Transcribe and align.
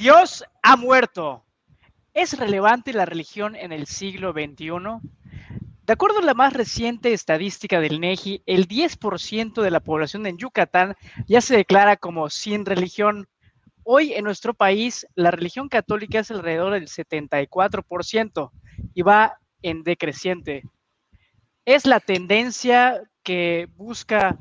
Dios 0.00 0.44
ha 0.62 0.76
muerto. 0.76 1.44
¿Es 2.14 2.38
relevante 2.38 2.92
la 2.92 3.04
religión 3.04 3.56
en 3.56 3.72
el 3.72 3.88
siglo 3.88 4.30
XXI? 4.30 4.70
De 5.82 5.92
acuerdo 5.92 6.20
a 6.20 6.22
la 6.22 6.34
más 6.34 6.52
reciente 6.52 7.12
estadística 7.12 7.80
del 7.80 7.98
NEGI, 7.98 8.44
el 8.46 8.68
10% 8.68 9.60
de 9.60 9.70
la 9.72 9.80
población 9.80 10.24
en 10.26 10.38
Yucatán 10.38 10.94
ya 11.26 11.40
se 11.40 11.56
declara 11.56 11.96
como 11.96 12.30
sin 12.30 12.64
religión. 12.64 13.26
Hoy 13.82 14.12
en 14.12 14.22
nuestro 14.22 14.54
país 14.54 15.04
la 15.16 15.32
religión 15.32 15.68
católica 15.68 16.20
es 16.20 16.30
alrededor 16.30 16.74
del 16.74 16.86
74% 16.86 18.52
y 18.94 19.02
va 19.02 19.40
en 19.62 19.82
decreciente. 19.82 20.62
¿Es 21.64 21.86
la 21.86 21.98
tendencia 21.98 23.02
que 23.24 23.68
busca 23.74 24.38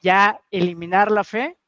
ya 0.00 0.40
eliminar 0.50 1.10
la 1.10 1.24
fe? 1.24 1.58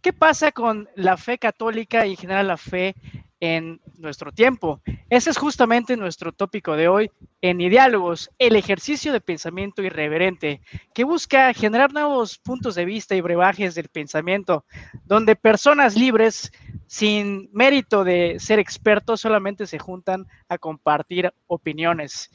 ¿Qué 0.00 0.12
pasa 0.12 0.52
con 0.52 0.88
la 0.94 1.16
fe 1.16 1.38
católica 1.38 2.06
y 2.06 2.12
en 2.12 2.16
general 2.16 2.46
la 2.46 2.56
fe 2.56 2.94
en 3.40 3.80
nuestro 3.96 4.30
tiempo? 4.30 4.80
Ese 5.10 5.30
es 5.30 5.36
justamente 5.36 5.96
nuestro 5.96 6.30
tópico 6.30 6.76
de 6.76 6.86
hoy 6.86 7.10
en 7.40 7.58
Diálogos, 7.58 8.30
el 8.38 8.54
ejercicio 8.54 9.12
de 9.12 9.20
pensamiento 9.20 9.82
irreverente, 9.82 10.60
que 10.94 11.02
busca 11.02 11.52
generar 11.52 11.92
nuevos 11.92 12.38
puntos 12.38 12.76
de 12.76 12.84
vista 12.84 13.16
y 13.16 13.20
brebajes 13.20 13.74
del 13.74 13.88
pensamiento, 13.88 14.64
donde 15.04 15.34
personas 15.34 15.96
libres, 15.96 16.52
sin 16.86 17.48
mérito 17.52 18.04
de 18.04 18.36
ser 18.38 18.60
expertos, 18.60 19.20
solamente 19.20 19.66
se 19.66 19.80
juntan 19.80 20.26
a 20.48 20.58
compartir 20.58 21.32
opiniones. 21.48 22.30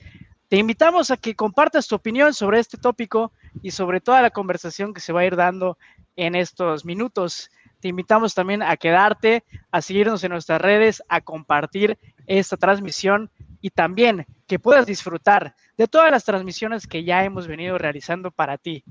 Te 0.53 0.57
invitamos 0.57 1.09
a 1.09 1.17
que 1.17 1.33
compartas 1.33 1.87
tu 1.87 1.95
opinión 1.95 2.31
sobre 2.33 2.59
este 2.59 2.77
tópico 2.77 3.31
y 3.63 3.71
sobre 3.71 4.01
toda 4.01 4.21
la 4.21 4.29
conversación 4.29 4.93
que 4.93 5.01
se 5.01 5.11
va 5.11 5.21
a 5.21 5.25
ir 5.25 5.35
dando 5.35 5.79
en 6.15 6.35
estos 6.35 6.85
minutos. 6.85 7.49
Te 7.79 7.89
invitamos 7.89 8.33
también 8.33 8.63
a 8.63 8.77
quedarte, 8.77 9.43
a 9.71 9.81
seguirnos 9.81 10.23
en 10.23 10.31
nuestras 10.31 10.61
redes, 10.61 11.03
a 11.09 11.21
compartir 11.21 11.97
esta 12.27 12.57
transmisión 12.57 13.29
y 13.61 13.69
también 13.69 14.25
que 14.47 14.59
puedas 14.59 14.85
disfrutar 14.85 15.55
de 15.77 15.87
todas 15.87 16.11
las 16.11 16.23
transmisiones 16.23 16.87
que 16.87 17.03
ya 17.03 17.23
hemos 17.23 17.47
venido 17.47 17.77
realizando 17.77 18.31
para 18.31 18.57
ti. 18.57 18.83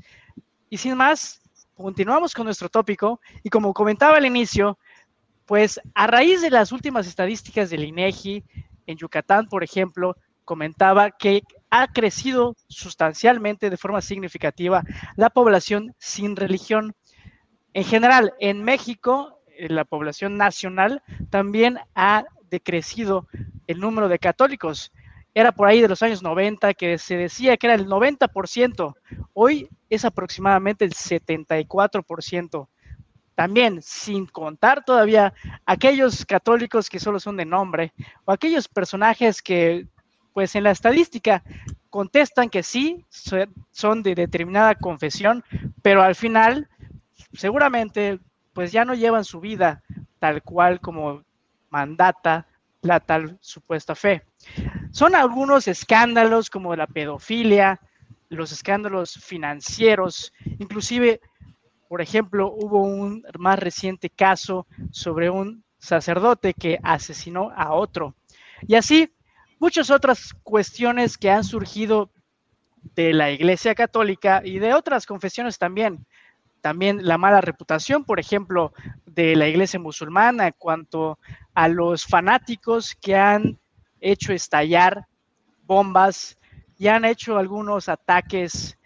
Y 0.68 0.78
sin 0.78 0.96
más, 0.96 1.42
continuamos 1.74 2.34
con 2.34 2.46
nuestro 2.46 2.68
tópico 2.68 3.20
y 3.42 3.50
como 3.50 3.74
comentaba 3.74 4.16
al 4.16 4.26
inicio, 4.26 4.78
pues 5.46 5.80
a 5.94 6.06
raíz 6.06 6.40
de 6.40 6.50
las 6.50 6.72
últimas 6.72 7.06
estadísticas 7.06 7.70
del 7.70 7.84
INEGI 7.84 8.44
en 8.86 8.96
Yucatán, 8.96 9.48
por 9.48 9.62
ejemplo, 9.62 10.16
comentaba 10.44 11.10
que 11.10 11.42
ha 11.70 11.88
crecido 11.88 12.56
sustancialmente 12.68 13.70
de 13.70 13.76
forma 13.76 14.02
significativa 14.02 14.82
la 15.16 15.30
población 15.30 15.94
sin 15.98 16.36
religión. 16.36 16.94
En 17.74 17.84
general, 17.84 18.34
en 18.38 18.62
México, 18.64 19.40
eh, 19.46 19.68
la 19.68 19.84
población 19.84 20.36
nacional 20.36 21.02
también 21.30 21.78
ha 21.94 22.24
decrecido 22.50 23.26
el 23.66 23.80
número 23.80 24.08
de 24.08 24.18
católicos. 24.18 24.92
Era 25.34 25.52
por 25.52 25.68
ahí 25.68 25.80
de 25.80 25.88
los 25.88 26.02
años 26.02 26.22
90 26.22 26.74
que 26.74 26.98
se 26.98 27.16
decía 27.16 27.56
que 27.56 27.66
era 27.66 27.74
el 27.74 27.86
90%. 27.86 28.94
Hoy 29.32 29.68
es 29.88 30.04
aproximadamente 30.04 30.84
el 30.84 30.92
74%. 30.92 32.68
También 33.34 33.80
sin 33.80 34.26
contar 34.26 34.84
todavía 34.84 35.32
aquellos 35.64 36.26
católicos 36.26 36.90
que 36.90 37.00
solo 37.00 37.18
son 37.18 37.38
de 37.38 37.46
nombre 37.46 37.94
o 38.26 38.32
aquellos 38.32 38.68
personajes 38.68 39.40
que 39.40 39.86
pues 40.34 40.54
en 40.54 40.64
la 40.64 40.70
estadística 40.70 41.42
contestan 41.88 42.48
que 42.48 42.62
sí, 42.62 43.04
son 43.70 44.02
de 44.02 44.14
determinada 44.14 44.74
confesión, 44.74 45.44
pero 45.82 46.02
al 46.02 46.14
final 46.14 46.68
seguramente 47.32 48.20
pues 48.52 48.72
ya 48.72 48.84
no 48.84 48.94
llevan 48.94 49.24
su 49.24 49.40
vida 49.40 49.82
tal 50.18 50.42
cual 50.42 50.80
como 50.80 51.22
mandata 51.70 52.46
la 52.82 53.00
tal 53.00 53.38
supuesta 53.40 53.94
fe. 53.94 54.22
Son 54.90 55.14
algunos 55.14 55.68
escándalos 55.68 56.50
como 56.50 56.76
la 56.76 56.86
pedofilia, 56.86 57.80
los 58.28 58.52
escándalos 58.52 59.14
financieros, 59.14 60.32
inclusive, 60.58 61.20
por 61.88 62.00
ejemplo, 62.00 62.52
hubo 62.52 62.82
un 62.82 63.24
más 63.38 63.58
reciente 63.58 64.10
caso 64.10 64.66
sobre 64.90 65.30
un 65.30 65.64
sacerdote 65.78 66.54
que 66.54 66.78
asesinó 66.82 67.50
a 67.54 67.72
otro. 67.72 68.14
Y 68.66 68.74
así 68.74 69.12
muchas 69.58 69.90
otras 69.90 70.34
cuestiones 70.42 71.16
que 71.16 71.30
han 71.30 71.44
surgido 71.44 72.10
de 72.94 73.12
la 73.12 73.30
Iglesia 73.30 73.74
Católica 73.74 74.42
y 74.44 74.58
de 74.58 74.74
otras 74.74 75.06
confesiones 75.06 75.58
también. 75.58 76.04
También 76.62 77.04
la 77.04 77.18
mala 77.18 77.40
reputación, 77.40 78.04
por 78.04 78.20
ejemplo, 78.20 78.72
de 79.04 79.36
la 79.36 79.48
Iglesia 79.48 79.80
musulmana 79.80 80.52
cuanto 80.52 81.18
a 81.54 81.68
los 81.68 82.06
fanáticos 82.06 82.96
que 83.00 83.16
han 83.16 83.58
hecho 84.00 84.32
estallar 84.32 85.06
bombas 85.64 86.38
y 86.78 86.86
han 86.86 87.04
hecho 87.04 87.36
algunos 87.36 87.88
ataques 87.88 88.78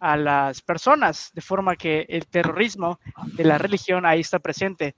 a 0.00 0.16
las 0.16 0.62
personas, 0.62 1.30
de 1.34 1.42
forma 1.42 1.76
que 1.76 2.06
el 2.08 2.26
terrorismo 2.26 2.98
de 3.34 3.44
la 3.44 3.58
religión 3.58 4.06
ahí 4.06 4.20
está 4.20 4.38
presente. 4.38 4.96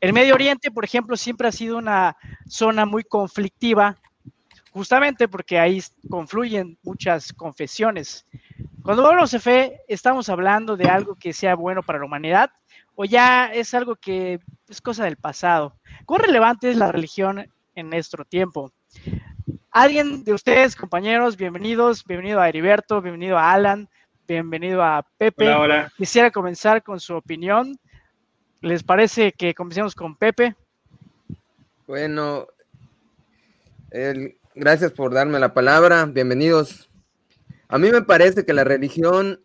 El 0.00 0.12
Medio 0.12 0.34
Oriente, 0.34 0.70
por 0.70 0.84
ejemplo, 0.84 1.16
siempre 1.16 1.48
ha 1.48 1.52
sido 1.52 1.78
una 1.78 2.16
zona 2.46 2.84
muy 2.84 3.04
conflictiva 3.04 3.96
justamente 4.72 5.28
porque 5.28 5.58
ahí 5.58 5.82
confluyen 6.08 6.78
muchas 6.82 7.32
confesiones. 7.32 8.26
Cuando 8.82 9.06
hablamos 9.06 9.30
de 9.30 9.38
fe, 9.38 9.80
estamos 9.88 10.28
hablando 10.28 10.76
de 10.76 10.88
algo 10.88 11.14
que 11.14 11.32
sea 11.32 11.54
bueno 11.54 11.82
para 11.82 11.98
la 11.98 12.06
humanidad 12.06 12.50
o 12.94 13.04
ya 13.04 13.46
es 13.52 13.74
algo 13.74 13.96
que 13.96 14.40
es 14.68 14.80
cosa 14.80 15.04
del 15.04 15.16
pasado. 15.16 15.76
¿Cuán 16.06 16.22
relevante 16.22 16.70
es 16.70 16.76
la 16.76 16.90
religión 16.90 17.46
en 17.74 17.90
nuestro 17.90 18.24
tiempo? 18.24 18.72
Alguien 19.70 20.24
de 20.24 20.32
ustedes, 20.32 20.74
compañeros, 20.74 21.36
bienvenidos, 21.36 22.04
bienvenido 22.04 22.40
a 22.40 22.48
Heriberto, 22.48 23.00
bienvenido 23.00 23.38
a 23.38 23.52
Alan, 23.52 23.88
bienvenido 24.26 24.82
a 24.82 25.06
Pepe. 25.18 25.46
Hola, 25.48 25.60
hola. 25.60 25.92
Quisiera 25.96 26.30
comenzar 26.30 26.82
con 26.82 27.00
su 27.00 27.14
opinión. 27.14 27.78
¿Les 28.60 28.82
parece 28.82 29.32
que 29.32 29.54
comencemos 29.54 29.94
con 29.94 30.16
Pepe? 30.16 30.54
Bueno, 31.86 32.46
el, 33.90 34.36
Gracias 34.54 34.92
por 34.92 35.14
darme 35.14 35.38
la 35.38 35.54
palabra. 35.54 36.06
Bienvenidos. 36.06 36.89
A 37.72 37.78
mí 37.78 37.92
me 37.92 38.02
parece 38.02 38.44
que 38.44 38.52
la 38.52 38.64
religión 38.64 39.44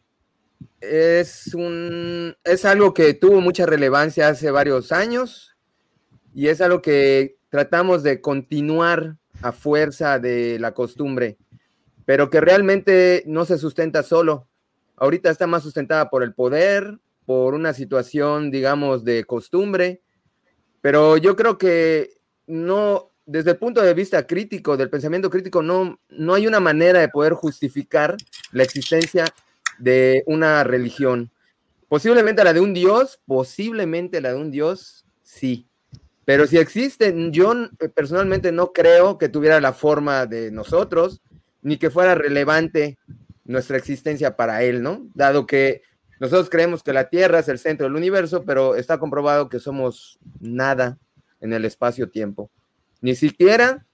es 0.81 1.53
un 1.53 2.35
es 2.43 2.65
algo 2.65 2.91
que 2.91 3.13
tuvo 3.13 3.39
mucha 3.39 3.67
relevancia 3.67 4.29
hace 4.29 4.49
varios 4.49 4.91
años 4.91 5.55
y 6.33 6.47
es 6.47 6.59
algo 6.59 6.81
que 6.81 7.37
tratamos 7.49 8.01
de 8.01 8.21
continuar 8.21 9.17
a 9.43 9.51
fuerza 9.51 10.17
de 10.17 10.57
la 10.57 10.73
costumbre, 10.73 11.37
pero 12.05 12.31
que 12.31 12.41
realmente 12.41 13.21
no 13.27 13.45
se 13.45 13.59
sustenta 13.59 14.01
solo. 14.01 14.47
Ahorita 14.95 15.29
está 15.29 15.45
más 15.45 15.61
sustentada 15.61 16.09
por 16.09 16.23
el 16.23 16.33
poder, 16.33 16.97
por 17.27 17.53
una 17.53 17.73
situación, 17.73 18.49
digamos, 18.49 19.03
de 19.03 19.23
costumbre, 19.25 20.01
pero 20.81 21.17
yo 21.17 21.35
creo 21.35 21.59
que 21.59 22.17
no 22.47 23.11
desde 23.25 23.51
el 23.51 23.57
punto 23.57 23.81
de 23.81 23.93
vista 23.93 24.25
crítico, 24.27 24.77
del 24.77 24.89
pensamiento 24.89 25.29
crítico, 25.29 25.61
no, 25.61 25.99
no 26.09 26.33
hay 26.33 26.47
una 26.47 26.59
manera 26.59 26.99
de 26.99 27.09
poder 27.09 27.33
justificar 27.33 28.15
la 28.51 28.63
existencia 28.63 29.25
de 29.79 30.23
una 30.27 30.63
religión. 30.63 31.31
Posiblemente 31.87 32.43
la 32.43 32.53
de 32.53 32.61
un 32.61 32.73
Dios, 32.73 33.19
posiblemente 33.25 34.21
la 34.21 34.33
de 34.33 34.39
un 34.39 34.51
Dios, 34.51 35.05
sí. 35.23 35.67
Pero 36.23 36.47
si 36.47 36.57
existe, 36.57 37.13
yo 37.31 37.53
personalmente 37.93 38.51
no 38.51 38.73
creo 38.73 39.17
que 39.17 39.29
tuviera 39.29 39.61
la 39.61 39.73
forma 39.73 40.25
de 40.25 40.51
nosotros, 40.51 41.21
ni 41.61 41.77
que 41.77 41.89
fuera 41.89 42.15
relevante 42.15 42.97
nuestra 43.43 43.77
existencia 43.77 44.35
para 44.35 44.63
él, 44.63 44.81
¿no? 44.81 45.07
Dado 45.13 45.45
que 45.45 45.83
nosotros 46.19 46.49
creemos 46.49 46.81
que 46.81 46.93
la 46.93 47.09
Tierra 47.09 47.39
es 47.39 47.47
el 47.47 47.59
centro 47.59 47.85
del 47.85 47.95
universo, 47.95 48.43
pero 48.43 48.75
está 48.75 48.97
comprobado 48.97 49.49
que 49.49 49.59
somos 49.59 50.17
nada 50.39 50.97
en 51.41 51.53
el 51.53 51.65
espacio-tiempo. 51.65 52.49
Ni 53.01 53.15
siquiera, 53.15 53.85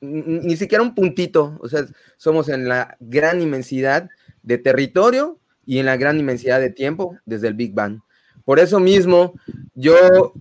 ni 0.00 0.56
siquiera 0.56 0.82
un 0.82 0.94
puntito. 0.94 1.58
O 1.60 1.68
sea, 1.68 1.86
somos 2.16 2.48
en 2.48 2.68
la 2.68 2.96
gran 3.00 3.40
inmensidad 3.40 4.10
de 4.42 4.58
territorio 4.58 5.38
y 5.64 5.78
en 5.78 5.86
la 5.86 5.96
gran 5.96 6.18
inmensidad 6.18 6.60
de 6.60 6.70
tiempo 6.70 7.18
desde 7.24 7.48
el 7.48 7.54
Big 7.54 7.74
Bang. 7.74 8.00
Por 8.44 8.58
eso 8.58 8.80
mismo, 8.80 9.34
yo 9.74 10.34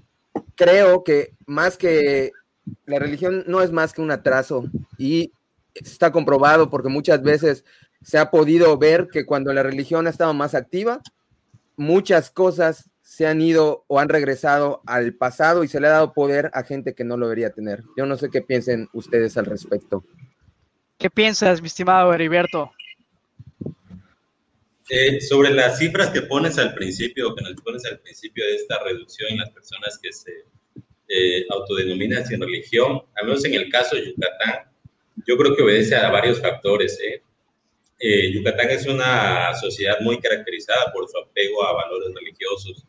creo 0.56 1.04
que 1.04 1.34
más 1.46 1.78
que 1.78 2.32
la 2.86 3.00
religión 3.00 3.44
no 3.48 3.62
es 3.62 3.72
más 3.72 3.94
que 3.94 4.02
un 4.02 4.12
atraso 4.12 4.66
y 4.98 5.34
está 5.74 6.12
comprobado 6.12 6.70
porque 6.70 6.90
muchas 6.90 7.22
veces 7.22 7.64
se 8.02 8.18
ha 8.18 8.32
podido 8.32 8.78
ver 8.78 9.08
que 9.08 9.26
cuando 9.26 9.54
la 9.54 9.64
religión 9.64 10.08
ha 10.08 10.10
estado 10.10 10.34
más 10.34 10.56
activa, 10.56 11.02
muchas 11.76 12.32
cosas 12.32 12.91
se 13.12 13.28
han 13.28 13.42
ido 13.42 13.84
o 13.88 14.00
han 14.00 14.08
regresado 14.08 14.82
al 14.86 15.14
pasado 15.14 15.66
y 15.66 15.68
se 15.68 15.82
le 15.82 15.88
ha 15.88 15.92
dado 15.92 16.14
poder 16.14 16.50
a 16.54 16.64
gente 16.64 16.96
que 16.96 17.04
no 17.04 17.18
lo 17.18 17.26
debería 17.26 17.50
tener. 17.50 17.84
Yo 17.98 18.06
no 18.06 18.16
sé 18.16 18.30
qué 18.30 18.42
piensen 18.42 18.88
ustedes 18.94 19.36
al 19.36 19.48
respecto. 19.48 20.06
¿Qué 20.98 21.10
piensas, 21.10 21.60
mi 21.60 21.68
estimado 21.68 22.14
Heriberto? 22.14 22.72
Eh, 24.90 25.20
sobre 25.20 25.50
las 25.50 25.78
cifras 25.78 26.12
que 26.12 26.22
pones 26.22 26.58
al 26.58 26.74
principio, 26.74 27.36
que 27.36 27.44
nos 27.44 27.62
pones 27.62 27.84
al 27.84 28.00
principio 28.00 28.46
de 28.46 28.56
esta 28.56 28.82
reducción 28.82 29.30
en 29.30 29.40
las 29.40 29.50
personas 29.50 30.00
que 30.02 30.14
se 30.14 30.32
eh, 31.10 31.46
autodenomina 31.50 32.24
sin 32.24 32.40
religión, 32.40 33.02
al 33.18 33.26
menos 33.26 33.44
en 33.44 33.56
el 33.56 33.70
caso 33.70 33.98
de 33.98 34.06
Yucatán, 34.06 34.72
yo 35.28 35.36
creo 35.36 35.54
que 35.54 35.64
obedece 35.64 35.98
a 35.98 36.10
varios 36.12 36.40
factores. 36.40 36.98
¿eh? 37.02 37.22
Eh, 38.00 38.32
Yucatán 38.32 38.70
es 38.70 38.88
una 38.88 39.54
sociedad 39.56 40.00
muy 40.00 40.18
caracterizada 40.22 40.94
por 40.94 41.10
su 41.10 41.18
apego 41.18 41.62
a 41.66 41.74
valores 41.74 42.16
religiosos. 42.16 42.88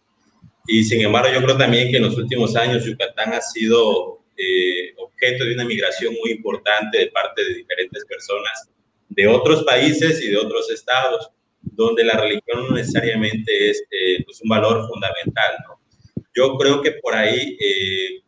Y 0.66 0.84
sin 0.84 1.00
embargo, 1.00 1.32
yo 1.32 1.42
creo 1.42 1.56
también 1.56 1.90
que 1.90 1.96
en 1.96 2.04
los 2.04 2.16
últimos 2.16 2.54
años 2.56 2.84
Yucatán 2.84 3.32
ha 3.32 3.40
sido 3.40 4.22
eh, 4.36 4.94
objeto 4.96 5.44
de 5.44 5.54
una 5.54 5.64
migración 5.64 6.14
muy 6.22 6.32
importante 6.32 6.98
de 6.98 7.06
parte 7.08 7.44
de 7.44 7.54
diferentes 7.54 8.04
personas 8.04 8.68
de 9.08 9.26
otros 9.26 9.64
países 9.64 10.22
y 10.22 10.30
de 10.30 10.38
otros 10.38 10.70
estados, 10.70 11.30
donde 11.60 12.04
la 12.04 12.14
religión 12.14 12.68
no 12.68 12.74
necesariamente 12.74 13.70
es 13.70 13.84
pues 14.24 14.40
un 14.40 14.48
valor 14.48 14.88
fundamental. 14.88 15.56
¿no? 15.68 15.80
Yo 16.34 16.56
creo 16.56 16.80
que 16.80 16.92
por 16.92 17.14
ahí 17.14 17.56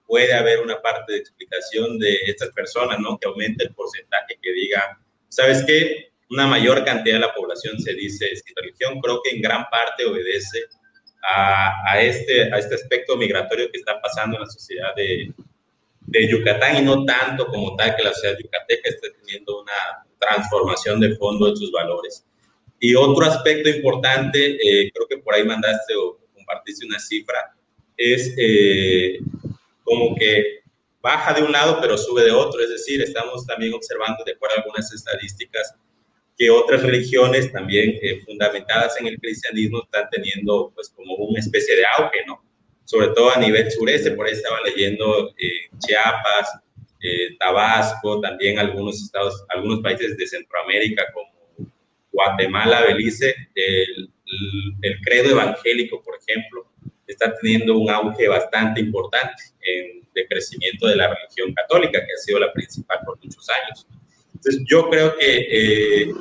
puede 0.07 0.35
haber 0.35 0.61
una 0.61 0.81
parte 0.81 1.13
de 1.13 1.19
explicación 1.19 1.99
de 1.99 2.17
estas 2.27 2.51
personas, 2.51 2.99
¿no? 3.01 3.19
Que 3.19 3.29
aumente 3.29 3.65
el 3.65 3.75
porcentaje 3.75 4.39
que 4.41 4.53
diga, 4.53 5.01
¿sabes 5.29 5.65
qué? 5.67 6.13
Una 6.31 6.47
mayor 6.47 6.85
cantidad 6.85 7.17
de 7.17 7.27
la 7.27 7.35
población 7.35 7.81
se 7.81 7.95
dice 7.95 8.29
sin 8.37 8.55
religión, 8.57 9.01
creo 9.01 9.21
que 9.23 9.31
en 9.31 9.43
gran 9.43 9.65
parte 9.71 10.05
obedece 10.05 10.65
a, 11.29 11.91
a, 11.91 12.01
este, 12.01 12.53
a 12.53 12.59
este 12.59 12.75
aspecto 12.75 13.17
migratorio 13.17 13.71
que 13.71 13.79
está 13.79 14.01
pasando 14.01 14.37
en 14.37 14.43
la 14.43 14.51
sociedad 14.51 14.95
de, 14.95 15.33
de 16.01 16.29
Yucatán 16.29 16.77
y 16.77 16.83
no 16.83 17.05
tanto 17.05 17.47
como 17.47 17.75
tal 17.77 17.97
que 17.97 18.03
la 18.03 18.13
sociedad 18.13 18.39
yucateca 18.39 18.91
esté 18.91 19.11
teniendo 19.11 19.63
una 19.63 20.07
transformación 20.19 21.01
de 21.01 21.17
fondo 21.17 21.49
en 21.49 21.57
sus 21.57 21.73
valores. 21.73 22.25
Y 22.79 22.95
otro 22.95 23.25
aspecto 23.25 23.69
importante, 23.69 24.57
eh, 24.57 24.91
creo 24.93 25.07
que 25.09 25.19
por 25.19 25.35
ahí 25.35 25.45
mandaste 25.45 25.95
o 25.97 26.19
compartiste 26.35 26.87
una 26.87 26.99
cifra, 26.99 27.55
es 27.97 28.35
eh, 28.37 29.19
como 29.83 30.15
que 30.17 30.61
baja 31.01 31.33
de 31.35 31.43
un 31.43 31.53
lado 31.53 31.79
pero 31.81 31.97
sube 31.97 32.25
de 32.25 32.33
otro, 32.33 32.61
es 32.61 32.71
decir, 32.71 33.01
estamos 33.03 33.47
también 33.47 33.75
observando, 33.75 34.25
de 34.25 34.33
acuerdo 34.33 34.57
a 34.57 34.61
algunas 34.61 34.93
estadísticas, 34.93 35.75
que 36.37 36.51
otras 36.51 36.83
religiones 36.83 37.53
también 37.53 37.97
eh, 38.03 38.21
fundamentadas 38.25 38.99
en 39.01 39.07
el 39.07 39.19
cristianismo 39.19 39.83
están 39.85 40.09
teniendo 40.11 40.73
pues 40.75 40.89
como 40.91 41.15
una 41.17 41.39
especie 41.39 41.77
de 41.77 41.85
auge, 41.97 42.25
¿no? 42.27 42.43
Sobre 42.85 43.09
todo 43.09 43.31
a 43.31 43.39
nivel 43.39 43.71
sureste, 43.71 44.11
por 44.13 44.27
ahí 44.27 44.33
estaba 44.33 44.59
leyendo 44.63 45.31
eh, 45.39 45.69
Chiapas, 45.79 46.61
eh, 47.01 47.37
Tabasco, 47.39 48.21
también 48.21 48.59
algunos 48.59 49.03
estados, 49.03 49.45
algunos 49.49 49.81
países 49.81 50.17
de 50.17 50.27
Centroamérica 50.27 51.05
como 51.13 51.71
Guatemala, 52.13 52.83
Belice, 52.83 53.35
el, 53.55 54.11
el 54.83 55.01
credo 55.01 55.31
evangélico, 55.31 56.03
por 56.03 56.17
ejemplo, 56.17 56.67
está 57.07 57.35
teniendo 57.41 57.77
un 57.77 57.91
auge 57.91 58.29
bastante 58.29 58.81
importante 58.81 59.43
en, 59.61 60.05
de 60.15 60.27
crecimiento 60.29 60.87
de 60.87 60.97
la 60.97 61.13
religión 61.15 61.53
católica, 61.55 62.05
que 62.05 62.13
ha 62.13 62.17
sido 62.17 62.39
la 62.39 62.53
principal 62.53 62.99
por 63.05 63.19
muchos 63.23 63.49
años. 63.51 63.87
Entonces, 64.45 64.67
yo 64.69 64.91
creo 64.91 65.17
que 65.17 65.37
eh, 65.51 66.13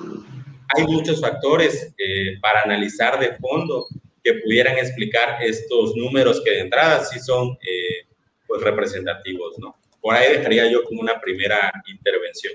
hay 0.75 0.83
muchos 0.85 1.19
factores 1.19 1.93
eh, 1.97 2.37
para 2.41 2.61
analizar 2.61 3.19
de 3.19 3.35
fondo 3.35 3.85
que 4.23 4.35
pudieran 4.35 4.77
explicar 4.77 5.43
estos 5.43 5.95
números 5.97 6.41
que 6.43 6.51
de 6.51 6.59
entrada 6.61 7.03
sí 7.03 7.19
son 7.19 7.49
eh, 7.49 8.07
pues 8.47 8.61
representativos, 8.61 9.59
¿no? 9.59 9.75
Por 10.01 10.15
ahí 10.15 10.37
dejaría 10.37 10.71
yo 10.71 10.83
como 10.85 11.01
una 11.01 11.19
primera 11.19 11.71
intervención. 11.87 12.53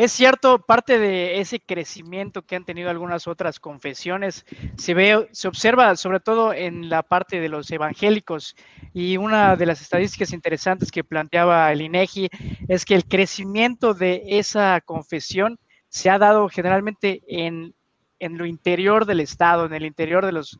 Es 0.00 0.12
cierto, 0.12 0.60
parte 0.60 0.98
de 0.98 1.40
ese 1.40 1.60
crecimiento 1.60 2.40
que 2.40 2.56
han 2.56 2.64
tenido 2.64 2.88
algunas 2.88 3.28
otras 3.28 3.60
confesiones 3.60 4.46
se 4.78 4.94
ve, 4.94 5.28
se 5.32 5.46
observa 5.46 5.94
sobre 5.94 6.20
todo 6.20 6.54
en 6.54 6.88
la 6.88 7.02
parte 7.02 7.38
de 7.38 7.50
los 7.50 7.70
evangélicos. 7.70 8.56
Y 8.94 9.18
una 9.18 9.56
de 9.56 9.66
las 9.66 9.82
estadísticas 9.82 10.32
interesantes 10.32 10.90
que 10.90 11.04
planteaba 11.04 11.70
el 11.70 11.82
INEGI 11.82 12.30
es 12.66 12.86
que 12.86 12.94
el 12.94 13.04
crecimiento 13.04 13.92
de 13.92 14.22
esa 14.24 14.80
confesión 14.80 15.58
se 15.90 16.08
ha 16.08 16.18
dado 16.18 16.48
generalmente 16.48 17.20
en, 17.28 17.74
en 18.20 18.38
lo 18.38 18.46
interior 18.46 19.04
del 19.04 19.20
estado, 19.20 19.66
en 19.66 19.74
el 19.74 19.84
interior 19.84 20.24
de 20.24 20.32
los, 20.32 20.58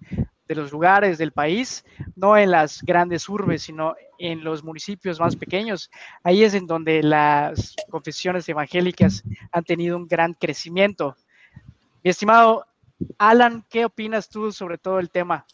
de 0.50 0.56
los 0.56 0.72
lugares 0.72 1.16
del 1.16 1.30
país, 1.30 1.84
no 2.16 2.36
en 2.36 2.50
las 2.50 2.82
grandes 2.82 3.28
urbes, 3.28 3.62
sino 3.62 3.94
en 4.18 4.42
los 4.42 4.64
municipios 4.64 5.20
más 5.20 5.36
pequeños. 5.36 5.88
Ahí 6.24 6.42
es 6.42 6.54
en 6.54 6.66
donde 6.66 7.04
las 7.04 7.76
confesiones 7.88 8.48
evangélicas 8.48 9.22
han 9.52 9.62
tenido 9.62 9.96
un 9.96 10.08
gran 10.08 10.34
crecimiento. 10.34 11.14
Mi 12.02 12.10
estimado 12.10 12.66
Alan, 13.16 13.64
¿qué 13.70 13.84
opinas 13.84 14.28
tú 14.28 14.50
sobre 14.50 14.76
todo 14.76 14.98
el 14.98 15.08
tema? 15.08 15.46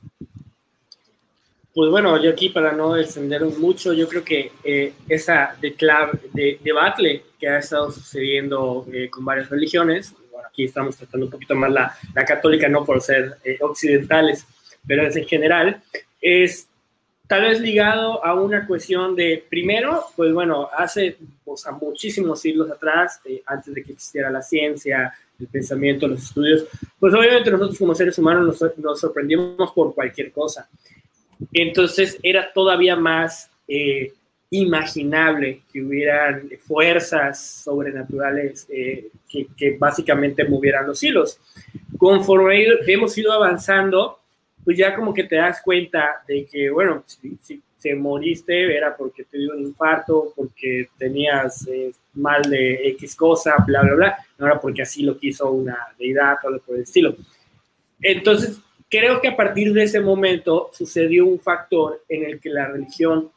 Pues 1.75 1.90
bueno, 1.90 2.19
yo 2.22 2.31
aquí 2.31 2.48
para 2.48 2.72
no 2.72 2.96
extender 2.96 3.44
mucho, 3.44 3.93
yo 3.93 4.08
creo 4.08 4.25
que 4.25 4.50
eh, 4.64 4.94
esa 5.10 5.58
de, 5.60 5.76
de, 6.32 6.58
debate 6.64 7.26
que 7.38 7.48
ha 7.48 7.58
estado 7.58 7.90
sucediendo 7.90 8.87
eh, 8.90 9.10
con 9.10 9.26
varias 9.26 9.50
religiones, 9.50 10.14
bueno, 10.32 10.48
aquí 10.48 10.64
estamos 10.64 10.96
tratando 10.96 11.26
un 11.26 11.32
poquito 11.32 11.54
más 11.54 11.70
la, 11.70 11.94
la 12.14 12.25
católica, 12.25 12.66
no 12.66 12.82
por 12.82 13.02
ser 13.02 13.37
eh, 13.44 13.58
occidentales, 13.60 14.46
pero 14.86 15.06
es 15.06 15.16
en 15.16 15.26
general, 15.26 15.82
es 16.20 16.68
tal 17.26 17.42
vez 17.42 17.60
ligado 17.60 18.24
a 18.24 18.34
una 18.34 18.66
cuestión 18.66 19.16
de, 19.16 19.44
primero, 19.48 20.04
pues 20.14 20.32
bueno, 20.32 20.68
hace 20.76 21.16
muchísimos 21.80 22.40
siglos 22.40 22.70
atrás, 22.70 23.20
eh, 23.24 23.42
antes 23.46 23.74
de 23.74 23.82
que 23.82 23.92
existiera 23.92 24.30
la 24.30 24.42
ciencia, 24.42 25.12
el 25.38 25.48
pensamiento, 25.48 26.08
los 26.08 26.22
estudios, 26.22 26.66
pues 26.98 27.12
obviamente 27.14 27.50
nosotros 27.50 27.78
como 27.78 27.94
seres 27.94 28.18
humanos 28.18 28.60
nos, 28.60 28.78
nos 28.78 29.00
sorprendíamos 29.00 29.72
por 29.72 29.94
cualquier 29.94 30.32
cosa. 30.32 30.68
Entonces 31.52 32.18
era 32.22 32.52
todavía 32.52 32.96
más 32.96 33.50
eh, 33.68 34.12
imaginable 34.50 35.62
que 35.72 35.82
hubieran 35.82 36.48
fuerzas 36.60 37.62
sobrenaturales 37.64 38.66
eh, 38.70 39.08
que, 39.28 39.48
que, 39.56 39.76
básicamente 39.76 40.44
movieran 40.44 40.86
los 40.86 41.02
hilos. 41.02 41.38
Conforme 41.98 42.66
hemos 42.86 43.18
ido 43.18 43.32
avanzando, 43.32 44.20
pues 44.66 44.76
ya 44.76 44.96
como 44.96 45.14
que 45.14 45.22
te 45.22 45.36
das 45.36 45.62
cuenta 45.62 46.24
de 46.26 46.44
que, 46.44 46.68
bueno, 46.70 47.04
si, 47.06 47.38
si 47.40 47.62
te 47.80 47.94
moriste 47.94 48.76
era 48.76 48.96
porque 48.96 49.22
te 49.22 49.38
dio 49.38 49.52
un 49.52 49.60
infarto, 49.60 50.32
porque 50.34 50.88
tenías 50.98 51.68
eh, 51.68 51.92
mal 52.14 52.42
de 52.42 52.88
X 52.88 53.14
cosa, 53.14 53.54
bla, 53.64 53.82
bla, 53.82 53.94
bla, 53.94 54.16
no 54.36 54.46
era 54.46 54.60
porque 54.60 54.82
así 54.82 55.04
lo 55.04 55.16
quiso 55.16 55.52
una 55.52 55.78
deidad 55.96 56.38
o 56.42 56.48
algo 56.48 56.60
por 56.66 56.74
el 56.74 56.82
estilo. 56.82 57.14
Entonces, 58.00 58.58
creo 58.90 59.20
que 59.20 59.28
a 59.28 59.36
partir 59.36 59.72
de 59.72 59.84
ese 59.84 60.00
momento 60.00 60.69
sucedió 60.72 61.26
un 61.26 61.38
factor 61.38 62.02
en 62.08 62.24
el 62.24 62.40
que 62.40 62.50
la 62.50 62.66
religión 62.66 63.30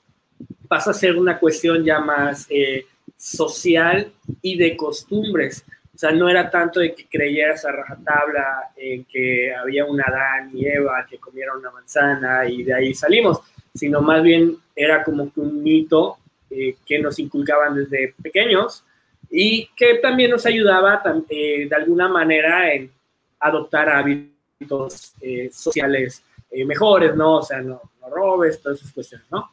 pasa 0.68 0.90
a 0.90 0.96
ser 0.96 1.16
una 1.16 1.38
cuestión 1.38 1.84
ya 1.84 2.00
más 2.00 2.48
eh, 2.50 2.88
social 3.16 4.12
y 4.42 4.58
de 4.58 4.76
costumbres. 4.76 5.64
O 6.00 6.02
sea, 6.02 6.14
no 6.14 6.30
era 6.30 6.50
tanto 6.50 6.80
de 6.80 6.96
que 6.96 7.10
creyeras 7.10 7.66
a 7.66 7.74
rajatabla 7.74 8.72
en 8.78 9.04
que 9.04 9.54
había 9.54 9.84
un 9.84 10.00
Adán 10.00 10.50
y 10.54 10.66
Eva 10.66 11.06
que 11.06 11.18
comieron 11.18 11.58
una 11.58 11.72
manzana 11.72 12.48
y 12.48 12.64
de 12.64 12.74
ahí 12.74 12.94
salimos, 12.94 13.42
sino 13.74 14.02
más 14.02 14.24
bien 14.24 14.56
era 14.74 15.04
como 15.04 15.30
que 15.34 15.42
un 15.42 15.62
mito 15.62 16.20
eh, 16.50 16.78
que 16.86 17.00
nos 17.00 17.20
inculcaban 17.20 17.76
desde 17.76 18.16
pequeños 18.24 18.86
y 19.30 19.68
que 19.76 19.96
también 19.96 20.32
nos 20.32 20.46
ayudaba 20.46 21.04
eh, 21.30 21.68
de 21.68 21.76
alguna 21.76 22.08
manera 22.08 22.74
en 22.74 22.90
adoptar 23.38 23.90
hábitos 23.90 25.16
eh, 25.20 25.50
sociales 25.52 26.24
mejores, 26.66 27.14
¿no? 27.14 27.40
O 27.40 27.44
sea, 27.44 27.60
no, 27.60 27.82
no, 28.00 28.10
robes, 28.10 28.62
todas 28.62 28.80
esas 28.80 28.94
cuestiones, 28.94 29.28
¿no? 29.30 29.50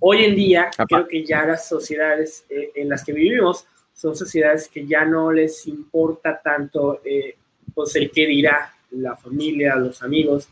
Hoy 0.00 0.24
en 0.24 0.36
día, 0.36 0.68
creo 0.86 1.08
que 1.08 1.24
ya 1.24 1.46
las 1.46 1.66
sociedades 1.66 2.44
en 2.50 2.90
las 2.90 3.02
que 3.02 3.14
vivimos 3.14 3.66
son 4.02 4.16
sociedades 4.16 4.68
que 4.68 4.84
ya 4.84 5.04
no 5.04 5.30
les 5.30 5.64
importa 5.68 6.40
tanto 6.42 7.00
eh, 7.04 7.36
pues 7.72 7.94
el 7.94 8.10
qué 8.10 8.26
dirá 8.26 8.74
la 8.90 9.14
familia, 9.14 9.76
los 9.76 10.02
amigos. 10.02 10.48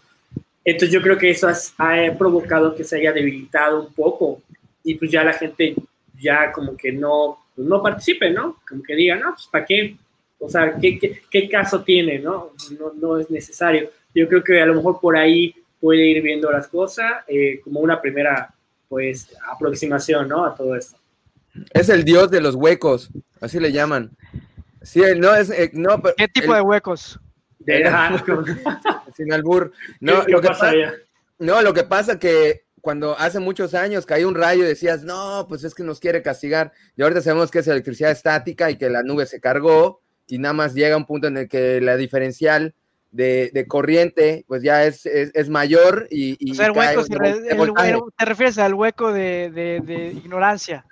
Entonces 0.64 0.94
yo 0.94 1.02
creo 1.02 1.18
que 1.18 1.30
eso 1.30 1.48
ha 1.48 1.96
provocado 2.16 2.76
que 2.76 2.84
se 2.84 2.98
haya 2.98 3.12
debilitado 3.12 3.88
un 3.88 3.92
poco 3.92 4.40
y 4.84 4.94
pues 4.94 5.10
ya 5.10 5.24
la 5.24 5.32
gente 5.32 5.74
ya 6.16 6.52
como 6.52 6.76
que 6.76 6.92
no, 6.92 7.38
pues 7.56 7.66
no 7.66 7.82
participe, 7.82 8.30
¿no? 8.30 8.60
Como 8.68 8.84
que 8.84 8.94
diga, 8.94 9.16
no, 9.16 9.32
pues 9.32 9.48
¿para 9.50 9.64
qué? 9.64 9.96
O 10.38 10.48
sea, 10.48 10.76
¿qué, 10.80 10.96
qué, 10.96 11.20
qué 11.28 11.48
caso 11.48 11.82
tiene, 11.82 12.20
no? 12.20 12.52
no? 12.78 12.92
No 12.94 13.18
es 13.18 13.28
necesario. 13.32 13.90
Yo 14.14 14.28
creo 14.28 14.44
que 14.44 14.62
a 14.62 14.66
lo 14.66 14.74
mejor 14.74 15.00
por 15.00 15.16
ahí 15.16 15.52
puede 15.80 16.06
ir 16.06 16.22
viendo 16.22 16.52
las 16.52 16.68
cosas 16.68 17.24
eh, 17.26 17.60
como 17.64 17.80
una 17.80 18.00
primera, 18.00 18.54
pues, 18.88 19.34
aproximación, 19.50 20.28
¿no? 20.28 20.44
A 20.44 20.54
todo 20.54 20.76
esto. 20.76 20.99
Es 21.72 21.88
el 21.88 22.04
dios 22.04 22.30
de 22.30 22.40
los 22.40 22.54
huecos, 22.54 23.10
así 23.40 23.58
le 23.58 23.72
llaman. 23.72 24.16
Sí, 24.82 25.02
no 25.16 25.34
es, 25.34 25.50
eh, 25.50 25.70
no, 25.74 26.02
¿Qué 26.16 26.28
tipo 26.28 26.54
de 26.54 26.60
huecos? 26.60 27.20
Sin 29.16 29.32
albur. 29.32 29.72
No, 30.00 30.22
lo 30.26 30.40
que 30.40 30.48
pasa, 30.48 30.72
no, 31.38 31.62
lo 31.62 31.74
que 31.74 31.84
pasa 31.84 32.18
que 32.18 32.64
cuando 32.80 33.18
hace 33.18 33.38
muchos 33.40 33.74
años 33.74 34.06
caía 34.06 34.26
un 34.26 34.34
rayo 34.34 34.64
y 34.64 34.68
decías, 34.68 35.04
no, 35.04 35.46
pues 35.48 35.64
es 35.64 35.74
que 35.74 35.82
nos 35.82 36.00
quiere 36.00 36.22
castigar. 36.22 36.72
Y 36.96 37.02
ahorita 37.02 37.20
sabemos 37.20 37.50
que 37.50 37.58
es 37.58 37.68
electricidad 37.68 38.10
estática 38.10 38.70
y 38.70 38.76
que 38.76 38.88
la 38.88 39.02
nube 39.02 39.26
se 39.26 39.40
cargó 39.40 40.00
y 40.26 40.38
nada 40.38 40.54
más 40.54 40.74
llega 40.74 40.96
un 40.96 41.06
punto 41.06 41.26
en 41.28 41.36
el 41.36 41.48
que 41.48 41.80
la 41.80 41.96
diferencial 41.96 42.74
de, 43.10 43.64
corriente, 43.68 44.44
pues 44.46 44.62
ya 44.62 44.84
es, 44.84 45.04
es, 45.04 45.48
mayor 45.48 46.06
y... 46.10 46.52
o 46.52 46.54
sea, 46.54 46.66
el 46.66 46.72
hueco, 46.72 48.12
te 48.16 48.24
refieres 48.24 48.58
al 48.58 48.74
hueco 48.74 49.12
de, 49.12 49.50
de, 49.50 50.12
ignorancia. 50.12 50.86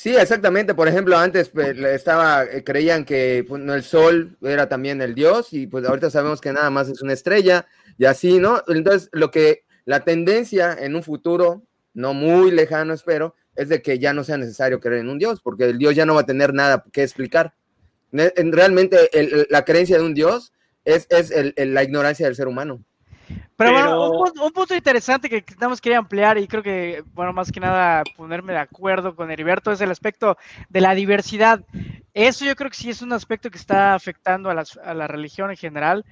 Sí, 0.00 0.14
exactamente. 0.14 0.76
Por 0.76 0.86
ejemplo, 0.86 1.18
antes 1.18 1.48
pues, 1.48 1.76
estaba, 1.76 2.44
eh, 2.44 2.62
creían 2.62 3.04
que 3.04 3.44
pues, 3.48 3.60
el 3.60 3.82
sol 3.82 4.38
era 4.42 4.68
también 4.68 5.02
el 5.02 5.12
dios 5.12 5.52
y 5.52 5.66
pues 5.66 5.84
ahorita 5.84 6.08
sabemos 6.08 6.40
que 6.40 6.52
nada 6.52 6.70
más 6.70 6.88
es 6.88 7.02
una 7.02 7.14
estrella 7.14 7.66
y 7.98 8.04
así, 8.04 8.38
¿no? 8.38 8.62
Entonces, 8.68 9.08
lo 9.10 9.32
que 9.32 9.64
la 9.86 10.04
tendencia 10.04 10.72
en 10.78 10.94
un 10.94 11.02
futuro, 11.02 11.64
no 11.94 12.14
muy 12.14 12.52
lejano, 12.52 12.94
espero, 12.94 13.34
es 13.56 13.70
de 13.70 13.82
que 13.82 13.98
ya 13.98 14.12
no 14.12 14.22
sea 14.22 14.36
necesario 14.36 14.78
creer 14.78 15.00
en 15.00 15.08
un 15.08 15.18
dios, 15.18 15.40
porque 15.42 15.64
el 15.64 15.78
dios 15.78 15.96
ya 15.96 16.06
no 16.06 16.14
va 16.14 16.20
a 16.20 16.26
tener 16.26 16.54
nada 16.54 16.84
que 16.92 17.02
explicar. 17.02 17.54
Realmente 18.12 19.10
la 19.50 19.64
creencia 19.64 19.98
de 19.98 20.04
un 20.04 20.14
dios 20.14 20.52
es, 20.84 21.08
la 21.56 21.82
ignorancia 21.82 22.26
del 22.26 22.36
ser 22.36 22.46
humano. 22.46 22.84
Pero, 23.56 23.72
bueno, 23.72 24.10
un, 24.10 24.52
punto 24.52 24.74
interesante 24.74 25.28
que 25.28 25.42
tenemos 25.42 25.80
que 25.80 25.94
ampliar 25.94 26.38
y 26.38 26.46
creo 26.46 26.62
que, 26.62 27.02
bueno, 27.12 27.32
más 27.32 27.50
que 27.50 27.60
nada 27.60 28.04
ponerme 28.16 28.52
de 28.52 28.60
acuerdo 28.60 29.16
con 29.16 29.30
Heriberto 29.30 29.72
es 29.72 29.80
el 29.80 29.90
aspecto 29.90 30.36
de 30.68 30.80
la 30.80 30.94
diversidad. 30.94 31.64
Eso 32.14 32.44
yo 32.44 32.54
creo 32.54 32.70
que 32.70 32.76
sí 32.76 32.90
es 32.90 33.02
un 33.02 33.12
aspecto 33.12 33.50
que 33.50 33.58
está 33.58 33.94
afectando 33.94 34.50
a, 34.50 34.64
a 34.84 34.94
la 34.94 35.06
religión 35.06 35.50
en 35.50 35.56
general, 35.56 36.04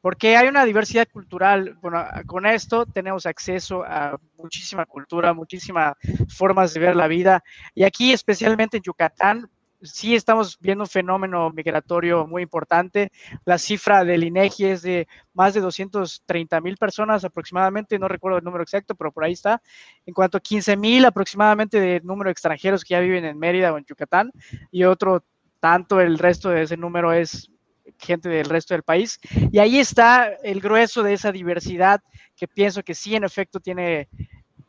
porque 0.00 0.36
hay 0.36 0.48
una 0.48 0.64
diversidad 0.64 1.08
cultural. 1.10 1.76
Bueno, 1.80 2.04
con 2.26 2.46
esto 2.46 2.86
tenemos 2.86 3.26
acceso 3.26 3.84
a 3.84 4.18
muchísima 4.36 4.86
cultura, 4.86 5.32
muchísimas 5.32 5.94
formas 6.28 6.74
de 6.74 6.80
ver 6.80 6.96
la 6.96 7.08
vida. 7.08 7.42
Y 7.74 7.84
aquí, 7.84 8.12
especialmente 8.12 8.78
en 8.78 8.82
Yucatán, 8.82 9.50
sí 9.84 10.14
estamos 10.14 10.58
viendo 10.60 10.84
un 10.84 10.88
fenómeno 10.88 11.50
migratorio 11.50 12.26
muy 12.26 12.42
importante. 12.42 13.12
La 13.44 13.58
cifra 13.58 14.04
del 14.04 14.24
INEGI 14.24 14.64
es 14.64 14.82
de 14.82 15.06
más 15.32 15.54
de 15.54 15.60
230 15.60 16.60
mil 16.60 16.76
personas 16.76 17.24
aproximadamente, 17.24 17.98
no 17.98 18.08
recuerdo 18.08 18.38
el 18.38 18.44
número 18.44 18.62
exacto, 18.62 18.94
pero 18.94 19.12
por 19.12 19.24
ahí 19.24 19.32
está. 19.32 19.62
En 20.06 20.14
cuanto 20.14 20.38
a 20.38 20.40
15 20.40 20.76
mil 20.76 21.04
aproximadamente 21.04 21.80
de 21.80 22.00
número 22.00 22.28
de 22.28 22.32
extranjeros 22.32 22.84
que 22.84 22.94
ya 22.94 23.00
viven 23.00 23.24
en 23.24 23.38
Mérida 23.38 23.72
o 23.72 23.78
en 23.78 23.84
Yucatán, 23.84 24.32
y 24.70 24.84
otro 24.84 25.24
tanto, 25.60 26.00
el 26.00 26.18
resto 26.18 26.50
de 26.50 26.62
ese 26.62 26.76
número 26.76 27.12
es 27.12 27.50
gente 27.98 28.28
del 28.28 28.46
resto 28.46 28.74
del 28.74 28.82
país. 28.82 29.18
Y 29.50 29.58
ahí 29.58 29.78
está 29.78 30.28
el 30.42 30.60
grueso 30.60 31.02
de 31.02 31.14
esa 31.14 31.32
diversidad 31.32 32.00
que 32.36 32.48
pienso 32.48 32.82
que 32.82 32.94
sí, 32.94 33.14
en 33.14 33.24
efecto, 33.24 33.60
tiene 33.60 34.08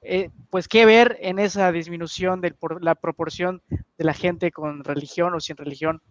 eh, 0.08 0.30
pues 0.52 0.68
que 0.68 0.86
ver 0.86 1.18
en 1.22 1.40
esa 1.40 1.72
disminución 1.72 2.40
de 2.40 2.54
la 2.80 2.94
proporción 2.94 3.62
de 3.70 4.06
la 4.06 4.14
gente 4.14 4.52
con 4.52 4.84
religión 4.84 5.34
o 5.34 5.40
sin 5.40 5.58
religión. 5.58 6.02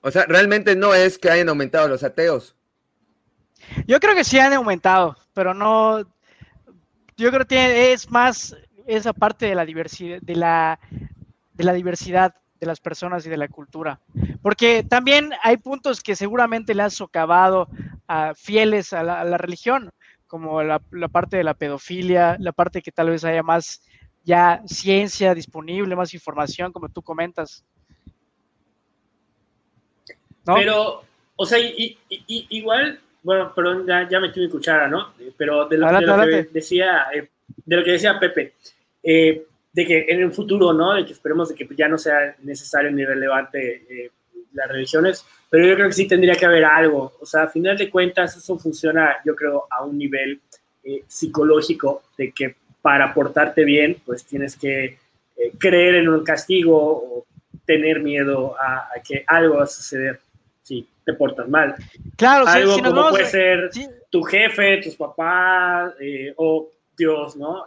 O 0.00 0.10
sea, 0.10 0.26
realmente 0.26 0.76
no 0.76 0.94
es 0.94 1.18
que 1.18 1.30
hayan 1.30 1.48
aumentado 1.48 1.88
los 1.88 2.04
ateos. 2.04 2.54
Yo 3.86 3.98
creo 3.98 4.14
que 4.14 4.24
sí 4.24 4.38
han 4.38 4.52
aumentado, 4.52 5.16
pero 5.32 5.54
no. 5.54 6.00
Yo 7.16 7.30
creo 7.30 7.46
que 7.46 7.92
es 7.92 8.10
más 8.10 8.56
esa 8.86 9.12
parte 9.12 9.46
de 9.46 9.54
la 9.54 9.64
diversidad, 9.64 10.20
de 10.20 10.36
la, 10.36 10.78
de 11.54 11.64
la 11.64 11.72
diversidad 11.72 12.34
de 12.60 12.66
las 12.66 12.80
personas 12.80 13.26
y 13.26 13.30
de 13.30 13.36
la 13.36 13.48
cultura. 13.48 14.00
Porque 14.40 14.84
también 14.88 15.32
hay 15.42 15.56
puntos 15.56 16.00
que 16.00 16.14
seguramente 16.14 16.74
le 16.74 16.84
han 16.84 16.90
socavado 16.90 17.68
a 18.06 18.34
fieles 18.34 18.92
a 18.92 19.02
la 19.02 19.38
religión 19.38 19.90
como 20.32 20.62
la, 20.62 20.78
parte 21.10 21.36
de 21.36 21.44
la 21.44 21.52
pedofilia, 21.52 22.38
la 22.40 22.52
parte 22.52 22.80
que 22.80 22.90
tal 22.90 23.10
vez 23.10 23.22
haya 23.22 23.42
más 23.42 23.82
ya 24.24 24.62
ciencia 24.64 25.34
disponible, 25.34 25.94
más 25.94 26.14
información, 26.14 26.72
como 26.72 26.88
tú 26.88 27.02
comentas. 27.02 27.66
Pero, 30.42 31.02
o 31.36 31.44
sea, 31.44 31.58
igual, 32.08 32.98
bueno, 33.22 33.52
perdón, 33.54 33.86
ya, 33.86 34.08
ya 34.08 34.20
metí 34.20 34.40
mi 34.40 34.48
cuchara, 34.48 34.88
¿no? 34.88 35.12
Pero 35.36 35.68
de 35.68 35.76
lo, 35.76 35.86
que 36.24 36.48
decía, 36.50 37.08
eh, 37.14 37.28
de 37.66 37.76
lo 37.76 37.84
que 37.84 37.92
decía 37.92 38.18
Pepe, 38.18 38.54
eh, 39.02 39.44
de 39.70 39.86
que 39.86 40.06
en 40.08 40.22
el 40.22 40.32
futuro, 40.32 40.72
¿no? 40.72 40.94
De 40.94 41.04
que 41.04 41.12
esperemos 41.12 41.50
de 41.50 41.54
que 41.56 41.68
ya 41.76 41.88
no 41.88 41.98
sea 41.98 42.36
necesario 42.42 42.90
ni 42.90 43.04
relevante 43.04 43.84
eh, 43.86 44.10
las 44.54 44.68
religiones, 44.68 45.24
pero 45.50 45.66
yo 45.66 45.74
creo 45.74 45.88
que 45.88 45.94
sí 45.94 46.08
tendría 46.08 46.34
que 46.34 46.46
haber 46.46 46.64
algo. 46.64 47.12
O 47.20 47.26
sea, 47.26 47.44
a 47.44 47.48
final 47.48 47.76
de 47.76 47.90
cuentas, 47.90 48.36
eso 48.36 48.58
funciona, 48.58 49.16
yo 49.24 49.34
creo, 49.34 49.66
a 49.70 49.84
un 49.84 49.98
nivel 49.98 50.40
eh, 50.84 51.04
psicológico 51.06 52.02
de 52.16 52.32
que 52.32 52.56
para 52.80 53.14
portarte 53.14 53.64
bien, 53.64 53.98
pues 54.04 54.24
tienes 54.24 54.56
que 54.56 54.84
eh, 54.84 55.52
creer 55.58 55.96
en 55.96 56.08
un 56.08 56.24
castigo 56.24 56.76
o 56.76 57.26
tener 57.64 58.00
miedo 58.00 58.56
a, 58.58 58.88
que 59.06 59.24
algo 59.26 59.58
va 59.58 59.64
a 59.64 59.66
suceder 59.66 60.20
si 60.62 60.88
te 61.04 61.12
portas 61.12 61.48
mal. 61.48 61.74
Claro, 62.16 62.46
algo 62.46 62.74
sí, 62.74 62.82
como 62.82 63.10
puede 63.10 63.26
ser 63.26 63.70
tu 64.10 64.22
jefe, 64.22 64.80
tus 64.82 64.96
papás 64.96 65.94
eh, 66.00 66.34
o 66.36 66.70
Dios, 66.96 67.36
¿no? 67.36 67.66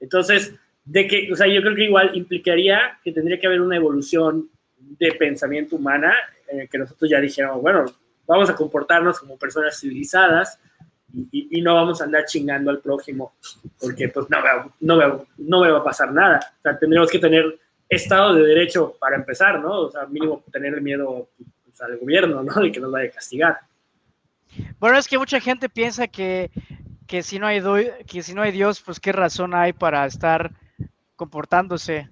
entonces, 0.00 0.54
de 0.84 1.06
que, 1.06 1.30
o 1.32 1.36
sea, 1.36 1.46
yo 1.46 1.60
creo 1.60 1.74
que 1.74 1.84
igual 1.84 2.12
implicaría 2.14 2.98
que 3.04 3.12
tendría 3.12 3.38
que 3.38 3.46
haber 3.46 3.60
una 3.60 3.76
evolución 3.76 4.48
de 4.78 5.12
pensamiento 5.12 5.76
humana, 5.76 6.14
eh, 6.48 6.68
que 6.70 6.78
nosotros 6.78 7.10
ya 7.10 7.20
dijéramos, 7.20 7.60
bueno, 7.60 7.84
vamos 8.26 8.50
a 8.50 8.54
comportarnos 8.54 9.18
como 9.18 9.38
personas 9.38 9.78
civilizadas 9.78 10.58
y, 11.12 11.60
no 11.62 11.74
vamos 11.74 12.00
a 12.00 12.04
andar 12.04 12.24
chingando 12.26 12.70
al 12.70 12.80
prójimo, 12.80 13.34
porque 13.80 14.08
pues 14.08 14.26
no, 14.28 14.38
no, 14.80 15.26
no 15.38 15.60
me 15.60 15.70
va 15.70 15.78
a 15.78 15.84
pasar 15.84 16.12
nada. 16.12 16.38
O 16.58 16.62
sea, 16.62 16.78
tendríamos 16.78 17.10
que 17.10 17.18
tener 17.18 17.58
Estado 17.88 18.34
de 18.34 18.46
Derecho 18.46 18.94
para 19.00 19.16
empezar, 19.16 19.60
¿no? 19.60 19.80
O 19.80 19.90
sea, 19.90 20.06
mínimo 20.06 20.44
tener 20.52 20.80
miedo 20.82 21.28
pues, 21.64 21.80
al 21.80 21.96
gobierno, 21.96 22.42
¿no? 22.42 22.54
De 22.60 22.70
que 22.70 22.80
nos 22.80 22.92
vaya 22.92 23.08
a 23.08 23.12
castigar. 23.12 23.58
Bueno, 24.78 24.98
es 24.98 25.08
que 25.08 25.18
mucha 25.18 25.40
gente 25.40 25.68
piensa 25.68 26.06
que, 26.08 26.50
que, 27.06 27.22
si 27.22 27.38
no 27.38 27.46
hay 27.46 27.62
que 28.06 28.22
si 28.22 28.34
no 28.34 28.42
hay 28.42 28.52
Dios, 28.52 28.82
pues 28.82 29.00
qué 29.00 29.12
razón 29.12 29.54
hay 29.54 29.72
para 29.72 30.04
estar 30.06 30.52
comportándose 31.16 32.08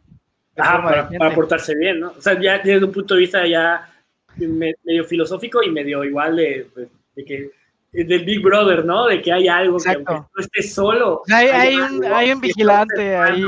Ah, 0.58 1.08
para, 1.18 1.34
portarse 1.34 1.74
bien, 1.76 2.00
¿no? 2.00 2.14
O 2.16 2.20
sea, 2.20 2.40
ya 2.40 2.58
desde 2.58 2.84
un 2.84 2.92
punto 2.92 3.14
de 3.14 3.20
vista 3.20 3.46
ya 3.46 3.88
medio 4.36 5.04
filosófico 5.04 5.62
y 5.62 5.70
medio 5.70 6.04
igual 6.04 6.36
de, 6.36 6.66
que 7.26 7.50
del 7.92 8.24
Big 8.24 8.42
Brother, 8.42 8.84
¿no? 8.84 9.06
De 9.06 9.22
que 9.22 9.32
hay 9.32 9.48
algo 9.48 9.78
que 9.78 9.98
no 9.98 10.28
estés 10.38 10.74
solo. 10.74 11.22
Hay, 11.32 11.76
un, 11.76 12.04
hay 12.04 12.32
un 12.32 12.40
vigilante 12.40 13.16
ahí 13.16 13.42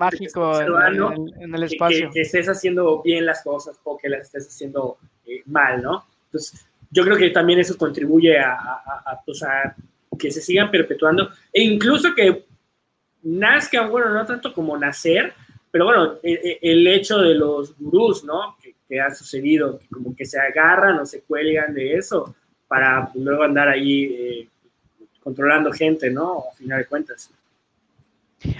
mágico 0.00 0.60
en, 0.60 1.54
el 1.54 1.62
espacio. 1.62 2.10
Que, 2.10 2.22
estés 2.22 2.48
haciendo 2.48 3.02
bien 3.02 3.26
las 3.26 3.42
cosas 3.42 3.78
o 3.84 3.96
que 3.96 4.08
las 4.08 4.22
estés 4.22 4.48
haciendo 4.48 4.98
eh, 5.26 5.42
mal, 5.46 5.82
¿no? 5.82 6.04
Entonces, 6.26 6.66
yo 6.90 7.04
creo 7.04 7.16
que 7.16 7.30
también 7.30 7.60
eso 7.60 7.76
contribuye 7.76 8.38
a, 8.38 8.54
a, 8.54 9.20
pues 9.24 9.42
a, 9.42 9.74
que 10.18 10.30
se 10.30 10.40
sigan 10.40 10.70
perpetuando 10.70 11.30
e 11.52 11.62
incluso 11.62 12.14
que 12.14 12.46
nazcan, 13.22 13.90
bueno, 13.90 14.10
no 14.10 14.24
tanto 14.24 14.52
como 14.52 14.76
nacer, 14.76 15.34
pero 15.76 15.84
bueno, 15.84 16.14
e, 16.22 16.32
e, 16.32 16.58
el, 16.72 16.86
hecho 16.86 17.18
de 17.18 17.34
los 17.34 17.76
gurús, 17.78 18.24
¿no? 18.24 18.56
Que, 18.88 18.98
ha 18.98 19.14
sucedido, 19.14 19.78
que 19.78 19.86
como 19.88 20.16
que 20.16 20.24
se 20.24 20.40
agarran 20.40 20.98
o 21.00 21.04
se 21.04 21.20
cuelgan 21.20 21.74
de 21.74 21.96
eso 21.96 22.34
para 22.66 23.10
luego 23.14 23.42
andar 23.42 23.68
ahí 23.68 24.04
eh, 24.04 24.48
controlando 25.20 25.70
gente, 25.70 26.08
¿no? 26.08 26.44
A 26.50 26.54
final 26.54 26.78
de 26.78 26.86
cuentas. 26.86 27.30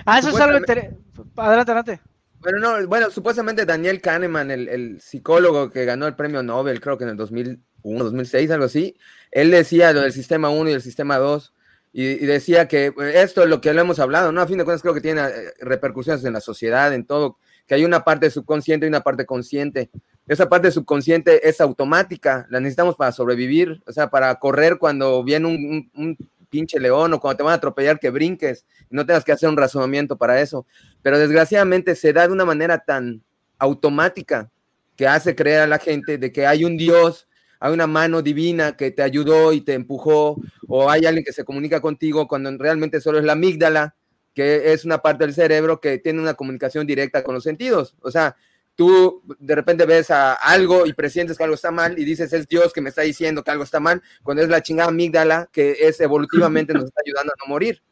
Ah, 0.04 0.18
eso 0.18 0.28
es 0.28 0.36
algo 0.38 0.58
interesante. 0.58 1.00
Adelante, 1.36 1.72
adelante. 1.72 2.00
Bueno, 2.40 2.58
no, 2.58 2.86
bueno, 2.86 3.10
supuestamente 3.10 3.64
Daniel 3.64 4.02
Kahneman, 4.02 4.50
el, 4.50 4.68
el, 4.68 5.00
psicólogo 5.00 5.70
que 5.70 5.86
ganó 5.86 6.06
el 6.06 6.16
premio 6.16 6.42
Nobel, 6.42 6.82
creo 6.82 6.98
que 6.98 7.04
en 7.04 7.10
el 7.10 7.16
2001, 7.16 8.04
2006, 8.04 8.50
algo 8.50 8.66
así, 8.66 8.94
él 9.30 9.50
decía 9.50 9.94
lo 9.94 10.02
del 10.02 10.12
sistema 10.12 10.50
1 10.50 10.68
y 10.68 10.74
el 10.74 10.82
sistema 10.82 11.16
2, 11.16 11.54
y, 11.98 12.26
decía 12.26 12.68
que 12.68 12.92
pues, 12.92 13.14
esto 13.14 13.42
es 13.42 13.48
lo 13.48 13.62
que 13.62 13.72
le 13.72 13.80
hemos 13.80 13.98
hablado, 13.98 14.30
¿no? 14.30 14.42
A 14.42 14.46
fin 14.46 14.58
de 14.58 14.64
cuentas 14.64 14.82
creo 14.82 14.92
que 14.92 15.00
tiene 15.00 15.22
eh, 15.22 15.54
repercusiones 15.60 16.22
en 16.26 16.34
la 16.34 16.42
sociedad, 16.42 16.92
en 16.92 17.06
todo, 17.06 17.38
que 17.66 17.74
hay 17.74 17.86
una 17.86 18.04
parte 18.04 18.28
subconsciente 18.28 18.84
y 18.84 18.90
una 18.90 19.00
parte 19.00 19.24
consciente. 19.24 19.88
Esa 20.28 20.46
parte 20.46 20.70
subconsciente 20.70 21.48
es 21.48 21.58
automática, 21.58 22.46
la 22.50 22.60
necesitamos 22.60 22.96
para 22.96 23.12
sobrevivir, 23.12 23.82
o 23.86 23.92
sea, 23.92 24.10
para 24.10 24.34
correr 24.34 24.76
cuando 24.76 25.24
viene 25.24 25.46
un, 25.46 26.18
pinche 26.50 26.78
león 26.78 27.14
o 27.14 27.18
cuando 27.18 27.38
te 27.38 27.42
van 27.42 27.52
a 27.52 27.56
atropellar 27.56 27.98
que 27.98 28.10
brinques 28.10 28.66
y 28.90 28.94
no 28.94 29.06
tengas 29.06 29.24
que 29.24 29.32
hacer 29.32 29.48
un 29.48 29.56
razonamiento 29.56 30.18
para 30.18 30.38
eso. 30.42 30.66
Pero 31.00 31.18
desgraciadamente 31.18 31.96
se 31.96 32.12
da 32.12 32.26
de 32.26 32.32
una 32.34 32.44
manera 32.44 32.78
tan 32.78 33.22
automática 33.58 34.50
que 34.96 35.08
hace 35.08 35.34
creer 35.34 35.62
a 35.62 35.66
la 35.66 35.78
gente 35.78 36.18
de 36.18 36.30
que 36.30 36.46
hay 36.46 36.66
un 36.66 36.76
Dios 36.76 37.26
hay 37.60 37.72
una 37.72 37.86
mano 37.86 38.22
divina 38.22 38.76
que 38.76 38.90
te 38.90 39.02
ayudó 39.02 39.52
y 39.52 39.60
te 39.60 39.74
empujó, 39.74 40.36
o 40.68 40.90
hay 40.90 41.06
alguien 41.06 41.24
que 41.24 41.32
se 41.32 41.44
comunica 41.44 41.80
contigo 41.80 42.28
cuando 42.28 42.50
realmente 42.58 43.00
solo 43.00 43.18
es 43.18 43.24
la 43.24 43.32
amígdala, 43.32 43.94
que 44.34 44.72
es 44.72 44.84
una 44.84 44.98
parte 44.98 45.24
del 45.24 45.34
cerebro 45.34 45.80
que 45.80 45.98
tiene 45.98 46.20
una 46.20 46.34
comunicación 46.34 46.86
directa 46.86 47.24
con 47.24 47.34
los 47.34 47.44
sentidos. 47.44 47.96
O 48.02 48.10
sea, 48.10 48.36
tú 48.74 49.22
de 49.38 49.54
repente 49.54 49.86
ves 49.86 50.10
a 50.10 50.34
algo 50.34 50.86
y 50.86 50.92
presientes 50.92 51.38
que 51.38 51.44
algo 51.44 51.54
está 51.54 51.70
mal 51.70 51.98
y 51.98 52.04
dices, 52.04 52.32
es 52.32 52.46
Dios 52.46 52.72
que 52.72 52.82
me 52.82 52.90
está 52.90 53.02
diciendo 53.02 53.42
que 53.42 53.50
algo 53.50 53.64
está 53.64 53.80
mal, 53.80 54.02
cuando 54.22 54.42
es 54.42 54.48
la 54.48 54.62
chingada 54.62 54.90
amígdala 54.90 55.48
que 55.50 55.76
es 55.80 56.00
evolutivamente 56.00 56.74
nos 56.74 56.84
está 56.84 57.00
ayudando 57.04 57.32
a 57.32 57.44
no 57.44 57.48
morir. 57.48 57.82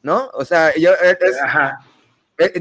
¿No? 0.00 0.30
O 0.34 0.44
sea, 0.44 0.72
yo, 0.76 0.92
eh, 0.92 1.18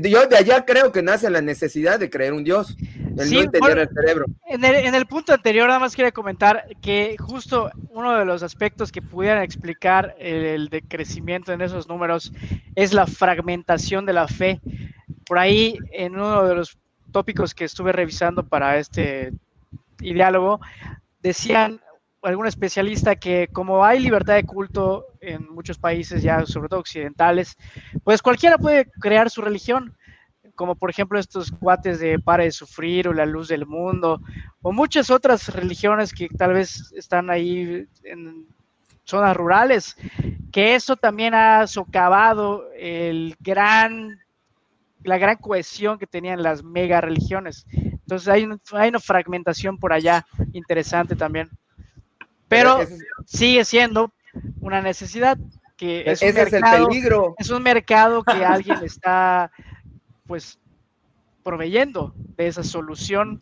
yo 0.01 0.27
de 0.27 0.37
allá 0.37 0.65
creo 0.65 0.91
que 0.91 1.03
nace 1.03 1.29
la 1.29 1.41
necesidad 1.41 1.99
de 1.99 2.09
creer 2.09 2.33
un 2.33 2.43
Dios. 2.43 2.75
El 3.17 3.31
no 3.31 3.41
interior 3.43 3.75
del 3.75 3.89
cerebro. 3.89 4.25
En 4.47 4.63
el, 4.63 4.75
en 4.75 4.95
el, 4.95 5.05
punto 5.05 5.33
anterior, 5.33 5.67
nada 5.67 5.79
más 5.79 5.95
quería 5.95 6.11
comentar 6.11 6.65
que 6.81 7.15
justo 7.19 7.69
uno 7.89 8.17
de 8.17 8.25
los 8.25 8.43
aspectos 8.43 8.91
que 8.91 9.01
pudieran 9.01 9.43
explicar 9.43 10.15
el, 10.19 10.45
el 10.45 10.69
decrecimiento 10.69 11.51
en 11.51 11.61
esos 11.61 11.87
números 11.87 12.31
es 12.75 12.93
la 12.93 13.05
fragmentación 13.07 14.05
de 14.05 14.13
la 14.13 14.27
fe. 14.27 14.61
Por 15.25 15.37
ahí, 15.39 15.77
en 15.91 16.15
uno 16.15 16.43
de 16.47 16.55
los 16.55 16.77
tópicos 17.11 17.53
que 17.53 17.65
estuve 17.65 17.91
revisando 17.91 18.47
para 18.47 18.77
este 18.77 19.33
diálogo, 19.97 20.59
decían 21.21 21.81
algún 22.21 22.47
especialista 22.47 23.15
que 23.15 23.47
como 23.51 23.83
hay 23.83 23.99
libertad 23.99 24.35
de 24.35 24.43
culto 24.43 25.05
en 25.21 25.47
muchos 25.53 25.77
países 25.77 26.23
ya, 26.23 26.45
sobre 26.45 26.69
todo 26.69 26.79
occidentales, 26.79 27.55
pues 28.03 28.21
cualquiera 28.21 28.57
puede 28.57 28.89
crear 28.99 29.29
su 29.29 29.41
religión, 29.41 29.95
como 30.55 30.75
por 30.75 30.89
ejemplo 30.89 31.19
estos 31.19 31.51
cuates 31.51 31.99
de 31.99 32.19
Pare 32.19 32.45
de 32.45 32.51
Sufrir 32.51 33.07
o 33.07 33.13
La 33.13 33.25
Luz 33.25 33.47
del 33.47 33.65
Mundo, 33.65 34.21
o 34.61 34.71
muchas 34.71 35.09
otras 35.11 35.53
religiones 35.53 36.13
que 36.13 36.27
tal 36.29 36.53
vez 36.53 36.91
están 36.95 37.29
ahí 37.29 37.87
en 38.03 38.47
zonas 39.03 39.37
rurales, 39.37 39.95
que 40.51 40.75
eso 40.75 40.95
también 40.95 41.33
ha 41.33 41.65
socavado 41.67 42.65
el 42.75 43.35
gran, 43.39 44.19
la 45.03 45.17
gran 45.17 45.37
cohesión 45.37 45.97
que 45.97 46.07
tenían 46.07 46.43
las 46.43 46.63
mega 46.63 46.99
religiones. 46.99 47.65
Entonces 47.71 48.27
hay, 48.27 48.47
hay 48.73 48.89
una 48.89 48.99
fragmentación 48.99 49.77
por 49.77 49.93
allá 49.93 50.25
interesante 50.51 51.15
también. 51.15 51.49
Pero 52.47 52.79
sigue 53.25 53.65
siendo 53.65 54.13
una 54.61 54.81
necesidad 54.81 55.37
que 55.75 56.03
es 56.05 56.21
un, 56.21 56.33
mercado, 56.33 57.35
es 57.37 57.49
un 57.51 57.63
mercado 57.63 58.23
que 58.23 58.43
alguien 58.43 58.79
está 58.83 59.51
pues 60.25 60.59
proveyendo 61.43 62.13
de 62.35 62.47
esa 62.47 62.63
solución. 62.63 63.41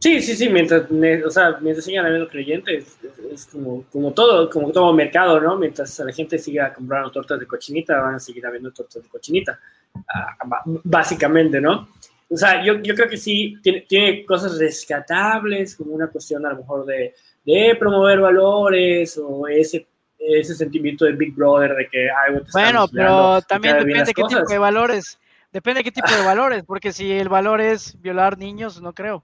Sí, 0.00 0.20
sí, 0.20 0.36
sí, 0.36 0.48
mientras, 0.50 0.90
o 0.90 1.30
sea, 1.30 1.56
mientras 1.60 1.84
sigan 1.86 2.04
habiendo 2.04 2.28
creyentes, 2.28 2.98
es, 3.32 3.46
como, 3.46 3.84
como 3.84 4.12
todo, 4.12 4.50
como 4.50 4.70
todo 4.70 4.92
mercado, 4.92 5.40
¿no? 5.40 5.56
Mientras 5.56 5.98
la 6.00 6.12
gente 6.12 6.38
siga 6.38 6.74
comprando 6.74 7.10
tortas 7.10 7.40
de 7.40 7.46
cochinita, 7.46 7.98
van 7.98 8.16
a 8.16 8.20
seguir 8.20 8.44
habiendo 8.46 8.72
tortas 8.72 9.02
de 9.02 9.08
cochinita, 9.08 9.58
ah, 9.94 10.36
básicamente, 10.84 11.60
¿no? 11.60 11.88
O 12.28 12.36
sea, 12.36 12.62
yo, 12.62 12.82
yo 12.82 12.94
creo 12.94 13.08
que 13.08 13.16
sí, 13.16 13.56
tiene, 13.62 13.82
tiene 13.82 14.26
cosas 14.26 14.58
rescatables, 14.58 15.76
como 15.76 15.94
una 15.94 16.08
cuestión 16.08 16.44
a 16.44 16.50
lo 16.50 16.58
mejor 16.58 16.84
de, 16.84 17.14
de 17.46 17.76
promover 17.78 18.20
valores 18.20 19.18
o 19.22 19.46
ese, 19.46 19.86
ese 20.18 20.54
sentimiento 20.54 21.04
de 21.04 21.12
Big 21.12 21.34
Brother 21.34 21.74
de 21.76 21.88
que 21.88 22.08
algo 22.10 22.40
te 22.40 22.50
Bueno, 22.52 22.86
pero 22.92 23.40
también 23.42 23.78
depende 23.78 24.04
de 24.04 24.14
qué 24.14 24.22
tipo 24.28 24.44
de 24.46 24.58
valores. 24.58 25.18
Depende 25.52 25.78
de 25.78 25.84
qué 25.84 25.92
tipo 25.92 26.12
de 26.12 26.24
valores, 26.24 26.64
porque 26.66 26.92
si 26.92 27.10
el 27.12 27.28
valor 27.28 27.60
es 27.60 27.98
violar 28.02 28.36
niños, 28.36 28.82
no 28.82 28.92
creo. 28.92 29.22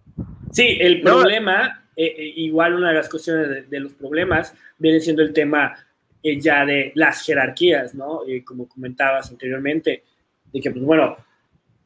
Sí, 0.52 0.78
el 0.80 1.02
problema, 1.02 1.84
eh, 1.96 2.06
eh, 2.06 2.32
igual 2.36 2.74
una 2.74 2.88
de 2.88 2.94
las 2.94 3.08
cuestiones 3.08 3.68
de, 3.68 3.80
los 3.80 3.92
problemas, 3.92 4.54
viene 4.78 5.00
siendo 5.00 5.22
el 5.22 5.32
tema 5.32 5.74
eh, 6.22 6.40
ya 6.40 6.64
de 6.64 6.92
las 6.94 7.22
jerarquías, 7.22 7.94
¿no? 7.94 8.20
como 8.46 8.68
comentabas 8.68 9.30
anteriormente, 9.30 10.04
de 10.52 10.60
que, 10.60 10.70
pues 10.70 10.84
bueno, 10.84 11.16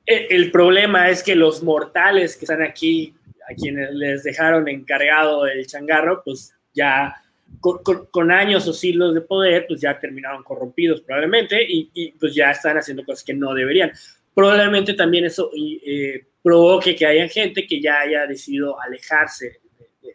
el 0.05 0.53
problema 0.53 1.09
es 1.09 1.23
que 1.23 1.35
los 1.35 1.65
mortales 1.65 2.37
que 2.37 2.45
están 2.45 2.63
aquí 2.63 3.15
a 3.49 3.55
quienes 3.55 3.93
les 3.93 4.23
dejaron 4.23 4.69
encargado 4.69 5.47
el 5.47 5.67
changarro, 5.67 6.23
pues 6.25 6.55
ya 6.75 7.15
con, 7.61 8.31
años 8.31 8.67
o 8.69 8.73
siglos 8.73 9.15
de 9.15 9.21
poder, 9.21 9.67
pues 9.69 9.81
ya 9.81 9.99
terminaron 9.99 10.43
corrompidos 10.43 11.01
probablemente 11.01 11.65
y, 11.67 12.13
pues 12.19 12.35
ya 12.35 12.51
están 12.51 12.77
haciendo 12.77 13.05
cosas 13.05 13.25
que 13.25 13.35
no 13.35 13.55
deberían. 13.55 13.93
Probablemente 14.35 14.95
también 14.95 15.25
eso 15.25 15.51
eh, 15.57 16.27
provoque 16.43 16.95
que 16.95 17.07
haya 17.07 17.29
gente 17.29 17.67
que 17.67 17.81
ya 17.81 18.01
haya 18.01 18.27
decidido 18.27 18.81
alejarse 18.81 19.61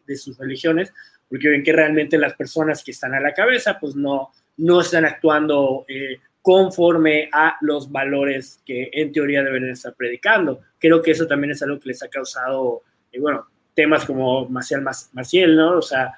de, 0.06 0.16
sus 0.16 0.38
religiones, 0.38 0.94
porque 1.30 1.50
ven 1.50 1.64
que 1.64 1.72
realmente 1.72 2.18
las 2.18 2.34
personas 2.34 2.84
que 2.84 2.92
están 2.92 3.14
a 3.14 3.22
la 3.22 3.34
cabeza, 3.34 3.78
pues 3.80 3.96
no, 3.96 4.32
no 4.58 4.82
están 4.82 5.06
actuando 5.06 5.86
eh, 5.88 6.18
conforme 6.42 7.30
a 7.32 7.56
los 7.62 7.92
valores 7.92 8.62
que 8.66 8.90
en 8.92 9.12
teoría 9.12 9.44
deben 9.44 9.70
estar 9.70 9.94
predicando. 9.96 10.62
Creo 10.80 11.02
que 11.02 11.12
eso 11.12 11.28
también 11.28 11.52
es 11.52 11.62
algo 11.64 11.80
que 11.80 11.90
les 11.90 12.04
ha 12.04 12.10
causado 12.10 12.84
y 13.12 13.20
bueno, 13.20 13.48
temas 13.74 14.06
como 14.06 14.48
Marcial 14.50 14.82
Marcial, 14.82 15.56
¿no? 15.56 15.77
O 15.77 15.81
sea, 15.81 16.14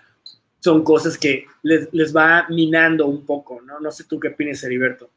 son 0.60 0.84
cosas 0.84 1.18
que 1.18 1.46
les, 1.63 1.88
les, 1.91 2.15
va 2.15 2.46
minando 2.50 3.08
un 3.08 3.26
poco, 3.26 3.62
¿no? 3.62 3.80
No 3.80 3.91
sé 3.91 4.06
tú 4.06 4.20
qué 4.20 4.30
opinas, 4.30 4.63
Heriberto. 4.63 5.10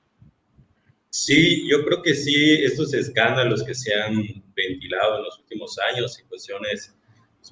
Sí, 1.11 1.67
yo 1.69 1.85
creo 1.85 2.03
que 2.03 2.15
sí, 2.15 2.55
estos 2.63 2.93
escándalos 2.93 3.63
que 3.63 3.75
se 3.75 3.95
han 3.95 4.17
ventilado 4.55 5.19
en 5.19 5.25
los 5.25 5.39
últimos 5.39 5.79
años 5.91 6.19
y 6.19 6.29
cuestiones 6.29 6.95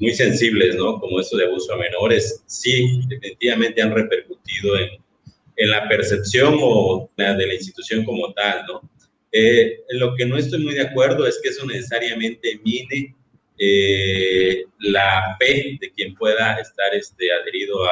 muy 0.00 0.12
sensibles, 0.12 0.74
¿no? 0.76 0.98
Como 0.98 1.20
esto 1.20 1.36
de 1.36 1.46
abuso 1.46 1.72
a 1.72 1.78
menores, 1.78 2.42
sí, 2.46 3.00
definitivamente 3.08 3.80
han 3.80 3.94
repercutido 3.94 4.76
en, 4.76 4.90
en 5.56 5.70
la 5.70 5.88
percepción 5.88 6.56
o 6.60 7.10
la 7.16 7.34
de 7.34 7.46
la 7.46 7.54
institución 7.54 8.04
como 8.04 8.32
tal, 8.34 8.66
¿no? 8.66 8.90
Eh, 9.36 9.80
en 9.88 9.98
lo 9.98 10.14
que 10.14 10.26
no 10.26 10.36
estoy 10.36 10.62
muy 10.62 10.74
de 10.74 10.82
acuerdo 10.82 11.26
es 11.26 11.40
que 11.42 11.48
eso 11.48 11.66
necesariamente 11.66 12.60
mine 12.64 13.16
eh, 13.58 14.64
la 14.80 15.36
fe 15.38 15.78
de 15.80 15.90
quien 15.92 16.14
pueda 16.14 16.54
estar 16.54 16.94
este, 16.94 17.32
adherido 17.32 17.84
a, 17.84 17.90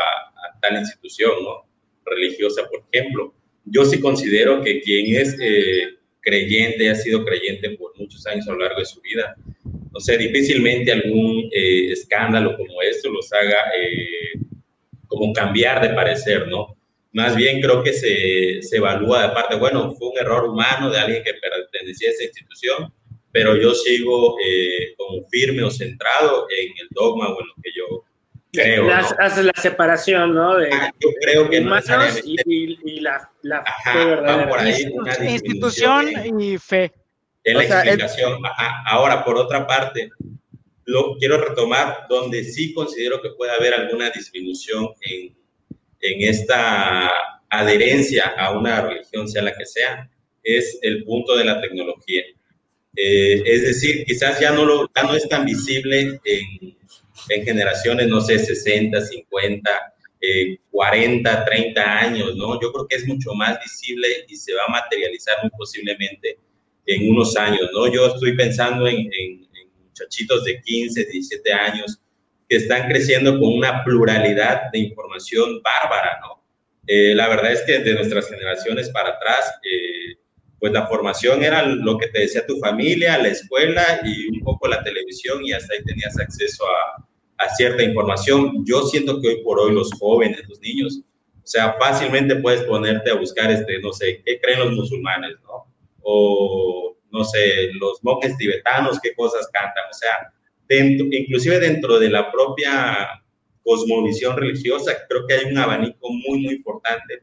tal 0.61 0.79
institución 0.79 1.33
¿no? 1.43 1.67
religiosa, 2.05 2.63
por 2.69 2.85
ejemplo. 2.93 3.35
Yo 3.65 3.85
sí 3.85 4.01
considero 4.01 4.63
que 4.63 4.81
quien 4.81 5.17
es 5.17 5.37
eh, 5.41 5.95
creyente, 6.21 6.91
ha 6.91 6.95
sido 6.95 7.25
creyente 7.25 7.71
por 7.71 7.99
muchos 7.99 8.25
años 8.27 8.47
a 8.49 8.53
lo 8.53 8.59
largo 8.59 8.79
de 8.79 8.87
su 8.87 9.01
vida, 9.01 9.37
no 9.93 10.01
sé, 10.01 10.17
difícilmente 10.17 10.93
algún 10.93 11.49
eh, 11.53 11.93
escándalo 11.93 12.57
como 12.57 12.81
esto 12.83 13.11
los 13.11 13.33
haga 13.33 13.59
como 15.07 15.33
cambiar 15.33 15.83
de 15.83 15.95
parecer, 15.95 16.49
¿no? 16.49 16.77
Más 17.13 17.37
bien 17.37 17.61
creo 17.61 17.83
que 17.83 17.93
se, 17.93 18.63
se 18.63 18.77
evalúa 18.79 19.29
de 19.29 19.35
parte, 19.35 19.57
bueno, 19.57 19.93
fue 19.93 20.09
un 20.09 20.19
error 20.19 20.49
humano 20.49 20.91
de 20.91 20.99
alguien 20.99 21.23
que 21.23 21.35
pertenecía 21.35 22.09
a 22.09 22.13
esa 22.13 22.25
institución, 22.25 22.93
pero 23.33 23.57
yo 23.57 23.75
sigo 23.75 24.37
eh, 24.45 24.95
como 24.97 25.27
firme 25.29 25.63
o 25.65 25.71
centrado 25.71 26.47
en 26.51 26.69
el 26.81 26.89
dogma 26.91 27.29
o 27.29 27.41
en 27.41 27.47
lo 27.47 27.55
que 27.63 27.71
yo 27.75 28.05
creo. 28.53 28.91
Hace 29.19 29.43
la 29.43 29.53
separación, 29.57 30.35
¿no? 30.35 30.59
De, 30.59 30.71
ah, 30.71 30.93
yo 31.01 31.09
creo 31.21 31.49
que 31.49 31.61
no 31.61 31.75
y, 32.25 32.79
y, 32.85 33.01
la, 33.01 33.31
la 33.43 33.59
Ajá, 33.59 34.49
por 34.49 34.59
ahí 34.61 34.87
Institución 35.29 36.41
y 36.41 36.59
fe. 36.59 36.93
En 37.45 37.57
la 37.57 37.65
explicación. 37.65 38.41
Ahora, 38.87 39.25
por 39.25 39.37
otra 39.37 39.67
parte, 39.67 40.11
lo 40.85 41.17
quiero 41.17 41.39
retomar 41.39 42.07
donde 42.09 42.45
sí 42.45 42.75
considero 42.75 43.21
que 43.23 43.31
puede 43.31 43.53
haber 43.53 43.75
alguna 43.75 44.11
disminución 44.11 44.89
en, 45.01 45.35
en 46.01 46.29
esta 46.29 47.11
adherencia 47.49 48.35
a 48.37 48.53
una 48.53 48.83
religión, 48.83 49.29
sea 49.29 49.43
la 49.43 49.57
que 49.57 49.65
sea, 49.65 50.09
es 50.43 50.79
el 50.83 51.05
punto 51.05 51.37
de 51.37 51.45
la 51.45 51.61
tecnología. 51.61 52.23
Eh, 52.97 53.43
es 53.45 53.63
decir, 53.63 54.05
quizás 54.05 54.39
ya 54.41 54.53
no, 54.53 54.89
es 55.17 55.29
tan 55.29 55.45
visible 55.45 56.21
en, 56.25 56.77
en 57.29 57.45
generaciones, 57.45 58.09
no 58.09 58.21
sé, 58.21 58.39
60, 58.39 59.01
50, 59.01 59.71
40, 60.71 61.45
30 61.45 61.99
años, 61.99 62.37
¿no? 62.37 62.61
Yo 62.61 62.73
creo 62.73 62.87
que 62.87 62.97
es 62.97 63.07
mucho 63.07 63.35
más 63.35 63.59
visible 63.61 64.07
y 64.29 64.37
se 64.37 64.55
va 64.55 64.63
a 64.69 64.71
materializar 64.71 65.37
muy 65.43 65.51
posiblemente 65.57 66.39
en 66.87 67.11
unos 67.11 67.37
años, 67.37 67.71
¿no? 67.73 67.93
Yo 67.93 68.07
estoy 68.07 68.37
pensando 68.37 68.87
en, 68.87 68.99
en, 68.99 69.49
muchachitos 69.89 70.45
de 70.45 70.61
15, 70.63 71.05
17 71.05 71.53
años 71.53 72.01
que 72.49 72.57
están 72.57 72.89
creciendo 72.89 73.39
con 73.39 73.53
una 73.53 73.85
pluralidad 73.85 74.71
de 74.73 74.79
información 74.79 75.61
bárbara, 75.63 76.19
¿no? 76.23 76.43
Eh, 76.87 77.15
la 77.15 77.29
verdad 77.29 77.53
es 77.53 77.63
que 77.63 77.79
de 77.79 77.95
nuestras 77.95 78.29
generaciones 78.29 78.89
para 78.89 79.11
atrás, 79.11 79.55
eh, 79.63 80.17
pues 80.63 80.73
la 80.73 80.87
formación 80.87 81.43
era 81.43 81.67
lo 81.67 81.99
que 81.99 82.07
te 82.07 82.21
decía 82.21 82.47
tu 82.47 82.57
familia, 82.59 83.19
la 83.19 83.31
escuela 83.31 84.01
y 84.05 84.29
un 84.29 84.45
poco 84.45 84.69
la 84.69 84.81
televisión 84.85 85.45
y 85.45 85.51
hasta 85.53 85.75
ahí 85.75 85.83
tenías 85.83 86.17
acceso 86.21 86.65
a, 86.65 87.49
cierta 87.57 87.83
información. 87.83 88.65
Yo 88.65 88.83
siento 88.83 89.21
que 89.21 89.27
hoy 89.27 89.43
por 89.43 89.59
hoy 89.59 89.75
los 89.75 89.91
jóvenes, 89.99 90.49
los 90.49 90.61
niños, 90.61 91.01
o 91.43 91.47
sea, 91.47 91.75
fácilmente 91.81 92.37
puedes 92.37 92.63
ponerte 92.63 93.11
a 93.11 93.17
buscar, 93.17 93.51
este, 93.51 93.81
no 93.81 93.93
sé, 93.93 94.23
qué 94.25 94.39
creen 94.41 94.61
los 94.61 94.71
musulmanes, 94.71 95.33
¿no? 95.43 95.67
O, 96.03 96.97
no 97.11 97.25
sé, 97.25 97.73
los 97.81 97.99
monjes 98.05 98.37
tibetanos, 98.37 99.01
qué 99.01 99.13
cosas 99.17 99.49
cantan, 99.53 99.87
o 99.91 99.95
sea, 99.95 100.33
dentro, 100.69 101.09
inclusive 101.11 101.59
dentro 101.59 101.99
de 101.99 102.09
la 102.09 102.31
propia 102.31 103.09
cosmovisión 103.65 104.37
religiosa, 104.37 104.93
creo 105.09 105.27
que 105.27 105.35
hay 105.35 105.45
un 105.47 105.59
abanico 105.59 106.09
muy, 106.09 106.39
muy 106.39 106.55
importante 106.55 107.21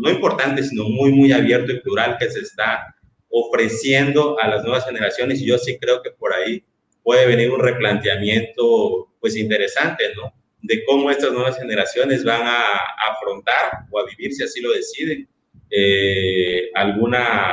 no 0.00 0.10
importante, 0.10 0.62
sino 0.62 0.84
muy, 0.84 1.12
muy 1.12 1.32
abierto 1.32 1.72
y 1.72 1.80
plural 1.80 2.16
que 2.18 2.30
se 2.30 2.40
está 2.40 2.94
ofreciendo 3.28 4.38
a 4.40 4.48
las 4.48 4.62
nuevas 4.62 4.84
generaciones 4.84 5.40
y 5.40 5.46
yo 5.46 5.58
sí 5.58 5.78
creo 5.78 6.02
que 6.02 6.10
por 6.10 6.32
ahí 6.32 6.64
puede 7.02 7.26
venir 7.26 7.50
un 7.50 7.60
replanteamiento 7.60 9.08
pues 9.20 9.36
interesante, 9.36 10.04
¿no? 10.16 10.32
De 10.62 10.84
cómo 10.84 11.10
estas 11.10 11.32
nuevas 11.32 11.58
generaciones 11.58 12.24
van 12.24 12.42
a 12.46 12.76
afrontar 13.10 13.86
o 13.90 14.00
a 14.00 14.06
vivir, 14.06 14.32
si 14.32 14.42
así 14.42 14.60
lo 14.60 14.72
deciden, 14.72 15.28
eh, 15.70 16.70
alguna 16.74 17.52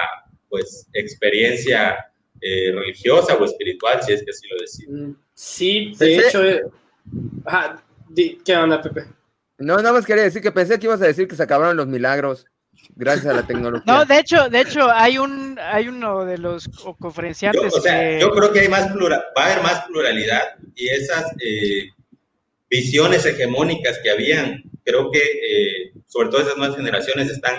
pues 0.49 0.88
experiencia 0.93 2.12
eh, 2.41 2.71
religiosa 2.71 3.36
o 3.36 3.45
espiritual, 3.45 4.01
si 4.03 4.13
es 4.13 4.23
que 4.23 4.32
así 4.32 4.47
lo 4.47 4.58
decimos. 4.60 4.99
Mm, 4.99 5.12
sí, 5.34 5.93
de 5.97 6.15
hecho, 6.17 6.43
eh, 6.43 6.63
¿qué 8.43 8.56
onda, 8.56 8.82
Pepe? 8.82 9.06
No, 9.63 9.78
nada 9.78 9.93
más 9.93 10.06
quería 10.06 10.23
decir 10.23 10.41
que 10.41 10.52
pensé 10.52 10.78
que 10.80 10.88
ibas 10.88 11.02
a 11.02 11.06
decir 11.06 11.28
que 11.28 11.36
se 11.36 11.43
acabaron 11.43 11.78
los 11.78 11.88
milagros 11.88 12.45
gracias 12.95 13.28
a 13.28 13.34
la 13.34 13.47
tecnología. 13.47 13.84
No, 13.86 14.06
de 14.06 14.19
hecho, 14.19 14.49
de 14.49 14.62
hecho, 14.62 14.91
hay 14.91 15.17
un, 15.17 15.58
hay 15.60 15.88
uno 15.88 16.26
de 16.26 16.38
los 16.38 16.67
conferenciantes. 16.99 17.71
Yo, 17.71 17.78
o 17.78 17.82
sea, 17.82 18.19
yo 18.19 18.32
creo 18.32 18.52
que 18.52 18.62
hay 18.62 18.67
más 18.67 18.91
plural, 18.91 19.23
va 19.38 19.43
a 19.43 19.45
haber 19.52 19.63
más 19.63 19.86
pluralidad 19.86 20.41
y 20.76 20.89
esas 20.89 21.32
eh, 21.39 21.89
visiones 22.69 23.26
hegemónicas 23.26 23.99
que 24.04 24.12
habían, 24.12 24.63
creo 24.84 25.10
que 25.12 25.19
eh, 25.19 25.93
sobre 26.08 26.30
todo 26.30 26.41
esas 26.41 26.58
nuevas 26.58 26.76
generaciones 26.76 27.30
están 27.30 27.56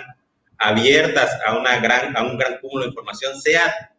abiertas 0.59 1.31
a 1.47 1.59
una 1.59 1.79
gran, 1.79 2.17
a 2.17 2.23
un 2.23 2.37
gran 2.37 2.59
cúmulo 2.61 2.85
de 2.85 2.91
información, 2.91 3.41
sea 3.41 3.93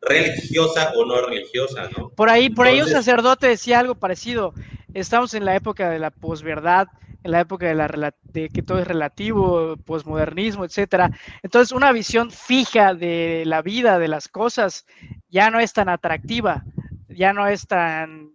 religiosa 0.00 0.92
o 0.94 1.04
no 1.04 1.26
religiosa, 1.26 1.88
¿no? 1.96 2.10
Por 2.10 2.30
ahí, 2.30 2.50
por 2.50 2.66
ahí 2.66 2.80
un 2.80 2.88
sacerdote 2.88 3.48
decía 3.48 3.80
algo 3.80 3.96
parecido. 3.96 4.54
Estamos 4.94 5.34
en 5.34 5.44
la 5.44 5.56
época 5.56 5.90
de 5.90 5.98
la 5.98 6.10
posverdad, 6.10 6.86
en 7.28 7.32
la 7.32 7.40
época 7.40 7.66
de, 7.66 7.74
la, 7.74 8.14
de 8.22 8.48
que 8.48 8.62
todo 8.62 8.78
es 8.78 8.86
relativo, 8.86 9.76
posmodernismo, 9.84 10.64
etcétera. 10.64 11.10
Entonces, 11.42 11.72
una 11.72 11.92
visión 11.92 12.30
fija 12.30 12.94
de 12.94 13.44
la 13.46 13.60
vida, 13.60 13.98
de 13.98 14.08
las 14.08 14.28
cosas, 14.28 14.86
ya 15.28 15.50
no 15.50 15.60
es 15.60 15.74
tan 15.74 15.90
atractiva, 15.90 16.64
ya 17.08 17.34
no 17.34 17.46
es 17.46 17.66
tan 17.66 18.32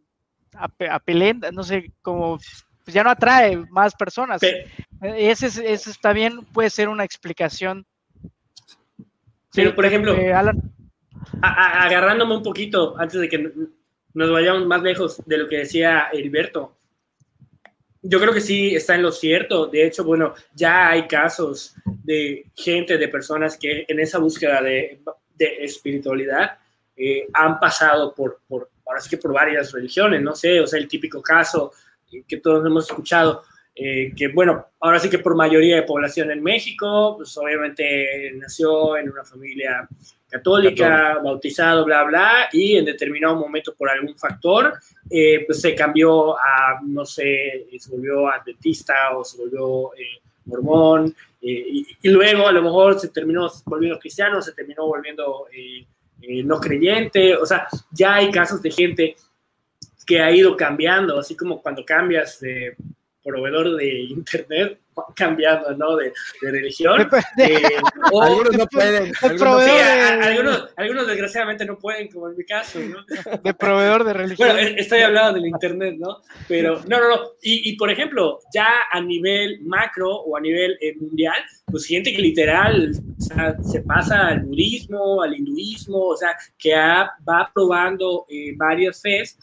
apelenda, 0.89 1.51
no 1.51 1.63
sé, 1.63 1.91
como 2.03 2.38
pues 2.86 2.93
ya 2.93 3.03
no 3.03 3.10
atrae 3.10 3.58
más 3.69 3.95
personas. 3.95 4.41
ese, 5.01 5.73
ese 5.73 5.91
también 5.99 6.45
puede 6.53 6.69
ser 6.69 6.88
una 6.88 7.03
explicación. 7.03 7.86
Pero, 9.53 9.73
por 9.73 9.86
ejemplo, 9.86 10.15
agarrándome 11.41 12.36
un 12.36 12.43
poquito 12.43 12.95
antes 12.99 13.19
de 13.21 13.29
que 13.29 13.51
nos 14.13 14.32
vayamos 14.32 14.67
más 14.67 14.84
lejos 14.84 15.21
de 15.25 15.38
lo 15.38 15.47
que 15.47 15.58
decía 15.58 16.10
Heriberto, 16.12 16.75
yo 18.03 18.19
creo 18.19 18.33
que 18.33 18.41
sí 18.41 18.75
está 18.75 18.95
en 18.95 19.01
lo 19.01 19.11
cierto. 19.11 19.67
De 19.67 19.85
hecho, 19.85 20.03
bueno, 20.03 20.33
ya 20.53 20.89
hay 20.89 21.07
casos 21.07 21.73
de 22.03 22.45
gente, 22.53 22.97
de 22.97 23.07
personas 23.07 23.57
que 23.57 23.85
en 23.87 23.99
esa 23.99 24.19
búsqueda 24.19 24.61
de, 24.61 24.99
espiritualidad 25.37 26.57
eh, 26.95 27.27
han 27.33 27.59
pasado 27.59 28.13
por, 28.13 28.39
ahora 28.85 29.01
sí 29.01 29.09
que 29.09 29.17
por 29.17 29.33
varias 29.33 29.71
religiones, 29.71 30.21
no 30.21 30.35
sé, 30.35 30.59
o 30.59 30.67
sea, 30.67 30.79
el 30.79 30.87
típico 30.87 31.21
caso 31.21 31.73
que 32.27 32.37
todos 32.37 32.65
hemos 32.65 32.87
escuchado, 32.87 33.43
eh, 33.75 34.13
que 34.15 34.27
bueno, 34.27 34.67
ahora 34.79 34.99
sí 34.99 35.09
que 35.09 35.19
por 35.19 35.35
mayoría 35.35 35.77
de 35.77 35.83
población 35.83 36.31
en 36.31 36.43
México, 36.43 37.15
pues 37.17 37.35
obviamente 37.37 38.31
nació 38.35 38.95
en 38.95 39.09
una 39.09 39.25
familia 39.25 39.87
católica, 40.33 41.19
bautizado, 41.23 41.85
bla, 41.85 42.03
bla, 42.03 42.49
y 42.51 42.75
en 42.75 42.85
determinado 42.85 43.35
momento 43.35 43.75
por 43.75 43.87
algún 43.87 44.17
factor, 44.17 44.73
eh, 45.09 45.43
pues 45.45 45.61
se 45.61 45.75
cambió 45.75 46.35
a, 46.35 46.79
no 46.83 47.05
sé, 47.05 47.67
se 47.77 47.91
volvió 47.91 48.27
adventista 48.27 49.15
o 49.15 49.23
se 49.23 49.37
volvió 49.37 49.93
eh, 49.93 50.21
mormón, 50.45 51.15
y, 51.39 51.85
y, 52.01 52.09
luego 52.09 52.47
a 52.47 52.51
lo 52.51 52.63
mejor 52.63 52.99
se 52.99 53.09
terminó 53.09 53.47
volviendo 53.65 53.99
cristiano, 53.99 54.41
se 54.41 54.53
terminó 54.53 54.87
volviendo 54.87 55.45
no 56.45 56.59
creyente, 56.59 57.35
o 57.35 57.45
sea, 57.45 57.67
ya 57.91 58.15
hay 58.15 58.31
casos 58.31 58.61
de 58.61 58.71
gente 58.71 59.15
que 60.05 60.19
ha 60.19 60.31
ido 60.31 60.55
cambiando, 60.57 61.19
así 61.19 61.35
como 61.35 61.61
cuando 61.61 61.85
cambias 61.85 62.39
de 62.39 62.75
proveedor 63.23 63.75
de 63.77 64.01
internet, 64.01 64.79
cambiando, 65.15 65.75
¿no? 65.75 65.95
De, 65.95 66.12
religión. 66.41 67.09
Eh, 67.38 67.57
algunos 68.21 68.57
no 68.57 68.67
pueden. 68.67 69.13
Algunos, 69.21 70.69
algunos, 70.75 71.07
desgraciadamente 71.07 71.65
no 71.65 71.77
pueden, 71.77 72.09
como 72.09 72.29
en 72.29 72.38
mi 72.38 72.45
caso, 72.45 72.79
¿no? 72.79 73.03
De 73.41 73.53
proveedor 73.53 74.03
de 74.03 74.13
religión. 74.13 74.49
Bueno, 74.49 74.67
eh, 74.67 74.75
estoy 74.77 75.01
hablando 75.01 75.33
del 75.33 75.47
internet, 75.47 75.95
¿no? 75.97 76.21
Pero, 76.47 76.81
no, 76.88 76.99
no, 76.99 77.09
no. 77.09 77.21
Y, 77.41 77.69
y 77.69 77.77
por 77.77 77.89
ejemplo, 77.89 78.39
ya 78.53 78.67
a 78.91 78.99
nivel 79.01 79.62
macro 79.62 80.12
o 80.12 80.38
a 80.38 80.41
nivel 80.41 80.77
eh, 80.81 80.95
mundial, 80.99 81.41
pues 81.65 81.86
gente 81.86 82.13
que 82.13 82.21
literal 82.21 82.91
se 83.63 83.81
pasa 83.81 84.27
al 84.27 84.41
budismo, 84.41 85.21
al 85.21 85.33
hinduismo, 85.33 86.09
o 86.09 86.17
sea, 86.17 86.36
que 86.57 86.73
va 86.73 87.51
probando 87.53 88.25
varias 88.57 89.01
fes 89.01 89.38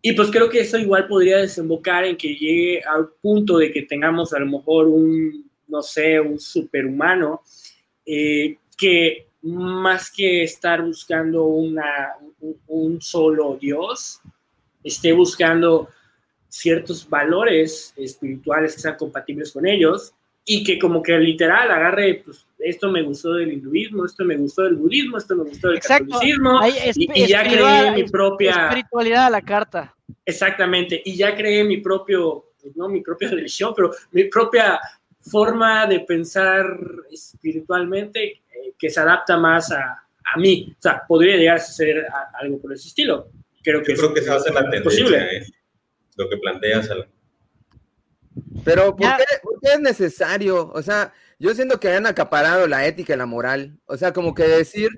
y 0.00 0.12
pues 0.12 0.30
creo 0.30 0.48
que 0.48 0.60
eso 0.60 0.78
igual 0.78 1.08
podría 1.08 1.38
desembocar 1.38 2.04
en 2.04 2.16
que 2.16 2.34
llegue 2.34 2.82
al 2.82 3.08
punto 3.20 3.58
de 3.58 3.72
que 3.72 3.82
tengamos 3.82 4.32
a 4.32 4.38
lo 4.38 4.46
mejor 4.46 4.86
un, 4.86 5.50
no 5.66 5.82
sé, 5.82 6.20
un 6.20 6.38
superhumano 6.38 7.42
eh, 8.06 8.58
que 8.76 9.26
más 9.42 10.10
que 10.10 10.42
estar 10.44 10.82
buscando 10.82 11.44
una, 11.44 12.14
un, 12.68 13.00
solo 13.00 13.56
Dios, 13.60 14.20
esté 14.82 15.12
buscando 15.12 15.88
ciertos 16.48 17.08
valores 17.08 17.92
espirituales 17.96 18.74
que 18.74 18.80
sean 18.80 18.96
compatibles 18.96 19.52
con 19.52 19.66
ellos 19.66 20.14
y 20.50 20.64
que 20.64 20.78
como 20.78 21.02
que 21.02 21.18
literal 21.18 21.70
agarre, 21.70 22.22
pues 22.24 22.46
esto 22.58 22.90
me 22.90 23.02
gustó 23.02 23.34
del 23.34 23.52
hinduismo, 23.52 24.06
esto 24.06 24.24
me 24.24 24.34
gustó 24.34 24.62
del 24.62 24.76
budismo, 24.76 25.18
esto 25.18 25.36
me 25.36 25.44
gustó 25.44 25.68
del 25.68 25.78
catolicismo, 25.78 26.60
y, 26.96 27.26
ya 27.26 27.42
creé 27.42 27.90
mi 27.92 28.04
propia... 28.04 28.68
Espiritualidad 28.68 29.26
a 29.26 29.30
la 29.30 29.42
carta. 29.42 29.94
Exactamente, 30.24 31.02
y 31.04 31.16
ya 31.16 31.36
creé 31.36 31.64
mi 31.64 31.76
propio, 31.82 32.52
pues, 32.62 32.74
no 32.74 32.88
mi 32.88 33.02
propia 33.02 33.28
religión, 33.32 33.74
pero 33.76 33.92
mi 34.12 34.24
propia 34.24 34.80
forma 35.20 35.86
de 35.86 36.00
pensar 36.00 36.64
espiritualmente 37.12 38.24
eh, 38.24 38.72
que 38.78 38.88
se 38.88 39.00
adapta 39.00 39.36
más 39.36 39.70
a, 39.70 40.02
a, 40.34 40.38
mí. 40.38 40.74
O 40.78 40.80
sea, 40.80 41.02
podría 41.06 41.36
llegar 41.36 41.56
a 41.56 41.60
ser 41.60 42.06
algo 42.40 42.58
por 42.58 42.72
ese 42.72 42.88
estilo. 42.88 43.28
Creo 43.62 43.82
que 43.82 43.94
Yo 43.94 43.98
creo 43.98 44.14
que 44.14 44.22
se 44.22 44.30
va 44.30 44.36
a 44.36 44.38
hacer 44.38 44.54
la 44.54 44.62
tendencia, 44.62 44.84
posible. 44.84 45.18
Eh, 45.18 45.46
lo 46.16 46.26
que 46.30 46.38
planteas. 46.38 46.88
Pero 48.64 48.96
¿por 48.96 49.16
qué, 49.16 49.24
¿por 49.42 49.60
qué 49.60 49.72
es 49.74 49.80
necesario? 49.80 50.70
O 50.72 50.82
sea, 50.82 51.12
yo 51.38 51.54
siento 51.54 51.78
que 51.78 51.92
han 51.92 52.06
acaparado 52.06 52.66
la 52.66 52.86
ética 52.86 53.14
y 53.14 53.16
la 53.16 53.26
moral. 53.26 53.78
O 53.86 53.96
sea, 53.96 54.12
como 54.12 54.34
que 54.34 54.44
decir, 54.44 54.88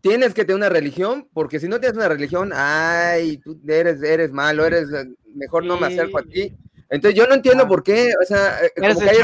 tienes 0.00 0.34
que 0.34 0.44
tener 0.44 0.56
una 0.56 0.68
religión, 0.68 1.28
porque 1.32 1.60
si 1.60 1.68
no 1.68 1.78
tienes 1.78 1.96
una 1.96 2.08
religión, 2.08 2.52
ay, 2.54 3.38
tú 3.38 3.60
eres, 3.68 4.02
eres 4.02 4.32
malo, 4.32 4.64
eres, 4.64 4.88
mejor 5.34 5.64
no 5.64 5.78
me 5.78 5.88
acerco 5.88 6.18
a 6.18 6.22
ti. 6.22 6.54
Entonces 6.88 7.16
yo 7.16 7.26
no 7.26 7.34
entiendo 7.34 7.68
por 7.68 7.82
qué, 7.82 8.12
o 8.20 8.26
sea, 8.26 8.64
eh, 8.64 8.72
como 8.76 9.00
que 9.00 9.10
hay 9.10 9.18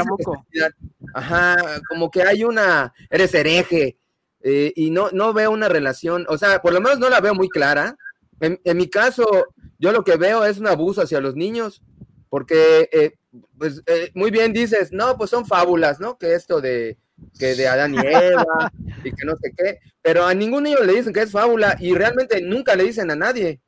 Ajá, 1.13 1.81
como 1.89 2.09
que 2.09 2.23
hay 2.23 2.43
una, 2.43 2.93
eres 3.09 3.33
hereje, 3.33 3.97
eh, 4.41 4.71
y 4.75 4.91
no, 4.91 5.09
no 5.11 5.33
veo 5.33 5.51
una 5.51 5.67
relación, 5.67 6.25
o 6.29 6.37
sea, 6.37 6.61
por 6.61 6.71
lo 6.73 6.79
menos 6.79 6.99
no 6.99 7.09
la 7.09 7.19
veo 7.19 7.33
muy 7.33 7.49
clara. 7.49 7.97
En, 8.39 8.59
mi 8.77 8.87
caso, 8.87 9.47
yo 9.79 9.91
lo 9.91 10.03
que 10.03 10.15
veo 10.15 10.45
es 10.45 10.59
un 10.59 10.67
abuso 10.67 11.01
hacia 11.01 11.19
los 11.19 11.35
niños, 11.35 11.81
porque, 12.29 12.87
eh, 12.93 13.16
pues, 13.57 13.81
muy 14.13 14.31
bien 14.31 14.53
dices, 14.53 14.91
no, 14.91 15.17
pues 15.17 15.29
son 15.29 15.45
fábulas, 15.45 15.99
¿no? 15.99 16.17
Que 16.17 16.33
esto 16.33 16.61
de, 16.61 16.97
que 17.39 17.55
de 17.55 17.67
Adán 17.67 17.95
y 17.95 17.99
Eva 17.99 18.71
y 19.03 19.11
que 19.11 19.25
no 19.25 19.35
sé 19.37 19.53
qué, 19.57 19.79
pero 20.01 20.25
a 20.25 20.33
ningún 20.33 20.63
niño 20.63 20.83
le 20.83 20.93
dicen 20.93 21.13
que 21.13 21.21
es 21.21 21.31
fábula 21.31 21.75
y 21.79 21.93
realmente 21.93 22.41
nunca 22.41 22.75
le 22.75 22.83
dicen 22.85 23.11
a 23.11 23.15
nadie. 23.15 23.61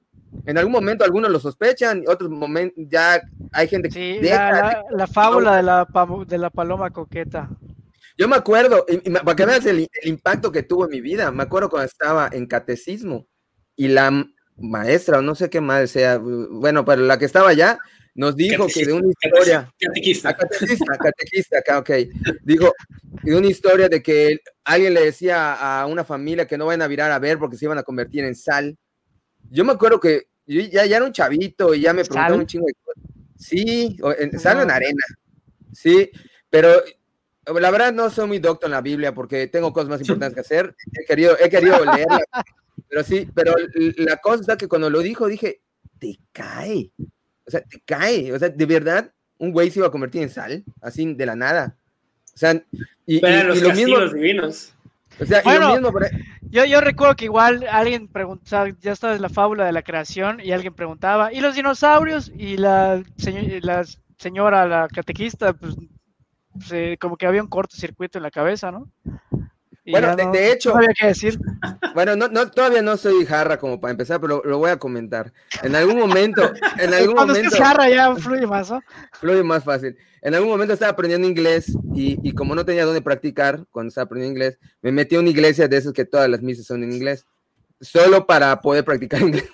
En 0.45 0.57
algún 0.57 0.73
momento 0.73 1.03
algunos 1.03 1.31
lo 1.31 1.39
sospechan, 1.39 2.03
y 2.03 2.07
otros 2.07 2.29
momentos 2.29 2.83
ya 2.87 3.19
hay 3.51 3.67
gente 3.67 3.89
que... 3.89 4.21
la, 4.21 5.07
fábula 5.07 5.57
de 5.57 5.63
la, 5.63 5.87
de 6.27 6.37
la 6.37 6.49
paloma 6.49 6.91
coqueta. 6.91 7.49
Yo 8.17 8.27
me 8.27 8.35
acuerdo, 8.35 8.85
para 9.23 9.35
que 9.35 9.45
veas 9.45 9.65
el, 9.65 9.87
impacto 10.03 10.51
que 10.51 10.63
tuvo 10.63 10.85
en 10.85 10.91
mi 10.91 11.01
vida, 11.01 11.31
me 11.31 11.43
acuerdo 11.43 11.69
cuando 11.69 11.87
estaba 11.87 12.29
en 12.31 12.45
catecismo 12.47 13.27
y 13.75 13.87
la 13.87 14.25
maestra, 14.57 15.19
o 15.19 15.21
no 15.21 15.35
sé 15.35 15.49
qué 15.49 15.61
más 15.61 15.89
sea, 15.89 16.19
bueno, 16.19 16.83
pero 16.83 17.03
la 17.03 17.17
que 17.17 17.25
estaba 17.25 17.49
allá, 17.49 17.79
nos 18.19 18.35
dijo 18.35 18.67
que 18.67 18.85
de 18.85 18.91
una 18.91 19.07
historia. 19.07 19.73
Catequista. 19.79 20.35
Catequista, 20.35 20.97
catequista, 20.97 21.59
acá, 21.59 21.79
ok. 21.79 21.89
Dijo 22.43 22.73
de 23.23 23.33
una 23.33 23.47
historia 23.47 23.87
de 23.87 24.03
que 24.03 24.39
alguien 24.65 24.93
le 24.93 25.05
decía 25.05 25.53
a 25.53 25.85
una 25.85 26.03
familia 26.03 26.45
que 26.45 26.57
no 26.57 26.65
vayan 26.65 26.81
a 26.81 26.87
virar 26.87 27.11
a 27.11 27.19
ver 27.19 27.39
porque 27.39 27.55
se 27.55 27.63
iban 27.63 27.77
a 27.77 27.83
convertir 27.83 28.25
en 28.25 28.35
sal. 28.35 28.77
Yo 29.49 29.63
me 29.63 29.71
acuerdo 29.71 30.01
que 30.01 30.27
yo 30.45 30.59
ya, 30.59 30.85
ya 30.85 30.97
era 30.97 31.05
un 31.05 31.13
chavito 31.13 31.73
y 31.73 31.79
ya 31.79 31.93
me 31.93 32.03
preguntaron 32.03 32.41
un 32.41 32.45
chingo 32.45 32.65
de 32.67 32.73
cosas. 32.83 33.03
Sí, 33.37 33.97
en, 34.17 34.37
sal 34.37 34.59
en 34.59 34.71
arena. 34.71 35.05
Sí, 35.71 36.11
pero 36.49 36.73
la 37.45 37.71
verdad 37.71 37.93
no 37.93 38.09
soy 38.09 38.27
muy 38.27 38.39
doctor 38.39 38.67
en 38.67 38.73
la 38.73 38.81
Biblia 38.81 39.13
porque 39.13 39.47
tengo 39.47 39.71
cosas 39.71 39.91
más 39.91 40.01
importantes 40.01 40.33
que 40.35 40.41
hacer. 40.41 40.75
He 40.91 41.05
querido, 41.05 41.37
he 41.39 41.49
querido 41.49 41.77
leerla. 41.95 42.19
Pero 42.89 43.01
sí, 43.01 43.29
pero 43.33 43.55
la 43.95 44.17
cosa 44.17 44.51
es 44.51 44.57
que 44.57 44.67
cuando 44.67 44.89
lo 44.89 44.99
dijo 44.99 45.25
dije, 45.25 45.61
te 45.97 46.19
cae. 46.33 46.91
O 47.49 47.51
sea, 47.51 47.61
te 47.61 47.81
cae. 47.83 48.31
O 48.31 48.37
sea, 48.37 48.49
de 48.49 48.65
verdad, 48.67 49.11
un 49.39 49.51
güey 49.51 49.71
se 49.71 49.79
iba 49.79 49.87
a 49.87 49.91
convertir 49.91 50.21
en 50.21 50.29
sal, 50.29 50.63
así 50.81 51.15
de 51.15 51.25
la 51.25 51.35
nada. 51.35 51.75
O 52.35 52.37
sea, 52.37 52.61
y, 53.07 53.19
los 53.19 53.59
lo 53.59 53.73
mismo. 53.73 53.99
divinos. 54.13 54.75
O 55.19 55.25
sea, 55.25 55.41
y 55.43 55.59
lo 55.59 55.73
mismo. 55.73 55.91
Yo, 56.51 56.65
yo 56.65 56.79
recuerdo 56.79 57.15
que 57.15 57.25
igual 57.25 57.65
alguien 57.67 58.07
preguntaba, 58.07 58.69
ya 58.79 58.91
está 58.91 59.15
en 59.15 59.23
la 59.23 59.29
fábula 59.29 59.65
de 59.65 59.71
la 59.71 59.81
creación, 59.81 60.39
y 60.41 60.51
alguien 60.51 60.75
preguntaba, 60.75 61.33
¿y 61.33 61.41
los 61.41 61.55
dinosaurios? 61.55 62.31
Y 62.37 62.57
la, 62.57 63.03
la 63.61 63.85
señora, 64.19 64.67
la 64.67 64.87
catequista, 64.87 65.53
pues, 65.53 65.75
como 66.99 67.17
que 67.17 67.25
había 67.25 67.41
un 67.41 67.49
cortocircuito 67.49 68.19
en 68.19 68.23
la 68.23 68.31
cabeza, 68.31 68.71
¿no? 68.71 68.91
Bueno, 69.91 70.15
de, 70.15 70.51
hecho, 70.51 70.71
no 70.71 70.77
había 70.77 70.93
que 70.99 71.07
decir. 71.07 71.39
Bueno, 71.95 72.15
no, 72.15 72.27
no, 72.27 72.49
todavía 72.51 72.83
no 72.83 72.95
soy 72.97 73.25
jarra 73.25 73.57
como 73.57 73.81
para 73.81 73.91
empezar, 73.91 74.21
pero 74.21 74.43
lo, 74.45 74.59
voy 74.59 74.69
a 74.69 74.77
comentar. 74.77 75.33
En 75.63 75.75
algún 75.75 75.97
momento, 75.97 76.53
en 76.77 76.93
algún 76.93 77.15
Cuando 77.15 77.33
momento. 77.33 77.55
es 77.55 77.61
jarra 77.61 77.89
ya 77.89 78.15
fluye 78.15 78.45
más, 78.45 78.69
¿no? 78.69 78.81
Fluye 79.13 79.43
más 79.43 79.63
fácil. 79.63 79.97
En 80.21 80.35
algún 80.35 80.49
momento 80.49 80.73
estaba 80.73 80.91
aprendiendo 80.91 81.27
inglés 81.27 81.75
y, 81.95 82.19
y, 82.21 82.33
como 82.33 82.53
no 82.53 82.63
tenía 82.63 82.85
dónde 82.85 83.01
practicar 83.01 83.65
cuando 83.71 83.89
estaba 83.89 84.05
aprendiendo 84.05 84.37
inglés, 84.37 84.59
me 84.81 84.91
metí 84.91 85.15
a 85.15 85.19
una 85.19 85.29
iglesia 85.29 85.67
de 85.67 85.77
esas 85.77 85.93
que 85.93 86.05
todas 86.05 86.29
las 86.29 86.41
misas 86.41 86.67
son 86.67 86.83
en 86.83 86.93
inglés, 86.93 87.25
solo 87.81 88.27
para 88.27 88.61
poder 88.61 88.85
practicar 88.85 89.21
inglés. 89.23 89.49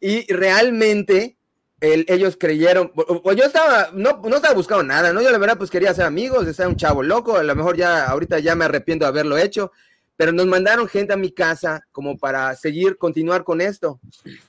Y 0.00 0.32
realmente 0.32 1.36
el, 1.80 2.04
ellos 2.08 2.36
creyeron, 2.38 2.92
pues 2.92 3.36
yo 3.36 3.44
estaba, 3.44 3.90
no, 3.92 4.20
no 4.22 4.36
estaba 4.36 4.54
buscando 4.54 4.84
nada, 4.84 5.12
¿no? 5.12 5.22
Yo 5.22 5.30
la 5.30 5.38
verdad 5.38 5.56
pues 5.56 5.70
quería 5.70 5.94
ser 5.94 6.04
amigos, 6.04 6.46
estar 6.46 6.68
un 6.68 6.76
chavo 6.76 7.02
loco, 7.02 7.36
a 7.36 7.42
lo 7.42 7.56
mejor 7.56 7.76
ya 7.76 8.06
ahorita 8.06 8.38
ya 8.38 8.54
me 8.54 8.66
arrepiento 8.66 9.04
de 9.04 9.08
haberlo 9.08 9.38
hecho, 9.38 9.72
pero 10.16 10.32
nos 10.32 10.46
mandaron 10.46 10.86
gente 10.86 11.14
a 11.14 11.16
mi 11.16 11.32
casa 11.32 11.86
como 11.92 12.18
para 12.18 12.54
seguir, 12.54 12.98
continuar 12.98 13.44
con 13.44 13.62
esto. 13.62 13.98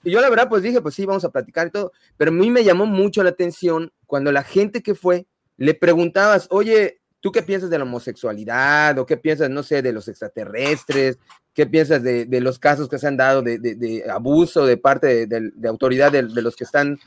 Y 0.03 0.11
yo 0.11 0.19
la 0.19 0.29
verdad 0.29 0.49
pues 0.49 0.61
dije, 0.61 0.81
pues 0.81 0.95
sí, 0.95 1.05
vamos 1.05 1.23
a 1.23 1.29
platicar 1.29 1.67
y 1.67 1.71
todo, 1.71 1.93
pero 2.17 2.31
a 2.31 2.33
mí 2.33 2.51
me 2.51 2.65
llamó 2.65 2.85
mucho 2.85 3.23
la 3.23 3.29
atención 3.29 3.93
cuando 4.05 4.31
la 4.33 4.43
gente 4.43 4.83
que 4.83 4.95
fue 4.95 5.25
le 5.55 5.73
preguntabas, 5.73 6.47
oye, 6.49 7.01
¿tú 7.21 7.31
qué 7.31 7.43
piensas 7.43 7.69
de 7.69 7.77
la 7.77 7.85
homosexualidad? 7.85 8.97
¿O 8.99 9.05
qué 9.05 9.15
piensas, 9.15 9.49
no 9.49 9.63
sé, 9.63 9.81
de 9.81 9.93
los 9.93 10.07
extraterrestres? 10.07 11.17
¿Qué 11.53 11.65
piensas 11.65 12.01
de, 12.01 12.25
de 12.25 12.41
los 12.41 12.59
casos 12.59 12.87
que 12.87 12.97
se 12.97 13.07
han 13.07 13.17
dado 13.17 13.41
de, 13.41 13.59
de, 13.59 13.75
de 13.75 14.09
abuso 14.09 14.65
de 14.65 14.77
parte 14.77 15.27
de, 15.27 15.67
autoridad 15.67 16.11
de, 16.11 16.23
los 16.23 16.55
que 16.55 16.63
están, 16.63 16.97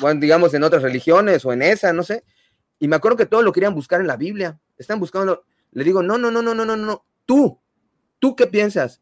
bueno, 0.00 0.20
digamos, 0.20 0.52
en 0.52 0.62
otras 0.62 0.82
religiones 0.82 1.44
o 1.44 1.52
en 1.52 1.62
esa, 1.62 1.92
no 1.92 2.02
sé? 2.02 2.22
Y 2.78 2.88
me 2.88 2.96
acuerdo 2.96 3.16
que 3.16 3.26
todos 3.26 3.42
lo 3.42 3.52
querían 3.52 3.74
buscar 3.74 4.02
en 4.02 4.06
la 4.06 4.16
Biblia. 4.16 4.60
Están 4.76 5.00
buscando, 5.00 5.44
le 5.72 5.84
digo, 5.84 6.02
no, 6.02 6.18
no, 6.18 6.30
no, 6.30 6.42
no, 6.42 6.54
no, 6.54 6.64
no, 6.66 6.76
no, 6.76 7.04
tú, 7.24 7.58
¿tú 8.18 8.36
qué 8.36 8.46
piensas? 8.46 9.00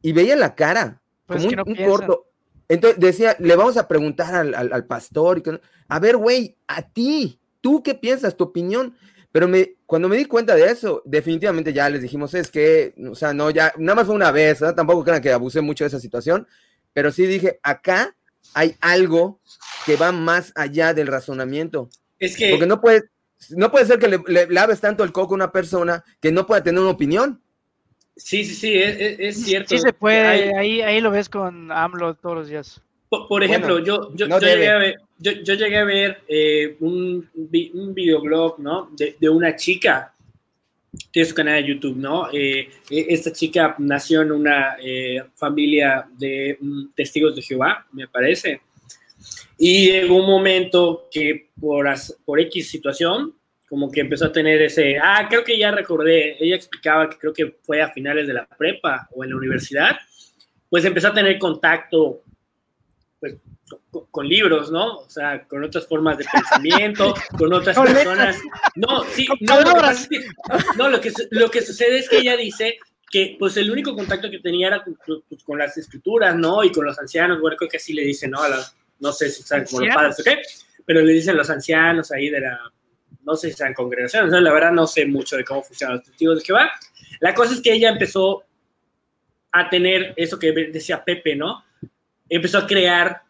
Y 0.00 0.12
veía 0.12 0.34
la 0.34 0.54
cara, 0.54 1.02
Pues 1.26 1.44
como 1.44 1.50
que 1.50 1.70
un, 1.70 1.76
no 1.76 1.82
un 1.82 1.90
corto. 1.90 2.26
Entonces 2.68 3.00
decía, 3.00 3.36
le 3.38 3.56
vamos 3.56 3.76
a 3.76 3.88
preguntar 3.88 4.34
al, 4.34 4.54
al, 4.54 4.72
al 4.72 4.86
pastor. 4.86 5.38
Y 5.38 5.42
que, 5.42 5.60
a 5.88 5.98
ver, 5.98 6.16
güey, 6.16 6.56
a 6.66 6.82
ti, 6.82 7.40
¿tú 7.60 7.82
qué 7.82 7.94
piensas? 7.94 8.36
Tu 8.36 8.44
opinión. 8.44 8.94
Pero 9.30 9.46
me, 9.46 9.74
cuando 9.86 10.08
me 10.08 10.16
di 10.16 10.24
cuenta 10.24 10.54
de 10.54 10.64
eso, 10.70 11.02
definitivamente 11.04 11.72
ya 11.72 11.88
les 11.90 12.00
dijimos, 12.02 12.32
es 12.34 12.50
que, 12.50 12.94
o 13.10 13.14
sea, 13.14 13.34
no, 13.34 13.50
ya, 13.50 13.72
nada 13.76 13.96
más 13.96 14.06
fue 14.06 14.14
una 14.14 14.30
vez, 14.30 14.60
¿no? 14.60 14.74
tampoco 14.74 15.04
crean 15.04 15.20
que 15.20 15.32
abusé 15.32 15.60
mucho 15.60 15.84
de 15.84 15.88
esa 15.88 16.00
situación, 16.00 16.46
pero 16.94 17.10
sí 17.12 17.26
dije, 17.26 17.60
acá 17.62 18.16
hay 18.54 18.74
algo 18.80 19.40
que 19.84 19.96
va 19.96 20.12
más 20.12 20.52
allá 20.56 20.94
del 20.94 21.06
razonamiento. 21.08 21.90
Es 22.18 22.36
que 22.36 22.50
Porque 22.50 22.66
no 22.66 22.80
puede, 22.80 23.02
no 23.50 23.70
puede 23.70 23.84
ser 23.86 23.98
que 23.98 24.08
le, 24.08 24.20
le 24.26 24.46
laves 24.48 24.80
tanto 24.80 25.04
el 25.04 25.12
coco 25.12 25.34
a 25.34 25.36
una 25.36 25.52
persona 25.52 26.02
que 26.20 26.32
no 26.32 26.46
pueda 26.46 26.62
tener 26.62 26.80
una 26.80 26.90
opinión. 26.90 27.42
sí, 28.16 28.44
sí, 28.44 28.54
sí, 28.54 28.72
es, 28.74 29.44
cierto. 29.44 29.68
Sí 29.68 29.78
se 29.78 29.92
puede, 29.92 30.26
Hay- 30.26 30.50
ahí, 30.56 30.80
ahí 30.80 31.00
lo 31.00 31.10
ves 31.10 31.28
con 31.28 31.70
AMLO 31.70 32.14
todos 32.14 32.34
los 32.36 32.48
días. 32.48 32.80
Por, 33.08 33.28
por 33.28 33.44
ejemplo, 33.44 33.74
Bueno, 33.74 33.86
yo, 33.86 34.14
yo, 34.14 34.26
no 34.26 34.40
yo 34.40 34.46
llegué 34.46 34.60
debe. 34.62 34.68
a 34.70 34.78
ver, 34.78 34.96
yo, 35.18 35.54
llegué 35.54 35.76
a 35.78 35.84
ver 35.84 36.22
eh, 36.28 36.76
un, 36.80 37.28
un 37.34 37.94
videoblog, 37.94 38.58
¿no? 38.58 38.90
De, 38.96 39.16
de 39.18 39.28
una 39.28 39.56
chica, 39.56 40.14
tiene 41.10 41.28
su 41.28 41.34
canal 41.34 41.62
de 41.62 41.68
YouTube, 41.68 41.96
¿no? 41.96 42.28
Eh, 42.32 42.68
eh, 42.90 43.06
esta 43.08 43.32
chica 43.32 43.74
nació 43.78 44.22
en 44.22 44.32
una 44.32 44.76
eh, 44.82 45.22
familia 45.34 46.06
de 46.16 46.56
mm, 46.60 46.88
testigos 46.94 47.36
de 47.36 47.42
Jehová, 47.42 47.86
me 47.92 48.08
parece. 48.08 48.62
Y 49.58 49.90
llegó 49.90 50.16
un 50.16 50.26
momento 50.26 51.08
que 51.10 51.48
por, 51.60 51.86
por 52.24 52.40
X 52.40 52.70
situación, 52.70 53.34
como 53.68 53.90
que 53.90 54.00
empezó 54.00 54.26
a 54.26 54.32
tener 54.32 54.62
ese, 54.62 54.98
ah, 54.98 55.26
creo 55.28 55.44
que 55.44 55.58
ya 55.58 55.70
recordé, 55.70 56.36
ella 56.42 56.56
explicaba 56.56 57.10
que 57.10 57.18
creo 57.18 57.32
que 57.32 57.56
fue 57.62 57.82
a 57.82 57.90
finales 57.90 58.26
de 58.26 58.34
la 58.34 58.46
prepa 58.46 59.08
o 59.12 59.24
en 59.24 59.30
la 59.30 59.36
universidad, 59.36 59.96
pues 60.70 60.84
empezó 60.84 61.08
a 61.08 61.14
tener 61.14 61.38
contacto 61.38 62.22
con, 63.68 64.06
con 64.10 64.28
libros, 64.28 64.70
¿no? 64.70 64.98
O 64.98 65.10
sea, 65.10 65.44
con 65.46 65.62
otras 65.64 65.86
formas 65.86 66.18
de 66.18 66.24
pensamiento, 66.30 67.14
con 67.38 67.52
otras 67.52 67.78
personas. 67.78 68.36
No, 68.74 69.04
sí, 69.04 69.26
no, 69.40 69.60
lo 69.60 69.74
que, 69.74 70.20
no, 70.76 70.88
lo 70.88 71.00
que, 71.00 71.12
lo 71.30 71.50
que 71.50 71.62
sucede 71.62 71.98
es 71.98 72.08
que 72.08 72.18
ella 72.18 72.36
dice 72.36 72.78
que 73.10 73.36
pues 73.38 73.56
el 73.56 73.70
único 73.70 73.94
contacto 73.94 74.30
que 74.30 74.40
tenía 74.40 74.68
era 74.68 74.84
con, 74.84 74.96
pues, 75.28 75.42
con 75.42 75.58
las 75.58 75.76
escrituras, 75.76 76.36
¿no? 76.36 76.62
Y 76.64 76.72
con 76.72 76.84
los 76.84 76.98
ancianos, 76.98 77.40
bueno, 77.40 77.56
creo 77.56 77.70
que 77.70 77.78
así 77.78 77.92
le 77.92 78.02
dicen, 78.02 78.30
¿no? 78.30 78.42
A 78.42 78.48
no 79.00 79.12
sé 79.12 79.30
si 79.30 79.42
saben 79.42 79.64
como 79.64 79.84
los 79.84 79.94
padres 79.94 80.20
o 80.20 80.24
qué, 80.24 80.42
pero 80.84 81.02
le 81.02 81.12
dicen 81.12 81.36
los 81.36 81.48
ancianos 81.50 82.10
ahí 82.10 82.30
de 82.30 82.40
la, 82.40 82.60
no 83.22 83.36
sé 83.36 83.50
si 83.50 83.56
sean 83.56 83.74
congregaciones, 83.74 84.32
¿no? 84.32 84.40
la 84.40 84.52
verdad 84.52 84.72
no 84.72 84.86
sé 84.86 85.06
mucho 85.06 85.36
de 85.36 85.44
cómo 85.44 85.62
funcionan 85.62 85.96
los 85.96 86.06
testigos 86.06 86.38
de 86.38 86.44
Jehová. 86.44 86.70
La 87.20 87.34
cosa 87.34 87.54
es 87.54 87.60
que 87.60 87.72
ella 87.72 87.90
empezó 87.90 88.44
a 89.52 89.68
tener 89.70 90.14
eso 90.16 90.38
que 90.38 90.52
decía 90.52 91.04
Pepe, 91.04 91.36
¿no? 91.36 91.64
Empezó 92.28 92.58
a 92.58 92.66
crear 92.66 93.22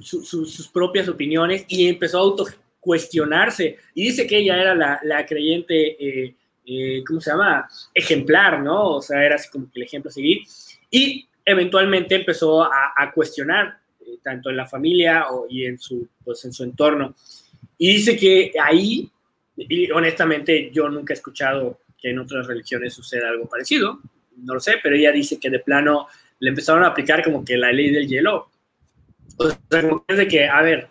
su- 0.00 0.22
su- 0.24 0.46
sus 0.46 0.68
propias 0.68 1.08
opiniones 1.08 1.64
y 1.68 1.88
empezó 1.88 2.18
a 2.18 2.20
autocuestionarse. 2.22 3.76
Y 3.94 4.04
dice 4.04 4.26
que 4.26 4.38
ella 4.38 4.60
era 4.60 4.74
la, 4.74 5.26
creyente, 5.26 5.96
eh, 6.26 6.34
eh, 6.66 7.02
¿cómo 7.06 7.20
se 7.20 7.30
llama? 7.30 7.68
Ejemplar, 7.94 8.60
¿no? 8.62 8.96
O 8.96 9.02
sea, 9.02 9.24
era 9.24 9.36
así 9.36 9.48
como 9.50 9.66
que 9.70 9.80
el 9.80 9.86
ejemplo 9.86 10.08
a 10.10 10.12
seguir. 10.12 10.38
Y 10.90 11.26
eventualmente 11.44 12.14
empezó 12.14 12.62
a, 12.62 12.92
a 12.96 13.12
cuestionar, 13.12 13.78
eh, 14.00 14.18
tanto 14.22 14.50
en 14.50 14.56
la 14.56 14.66
familia 14.66 15.26
o, 15.30 15.46
y 15.48 15.64
en 15.64 15.78
su, 15.78 16.08
pues, 16.24 16.44
en 16.44 16.52
su 16.52 16.64
entorno. 16.64 17.14
Y 17.78 17.94
dice 17.94 18.16
que 18.16 18.52
ahí, 18.62 19.08
y 19.56 19.90
honestamente 19.90 20.70
yo 20.72 20.88
nunca 20.88 21.12
he 21.12 21.16
escuchado 21.16 21.80
que 22.00 22.10
en 22.10 22.18
otras 22.18 22.46
religiones 22.46 22.94
suceda 22.94 23.28
algo 23.28 23.48
parecido, 23.48 24.00
no 24.36 24.54
lo 24.54 24.60
sé, 24.60 24.74
pero 24.82 24.94
ella 24.94 25.10
dice 25.10 25.40
que 25.40 25.50
de 25.50 25.58
plano 25.58 26.06
le 26.40 26.50
empezaron 26.50 26.84
a 26.84 26.88
aplicar 26.88 27.24
como 27.24 27.44
que 27.44 27.56
la 27.56 27.72
ley 27.72 27.90
del 27.90 28.06
hielo. 28.06 28.48
O 29.38 29.48
sea, 29.48 29.82
como 29.82 30.04
que 30.04 30.12
es 30.12 30.18
de 30.18 30.28
que, 30.28 30.46
a 30.46 30.62
ver, 30.62 30.88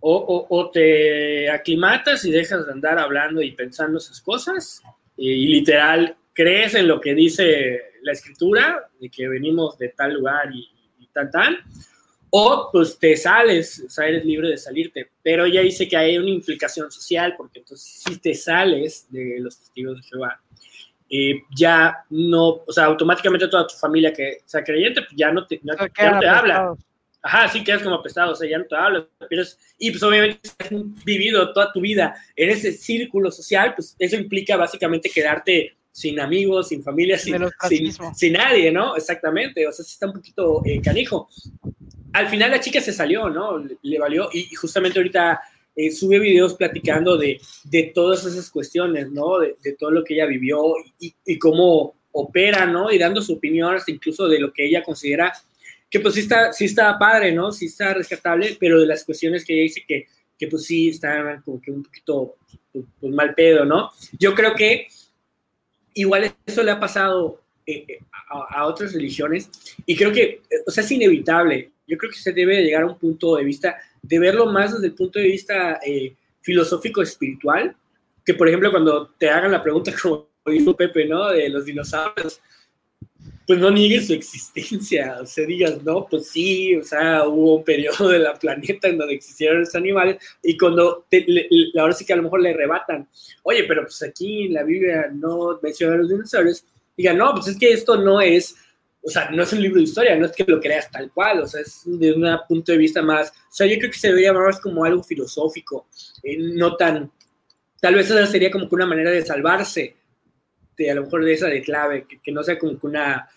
o, 0.00 0.14
o- 0.16 0.46
o 0.58 0.70
te 0.70 1.48
aclimatas 1.50 2.24
y 2.24 2.30
dejas 2.30 2.66
de 2.66 2.72
andar 2.72 2.98
hablando 2.98 3.40
y 3.42 3.52
pensando 3.52 3.98
esas 3.98 4.20
cosas, 4.20 4.82
y, 5.16 5.46
literal 5.46 6.16
crees 6.32 6.74
en 6.74 6.88
lo 6.88 7.00
que 7.00 7.14
dice 7.14 7.80
la 8.02 8.12
escritura, 8.12 8.90
de 9.00 9.08
que 9.08 9.28
venimos 9.28 9.78
de 9.78 9.90
tal 9.90 10.14
lugar 10.14 10.50
y, 10.52 10.68
y 10.98 11.06
tan, 11.08 11.30
tan, 11.30 11.56
o 12.30 12.68
pues 12.72 12.98
te 12.98 13.16
sales, 13.16 13.84
o 13.86 13.88
sea, 13.90 14.08
eres 14.08 14.24
libre 14.24 14.48
de 14.48 14.56
salirte. 14.58 15.10
Pero 15.22 15.44
ella 15.44 15.60
dice 15.60 15.86
que 15.88 15.96
hay 15.96 16.18
una 16.18 16.30
implicación 16.30 16.90
social, 16.90 17.34
porque 17.36 17.60
entonces 17.60 18.02
si 18.04 18.18
te 18.18 18.34
sales 18.34 19.06
de 19.10 19.36
los 19.38 19.56
testigos 19.58 19.96
de 19.98 20.02
Jehová, 20.02 20.40
eh, 21.08 21.42
ya 21.56 22.04
no, 22.10 22.64
o 22.66 22.72
sea, 22.72 22.86
automáticamente 22.86 23.46
toda 23.46 23.66
tu 23.68 23.76
familia 23.76 24.12
que 24.12 24.38
sea 24.44 24.64
creyente, 24.64 25.02
pues 25.02 25.14
ya 25.16 25.30
no 25.30 25.46
te, 25.46 25.60
no- 25.62 25.74
ya 25.74 26.10
no 26.10 26.18
te 26.18 26.26
habla. 26.28 26.54
Ajá, 27.26 27.48
sí, 27.48 27.64
quedas 27.64 27.82
como 27.82 27.94
apestado, 27.96 28.32
o 28.32 28.34
sea, 28.36 28.48
ya 28.48 28.58
no 28.58 28.66
te 28.66 28.76
hablas, 28.76 29.04
pierdes- 29.30 29.56
y 29.78 29.90
pues 29.90 30.02
obviamente 30.02 30.40
has 30.58 30.68
vivido 31.06 31.52
toda 31.54 31.72
tu 31.72 31.80
vida 31.80 32.14
en 32.36 32.50
ese 32.50 32.70
círculo 32.72 33.30
social, 33.30 33.72
pues 33.74 33.96
eso 33.98 34.16
implica 34.16 34.58
básicamente 34.58 35.08
quedarte 35.08 35.74
sin 35.90 36.20
amigos, 36.20 36.68
sin 36.68 36.82
familia, 36.82 37.16
sin, 37.18 37.32
sin, 37.68 37.86
sin 38.14 38.32
nadie, 38.34 38.70
¿no? 38.70 38.94
Exactamente, 38.94 39.66
o 39.66 39.72
sea, 39.72 39.84
sí 39.84 39.92
está 39.92 40.06
un 40.06 40.12
poquito 40.12 40.60
eh, 40.66 40.82
canijo. 40.82 41.30
Al 42.12 42.28
final 42.28 42.50
la 42.50 42.60
chica 42.60 42.80
se 42.82 42.92
salió, 42.92 43.30
¿no? 43.30 43.56
Le, 43.58 43.78
le 43.80 43.98
valió, 43.98 44.28
y, 44.32 44.40
y 44.50 44.54
justamente 44.54 44.98
ahorita 44.98 45.40
eh, 45.76 45.90
sube 45.92 46.18
videos 46.18 46.54
platicando 46.54 47.16
de, 47.16 47.40
de 47.64 47.84
todas 47.94 48.26
esas 48.26 48.50
cuestiones, 48.50 49.10
¿no? 49.10 49.38
De, 49.38 49.56
de 49.62 49.72
todo 49.76 49.90
lo 49.90 50.04
que 50.04 50.12
ella 50.14 50.26
vivió 50.26 50.74
y, 51.00 51.14
y 51.24 51.38
cómo 51.38 51.94
opera, 52.12 52.66
¿no? 52.66 52.92
Y 52.92 52.98
dando 52.98 53.22
su 53.22 53.32
opinión 53.34 53.74
hasta 53.74 53.90
incluso 53.90 54.28
de 54.28 54.38
lo 54.40 54.52
que 54.52 54.66
ella 54.66 54.82
considera 54.82 55.32
que 55.94 56.00
pues 56.00 56.14
sí 56.14 56.22
está, 56.22 56.52
sí 56.52 56.64
está 56.64 56.98
padre, 56.98 57.30
¿no? 57.30 57.52
Sí 57.52 57.66
está 57.66 57.94
rescatable, 57.94 58.56
pero 58.58 58.80
de 58.80 58.86
las 58.86 59.04
cuestiones 59.04 59.44
que 59.44 59.54
ella 59.54 59.62
dice 59.62 59.84
que, 59.86 60.08
que 60.36 60.48
pues 60.48 60.64
sí 60.64 60.88
están 60.88 61.40
como 61.42 61.62
que 61.62 61.70
un 61.70 61.84
poquito 61.84 62.34
pues, 62.72 62.84
pues, 62.98 63.14
mal 63.14 63.32
pedo, 63.32 63.64
¿no? 63.64 63.92
Yo 64.18 64.34
creo 64.34 64.56
que 64.56 64.88
igual 65.92 66.34
eso 66.44 66.64
le 66.64 66.72
ha 66.72 66.80
pasado 66.80 67.40
eh, 67.64 67.84
eh, 67.86 67.98
a, 68.28 68.58
a 68.58 68.66
otras 68.66 68.92
religiones 68.92 69.48
y 69.86 69.94
creo 69.94 70.10
que, 70.10 70.42
o 70.66 70.70
sea, 70.72 70.82
es 70.82 70.90
inevitable. 70.90 71.70
Yo 71.86 71.96
creo 71.96 72.10
que 72.10 72.18
se 72.18 72.32
debe 72.32 72.64
llegar 72.64 72.82
a 72.82 72.86
un 72.86 72.98
punto 72.98 73.36
de 73.36 73.44
vista, 73.44 73.76
de 74.02 74.18
verlo 74.18 74.46
más 74.46 74.72
desde 74.72 74.88
el 74.88 74.94
punto 74.94 75.20
de 75.20 75.26
vista 75.26 75.78
eh, 75.86 76.16
filosófico 76.40 77.02
espiritual, 77.02 77.76
que 78.26 78.34
por 78.34 78.48
ejemplo 78.48 78.72
cuando 78.72 79.10
te 79.10 79.30
hagan 79.30 79.52
la 79.52 79.62
pregunta 79.62 79.94
como 80.02 80.26
dijo 80.44 80.76
Pepe, 80.76 81.06
¿no? 81.06 81.28
De 81.28 81.48
los 81.50 81.64
dinosaurios, 81.64 82.40
pues 83.46 83.58
no 83.58 83.70
niegues 83.70 84.06
su 84.06 84.14
existencia, 84.14 85.18
o 85.22 85.26
sea, 85.26 85.46
digas, 85.46 85.82
no, 85.82 86.06
pues 86.08 86.28
sí, 86.28 86.74
o 86.76 86.82
sea, 86.82 87.26
hubo 87.26 87.56
un 87.56 87.64
periodo 87.64 88.08
de 88.08 88.18
la 88.18 88.34
planeta 88.34 88.88
en 88.88 88.98
donde 88.98 89.14
existieron 89.14 89.62
estos 89.62 89.76
animales 89.76 90.16
y 90.42 90.56
cuando, 90.56 91.04
te, 91.08 91.24
le, 91.26 91.48
ahora 91.78 91.92
sí 91.92 92.04
que 92.04 92.12
a 92.12 92.16
lo 92.16 92.22
mejor 92.24 92.40
le 92.40 92.54
rebatan, 92.54 93.08
oye, 93.42 93.64
pero 93.64 93.82
pues 93.82 94.02
aquí 94.02 94.46
en 94.46 94.54
la 94.54 94.62
Biblia 94.62 95.10
no 95.12 95.58
menciona 95.62 95.94
a 95.94 95.98
los 95.98 96.08
dinosaurios, 96.08 96.64
digan, 96.96 97.18
no, 97.18 97.32
pues 97.32 97.48
es 97.48 97.58
que 97.58 97.72
esto 97.72 98.00
no 98.00 98.20
es, 98.20 98.56
o 99.02 99.10
sea, 99.10 99.30
no 99.30 99.42
es 99.42 99.52
un 99.52 99.60
libro 99.60 99.78
de 99.78 99.84
historia, 99.84 100.16
no 100.16 100.26
es 100.26 100.32
que 100.32 100.44
lo 100.46 100.60
creas 100.60 100.90
tal 100.90 101.10
cual, 101.12 101.40
o 101.40 101.46
sea, 101.46 101.60
es 101.60 101.82
de 101.84 102.12
un 102.12 102.26
punto 102.48 102.72
de 102.72 102.78
vista 102.78 103.02
más, 103.02 103.30
o 103.30 103.54
sea, 103.54 103.66
yo 103.66 103.78
creo 103.78 103.90
que 103.90 103.98
se 103.98 104.08
debería 104.08 104.32
más 104.32 104.60
como 104.60 104.84
algo 104.84 105.02
filosófico, 105.02 105.88
eh, 106.22 106.38
no 106.38 106.76
tan, 106.76 107.10
tal 107.80 107.94
vez 107.94 108.06
esa 108.10 108.26
sería 108.26 108.50
como 108.50 108.66
una 108.70 108.86
manera 108.86 109.10
de 109.10 109.24
salvarse 109.24 109.96
de 110.76 110.90
a 110.90 110.94
lo 110.94 111.04
mejor 111.04 111.24
de 111.24 111.32
esa 111.32 111.48
de 111.48 111.62
clave, 111.62 112.06
que, 112.22 112.32
no 112.32 112.42
sea 112.42 112.58
como 112.58 112.78
una 112.82 113.28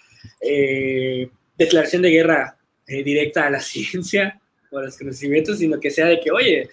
eh, 0.41 1.29
declaración 1.57 2.01
de 2.01 2.11
guerra 2.11 2.57
eh, 2.87 3.03
directa 3.03 3.47
a 3.47 3.49
la 3.49 3.59
ciencia 3.61 4.39
o 4.71 4.77
a 4.77 4.83
los 4.83 4.97
conocimientos, 4.97 5.59
sino 5.59 5.79
que 5.79 5.91
sea 5.91 6.07
de 6.07 6.19
que, 6.19 6.31
oye, 6.31 6.69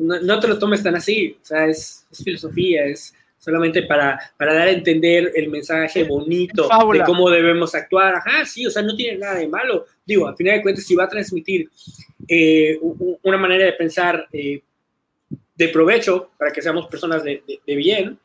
no, 0.00 0.40
te 0.40 0.48
lo 0.48 0.58
tomes 0.58 0.82
tan 0.82 0.96
así, 0.96 1.36
o 1.40 1.44
sea, 1.44 1.66
es, 1.66 2.06
es 2.10 2.24
filosofía, 2.24 2.86
es 2.86 3.14
solamente 3.44 3.82
para, 3.82 4.18
para, 4.38 4.54
dar 4.54 4.68
a 4.68 4.72
entender 4.72 5.30
el 5.34 5.50
mensaje 5.50 6.04
bonito 6.04 6.66
de 6.92 7.02
cómo 7.04 7.28
debemos 7.28 7.74
actuar. 7.74 8.14
Ajá, 8.14 8.46
sí, 8.46 8.66
o 8.66 8.70
sea, 8.70 8.82
no 8.82 8.96
tiene 8.96 9.18
nada 9.18 9.34
de 9.34 9.46
malo. 9.46 9.84
Digo, 10.06 10.26
al 10.26 10.36
final 10.36 10.56
de 10.56 10.62
cuentas, 10.62 10.84
si 10.84 10.94
va 10.94 11.04
a 11.04 11.08
transmitir 11.08 11.68
eh, 12.26 12.78
una 13.22 13.36
manera 13.36 13.66
de 13.66 13.74
pensar 13.74 14.26
eh, 14.32 14.62
de 15.54 15.68
provecho 15.68 16.30
para 16.38 16.50
que 16.52 16.62
seamos 16.62 16.86
personas 16.86 17.22
de, 17.22 17.42
de, 17.66 17.76
bien, 17.76 18.18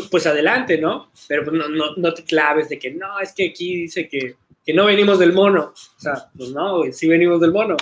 pues, 0.00 0.08
pues, 0.10 0.26
adelante, 0.26 0.78
¿no? 0.78 1.10
Pero 1.26 1.44
pues 1.44 1.56
no, 1.56 1.68
no, 1.68 1.96
no, 1.96 2.14
te 2.14 2.24
claves 2.24 2.68
de 2.68 2.78
que 2.78 2.92
no, 2.92 3.18
es 3.20 3.32
que 3.32 3.48
aquí 3.48 3.82
dice 3.82 4.08
que, 4.08 4.36
que 4.64 4.74
no 4.74 4.86
venimos 4.86 5.18
del 5.18 5.32
mono. 5.32 5.72
O 5.74 6.00
sea, 6.00 6.30
pues 6.36 6.50
no, 6.50 6.82
sí 6.92 7.08
venimos 7.08 7.40
del 7.40 7.52
mono. 7.52 7.76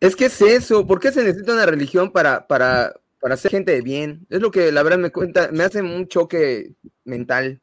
Es 0.00 0.16
que 0.16 0.26
es 0.26 0.40
eso, 0.40 0.86
¿por 0.86 1.00
qué 1.00 1.12
se 1.12 1.24
necesita 1.24 1.54
una 1.54 1.66
religión 1.66 2.10
para, 2.10 2.46
para, 2.46 2.94
para 3.24 3.38
ser 3.38 3.52
gente 3.52 3.72
de 3.72 3.80
bien. 3.80 4.26
Es 4.28 4.42
lo 4.42 4.50
que 4.50 4.70
la 4.70 4.82
verdad 4.82 4.98
me 4.98 5.10
cuenta, 5.10 5.48
me 5.50 5.64
hace 5.64 5.80
un 5.80 6.06
choque 6.08 6.72
mental. 7.04 7.58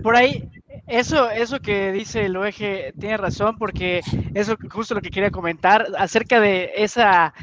Por 0.00 0.14
ahí, 0.14 0.48
eso, 0.86 1.28
eso 1.28 1.58
que 1.58 1.90
dice 1.90 2.26
el 2.26 2.36
OEG 2.36 2.94
tiene 2.98 3.16
razón, 3.16 3.58
porque 3.58 4.00
eso 4.32 4.56
justo 4.70 4.94
lo 4.94 5.00
que 5.00 5.10
quería 5.10 5.32
comentar 5.32 5.88
acerca 5.98 6.38
de 6.38 6.70
esa 6.76 7.34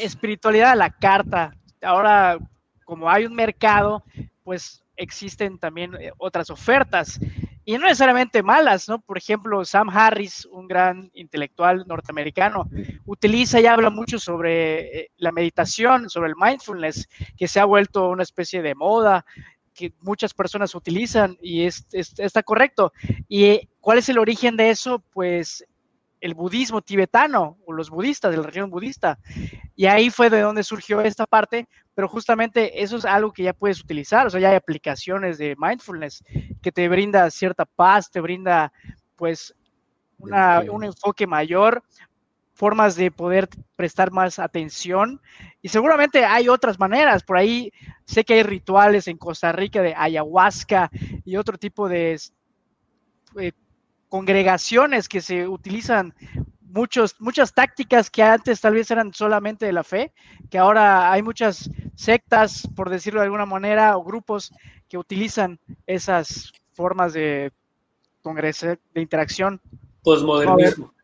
espiritualidad 0.00 0.72
a 0.72 0.74
la 0.74 0.90
carta. 0.90 1.54
Ahora, 1.80 2.38
como 2.84 3.08
hay 3.08 3.26
un 3.26 3.36
mercado, 3.36 4.02
pues 4.48 4.82
existen 4.96 5.58
también 5.58 5.94
eh, 6.00 6.10
otras 6.16 6.48
ofertas 6.48 7.20
y 7.66 7.74
no 7.74 7.80
necesariamente 7.80 8.42
malas, 8.42 8.88
¿no? 8.88 8.98
Por 8.98 9.18
ejemplo, 9.18 9.62
Sam 9.62 9.90
Harris, 9.90 10.46
un 10.46 10.66
gran 10.66 11.10
intelectual 11.12 11.84
norteamericano, 11.86 12.66
utiliza 13.04 13.60
y 13.60 13.66
habla 13.66 13.90
mucho 13.90 14.18
sobre 14.18 15.00
eh, 15.00 15.10
la 15.18 15.32
meditación, 15.32 16.08
sobre 16.08 16.30
el 16.30 16.36
mindfulness, 16.40 17.10
que 17.36 17.46
se 17.46 17.60
ha 17.60 17.66
vuelto 17.66 18.08
una 18.08 18.22
especie 18.22 18.62
de 18.62 18.74
moda, 18.74 19.26
que 19.74 19.92
muchas 20.00 20.32
personas 20.32 20.74
utilizan 20.74 21.36
y 21.42 21.64
está 21.66 22.42
correcto. 22.42 22.94
¿Y 23.28 23.68
cuál 23.80 23.98
es 23.98 24.08
el 24.08 24.16
origen 24.16 24.56
de 24.56 24.70
eso? 24.70 25.04
Pues 25.12 25.62
el 26.20 26.34
budismo 26.34 26.82
tibetano 26.82 27.58
o 27.66 27.72
los 27.72 27.90
budistas 27.90 28.30
de 28.30 28.38
la 28.38 28.44
región 28.44 28.70
budista. 28.70 29.18
Y 29.76 29.86
ahí 29.86 30.10
fue 30.10 30.30
de 30.30 30.40
donde 30.40 30.62
surgió 30.64 31.00
esta 31.00 31.26
parte, 31.26 31.68
pero 31.94 32.08
justamente 32.08 32.82
eso 32.82 32.96
es 32.96 33.04
algo 33.04 33.32
que 33.32 33.44
ya 33.44 33.52
puedes 33.52 33.80
utilizar, 33.80 34.26
o 34.26 34.30
sea, 34.30 34.40
ya 34.40 34.50
hay 34.50 34.56
aplicaciones 34.56 35.38
de 35.38 35.56
mindfulness 35.58 36.24
que 36.62 36.72
te 36.72 36.88
brinda 36.88 37.30
cierta 37.30 37.64
paz, 37.64 38.10
te 38.10 38.20
brinda 38.20 38.72
pues 39.16 39.54
un 40.18 40.84
enfoque 40.84 41.26
mayor, 41.26 41.82
formas 42.52 42.96
de 42.96 43.10
poder 43.12 43.48
prestar 43.76 44.10
más 44.10 44.40
atención 44.40 45.20
y 45.62 45.68
seguramente 45.68 46.24
hay 46.24 46.48
otras 46.48 46.78
maneras, 46.78 47.22
por 47.22 47.36
ahí 47.36 47.72
sé 48.04 48.24
que 48.24 48.34
hay 48.34 48.42
rituales 48.42 49.06
en 49.06 49.16
Costa 49.16 49.52
Rica 49.52 49.80
de 49.80 49.94
ayahuasca 49.96 50.90
y 51.24 51.36
otro 51.36 51.56
tipo 51.56 51.88
de... 51.88 52.18
Eh, 53.38 53.52
congregaciones 54.08 55.08
que 55.08 55.20
se 55.20 55.46
utilizan 55.46 56.14
muchos, 56.60 57.16
muchas 57.18 57.52
tácticas 57.52 58.10
que 58.10 58.22
antes 58.22 58.60
tal 58.60 58.74
vez 58.74 58.90
eran 58.90 59.12
solamente 59.12 59.66
de 59.66 59.72
la 59.72 59.84
fe, 59.84 60.12
que 60.50 60.58
ahora 60.58 61.12
hay 61.12 61.22
muchas 61.22 61.70
sectas, 61.94 62.68
por 62.76 62.90
decirlo 62.90 63.20
de 63.20 63.26
alguna 63.26 63.46
manera, 63.46 63.96
o 63.96 64.04
grupos 64.04 64.52
que 64.88 64.98
utilizan 64.98 65.58
esas 65.86 66.52
formas 66.72 67.12
de 67.12 67.52
congreso, 68.22 68.66
de 68.66 69.00
interacción. 69.00 69.60
Postmodernismo. 70.02 70.94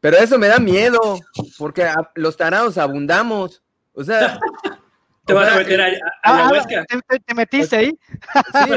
Pero 0.00 0.16
eso 0.16 0.38
me 0.38 0.48
da 0.48 0.58
miedo, 0.58 1.18
porque 1.58 1.86
los 2.14 2.36
tarados 2.36 2.78
abundamos. 2.78 3.62
O 3.92 4.02
sea. 4.02 4.38
¿Te 5.26 5.34
vas 5.34 5.52
a 5.52 5.58
meter 5.58 5.80
a, 5.80 5.90
la 5.90 5.98
ah, 6.24 6.48
huesca? 6.50 6.84
¿te, 7.24 7.34
metiste 7.34 7.76
ahí? 7.76 7.98
Sí, 8.64 8.70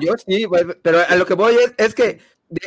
yo 0.00 0.14
sí, 0.26 0.44
pero 0.82 0.98
a 1.08 1.14
lo 1.14 1.24
que 1.24 1.34
voy 1.34 1.54
es 1.76 1.94
que 1.94 2.18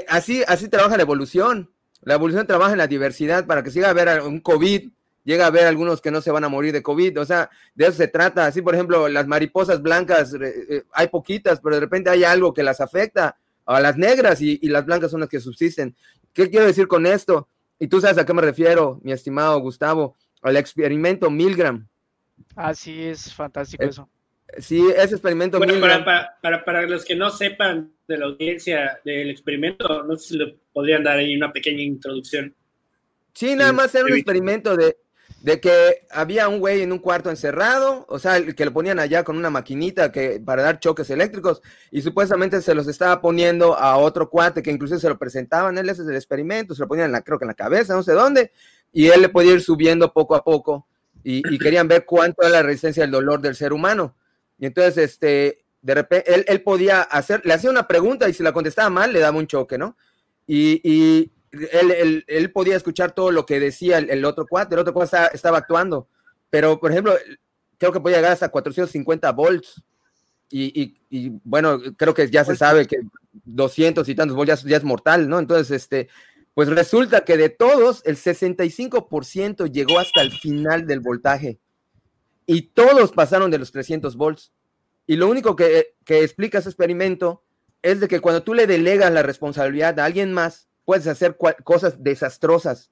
así, 0.08 0.44
así 0.48 0.68
trabaja 0.68 0.98
la 0.98 1.04
evolución. 1.04 1.70
La 2.02 2.16
evolución 2.16 2.46
trabaja 2.48 2.74
en 2.74 2.80
la 2.80 2.88
diversidad 2.88 3.46
para 3.46 3.64
que 3.64 3.72
siga 3.72 3.88
a 3.88 3.92
haber 3.92 4.22
un 4.22 4.40
COVID, 4.42 4.90
llega 5.24 5.46
a 5.46 5.48
haber 5.48 5.68
algunos 5.68 6.02
que 6.02 6.12
no 6.12 6.22
se 6.22 6.32
van 6.32 6.44
a 6.44 6.50
morir 6.50 6.74
de 6.74 6.84
COVID. 6.84 7.20
O 7.20 7.26
sea, 7.26 7.50
de 7.76 7.86
eso 7.86 7.94
se 7.94 8.08
trata. 8.08 8.46
Así, 8.46 8.62
por 8.62 8.74
ejemplo, 8.74 9.08
las 9.08 9.28
mariposas 9.28 9.82
blancas, 9.82 10.34
eh, 10.34 10.54
eh, 10.70 10.84
hay 10.92 11.08
poquitas, 11.08 11.60
pero 11.62 11.76
de 11.76 11.82
repente 11.82 12.10
hay 12.10 12.24
algo 12.24 12.54
que 12.54 12.64
las 12.64 12.82
afecta 12.82 13.38
a 13.66 13.80
las 13.80 13.98
negras 13.98 14.42
y, 14.42 14.60
las 14.68 14.86
blancas 14.86 15.12
son 15.12 15.22
las 15.22 15.30
que 15.30 15.40
subsisten. 15.40 15.96
¿Qué 16.34 16.50
quiero 16.50 16.66
decir 16.66 16.88
con 16.88 17.06
esto? 17.06 17.48
Y 17.80 17.88
tú 17.88 18.02
sabes 18.02 18.18
a 18.18 18.26
qué 18.26 18.34
me 18.34 18.42
refiero, 18.42 19.00
mi 19.04 19.12
estimado 19.12 19.60
Gustavo, 19.60 20.16
al 20.42 20.58
experimento 20.58 21.30
Milgram. 21.30 21.88
Ah, 22.56 22.74
sí, 22.74 23.04
es 23.04 23.34
fantástico 23.34 23.84
eso. 23.84 24.10
Sí, 24.60 24.88
ese 24.96 25.16
experimento. 25.16 25.58
Bueno, 25.58 25.80
para, 25.80 26.38
para, 26.42 26.66
para, 26.66 26.82
los 26.84 27.06
que 27.06 27.16
no 27.16 27.30
sepan 27.30 27.92
de 28.08 28.18
la 28.18 28.26
audiencia 28.26 29.00
del 29.04 29.30
experimento, 29.30 30.04
no 30.04 30.18
sé 30.18 30.30
si 30.30 30.38
le 30.38 30.58
podrían 30.72 31.04
dar 31.04 31.18
ahí 31.18 31.36
una 31.36 31.52
pequeña 31.52 31.82
introducción. 31.82 32.54
Sí, 33.34 33.56
nada 33.56 33.74
más 33.74 33.94
era 33.96 34.06
un 34.06 34.14
experimento 34.14 34.78
de, 34.78 34.98
de 35.42 35.60
que 35.60 36.06
había 36.12 36.48
un 36.48 36.60
güey 36.60 36.82
en 36.82 36.92
un 36.92 37.00
cuarto 37.00 37.30
encerrado, 37.30 38.06
o 38.08 38.20
sea, 38.20 38.42
que 38.46 38.66
lo 38.66 38.72
ponían 38.72 39.00
allá 39.00 39.24
con 39.24 39.38
una 39.38 39.50
maquinita 39.50 40.12
que, 40.12 40.42
para 40.44 40.62
dar 40.62 40.80
choques 40.80 41.10
eléctricos, 41.10 41.62
y 41.90 42.02
supuestamente 42.02 42.62
se 42.62 42.76
los 42.76 42.88
estaba 42.88 43.20
poniendo 43.22 43.78
a 43.78 43.98
otro 43.98 44.30
cuate 44.30 44.62
que 44.62 44.72
incluso 44.72 45.00
se 45.00 45.10
lo 45.10 45.18
presentaban, 45.18 45.78
él 45.78 45.90
ese 45.90 46.04
es 46.04 46.08
el 46.08 46.16
experimento, 46.16 46.76
se 46.76 46.82
lo 46.82 46.88
ponían 46.88 47.08
en 47.08 47.12
la, 47.14 47.22
creo 47.22 47.40
que 47.40 47.46
en 47.46 47.50
la 47.50 47.56
cabeza, 47.56 47.94
no 47.94 48.04
sé 48.04 48.14
dónde, 48.14 48.52
y 48.92 49.08
él 49.08 49.22
le 49.22 49.30
podía 49.30 49.54
ir 49.54 49.62
subiendo 49.62 50.14
poco 50.14 50.36
a 50.36 50.44
poco, 50.44 50.88
y, 51.24 51.42
y 51.54 51.58
querían 51.58 51.88
ver 51.88 52.06
cuánto 52.06 52.44
era 52.44 52.52
la 52.52 52.64
resistencia 52.64 53.04
al 53.04 53.12
dolor 53.12 53.42
del 53.42 53.56
ser 53.56 53.74
humano. 53.74 54.16
Y 54.58 54.66
entonces, 54.66 54.98
este, 54.98 55.66
de 55.82 55.94
repente, 55.96 56.34
él, 56.34 56.46
él, 56.48 56.62
podía 56.62 57.02
hacer, 57.02 57.42
le 57.46 57.54
hacía 57.54 57.70
una 57.70 57.88
pregunta 57.88 58.30
y 58.30 58.34
si 58.34 58.44
la 58.44 58.54
contestaba 58.54 58.90
mal, 58.90 59.12
le 59.12 59.20
daba 59.20 59.38
un 59.38 59.48
choque, 59.48 59.78
¿no? 59.78 59.98
Y, 60.48 60.82
y 60.84 61.32
él, 61.52 61.92
él, 61.92 62.24
él, 62.28 62.52
podía 62.52 62.76
escuchar 62.76 63.14
todo 63.14 63.32
lo 63.32 63.46
que 63.46 63.60
decía 63.60 63.98
el, 63.98 64.26
otro 64.26 64.48
cuate, 64.48 64.76
el 64.76 64.80
otro 64.80 64.94
cuate 64.94 65.06
estaba, 65.06 65.28
estaba, 65.28 65.58
actuando, 65.60 66.08
pero, 66.50 66.80
por 66.80 66.92
ejemplo, 66.92 67.14
creo 67.78 67.92
que 67.92 68.00
podía 68.00 68.18
llegar 68.18 68.32
hasta 68.32 68.50
450 68.50 69.32
volts. 69.32 69.84
Y, 70.50 71.00
y, 71.10 71.32
bueno, 71.44 71.80
creo 71.98 72.14
que 72.14 72.30
ya 72.30 72.46
se 72.46 72.56
sabe 72.56 72.86
que 72.86 72.98
200 73.32 74.08
y 74.08 74.14
tantos 74.14 74.38
volts 74.38 74.62
ya, 74.62 74.70
ya 74.70 74.78
es 74.78 74.84
mortal, 74.84 75.28
¿no? 75.28 75.40
Entonces, 75.40 75.72
este, 75.72 76.10
pues 76.54 76.70
resulta 76.70 77.26
que 77.26 77.38
de 77.38 77.50
todos, 77.50 78.04
el 78.06 78.18
65% 78.18 79.72
llegó 79.72 80.00
hasta 80.00 80.22
el 80.22 80.32
final 80.32 80.86
del 80.86 81.00
voltaje 81.00 81.60
y 82.46 82.64
todos 82.64 83.12
pasaron 83.12 83.52
de 83.52 83.60
los 83.60 83.72
300 83.72 84.16
volts. 84.16 84.52
Y 85.06 85.16
lo 85.16 85.28
único 85.28 85.56
que, 85.56 85.96
explica 86.06 86.60
ese 86.60 86.70
experimento 86.70 87.44
es 87.82 88.00
de 88.00 88.08
que 88.08 88.22
cuando 88.22 88.44
tú 88.44 88.54
le 88.54 88.68
delegas 88.68 89.12
la 89.12 89.24
responsabilidad 89.24 90.00
a 90.00 90.06
alguien 90.06 90.34
más, 90.34 90.70
puedes 90.86 91.08
hacer 91.08 91.38
cosas 91.64 92.02
desastrosas. 92.02 92.92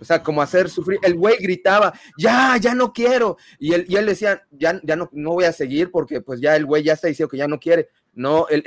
O 0.00 0.04
sea, 0.04 0.22
como 0.22 0.42
hacer 0.42 0.68
sufrir. 0.68 0.98
El 1.02 1.14
güey 1.14 1.36
gritaba, 1.38 1.92
ya, 2.18 2.56
ya 2.56 2.74
no 2.74 2.92
quiero. 2.92 3.36
Y 3.58 3.74
él, 3.74 3.84
y 3.88 3.96
él 3.96 4.06
decía, 4.06 4.42
ya, 4.50 4.80
ya 4.82 4.96
no, 4.96 5.08
no 5.12 5.30
voy 5.30 5.44
a 5.44 5.52
seguir 5.52 5.92
porque 5.92 6.20
pues 6.20 6.40
ya 6.40 6.56
el 6.56 6.66
güey 6.66 6.82
ya 6.82 6.94
está 6.94 7.06
diciendo 7.06 7.30
que 7.30 7.36
ya 7.36 7.46
no 7.46 7.60
quiere. 7.60 7.88
No, 8.14 8.46
el, 8.48 8.62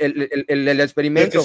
el, 0.48 0.80
experimento 0.80 1.40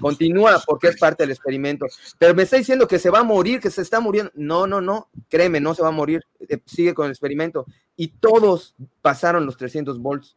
continúa 0.00 0.62
porque 0.64 0.88
es 0.88 0.96
parte 0.96 1.24
del 1.24 1.32
experimento. 1.32 1.86
Pero 2.18 2.34
me 2.34 2.44
está 2.44 2.56
diciendo 2.56 2.86
que 2.86 3.00
se 3.00 3.10
va 3.10 3.20
a 3.20 3.24
morir, 3.24 3.58
que 3.58 3.70
se 3.70 3.82
está 3.82 3.98
muriendo. 3.98 4.30
No, 4.36 4.68
no, 4.68 4.80
no, 4.80 5.08
créeme, 5.28 5.58
no 5.58 5.74
se 5.74 5.82
va 5.82 5.88
a 5.88 5.92
morir. 5.92 6.24
Eh, 6.48 6.60
sigue 6.66 6.94
con 6.94 7.06
el 7.06 7.10
experimento. 7.10 7.66
Y 7.96 8.08
todos 8.08 8.76
pasaron 9.02 9.44
los 9.44 9.56
300 9.56 9.98
volts. 9.98 10.36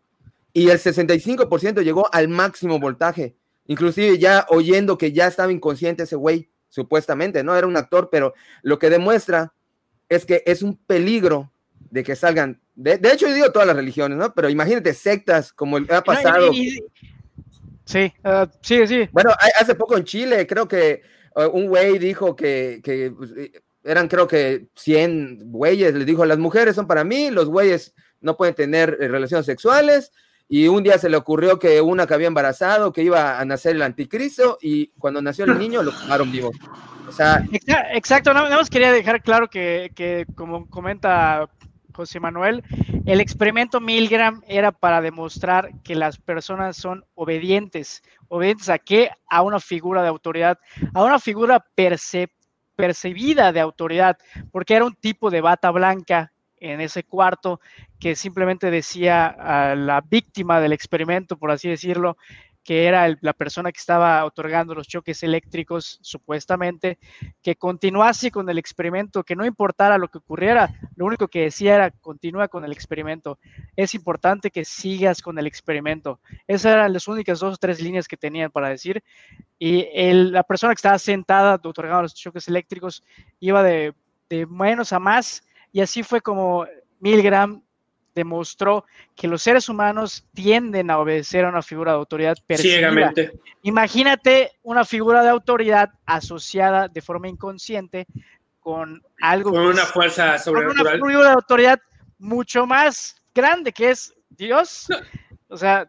Y 0.51 0.69
el 0.69 0.79
65% 0.79 1.83
llegó 1.83 2.11
al 2.11 2.27
máximo 2.27 2.79
voltaje. 2.79 3.35
Inclusive 3.67 4.17
ya 4.17 4.47
oyendo 4.49 4.97
que 4.97 5.11
ya 5.11 5.27
estaba 5.27 5.51
inconsciente 5.51 6.03
ese 6.03 6.15
güey, 6.15 6.49
supuestamente, 6.69 7.43
¿no? 7.43 7.55
Era 7.55 7.67
un 7.67 7.77
actor, 7.77 8.09
pero 8.11 8.33
lo 8.63 8.79
que 8.79 8.89
demuestra 8.89 9.53
es 10.09 10.25
que 10.25 10.41
es 10.47 10.63
un 10.63 10.75
peligro 10.75 11.51
de 11.91 12.03
que 12.03 12.15
salgan, 12.15 12.62
de, 12.75 12.99
hecho 13.11 13.27
yo 13.27 13.33
digo 13.33 13.51
todas 13.51 13.67
las 13.67 13.75
religiones, 13.75 14.17
¿no? 14.17 14.33
Pero 14.33 14.49
imagínate 14.49 14.93
sectas 14.93 15.53
como 15.53 15.77
el, 15.77 15.87
ha 15.91 16.01
pasado. 16.01 16.51
sí, 17.85 18.13
uh, 18.23 18.47
sí, 18.61 18.87
sí. 18.87 19.09
Bueno, 19.11 19.31
hace 19.59 19.75
poco 19.75 19.97
en 19.97 20.03
Chile 20.03 20.47
creo 20.47 20.67
que 20.67 21.01
uh, 21.35 21.47
un 21.47 21.67
güey 21.67 21.99
dijo 21.99 22.35
que, 22.35 22.81
que 22.83 23.11
pues, 23.15 23.31
eh, 23.37 23.51
eran 23.83 24.07
creo 24.07 24.27
que 24.27 24.67
100 24.75 25.51
güeyes, 25.51 25.93
les 25.93 26.05
dijo, 26.05 26.25
las 26.25 26.37
mujeres 26.37 26.75
son 26.75 26.87
para 26.87 27.03
mí, 27.03 27.29
los 27.29 27.47
güeyes 27.47 27.93
no 28.21 28.37
pueden 28.37 28.55
tener 28.55 28.97
eh, 28.99 29.07
relaciones 29.07 29.45
sexuales, 29.45 30.11
y 30.47 30.67
un 30.67 30.83
día 30.83 30.97
se 30.97 31.09
le 31.09 31.17
ocurrió 31.17 31.59
que 31.59 31.81
una 31.81 32.07
que 32.07 32.13
había 32.13 32.27
embarazado, 32.27 32.93
que 32.93 33.03
iba 33.03 33.39
a 33.39 33.45
nacer 33.45 33.75
el 33.75 33.81
anticristo, 33.81 34.57
y 34.61 34.87
cuando 34.97 35.21
nació 35.21 35.45
el 35.45 35.57
niño 35.57 35.83
lo 35.83 35.91
quemaron 35.91 36.31
vivo. 36.31 36.51
O 37.07 37.11
sea, 37.11 37.43
Exacto, 37.93 38.33
nada 38.33 38.55
más 38.55 38.69
quería 38.69 38.91
dejar 38.91 39.21
claro 39.21 39.49
que, 39.49 39.91
que 39.95 40.25
como 40.35 40.69
comenta 40.69 41.49
José 41.93 42.19
Manuel, 42.19 42.63
el 43.05 43.21
experimento 43.21 43.79
Milgram 43.79 44.41
era 44.47 44.71
para 44.71 45.01
demostrar 45.01 45.69
que 45.83 45.95
las 45.95 46.17
personas 46.17 46.75
son 46.75 47.05
obedientes. 47.15 48.01
¿Obedientes 48.27 48.69
a 48.69 48.79
qué? 48.79 49.11
A 49.29 49.41
una 49.41 49.59
figura 49.59 50.01
de 50.01 50.09
autoridad, 50.09 50.59
a 50.93 51.03
una 51.03 51.19
figura 51.19 51.65
percibida 52.75 53.51
de 53.51 53.59
autoridad, 53.59 54.17
porque 54.51 54.75
era 54.75 54.85
un 54.85 54.95
tipo 54.95 55.29
de 55.29 55.41
bata 55.41 55.71
blanca 55.71 56.33
en 56.57 56.81
ese 56.81 57.03
cuarto 57.03 57.59
que 57.99 58.15
simplemente 58.15 58.71
decía 58.71 59.27
a 59.27 59.75
la 59.75 60.01
víctima 60.01 60.59
del 60.59 60.73
experimento, 60.73 61.37
por 61.37 61.51
así 61.51 61.69
decirlo, 61.69 62.17
que 62.63 62.85
era 62.85 63.13
la 63.21 63.33
persona 63.33 63.71
que 63.71 63.79
estaba 63.79 64.23
otorgando 64.25 64.73
los 64.73 64.87
choques 64.87 65.21
eléctricos, 65.23 65.99
supuestamente, 66.01 66.97
que 67.41 67.55
continuase 67.55 68.31
con 68.31 68.49
el 68.49 68.57
experimento, 68.57 69.23
que 69.23 69.35
no 69.35 69.45
importara 69.45 69.97
lo 69.97 70.07
que 70.07 70.19
ocurriera, 70.19 70.69
lo 70.95 71.05
único 71.05 71.27
que 71.27 71.41
decía 71.41 71.75
era 71.75 71.91
continúa 71.91 72.47
con 72.47 72.63
el 72.63 72.71
experimento. 72.71 73.37
Es 73.75 73.93
importante 73.93 74.49
que 74.49 74.63
sigas 74.63 75.21
con 75.21 75.37
el 75.37 75.47
experimento. 75.47 76.19
Esas 76.47 76.73
eran 76.73 76.93
las 76.93 77.07
únicas 77.07 77.39
dos 77.39 77.55
o 77.55 77.57
tres 77.57 77.81
líneas 77.81 78.07
que 78.07 78.17
tenían 78.17 78.51
para 78.51 78.69
decir. 78.69 79.03
Y 79.59 79.85
la 80.13 80.43
persona 80.43 80.73
que 80.73 80.79
estaba 80.79 80.99
sentada 80.99 81.55
otorgando 81.55 82.03
los 82.03 82.15
choques 82.15 82.47
eléctricos 82.47 83.03
iba 83.39 83.61
de, 83.61 83.93
de 84.29 84.45
menos 84.45 84.93
a 84.93 84.99
más, 84.99 85.43
y 85.71 85.81
así 85.81 86.03
fue 86.03 86.21
como 86.21 86.65
Milgram 86.99 87.61
demostró 88.15 88.85
que 89.15 89.27
los 89.27 89.41
seres 89.41 89.69
humanos 89.69 90.25
tienden 90.33 90.89
a 90.89 90.99
obedecer 90.99 91.45
a 91.45 91.49
una 91.49 91.61
figura 91.61 91.91
de 91.91 91.97
autoridad 91.97 92.37
Ciegamente. 92.55 93.39
Imagínate 93.63 94.51
una 94.63 94.85
figura 94.85 95.23
de 95.23 95.29
autoridad 95.29 95.91
asociada 96.05 96.87
de 96.87 97.01
forma 97.01 97.27
inconsciente 97.27 98.05
con 98.59 99.01
algo. 99.21 99.51
Con 99.51 99.67
una 99.67 99.85
fuerza 99.85 100.37
sobrenatural. 100.37 100.99
Con 100.99 101.01
una 101.01 101.07
figura 101.07 101.27
de 101.29 101.33
autoridad 101.33 101.79
mucho 102.19 102.65
más 102.65 103.15
grande 103.33 103.71
que 103.71 103.91
es 103.91 104.13
Dios. 104.29 104.87
O 105.47 105.57
sea, 105.57 105.87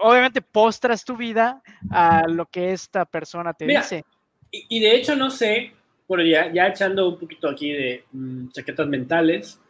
obviamente 0.00 0.42
postras 0.42 1.04
tu 1.04 1.16
vida 1.16 1.62
a 1.90 2.26
lo 2.26 2.46
que 2.46 2.72
esta 2.72 3.04
persona 3.04 3.52
te 3.52 3.66
dice. 3.66 4.04
Y, 4.50 4.80
de 4.80 4.96
hecho, 4.96 5.16
no 5.16 5.30
sé, 5.30 5.72
por 6.06 6.22
ya, 6.22 6.52
ya 6.52 6.68
echando 6.68 7.08
un 7.08 7.18
poquito 7.18 7.48
aquí 7.48 7.72
de 7.72 8.04
mm, 8.12 8.50
chaquetas 8.50 8.86
mentales, 8.86 9.61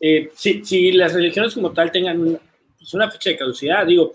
eh, 0.00 0.30
si, 0.34 0.92
las 0.92 1.14
religiones 1.14 1.54
como 1.54 1.72
tal 1.72 1.90
tengan 1.90 2.38
pues, 2.78 2.94
una 2.94 3.10
fecha 3.10 3.30
de 3.30 3.36
caducidad, 3.36 3.86
digo, 3.86 4.12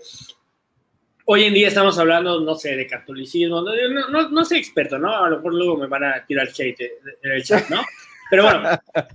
hoy 1.26 1.44
en 1.44 1.54
día 1.54 1.68
estamos 1.68 1.98
hablando, 1.98 2.40
no 2.40 2.54
sé, 2.54 2.76
de 2.76 2.86
catolicismo, 2.86 3.62
no, 3.62 3.72
no, 4.08 4.28
no 4.28 4.44
soy 4.44 4.58
experto, 4.58 4.98
¿no? 4.98 5.24
A 5.24 5.28
lo 5.28 5.36
mejor 5.36 5.54
luego 5.54 5.76
me 5.76 5.86
van 5.88 6.04
a 6.04 6.24
tirar 6.24 6.48
hate 6.48 6.80
en 7.22 7.32
el 7.32 7.42
chat, 7.42 7.68
¿no? 7.68 7.82
Pero 8.30 8.44
bueno, 8.44 8.62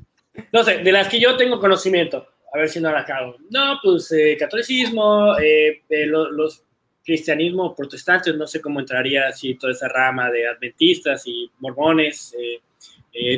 no 0.51 0.63
sé, 0.63 0.79
de 0.79 0.91
las 0.91 1.07
que 1.07 1.19
yo 1.19 1.37
tengo 1.37 1.59
conocimiento, 1.59 2.27
a 2.53 2.57
ver 2.57 2.69
si 2.69 2.81
no 2.81 2.91
la 2.91 2.99
acabo. 2.99 3.37
No, 3.49 3.79
pues 3.81 4.11
eh, 4.11 4.35
catolicismo, 4.37 5.37
eh, 5.39 5.81
los 6.09 6.63
cristianismo 7.03 7.73
protestantes, 7.73 8.35
no 8.35 8.45
sé 8.45 8.59
cómo 8.59 8.81
entraría 8.81 9.29
así 9.29 9.55
toda 9.55 9.71
esa 9.71 9.87
rama 9.87 10.29
de 10.29 10.45
adventistas 10.45 11.25
y 11.25 11.49
mormones. 11.59 12.35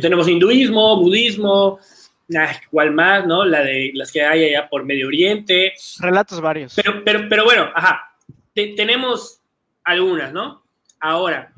tenemos 0.01 0.27
hinduismo, 0.27 0.99
budismo, 0.99 1.79
igual 2.67 2.91
más, 2.91 3.25
¿no? 3.25 3.45
La 3.45 3.61
de 3.61 3.91
las 3.93 4.11
que 4.11 4.21
hay 4.21 4.45
allá 4.45 4.69
por 4.69 4.85
Medio 4.85 5.07
Oriente. 5.07 5.73
Relatos 5.99 6.39
varios. 6.41 6.75
Pero, 6.75 7.03
pero, 7.03 7.27
pero 7.29 7.43
bueno, 7.43 7.69
ajá, 7.73 8.15
tenemos 8.53 9.41
algunas, 9.83 10.31
¿no? 10.31 10.63
Ahora, 10.99 11.53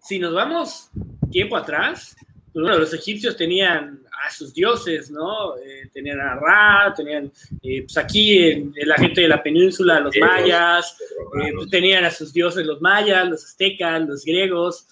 si 0.00 0.18
nos 0.18 0.34
vamos 0.34 0.90
tiempo 1.30 1.56
atrás, 1.56 2.16
pues 2.52 2.62
bueno, 2.62 2.78
los 2.78 2.92
egipcios 2.92 3.36
tenían 3.36 4.00
a 4.26 4.30
sus 4.30 4.52
dioses, 4.52 5.10
¿no? 5.10 5.56
Eh, 5.58 5.88
tenían 5.92 6.20
a 6.20 6.34
Ra, 6.34 6.92
tenían, 6.96 7.30
eh, 7.62 7.82
pues 7.82 7.96
aquí 7.96 8.38
en, 8.38 8.74
la 8.84 8.96
gente 8.96 9.20
de 9.20 9.28
la 9.28 9.42
península, 9.42 10.00
los 10.00 10.14
mayas, 10.18 10.96
eh, 11.40 11.52
pues 11.54 11.70
tenían 11.70 12.04
a 12.04 12.10
sus 12.10 12.32
dioses 12.32 12.66
los 12.66 12.80
mayas, 12.80 13.28
los 13.28 13.44
aztecas, 13.44 14.02
los 14.02 14.24
griegos, 14.24 14.88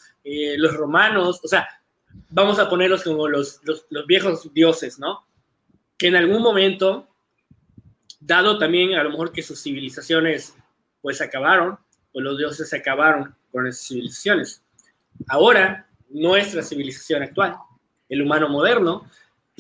los 0.58 0.74
romanos, 0.74 1.40
o 1.44 1.46
sea, 1.46 1.68
vamos 2.30 2.58
a 2.58 2.68
ponerlos 2.68 3.02
como 3.02 3.28
los, 3.28 3.60
los, 3.64 4.06
viejos 4.06 4.52
dioses, 4.52 4.98
¿no? 4.98 5.24
Que 5.98 6.08
en 6.08 6.16
algún 6.16 6.42
momento, 6.42 7.08
dado 8.20 8.58
también 8.58 8.94
a 8.94 9.02
lo 9.02 9.10
mejor 9.10 9.32
que 9.32 9.42
sus 9.42 9.62
civilizaciones 9.62 10.54
pues 11.00 11.20
acabaron, 11.20 11.78
pues 12.12 12.24
los 12.24 12.36
dioses 12.36 12.68
se 12.68 12.76
acabaron 12.76 13.34
con 13.52 13.66
esas 13.66 13.86
civilizaciones. 13.86 14.62
Ahora, 15.28 15.88
nuestra 16.10 16.62
civilización 16.62 17.22
actual, 17.22 17.56
el 18.08 18.22
humano 18.22 18.48
moderno, 18.48 19.08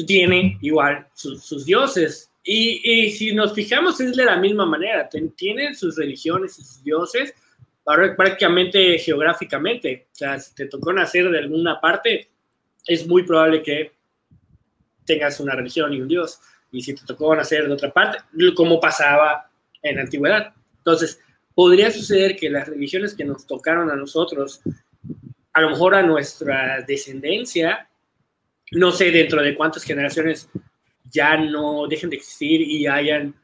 tiene 0.06 0.58
igual 0.60 1.06
sus, 1.14 1.64
dioses. 1.64 2.30
Y, 2.44 2.80
y, 2.84 3.10
si 3.12 3.34
nos 3.34 3.54
fijamos 3.54 4.00
es 4.00 4.14
de 4.14 4.24
la 4.24 4.36
misma 4.36 4.66
manera, 4.66 5.08
tienen 5.36 5.74
sus 5.74 5.96
religiones 5.96 6.58
y 6.58 6.62
sus 6.62 6.82
dioses 6.82 7.34
prácticamente 8.16 8.98
geográficamente. 8.98 10.08
O 10.12 10.14
sea, 10.14 10.38
si 10.38 10.54
te 10.54 10.66
tocó 10.66 10.92
nacer 10.92 11.30
de 11.30 11.38
alguna 11.38 11.80
parte, 11.80 12.28
es 12.86 13.06
muy 13.06 13.24
probable 13.24 13.62
que 13.62 13.92
tengas 15.04 15.40
una 15.40 15.54
religión 15.54 15.92
y 15.92 16.00
un 16.00 16.08
Dios. 16.08 16.40
Y 16.72 16.82
si 16.82 16.94
te 16.94 17.04
tocó 17.06 17.34
nacer 17.34 17.66
de 17.66 17.72
otra 17.72 17.92
parte, 17.92 18.18
como 18.54 18.80
pasaba 18.80 19.50
en 19.82 19.96
la 19.96 20.02
antigüedad. 20.02 20.52
Entonces, 20.78 21.20
podría 21.54 21.90
suceder 21.90 22.36
que 22.36 22.50
las 22.50 22.68
religiones 22.68 23.14
que 23.14 23.24
nos 23.24 23.46
tocaron 23.46 23.90
a 23.90 23.96
nosotros, 23.96 24.60
a 25.52 25.60
lo 25.60 25.70
mejor 25.70 25.94
a 25.94 26.02
nuestra 26.02 26.82
descendencia, 26.86 27.88
no 28.72 28.90
sé 28.90 29.10
dentro 29.10 29.42
de 29.42 29.54
cuántas 29.54 29.84
generaciones 29.84 30.48
ya 31.10 31.36
no 31.36 31.86
dejen 31.86 32.10
de 32.10 32.16
existir 32.16 32.60
y 32.60 32.86
hayan 32.86 33.34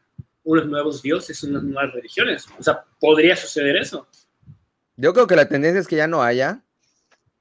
unos 0.44 0.66
nuevos 0.66 1.02
dioses, 1.02 1.42
unas 1.44 1.62
nuevas 1.62 1.92
religiones. 1.94 2.46
O 2.58 2.62
sea, 2.62 2.84
podría 3.00 3.36
suceder 3.36 3.76
eso. 3.76 4.06
Yo 4.96 5.14
creo 5.14 5.26
que 5.26 5.36
la 5.36 5.48
tendencia 5.48 5.80
es 5.80 5.86
que 5.86 5.96
ya 5.96 6.06
no 6.06 6.22
haya, 6.22 6.62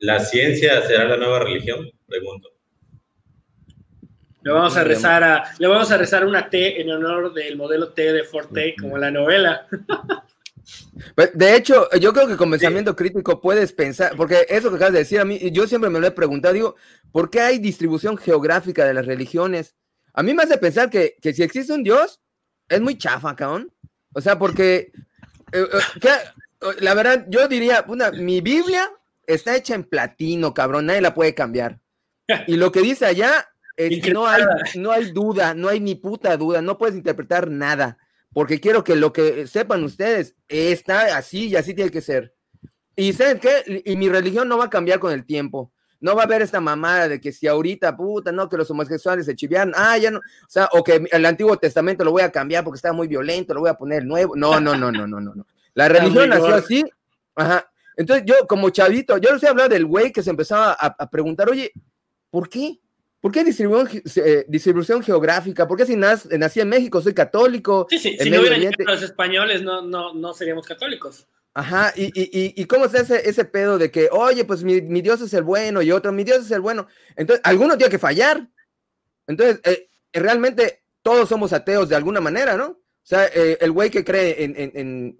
¿La 0.01 0.19
ciencia 0.19 0.81
será 0.87 1.05
la 1.05 1.15
nueva 1.15 1.39
religión? 1.39 1.87
Pregunto. 2.07 2.49
Le 4.41 4.51
vamos 4.51 4.75
a 4.75 4.83
rezar 4.83 5.23
a, 5.23 5.43
le 5.59 5.67
vamos 5.67 5.91
a 5.91 5.97
rezar 5.97 6.25
una 6.25 6.49
T 6.49 6.81
en 6.81 6.89
honor 6.89 7.31
del 7.35 7.55
modelo 7.55 7.93
T 7.93 8.11
de 8.11 8.23
Forte, 8.23 8.75
como 8.79 8.97
la 8.97 9.11
novela. 9.11 9.67
Pues, 11.15 11.31
de 11.33 11.55
hecho, 11.55 11.87
yo 11.99 12.13
creo 12.13 12.27
que 12.27 12.37
con 12.37 12.49
pensamiento 12.49 12.95
crítico 12.95 13.41
puedes 13.41 13.73
pensar, 13.73 14.15
porque 14.15 14.45
eso 14.49 14.69
que 14.69 14.75
acabas 14.77 14.93
de 14.93 14.99
decir 14.99 15.19
a 15.19 15.25
mí, 15.25 15.51
yo 15.51 15.67
siempre 15.67 15.89
me 15.89 15.99
lo 15.99 16.07
he 16.07 16.11
preguntado, 16.11 16.53
digo, 16.53 16.75
¿por 17.11 17.29
qué 17.29 17.41
hay 17.41 17.59
distribución 17.59 18.17
geográfica 18.17 18.85
de 18.85 18.95
las 18.95 19.05
religiones? 19.05 19.75
A 20.13 20.23
mí 20.23 20.33
me 20.33 20.43
hace 20.43 20.57
pensar 20.57 20.89
que, 20.89 21.17
si 21.21 21.43
existe 21.43 21.73
un 21.73 21.83
Dios, 21.83 22.21
es 22.67 22.81
muy 22.81 22.97
chafa, 22.97 23.35
cabrón. 23.35 23.71
O 24.13 24.21
sea, 24.21 24.39
porque, 24.39 24.91
eh, 25.51 25.65
eh, 26.01 26.65
la 26.79 26.95
verdad, 26.95 27.25
yo 27.29 27.47
diría, 27.47 27.85
una, 27.87 28.11
mi 28.11 28.41
Biblia 28.41 28.91
está 29.33 29.55
hecha 29.55 29.75
en 29.75 29.83
platino, 29.83 30.53
cabrón, 30.53 30.87
nadie 30.87 31.01
la 31.01 31.13
puede 31.13 31.33
cambiar. 31.33 31.79
Y 32.47 32.55
lo 32.55 32.71
que 32.71 32.81
dice 32.81 33.05
allá 33.05 33.49
es 33.75 34.13
no 34.13 34.25
hay, 34.25 34.43
no 34.75 34.91
hay 34.91 35.11
duda, 35.11 35.53
no 35.53 35.67
hay 35.67 35.79
ni 35.79 35.95
puta 35.95 36.37
duda, 36.37 36.61
no 36.61 36.77
puedes 36.77 36.95
interpretar 36.95 37.49
nada, 37.49 37.97
porque 38.33 38.59
quiero 38.59 38.83
que 38.83 38.95
lo 38.95 39.11
que 39.11 39.47
sepan 39.47 39.83
ustedes 39.83 40.35
está 40.47 41.17
así 41.17 41.47
y 41.47 41.55
así 41.55 41.73
tiene 41.73 41.91
que 41.91 42.01
ser. 42.01 42.33
Y 42.95 43.13
¿saben 43.13 43.39
qué? 43.39 43.83
Y 43.85 43.95
mi 43.95 44.09
religión 44.09 44.47
no 44.47 44.57
va 44.57 44.65
a 44.65 44.69
cambiar 44.69 44.99
con 44.99 45.11
el 45.11 45.25
tiempo. 45.25 45.71
No 45.99 46.15
va 46.15 46.23
a 46.23 46.25
haber 46.25 46.41
esta 46.41 46.59
mamada 46.59 47.07
de 47.07 47.21
que 47.21 47.31
si 47.31 47.47
ahorita, 47.47 47.95
puta, 47.95 48.31
no, 48.31 48.49
que 48.49 48.57
los 48.57 48.69
homosexuales 48.71 49.25
se 49.25 49.35
chivean, 49.35 49.71
ah, 49.75 49.97
ya 49.97 50.09
no, 50.09 50.17
o 50.17 50.49
sea, 50.49 50.67
o 50.71 50.83
que 50.83 51.03
el 51.11 51.25
Antiguo 51.25 51.57
Testamento 51.57 52.03
lo 52.03 52.11
voy 52.11 52.23
a 52.23 52.31
cambiar 52.31 52.63
porque 52.63 52.77
está 52.77 52.91
muy 52.91 53.07
violento, 53.07 53.53
lo 53.53 53.61
voy 53.61 53.69
a 53.69 53.75
poner 53.75 54.03
nuevo. 54.03 54.35
No, 54.35 54.59
no, 54.59 54.75
no, 54.75 54.91
no, 54.91 55.05
no, 55.05 55.21
no, 55.21 55.35
no. 55.35 55.45
La 55.75 55.87
religión 55.87 56.29
nació 56.29 56.55
así, 56.55 56.83
ajá, 57.35 57.70
entonces 58.01 58.25
yo, 58.25 58.47
como 58.47 58.69
chavito, 58.69 59.17
yo 59.17 59.33
les 59.33 59.43
he 59.43 59.47
hablado 59.47 59.69
del 59.69 59.85
güey 59.85 60.11
que 60.11 60.23
se 60.23 60.31
empezaba 60.31 60.73
a, 60.73 61.09
preguntar, 61.09 61.49
oye, 61.49 61.71
¿por 62.29 62.49
qué? 62.49 62.79
¿Por 63.19 63.31
qué 63.31 63.43
distribución, 63.43 64.01
eh, 64.15 64.45
distribución 64.47 65.03
geográfica? 65.03 65.67
¿Por 65.67 65.77
qué 65.77 65.85
si 65.85 65.95
nací 65.95 66.59
en 66.59 66.69
México 66.69 67.01
soy 67.01 67.13
católico? 67.13 67.85
Sí, 67.89 67.99
sí, 67.99 68.17
si 68.19 68.29
no 68.31 68.41
hubieran 68.41 68.71
los 68.79 69.03
españoles 69.03 69.61
no, 69.61 69.83
no, 69.83 70.13
no 70.13 70.33
seríamos 70.33 70.65
católicos. 70.65 71.27
Ajá, 71.53 71.93
y, 71.95 72.05
y, 72.05 72.59
y, 72.59 72.65
cómo 72.65 72.85
es 72.85 72.93
ese, 72.93 73.29
ese 73.29 73.43
pedo 73.45 73.77
de 73.77 73.91
que, 73.91 74.07
oye, 74.11 74.45
pues 74.45 74.63
mi, 74.63 74.81
mi, 74.81 75.01
Dios 75.01 75.19
es 75.21 75.33
el 75.33 75.43
bueno 75.43 75.81
y 75.81 75.91
otro, 75.91 76.11
mi 76.13 76.23
Dios 76.23 76.45
es 76.45 76.51
el 76.51 76.61
bueno. 76.61 76.87
Entonces, 77.15 77.41
alguno 77.43 77.77
tiene 77.77 77.91
que 77.91 77.99
fallar. 77.99 78.47
Entonces, 79.27 79.59
eh, 79.65 79.89
realmente 80.13 80.81
todos 81.03 81.27
somos 81.29 81.51
ateos 81.53 81.89
de 81.89 81.97
alguna 81.97 82.21
manera, 82.21 82.55
¿no? 82.55 82.67
O 82.67 83.03
sea, 83.03 83.25
eh, 83.27 83.57
el 83.59 83.71
güey 83.71 83.89
que 83.89 84.05
cree 84.05 84.43
en, 84.43 84.71
en, 84.73 85.17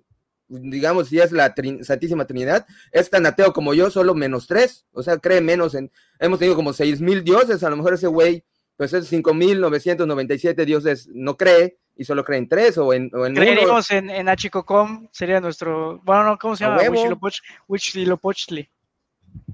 digamos, 0.60 1.08
si 1.08 1.20
es 1.20 1.32
la 1.32 1.54
Santísima 1.82 2.26
Trinidad, 2.26 2.66
es 2.92 3.10
tan 3.10 3.26
ateo 3.26 3.54
como 3.54 3.74
yo, 3.74 3.90
solo 3.90 4.14
menos 4.14 4.48
tres, 4.48 4.86
o 4.92 5.02
sea, 5.04 5.18
cree 5.18 5.42
menos 5.42 5.76
en, 5.76 5.92
hemos 6.20 6.40
tenido 6.40 6.56
como 6.56 6.74
seis 6.74 7.02
mil 7.02 7.24
dioses, 7.24 7.64
a 7.64 7.70
lo 7.70 7.78
mejor 7.78 7.94
ese 7.94 8.08
güey, 8.08 8.44
pues 8.78 8.94
es 8.94 9.08
cinco 9.08 9.34
mil 9.34 9.60
novecientos 9.60 10.08
noventa 10.08 10.34
y 10.34 10.40
siete 10.40 10.66
dioses, 10.66 11.08
no 11.14 11.38
cree, 11.38 11.78
y 11.96 12.04
solo 12.04 12.24
cree 12.24 12.40
en 12.40 12.50
tres 12.50 12.78
o 12.78 12.94
en, 12.94 13.10
o 13.14 13.26
en 13.26 13.36
Creeríamos 13.36 13.92
en, 13.92 14.10
en 14.10 14.30
Achicocom, 14.30 15.08
sería 15.12 15.40
nuestro, 15.40 16.02
bueno, 16.04 16.24
no, 16.24 16.38
¿cómo 16.38 16.56
se 16.56 16.66
llama? 16.66 16.82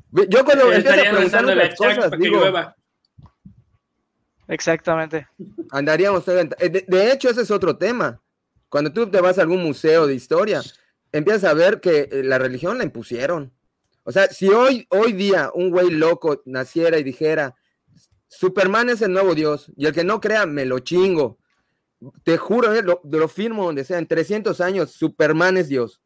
Yo 0.10 0.46
cuando 0.46 0.72
empiezo 0.72 1.00
a 1.00 1.12
preguntar 1.12 1.44
las 1.44 1.76
cosas, 1.76 2.12
digo, 2.18 2.42
Exactamente. 4.48 5.28
Andaríamos. 5.72 6.26
De, 6.26 6.86
de 6.88 7.12
hecho, 7.12 7.30
ese 7.30 7.42
es 7.42 7.52
otro 7.52 7.78
tema. 7.78 8.22
Cuando 8.70 8.92
tú 8.92 9.10
te 9.10 9.22
vas 9.22 9.38
a 9.38 9.42
algún 9.42 9.62
museo 9.62 10.08
de 10.08 10.16
historia, 10.16 10.62
empiezas 11.18 11.46
a 11.46 11.54
ver 11.54 11.80
que 11.80 12.10
eh, 12.12 12.24
la 12.24 12.38
religión 12.38 12.78
la 12.78 12.84
impusieron. 12.84 13.54
O 14.04 14.12
sea, 14.12 14.28
si 14.28 14.48
hoy, 14.50 14.88
hoy 14.90 15.14
día 15.14 15.52
un 15.54 15.70
güey 15.70 15.90
loco 15.90 16.42
naciera 16.46 16.98
y 16.98 17.04
dijera, 17.04 17.56
Superman 18.28 18.90
es 18.90 19.02
el 19.02 19.12
nuevo 19.12 19.36
Dios, 19.36 19.72
y 19.76 19.86
el 19.86 19.94
que 19.94 20.04
no 20.04 20.22
crea, 20.22 20.46
me 20.46 20.66
lo 20.66 20.80
chingo. 20.80 21.40
Te 22.24 22.38
juro, 22.38 22.74
eh, 22.74 22.84
lo, 22.84 23.02
lo, 23.04 23.28
firmo 23.28 23.66
donde 23.66 23.84
sea, 23.84 23.98
en 23.98 24.08
300 24.08 24.62
años, 24.62 24.92
Superman 24.92 25.58
es 25.58 25.68
Dios. 25.68 26.02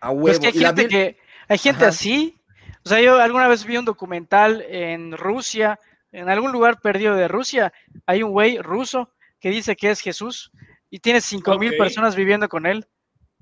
A 0.00 0.10
huevo. 0.10 0.22
Pues 0.22 0.40
que 0.40 0.48
hay 0.48 0.52
gente, 0.52 0.88
que, 0.88 1.16
hay 1.48 1.58
gente 1.58 1.84
así. 1.84 2.36
O 2.84 2.88
sea, 2.88 3.00
yo 3.00 3.18
alguna 3.18 3.48
vez 3.48 3.64
vi 3.64 3.76
un 3.76 3.84
documental 3.84 4.62
en 4.62 5.16
Rusia, 5.16 5.78
en 6.12 6.28
algún 6.28 6.52
lugar 6.52 6.80
perdido 6.80 7.14
de 7.14 7.28
Rusia, 7.28 7.72
hay 8.06 8.22
un 8.22 8.32
güey 8.32 8.58
ruso 8.58 9.12
que 9.38 9.50
dice 9.50 9.76
que 9.76 9.90
es 9.90 10.00
Jesús 10.00 10.50
y 10.90 10.98
tiene 10.98 11.20
cinco 11.20 11.58
mil 11.58 11.76
personas 11.76 12.16
viviendo 12.16 12.48
con 12.48 12.66
él, 12.66 12.86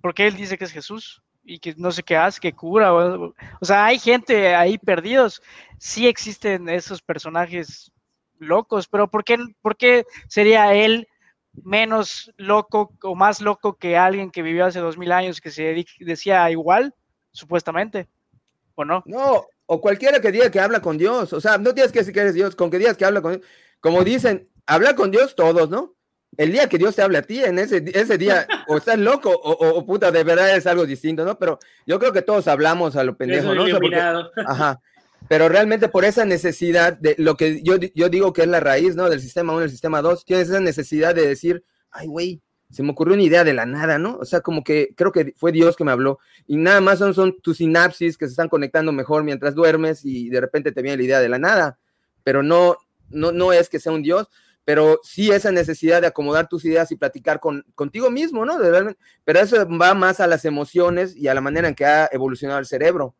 porque 0.00 0.26
él 0.26 0.36
dice 0.36 0.58
que 0.58 0.64
es 0.64 0.72
Jesús 0.72 1.22
y 1.44 1.58
que 1.58 1.74
no 1.76 1.90
sé 1.90 2.02
qué 2.02 2.16
hace, 2.16 2.40
que 2.40 2.52
cura. 2.52 2.92
O, 2.92 3.34
sea, 3.62 3.86
hay 3.86 3.98
gente 3.98 4.54
ahí 4.54 4.78
perdidos. 4.78 5.42
Sí 5.78 6.06
existen 6.06 6.68
esos 6.68 7.00
personajes 7.00 7.90
locos, 8.38 8.86
pero 8.86 9.08
¿por 9.08 9.24
qué, 9.24 9.38
por 9.62 9.76
qué 9.76 10.04
sería 10.28 10.74
él 10.74 11.08
menos 11.64 12.30
loco 12.36 12.92
o 13.02 13.14
más 13.14 13.40
loco 13.40 13.74
que 13.74 13.96
alguien 13.96 14.30
que 14.30 14.42
vivió 14.42 14.66
hace 14.66 14.78
dos 14.78 14.96
mil 14.96 15.10
años 15.10 15.40
que 15.40 15.50
se 15.50 15.84
decía 16.00 16.50
igual, 16.50 16.94
supuestamente? 17.32 18.08
¿O 18.74 18.84
no? 18.84 19.02
No, 19.06 19.46
o 19.66 19.80
cualquiera 19.80 20.20
que 20.20 20.30
diga 20.30 20.50
que 20.50 20.60
habla 20.60 20.80
con 20.80 20.98
Dios. 20.98 21.32
O 21.32 21.40
sea, 21.40 21.58
no 21.58 21.74
tienes 21.74 21.92
que 21.92 22.00
decir 22.00 22.14
que 22.14 22.20
eres 22.20 22.34
Dios, 22.34 22.54
con 22.54 22.70
que 22.70 22.78
digas 22.78 22.96
que 22.96 23.04
habla 23.04 23.22
con 23.22 23.32
Dios. 23.32 23.46
Como 23.80 24.04
dicen, 24.04 24.48
habla 24.66 24.94
con 24.94 25.10
Dios 25.10 25.34
todos, 25.34 25.68
¿no? 25.70 25.94
El 26.36 26.52
día 26.52 26.68
que 26.68 26.78
Dios 26.78 26.94
te 26.94 27.02
hable 27.02 27.18
a 27.18 27.22
ti, 27.22 27.42
en 27.42 27.58
ese, 27.58 27.84
ese 27.94 28.18
día, 28.18 28.46
o 28.68 28.76
estás 28.76 28.98
loco, 28.98 29.30
o, 29.30 29.52
o, 29.52 29.86
puta, 29.86 30.10
de 30.10 30.24
verdad 30.24 30.56
es 30.56 30.66
algo 30.66 30.86
distinto, 30.86 31.24
¿no? 31.24 31.38
Pero 31.38 31.58
yo 31.86 31.98
creo 31.98 32.12
que 32.12 32.22
todos 32.22 32.48
hablamos 32.48 32.96
a 32.96 33.04
lo 33.04 33.16
pendejo, 33.16 33.54
¿no? 33.54 33.64
ajá. 34.46 34.80
Pero 35.28 35.48
realmente 35.48 35.88
por 35.88 36.04
esa 36.04 36.24
necesidad 36.24 36.96
de 36.96 37.14
lo 37.18 37.36
que 37.36 37.60
yo, 37.62 37.76
yo 37.76 38.08
digo 38.08 38.32
que 38.32 38.42
es 38.42 38.48
la 38.48 38.60
raíz, 38.60 38.94
¿no? 38.94 39.10
Del 39.10 39.20
sistema 39.20 39.52
1 39.52 39.64
el 39.64 39.70
sistema 39.70 40.00
2, 40.00 40.24
tienes 40.24 40.48
esa 40.48 40.60
necesidad 40.60 41.14
de 41.14 41.26
decir, 41.26 41.64
ay, 41.90 42.06
güey, 42.06 42.40
se 42.70 42.82
me 42.82 42.90
ocurrió 42.90 43.14
una 43.14 43.22
idea 43.22 43.44
de 43.44 43.54
la 43.54 43.66
nada, 43.66 43.98
¿no? 43.98 44.16
O 44.18 44.24
sea, 44.24 44.40
como 44.40 44.62
que 44.62 44.90
creo 44.94 45.10
que 45.10 45.32
fue 45.36 45.52
Dios 45.52 45.74
que 45.74 45.84
me 45.84 45.92
habló. 45.92 46.18
Y 46.46 46.56
nada 46.56 46.80
más 46.80 46.98
son, 46.98 47.14
son 47.14 47.40
tus 47.40 47.58
sinapsis 47.58 48.18
que 48.18 48.26
se 48.26 48.32
están 48.32 48.48
conectando 48.48 48.92
mejor 48.92 49.24
mientras 49.24 49.54
duermes 49.54 50.04
y 50.04 50.28
de 50.28 50.40
repente 50.40 50.72
te 50.72 50.82
viene 50.82 50.98
la 50.98 51.02
idea 51.02 51.20
de 51.20 51.28
la 51.28 51.38
nada. 51.38 51.78
Pero 52.24 52.42
no, 52.42 52.76
no, 53.08 53.32
no 53.32 53.52
es 53.52 53.68
que 53.68 53.80
sea 53.80 53.92
un 53.92 54.02
Dios, 54.02 54.28
pero 54.68 55.00
sí 55.02 55.30
esa 55.30 55.50
necesidad 55.50 56.02
de 56.02 56.08
acomodar 56.08 56.46
tus 56.46 56.62
ideas 56.66 56.92
y 56.92 56.96
platicar 56.96 57.40
con, 57.40 57.64
contigo 57.74 58.10
mismo, 58.10 58.44
¿no? 58.44 58.58
pero 59.24 59.40
eso 59.40 59.66
va 59.66 59.94
más 59.94 60.20
a 60.20 60.26
las 60.26 60.44
emociones 60.44 61.16
y 61.16 61.26
a 61.26 61.32
la 61.32 61.40
manera 61.40 61.68
en 61.68 61.74
que 61.74 61.86
ha 61.86 62.06
evolucionado 62.12 62.60
el 62.60 62.66
cerebro. 62.66 63.14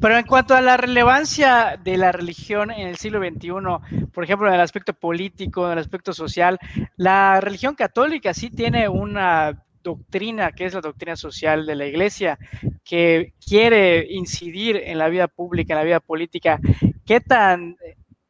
Pero 0.00 0.18
en 0.18 0.26
cuanto 0.26 0.56
a 0.56 0.60
la 0.60 0.76
relevancia 0.76 1.78
de 1.80 1.96
la 1.96 2.10
religión 2.10 2.72
en 2.72 2.88
el 2.88 2.96
siglo 2.96 3.20
XXI, 3.20 4.08
por 4.12 4.24
ejemplo, 4.24 4.48
en 4.48 4.54
el 4.54 4.60
aspecto 4.60 4.92
político, 4.92 5.66
en 5.66 5.74
el 5.74 5.78
aspecto 5.78 6.12
social, 6.12 6.58
la 6.96 7.40
religión 7.40 7.76
católica 7.76 8.34
sí 8.34 8.50
tiene 8.50 8.88
una 8.88 9.62
doctrina, 9.84 10.50
que 10.50 10.64
es 10.64 10.74
la 10.74 10.80
doctrina 10.80 11.14
social 11.14 11.64
de 11.64 11.76
la 11.76 11.86
iglesia, 11.86 12.40
que 12.82 13.34
quiere 13.46 14.04
incidir 14.10 14.82
en 14.84 14.98
la 14.98 15.08
vida 15.08 15.28
pública, 15.28 15.74
en 15.74 15.78
la 15.78 15.84
vida 15.84 16.00
política. 16.00 16.58
¿Qué 17.06 17.20
tan 17.20 17.76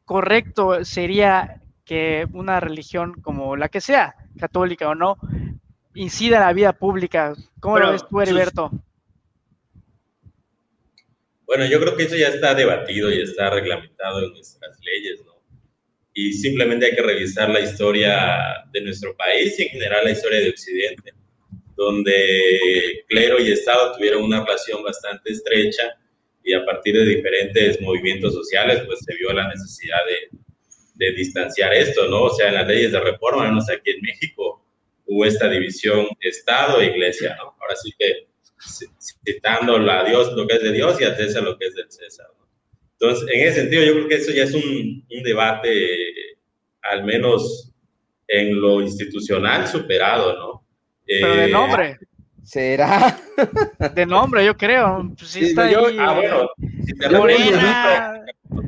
correcto 0.05 0.85
sería 0.85 1.59
que 1.85 2.25
una 2.33 2.59
religión 2.59 3.21
como 3.21 3.55
la 3.55 3.69
que 3.69 3.81
sea, 3.81 4.15
católica 4.39 4.89
o 4.89 4.95
no, 4.95 5.17
incida 5.95 6.37
en 6.37 6.43
la 6.43 6.53
vida 6.53 6.73
pública. 6.73 7.33
¿Cómo 7.59 7.79
lo 7.79 7.91
ves 7.91 8.05
tú, 8.09 8.21
Heriberto? 8.21 8.71
Bueno, 11.45 11.65
yo 11.65 11.79
creo 11.79 11.95
que 11.95 12.03
eso 12.03 12.15
ya 12.15 12.29
está 12.29 12.55
debatido 12.55 13.11
y 13.11 13.21
está 13.21 13.49
reglamentado 13.49 14.23
en 14.23 14.31
nuestras 14.31 14.79
leyes, 14.81 15.23
¿no? 15.25 15.33
Y 16.13 16.33
simplemente 16.33 16.87
hay 16.87 16.95
que 16.95 17.01
revisar 17.01 17.49
la 17.49 17.59
historia 17.59 18.65
de 18.71 18.81
nuestro 18.81 19.15
país 19.15 19.59
y 19.59 19.63
en 19.63 19.69
general 19.69 20.05
la 20.05 20.11
historia 20.11 20.39
de 20.39 20.49
Occidente, 20.49 21.13
donde 21.75 23.03
clero 23.07 23.39
y 23.39 23.51
Estado 23.51 23.95
tuvieron 23.95 24.23
una 24.23 24.43
relación 24.43 24.83
bastante 24.83 25.31
estrecha 25.31 25.95
y 26.43 26.53
a 26.53 26.65
partir 26.65 26.95
de 26.95 27.05
diferentes 27.05 27.81
movimientos 27.81 28.33
sociales, 28.33 28.83
pues 28.85 28.99
se 28.99 29.15
vio 29.15 29.33
la 29.33 29.47
necesidad 29.47 29.97
de, 30.05 30.37
de 30.93 31.11
distanciar 31.13 31.73
esto, 31.73 32.07
¿no? 32.07 32.23
O 32.23 32.29
sea, 32.29 32.49
en 32.49 32.55
las 32.55 32.67
leyes 32.67 32.91
de 32.91 32.99
reforma, 32.99 33.49
no 33.49 33.61
sé, 33.61 33.73
aquí 33.73 33.91
en 33.91 34.01
México 34.01 34.63
hubo 35.05 35.25
esta 35.25 35.49
división 35.49 36.07
Estado-Iglesia, 36.19 37.35
¿no? 37.37 37.55
Ahora 37.59 37.75
sí 37.75 37.91
que 37.97 38.27
citando 39.25 39.75
a 39.75 40.03
Dios 40.05 40.33
lo 40.33 40.47
que 40.47 40.55
es 40.55 40.63
de 40.63 40.71
Dios 40.71 40.99
y 41.01 41.03
a 41.03 41.15
César 41.15 41.43
lo 41.43 41.57
que 41.57 41.67
es 41.67 41.75
del 41.75 41.91
César. 41.91 42.27
¿no? 42.37 42.47
Entonces, 42.93 43.29
en 43.33 43.47
ese 43.47 43.61
sentido, 43.61 43.83
yo 43.83 43.93
creo 43.93 44.07
que 44.07 44.15
eso 44.15 44.31
ya 44.31 44.43
es 44.43 44.53
un, 44.53 45.05
un 45.11 45.23
debate, 45.23 46.37
al 46.83 47.03
menos 47.03 47.73
en 48.27 48.61
lo 48.61 48.81
institucional, 48.81 49.67
superado, 49.67 50.33
¿no? 50.37 50.65
Pero 51.05 51.35
de 51.35 51.45
eh, 51.45 51.49
nombre. 51.49 51.97
¿Será? 52.43 53.19
De 53.93 54.05
nombre, 54.05 54.45
yo 54.45 54.55
creo. 54.55 55.11
Pues 55.17 55.31
sí, 55.31 55.45
está 55.45 55.63
ahí. 55.63 55.75
Ah, 55.97 56.13
bueno. 56.13 56.49
Si 56.85 56.93
te 56.93 57.07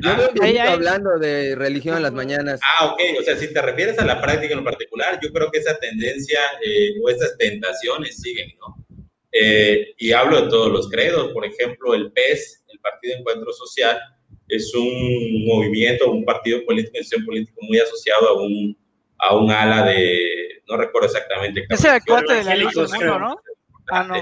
yo 0.02 0.18
veo 0.34 0.64
hablando 0.64 1.18
de 1.20 1.56
religión 1.56 1.98
en 1.98 2.04
las 2.04 2.14
mañanas. 2.14 2.60
Ah, 2.64 2.86
ok. 2.86 3.00
O 3.20 3.24
sea, 3.24 3.36
si 3.38 3.54
te 3.54 3.62
refieres 3.62 3.98
a 4.00 4.06
la 4.06 4.22
práctica 4.22 4.54
en 4.54 4.60
lo 4.60 4.64
particular, 4.64 5.20
yo 5.22 5.32
creo 5.32 5.52
que 5.52 5.60
esa 5.60 5.78
tendencia 5.80 6.40
eh, 6.64 6.94
o 7.02 7.10
esas 7.10 7.38
tentaciones 7.38 8.18
siguen, 8.22 8.54
¿no? 8.60 8.86
Eh, 9.32 9.94
y 9.98 10.12
hablo 10.12 10.44
de 10.44 10.50
todos 10.50 10.72
los 10.72 10.90
credos. 10.90 11.32
Por 11.34 11.46
ejemplo, 11.46 11.94
el 11.94 12.12
PES, 12.12 12.66
el 12.70 12.80
Partido 12.80 13.18
Encuentro 13.18 13.52
Social, 13.54 14.00
es 14.48 14.74
un 14.76 15.46
movimiento, 15.46 16.12
un 16.12 16.24
partido 16.24 16.64
político, 16.66 16.98
un 17.18 17.26
político 17.26 17.60
muy 17.64 17.80
asociado 17.80 18.30
a 18.30 18.42
un, 18.42 18.78
a 19.18 19.36
un 19.36 19.52
ala 19.52 19.86
de, 19.86 20.62
no 20.68 20.78
recuerdo 20.78 21.08
exactamente. 21.08 21.66
Es 21.70 21.84
el 21.84 22.02
cuate 22.06 22.34
de 22.36 22.44
la 22.44 22.56
Luz 22.56 22.76
¿no? 22.76 23.42
Ah, 23.90 24.04
no. 24.04 24.16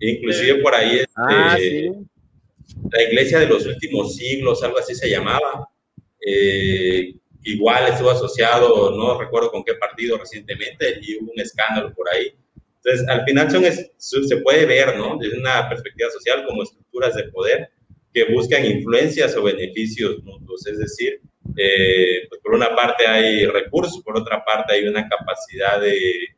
Inclusive 0.00 0.56
por 0.56 0.74
ahí, 0.74 0.98
este, 0.98 1.12
ah, 1.16 1.56
sí 1.58 1.90
la 2.90 3.02
iglesia 3.02 3.40
de 3.40 3.46
los 3.46 3.66
últimos 3.66 4.16
siglos, 4.16 4.62
algo 4.62 4.78
así 4.78 4.94
se 4.94 5.10
llamaba. 5.10 5.68
Eh, 6.24 7.14
igual 7.44 7.88
estuvo 7.88 8.10
asociado, 8.10 8.96
no 8.96 9.18
recuerdo 9.18 9.50
con 9.50 9.64
qué 9.64 9.74
partido 9.74 10.18
recientemente, 10.18 10.98
y 11.02 11.16
hubo 11.16 11.32
un 11.32 11.40
escándalo 11.40 11.94
por 11.94 12.08
ahí. 12.08 12.32
Entonces, 12.76 13.08
al 13.08 13.24
final 13.24 13.50
son, 13.98 14.28
se 14.28 14.36
puede 14.38 14.66
ver, 14.66 14.96
¿no? 14.96 15.18
Desde 15.18 15.38
una 15.38 15.68
perspectiva 15.68 16.10
social 16.10 16.44
como 16.46 16.62
estructuras 16.62 17.14
de 17.14 17.24
poder 17.24 17.70
que 18.12 18.24
buscan 18.32 18.64
influencias 18.64 19.36
o 19.36 19.42
beneficios 19.42 20.22
mutuos. 20.22 20.66
Es 20.66 20.78
decir, 20.78 21.20
eh, 21.56 22.26
pues 22.28 22.40
por 22.42 22.54
una 22.54 22.74
parte 22.74 23.06
hay 23.06 23.46
recursos, 23.46 24.02
por 24.02 24.18
otra 24.18 24.44
parte 24.44 24.74
hay 24.74 24.88
una 24.88 25.08
capacidad 25.08 25.80
de, 25.80 26.36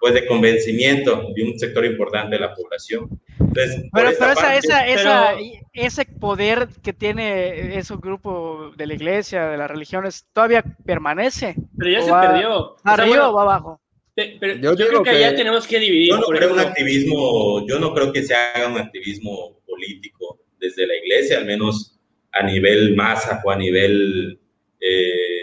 pues 0.00 0.14
de 0.14 0.26
convencimiento 0.26 1.30
de 1.34 1.42
un 1.44 1.58
sector 1.58 1.84
importante 1.84 2.36
de 2.36 2.40
la 2.40 2.54
población. 2.54 3.20
pero, 3.52 3.72
pero 3.92 4.08
esa, 4.08 4.56
esa, 4.56 4.86
esa, 4.86 5.34
ese 5.74 6.06
poder 6.06 6.68
que 6.82 6.94
tiene 6.94 7.76
ese 7.76 7.94
grupo 7.96 8.72
de 8.76 8.86
la 8.86 8.94
iglesia, 8.94 9.48
de 9.48 9.58
las 9.58 9.70
religiones, 9.70 10.26
todavía 10.32 10.64
permanece. 10.86 11.54
Pero 11.76 11.90
ya 11.90 12.02
se 12.02 12.10
perdió. 12.10 12.76
¿Arriba 12.82 13.30
o, 13.30 13.38
abajo? 13.38 13.80
Pero 14.14 14.74
yo, 14.74 14.74
creo 14.74 15.02
que, 15.02 15.20
ya 15.20 15.34
tenemos 15.34 15.66
que 15.66 15.78
dividir. 15.78 16.08
Yo 16.08 16.18
no 16.18 16.26
creo 16.26 16.52
un 16.54 16.60
activismo, 16.60 17.66
yo 17.66 17.78
no 17.78 17.94
creo 17.94 18.10
que 18.10 18.22
se 18.22 18.34
haga 18.34 18.68
un 18.68 18.78
activismo 18.78 19.60
político 19.66 20.40
desde 20.58 20.86
la 20.86 20.96
iglesia, 20.96 21.38
al 21.38 21.44
menos 21.44 21.98
a 22.32 22.42
nivel 22.42 22.96
masa 22.96 23.40
o 23.44 23.50
a 23.50 23.56
nivel 23.56 24.38
eh, 24.80 25.39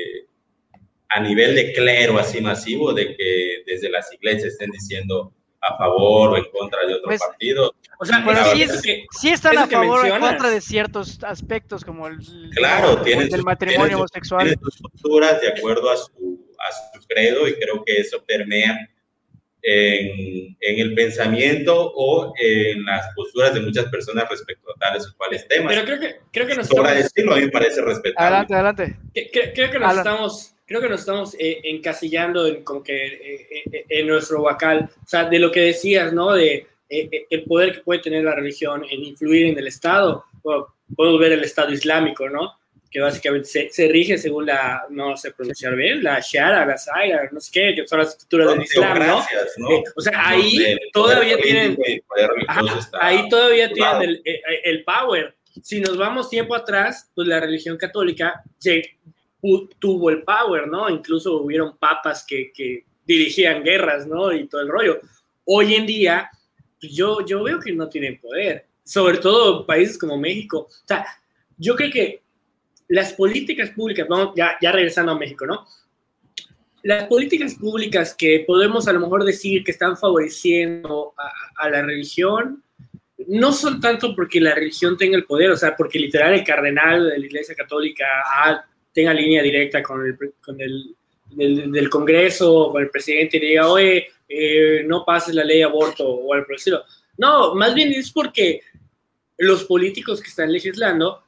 a 1.09 1.19
nivel 1.19 1.55
de 1.55 1.73
clero 1.73 2.17
así 2.17 2.41
masivo, 2.41 2.93
de 2.93 3.15
que 3.15 3.63
desde 3.65 3.89
las 3.89 4.11
iglesias 4.13 4.53
estén 4.53 4.71
diciendo 4.71 5.33
a 5.61 5.77
favor 5.77 6.31
o 6.31 6.37
en 6.37 6.45
contra 6.51 6.85
de 6.85 6.95
otro 6.95 7.05
pues, 7.05 7.21
partido. 7.21 7.73
O 7.99 8.05
sea, 8.05 8.23
pero 8.25 8.43
sí, 9.11 9.29
están 9.29 9.57
a 9.57 9.67
favor 9.67 10.01
o 10.01 10.05
en 10.05 10.19
contra 10.19 10.49
de 10.49 10.61
ciertos 10.61 11.23
aspectos, 11.23 11.83
como 11.83 12.07
el, 12.07 12.19
claro, 12.55 12.97
del 12.97 13.43
matrimonio 13.43 13.97
homosexual. 13.97 14.43
Tienen 14.43 14.59
sus 14.63 14.77
posturas 14.77 15.41
de 15.41 15.49
acuerdo 15.49 15.89
a 15.89 15.97
su, 15.97 16.53
a 16.59 16.99
su 16.99 17.07
credo 17.07 17.47
y 17.47 17.55
creo 17.55 17.83
que 17.83 17.97
eso 17.97 18.23
permea 18.25 18.77
en, 19.63 20.55
en, 20.59 20.79
el 20.79 20.93
pensamiento 20.93 21.91
o 21.95 22.31
en 22.39 22.85
las 22.85 23.07
posturas 23.15 23.53
de 23.53 23.61
muchas 23.61 23.85
personas 23.85 24.29
respecto 24.29 24.71
a 24.71 24.79
tales 24.79 25.07
o 25.07 25.17
cuales 25.17 25.47
temas. 25.47 25.73
Pero 25.73 25.85
creo 25.85 25.99
que, 25.99 26.19
creo 26.31 26.47
que 26.47 26.55
nos 26.55 26.69
estamos... 26.69 26.93
decirlo, 26.93 27.33
a 27.33 27.37
mí 27.37 27.45
me 27.45 27.51
parece 27.51 27.81
respetable. 27.81 28.27
Adelante, 28.27 28.53
adelante. 28.53 28.99
creo 29.53 29.71
que 29.71 29.79
nos 29.79 29.97
estamos 29.97 30.56
creo 30.67 30.81
que 30.81 30.89
nos 30.89 30.99
estamos 30.99 31.33
eh, 31.39 31.61
encasillando 31.63 32.45
en, 32.45 32.63
como 32.63 32.83
que, 32.83 33.07
eh, 33.07 33.47
eh, 33.71 33.85
en 33.89 34.07
nuestro 34.07 34.43
vacal, 34.43 34.89
o 35.03 35.07
sea, 35.07 35.23
de 35.23 35.39
lo 35.39 35.51
que 35.51 35.61
decías, 35.61 36.13
¿no? 36.13 36.33
De 36.33 36.67
el 36.89 37.43
poder 37.43 37.73
que 37.73 37.79
puede 37.81 37.99
tener 37.99 38.23
la 38.23 38.33
religión 38.33 38.85
en 38.89 39.03
influir 39.03 39.47
en 39.47 39.57
el 39.57 39.67
Estado. 39.67 40.23
podemos 40.95 41.19
ver 41.19 41.33
el 41.33 41.43
Estado 41.43 41.73
Islámico, 41.73 42.29
¿no? 42.29 42.53
que 42.89 43.01
básicamente 43.01 43.47
se, 43.49 43.69
se, 43.69 43.87
rige 43.89 44.17
según 44.17 44.45
la, 44.45 44.85
no 44.89 45.17
sé 45.17 45.31
pronunciar 45.31 45.75
bien, 45.75 46.01
la 46.01 46.21
Shara, 46.21 46.65
la 46.65 46.77
Zaira, 46.77 47.27
no 47.31 47.39
sé 47.41 47.51
qué, 47.51 47.75
que 47.75 47.87
son 47.87 47.99
las 47.99 48.11
estructuras 48.11 48.49
del 48.49 48.61
Islam, 48.61 48.99
¿no? 48.99 49.25
¿no? 49.57 49.71
Eh, 49.71 49.83
o 49.93 50.01
sea, 50.01 50.29
ahí 50.29 50.77
todavía 50.93 51.37
tienen, 51.37 51.77
ajá, 52.47 52.89
ahí 53.01 53.27
todavía 53.29 53.71
tienen 53.71 54.01
el, 54.01 54.21
el, 54.63 54.83
power. 54.85 55.35
Si 55.61 55.81
nos 55.81 55.97
vamos 55.97 56.29
tiempo 56.29 56.55
atrás, 56.55 57.11
pues 57.13 57.27
la 57.27 57.39
religión 57.39 57.75
católica 57.75 58.41
tuvo 59.79 60.09
el 60.09 60.23
power, 60.23 60.67
¿no? 60.67 60.89
Incluso 60.89 61.41
hubieron 61.41 61.77
papas 61.77 62.25
que, 62.27 62.51
que 62.53 62.85
dirigían 63.05 63.63
guerras, 63.63 64.07
¿no? 64.07 64.33
Y 64.33 64.47
todo 64.47 64.61
el 64.61 64.67
rollo. 64.67 64.99
Hoy 65.45 65.75
en 65.75 65.85
día, 65.85 66.29
pues 66.79 66.93
yo, 66.93 67.25
yo 67.25 67.43
veo 67.43 67.59
que 67.59 67.73
no 67.73 67.87
tienen 67.87 68.19
poder, 68.19 68.67
sobre 68.83 69.17
todo 69.17 69.65
países 69.65 69.97
como 69.97 70.17
México. 70.17 70.67
O 70.69 70.87
sea, 70.87 71.05
yo 71.57 71.75
creo 71.75 71.91
que 71.91 72.21
las 72.89 73.13
políticas 73.13 73.69
públicas, 73.71 74.07
vamos, 74.07 74.33
ya, 74.35 74.57
ya 74.61 74.71
regresando 74.71 75.11
a 75.11 75.17
México, 75.17 75.45
¿no? 75.45 75.65
Las 76.83 77.07
políticas 77.07 77.55
públicas 77.55 78.13
que 78.13 78.43
podemos 78.47 78.87
a 78.87 78.93
lo 78.93 78.99
mejor 78.99 79.23
decir 79.23 79.63
que 79.63 79.71
están 79.71 79.97
favoreciendo 79.97 81.13
a, 81.17 81.65
a 81.65 81.69
la 81.69 81.81
religión, 81.81 82.63
no 83.27 83.51
son 83.51 83.81
tanto 83.81 84.15
porque 84.15 84.39
la 84.39 84.53
religión 84.53 84.97
tenga 84.97 85.17
el 85.17 85.25
poder, 85.25 85.51
o 85.51 85.57
sea, 85.57 85.75
porque 85.75 85.99
literal 85.99 86.33
el 86.33 86.43
cardenal 86.43 87.09
de 87.09 87.19
la 87.19 87.25
Iglesia 87.25 87.55
Católica 87.55 88.05
ah, 88.25 88.65
tenga 88.97 89.13
línea 89.13 89.43
directa 89.43 89.83
con 89.83 90.03
el, 90.03 90.17
con 90.41 90.59
el 90.59 90.95
del, 91.29 91.71
del, 91.71 91.87
Congreso, 91.87 92.71
con 92.71 92.81
el 92.81 92.89
presidente 92.89 93.37
y 93.37 93.41
le 93.41 93.45
diga, 93.49 93.69
oye, 93.69 94.07
eh, 94.27 94.83
no 94.87 95.05
pases 95.05 95.35
la 95.35 95.43
ley 95.43 95.59
de 95.59 95.65
aborto 95.65 96.03
o 96.03 96.33
el 96.33 96.43
estilo. 96.49 96.83
No, 97.15 97.53
más 97.53 97.75
bien 97.75 97.91
es 97.91 98.11
porque 98.11 98.61
los 99.37 99.65
políticos 99.65 100.19
que 100.19 100.29
están 100.29 100.51
legislando 100.51 101.21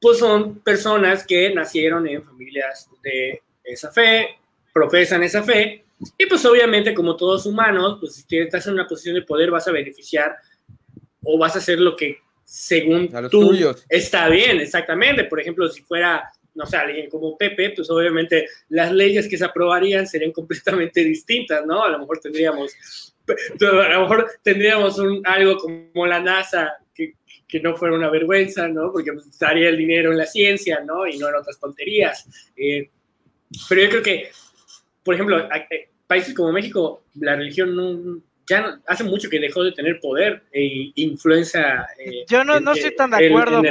pues 0.00 0.20
son 0.20 0.60
personas 0.60 1.26
que 1.26 1.52
nacieron 1.52 2.06
en 2.06 2.22
familias 2.22 2.88
de 3.02 3.42
esa 3.64 3.90
fe, 3.90 4.38
profesan 4.72 5.24
esa 5.24 5.42
fe, 5.42 5.84
y 6.16 6.26
pues 6.26 6.44
obviamente 6.44 6.94
como 6.94 7.16
todos 7.16 7.44
humanos, 7.44 7.96
pues 7.98 8.24
si 8.24 8.38
estás 8.38 8.68
en 8.68 8.74
una 8.74 8.86
posición 8.86 9.16
de 9.16 9.22
poder 9.22 9.50
vas 9.50 9.66
a 9.66 9.72
beneficiar 9.72 10.36
o 11.24 11.36
vas 11.36 11.56
a 11.56 11.58
hacer 11.58 11.80
lo 11.80 11.96
que 11.96 12.18
según 12.44 13.10
tú 13.30 13.48
tuyos. 13.48 13.84
está 13.88 14.28
bien, 14.28 14.60
exactamente. 14.60 15.24
Por 15.24 15.40
ejemplo, 15.40 15.68
si 15.68 15.82
fuera, 15.82 16.30
no 16.54 16.66
sé, 16.66 16.76
alguien 16.76 17.08
como 17.08 17.36
Pepe, 17.36 17.70
pues 17.70 17.88
obviamente 17.90 18.46
las 18.68 18.92
leyes 18.92 19.28
que 19.28 19.38
se 19.38 19.44
aprobarían 19.44 20.06
serían 20.06 20.32
completamente 20.32 21.02
distintas, 21.04 21.64
¿no? 21.64 21.84
A 21.84 21.90
lo 21.90 21.98
mejor 22.00 22.20
tendríamos, 22.20 22.72
a 23.28 23.88
lo 23.88 24.00
mejor 24.00 24.30
tendríamos 24.42 24.98
un, 24.98 25.22
algo 25.24 25.56
como 25.58 26.06
la 26.06 26.20
NASA 26.20 26.76
que 27.50 27.60
no 27.60 27.76
fuera 27.76 27.96
una 27.96 28.08
vergüenza, 28.08 28.68
¿no? 28.68 28.92
Porque 28.92 29.12
pues, 29.12 29.26
estaría 29.26 29.68
el 29.68 29.76
dinero 29.76 30.12
en 30.12 30.18
la 30.18 30.26
ciencia, 30.26 30.80
¿no? 30.86 31.06
Y 31.06 31.18
no 31.18 31.28
en 31.28 31.34
otras 31.34 31.58
tonterías. 31.58 32.52
Eh, 32.56 32.88
pero 33.68 33.82
yo 33.82 33.90
creo 33.90 34.02
que, 34.02 34.30
por 35.02 35.14
ejemplo, 35.14 35.48
países 36.06 36.32
como 36.34 36.52
México, 36.52 37.02
la 37.14 37.34
religión 37.34 37.74
no, 37.74 38.20
ya 38.50 38.60
no, 38.60 38.82
hace 38.86 39.04
mucho 39.04 39.30
que 39.30 39.38
dejó 39.38 39.62
de 39.62 39.70
tener 39.70 40.00
poder 40.00 40.42
e 40.52 40.90
influencia. 40.96 41.86
Eh, 41.98 42.24
Yo 42.28 42.42
no, 42.44 42.58
no 42.58 42.72
estoy 42.72 42.94
tan 42.96 43.10
de 43.10 43.28
acuerdo, 43.28 43.60
el, 43.60 43.66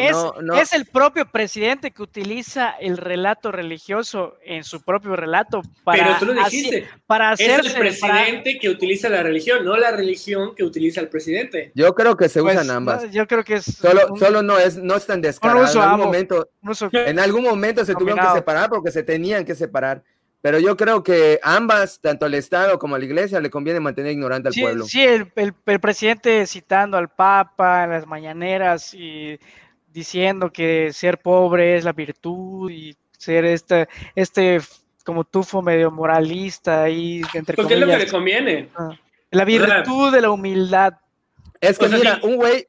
es, 0.00 0.12
no, 0.12 0.34
no. 0.42 0.56
es, 0.56 0.72
el 0.72 0.84
propio 0.84 1.30
presidente 1.30 1.92
que 1.92 2.02
utiliza 2.02 2.70
el 2.80 2.96
relato 2.96 3.52
religioso 3.52 4.36
en 4.44 4.64
su 4.64 4.82
propio 4.82 5.14
relato 5.14 5.62
para, 5.84 6.04
Pero 6.04 6.18
tú 6.18 6.26
lo 6.26 6.32
dijiste, 6.34 6.78
así, 6.78 6.86
para 7.06 7.30
hacerse, 7.30 7.68
es 7.68 7.74
el 7.74 7.80
presidente 7.80 8.50
para... 8.50 8.60
que 8.60 8.68
utiliza 8.68 9.08
la 9.08 9.22
religión, 9.22 9.64
no 9.64 9.76
la 9.76 9.92
religión 9.92 10.56
que 10.56 10.64
utiliza 10.64 11.00
el 11.00 11.08
presidente. 11.08 11.70
Yo 11.76 11.94
creo 11.94 12.16
que 12.16 12.28
se 12.28 12.42
pues, 12.42 12.56
usan 12.56 12.70
ambas. 12.70 13.08
yo 13.12 13.28
creo 13.28 13.44
que 13.44 13.54
es 13.54 13.64
solo, 13.64 14.08
un, 14.10 14.18
solo 14.18 14.42
no 14.42 14.58
es 14.58 14.76
no 14.76 14.96
es 14.96 15.06
tan 15.06 15.20
descarado. 15.20 15.60
En 15.60 15.78
algún, 15.78 16.00
momento, 16.00 16.50
en 16.92 17.18
algún 17.20 17.44
momento 17.44 17.84
se 17.84 17.94
tuvieron 17.94 18.26
que 18.26 18.32
separar 18.34 18.68
porque 18.70 18.90
se 18.90 19.04
tenían 19.04 19.44
que 19.44 19.54
separar. 19.54 20.02
Pero 20.40 20.58
yo 20.58 20.76
creo 20.76 21.02
que 21.02 21.40
ambas, 21.42 22.00
tanto 22.00 22.26
al 22.26 22.34
Estado 22.34 22.78
como 22.78 22.94
a 22.94 22.98
la 22.98 23.04
Iglesia, 23.04 23.40
le 23.40 23.50
conviene 23.50 23.80
mantener 23.80 24.12
ignorante 24.12 24.48
al 24.48 24.54
sí, 24.54 24.62
pueblo. 24.62 24.84
Sí, 24.84 25.02
el, 25.02 25.32
el, 25.34 25.54
el, 25.64 25.80
presidente 25.80 26.46
citando 26.46 26.96
al 26.96 27.08
Papa 27.08 27.84
en 27.84 27.90
las 27.90 28.06
mañaneras 28.06 28.94
y 28.94 29.38
diciendo 29.96 30.52
que 30.52 30.92
ser 30.92 31.18
pobre 31.18 31.76
es 31.76 31.84
la 31.84 31.92
virtud 31.92 32.70
y 32.70 32.96
ser 33.16 33.46
este, 33.46 33.88
este 34.14 34.60
como 35.04 35.24
tufo 35.24 35.62
medio 35.62 35.90
moralista 35.90 36.88
y 36.90 37.22
entre 37.32 37.56
Porque 37.56 37.74
comillas, 37.74 37.80
es 37.80 37.80
lo 37.80 37.86
que 37.86 38.04
le 38.04 38.10
conviene. 38.10 38.70
La 39.30 39.44
virtud 39.44 40.12
de 40.12 40.20
la 40.20 40.30
humildad. 40.30 40.94
Es 41.60 41.78
que 41.78 41.86
o 41.86 41.88
sea, 41.88 41.98
mira, 41.98 42.16
sí. 42.16 42.20
un 42.24 42.36
güey, 42.36 42.68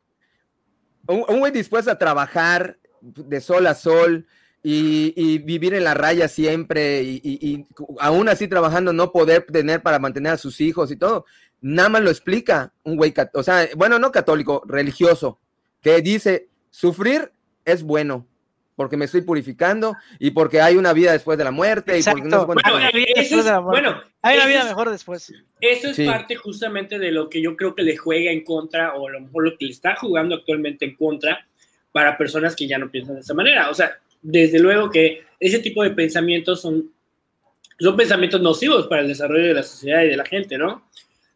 un, 1.08 1.26
un 1.28 1.40
güey 1.40 1.52
dispuesto 1.52 1.92
a 1.92 1.98
trabajar 1.98 2.78
de 3.02 3.42
sol 3.42 3.68
a 3.68 3.74
sol, 3.74 4.26
y, 4.70 5.14
y, 5.16 5.38
vivir 5.38 5.74
en 5.76 5.86
la 5.86 5.94
raya 5.94 6.28
siempre 6.28 7.02
y, 7.02 7.22
y, 7.24 7.40
y, 7.42 7.66
aún 8.02 8.28
así 8.28 8.50
trabajando 8.50 8.92
no 8.92 9.14
poder 9.14 9.44
tener 9.44 9.82
para 9.82 9.98
mantener 9.98 10.34
a 10.34 10.38
sus 10.38 10.60
hijos 10.60 10.92
y 10.92 10.98
todo. 10.98 11.26
Nada 11.62 11.88
más 11.88 12.02
lo 12.02 12.10
explica 12.10 12.74
un 12.84 12.98
güey, 12.98 13.14
o 13.34 13.44
sea, 13.44 13.70
bueno, 13.78 13.98
no 13.98 14.12
católico, 14.12 14.62
religioso, 14.68 15.40
que 15.82 16.02
dice, 16.02 16.50
sufrir 16.70 17.32
es 17.64 17.82
bueno, 17.82 18.28
porque 18.76 18.98
me 18.98 19.06
estoy 19.06 19.22
purificando 19.22 19.96
y 20.20 20.32
porque 20.32 20.60
hay 20.60 20.76
una 20.76 20.92
vida 20.92 21.14
después 21.14 21.38
de 21.38 21.46
la 21.46 21.52
muerte. 21.52 21.96
Exacto. 21.96 22.20
Y 22.20 22.30
porque 22.30 22.36
no 22.36 22.46
bueno, 22.46 22.90
eso 23.16 23.40
es, 23.40 23.46
de 23.46 23.52
la 23.52 23.60
bueno, 23.60 24.02
hay 24.22 24.36
una 24.36 24.48
vida 24.48 24.60
es, 24.60 24.66
mejor 24.66 24.92
después. 24.92 25.34
Eso 25.62 25.88
es 25.88 25.96
sí. 25.96 26.06
parte 26.06 26.36
justamente 26.36 27.00
de 27.00 27.14
lo 27.14 27.30
que 27.30 27.42
yo 27.42 27.56
creo 27.56 27.74
que 27.74 27.84
le 27.84 27.96
juega 27.96 28.32
en 28.32 28.44
contra 28.44 28.96
o 28.96 29.08
a 29.08 29.12
lo 29.12 29.22
mejor 29.22 29.46
lo 29.46 29.58
que 29.58 29.64
le 29.64 29.72
está 29.72 29.96
jugando 29.96 30.36
actualmente 30.36 30.84
en 30.84 30.98
contra 30.98 31.48
para 31.94 32.18
personas 32.18 32.54
que 32.54 32.68
ya 32.68 32.78
no 32.78 32.92
piensan 32.92 33.16
de 33.16 33.22
esa 33.22 33.34
manera. 33.34 33.70
O 33.70 33.74
sea, 33.74 33.98
desde 34.30 34.60
luego 34.60 34.90
que 34.90 35.22
ese 35.40 35.60
tipo 35.60 35.84
de 35.84 35.92
pensamientos 35.92 36.62
son, 36.62 36.92
son 37.80 37.96
pensamientos 37.96 38.42
nocivos 38.42 38.86
para 38.88 39.02
el 39.02 39.08
desarrollo 39.08 39.48
de 39.48 39.54
la 39.54 39.64
sociedad 39.64 40.04
y 40.04 40.10
de 40.10 40.18
la 40.18 40.26
gente, 40.26 40.58
¿no? 40.58 40.90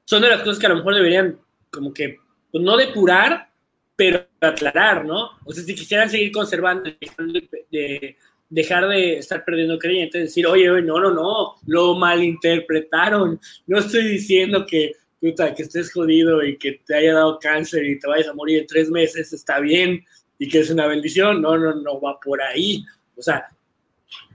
Son 0.04 0.22
de 0.22 0.28
las 0.28 0.42
cosas 0.42 0.60
que 0.60 0.66
a 0.66 0.70
lo 0.70 0.76
mejor 0.76 0.96
deberían 0.96 1.40
como 1.70 1.94
que, 1.94 2.18
pues 2.52 2.62
no 2.62 2.76
depurar, 2.76 3.50
pero 3.96 4.28
aclarar, 4.42 5.06
¿no? 5.06 5.30
O 5.46 5.54
sea, 5.54 5.64
si 5.64 5.74
quisieran 5.74 6.10
seguir 6.10 6.34
conservando, 6.34 6.84
de, 6.84 7.50
de 7.72 8.18
dejar 8.50 8.90
de 8.90 9.20
estar 9.20 9.46
perdiendo 9.46 9.80
creyentes, 9.80 10.24
decir, 10.24 10.46
oye, 10.46 10.70
oye, 10.70 10.82
no, 10.82 11.00
no, 11.00 11.12
no, 11.12 11.56
lo 11.68 11.96
malinterpretaron, 11.96 13.40
no 13.68 13.80
estoy 13.80 14.04
diciendo 14.06 14.66
que, 14.66 14.92
puta, 15.22 15.56
que 15.56 15.64
estés 15.64 15.94
jodido 15.94 16.44
y 16.44 16.58
que 16.58 16.82
te 16.86 16.96
haya 16.96 17.14
dado 17.14 17.40
cáncer 17.40 17.86
y 17.86 17.98
te 17.98 18.08
vayas 18.08 18.28
a 18.28 18.34
morir 18.34 18.60
en 18.60 18.68
tres 18.68 18.90
meses, 18.90 19.32
está 19.32 19.62
bien, 19.62 20.04
y 20.42 20.50
que 20.50 20.62
es 20.62 20.72
una 20.72 20.88
bendición, 20.88 21.40
no, 21.40 21.56
no, 21.56 21.76
no 21.76 22.02
va 22.02 22.20
por 22.20 22.42
ahí. 22.42 22.84
O 23.16 23.22
sea, 23.22 23.46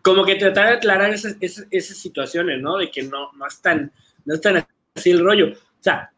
como 0.03 0.25
que 0.25 0.37
tratar 0.37 0.69
de 0.69 0.77
aclarar 0.77 1.13
esas, 1.13 1.37
esas, 1.41 1.67
esas 1.69 1.97
situaciones, 1.97 2.63
¿no? 2.63 2.79
De 2.79 2.89
que 2.93 3.03
no, 3.03 3.33
no, 3.33 3.45
están, 3.45 3.91
no 4.25 4.35
están 4.37 4.65
así 4.95 5.11
el 5.11 5.19
rollo. 5.19 5.49
O 5.49 5.83
sea, 5.83 6.13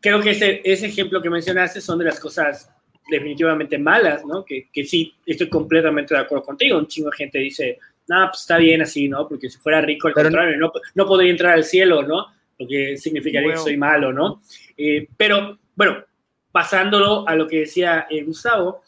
creo 0.00 0.20
que 0.20 0.30
ese, 0.30 0.60
ese 0.64 0.86
ejemplo 0.86 1.22
que 1.22 1.30
mencionaste 1.30 1.80
son 1.80 2.00
de 2.00 2.06
las 2.06 2.18
cosas 2.18 2.68
definitivamente 3.08 3.78
malas, 3.78 4.26
¿no? 4.26 4.44
Que, 4.44 4.68
que 4.72 4.82
sí, 4.84 5.14
estoy 5.24 5.48
completamente 5.48 6.14
de 6.14 6.20
acuerdo 6.20 6.42
contigo. 6.42 6.76
Un 6.76 6.88
chingo 6.88 7.10
de 7.10 7.16
gente 7.18 7.38
dice, 7.38 7.78
no, 8.08 8.26
pues 8.28 8.40
está 8.40 8.58
bien 8.58 8.82
así, 8.82 9.08
¿no? 9.08 9.28
Porque 9.28 9.48
si 9.48 9.58
fuera 9.58 9.80
rico, 9.80 10.08
al 10.08 10.14
pero 10.14 10.30
contrario, 10.30 10.58
no, 10.58 10.72
no 10.96 11.06
podría 11.06 11.30
entrar 11.30 11.52
al 11.52 11.62
cielo, 11.62 12.02
¿no? 12.02 12.26
Porque 12.58 12.96
significaría 12.96 13.50
bueno. 13.50 13.60
que 13.60 13.70
soy 13.70 13.76
malo, 13.76 14.12
¿no? 14.12 14.42
Eh, 14.76 15.06
pero, 15.16 15.60
bueno, 15.76 16.04
pasándolo 16.50 17.24
a 17.28 17.36
lo 17.36 17.46
que 17.46 17.60
decía 17.60 18.08
eh, 18.10 18.24
Gustavo, 18.24 18.82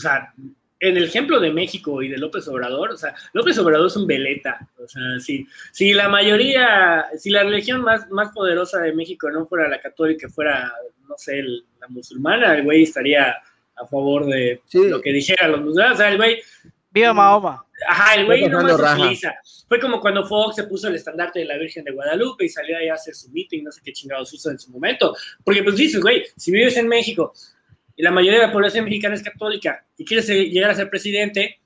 o 0.00 0.02
sea, 0.02 0.32
en 0.80 0.96
el 0.96 1.04
ejemplo 1.04 1.38
de 1.38 1.52
México 1.52 2.02
y 2.02 2.08
de 2.08 2.16
López 2.16 2.48
Obrador, 2.48 2.92
o 2.92 2.96
sea, 2.96 3.14
López 3.34 3.58
Obrador 3.58 3.86
es 3.86 3.96
un 3.96 4.06
veleta. 4.06 4.66
O 4.82 4.88
sea, 4.88 5.02
si, 5.20 5.46
si 5.72 5.92
la 5.92 6.08
mayoría, 6.08 7.04
si 7.18 7.28
la 7.28 7.42
religión 7.42 7.82
más, 7.82 8.10
más 8.10 8.32
poderosa 8.32 8.80
de 8.80 8.94
México 8.94 9.30
no 9.30 9.46
fuera 9.46 9.68
la 9.68 9.80
católica, 9.80 10.28
fuera, 10.30 10.72
no 11.06 11.14
sé, 11.18 11.40
el, 11.40 11.66
la 11.80 11.88
musulmana, 11.88 12.54
el 12.54 12.64
güey 12.64 12.84
estaría 12.84 13.36
a 13.76 13.86
favor 13.86 14.24
de 14.26 14.62
sí. 14.66 14.88
lo 14.88 15.02
que 15.02 15.12
dijeran 15.12 15.52
los 15.52 15.60
musulmanes. 15.60 15.94
O 15.94 15.96
sea, 15.98 16.08
el 16.08 16.16
güey. 16.16 16.40
Viva 16.90 17.12
Mahoma. 17.12 17.62
Ajá, 17.86 18.14
el 18.14 18.24
güey 18.24 18.48
no 18.48 18.62
más 18.62 18.96
utiliza. 18.96 19.34
Fue 19.68 19.78
como 19.78 20.00
cuando 20.00 20.26
Fox 20.26 20.56
se 20.56 20.64
puso 20.64 20.88
el 20.88 20.94
estandarte 20.94 21.40
de 21.40 21.44
la 21.44 21.58
Virgen 21.58 21.84
de 21.84 21.92
Guadalupe 21.92 22.46
y 22.46 22.48
salió 22.48 22.76
ahí 22.76 22.88
a 22.88 22.94
hacer 22.94 23.14
su 23.14 23.30
meeting, 23.30 23.62
no 23.62 23.70
sé 23.70 23.80
qué 23.84 23.92
chingados 23.92 24.32
hizo 24.32 24.50
en 24.50 24.58
su 24.58 24.70
momento. 24.70 25.14
Porque 25.44 25.62
pues 25.62 25.76
dices, 25.76 26.00
güey, 26.00 26.24
si 26.36 26.50
vives 26.50 26.76
en 26.78 26.88
México 26.88 27.32
y 28.00 28.02
la 28.02 28.10
mayoría 28.10 28.40
de 28.40 28.46
la 28.46 28.52
población 28.52 28.86
mexicana 28.86 29.14
es 29.14 29.22
católica 29.22 29.84
y 29.98 30.06
quieres 30.06 30.26
llegar 30.26 30.70
a 30.70 30.74
ser 30.74 30.88
presidente, 30.88 31.60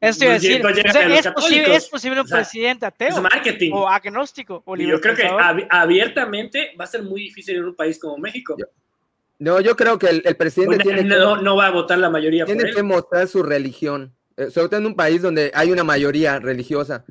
esto 0.00 0.26
a 0.26 0.32
decir, 0.32 0.64
o 0.64 0.74
sea, 0.74 0.82
es, 1.14 1.28
posible, 1.28 1.76
es, 1.76 1.88
posible, 1.88 2.20
un 2.20 2.24
o 2.24 2.28
sea, 2.28 2.38
presidente 2.38 2.86
ateo 2.86 3.08
es 3.08 3.20
marketing. 3.20 3.70
o 3.74 3.86
agnóstico. 3.86 4.62
O 4.64 4.76
y 4.76 4.86
yo 4.86 4.98
creo 4.98 5.14
que 5.14 5.26
ab 5.26 5.66
abiertamente 5.68 6.72
va 6.80 6.84
a 6.84 6.86
ser 6.86 7.02
muy 7.02 7.20
difícil 7.20 7.56
en 7.56 7.64
un 7.64 7.74
país 7.74 7.98
como 7.98 8.16
México. 8.16 8.56
Yo, 8.58 8.64
no, 9.38 9.60
yo 9.60 9.76
creo 9.76 9.98
que 9.98 10.08
el, 10.08 10.22
el 10.24 10.36
presidente 10.36 10.76
bueno, 10.76 10.84
tiene 10.84 11.16
no, 11.16 11.36
que, 11.36 11.42
no, 11.42 11.56
va 11.56 11.66
a 11.66 11.70
votar 11.70 11.98
la 11.98 12.08
mayoría. 12.08 12.46
Tiene 12.46 12.70
que 12.70 12.82
mostrar 12.82 13.28
su 13.28 13.42
religión, 13.42 14.14
eh, 14.38 14.50
sobre 14.50 14.68
todo 14.68 14.80
en 14.80 14.86
un 14.86 14.96
país 14.96 15.20
donde 15.20 15.50
hay 15.54 15.70
una 15.70 15.84
mayoría 15.84 16.38
religiosa. 16.38 17.04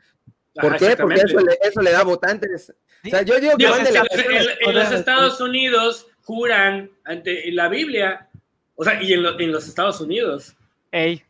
¿Por 0.55 0.75
Ajá, 0.75 0.77
qué? 0.77 0.97
Porque 0.97 1.21
eso 1.21 1.39
le, 1.39 1.59
eso 1.63 1.81
le, 1.81 1.91
da 1.91 2.03
votantes. 2.03 2.73
O 3.05 3.09
sea, 3.09 3.21
yo 3.21 3.39
digo 3.39 3.53
que 3.57 3.65
Dios, 3.65 3.77
en, 3.77 3.93
la... 3.93 4.03
en, 4.09 4.69
en, 4.69 4.75
los 4.75 4.91
Estados 4.91 5.39
Unidos 5.41 6.07
juran 6.23 6.91
ante 7.05 7.51
la 7.51 7.69
Biblia 7.69 8.29
o 8.75 8.83
sea, 8.83 9.01
y 9.01 9.13
en, 9.13 9.23
lo, 9.23 9.39
en 9.39 9.51
los 9.51 9.67
Estados 9.67 9.99
Unidos. 10.01 10.55
Ey. 10.91 11.23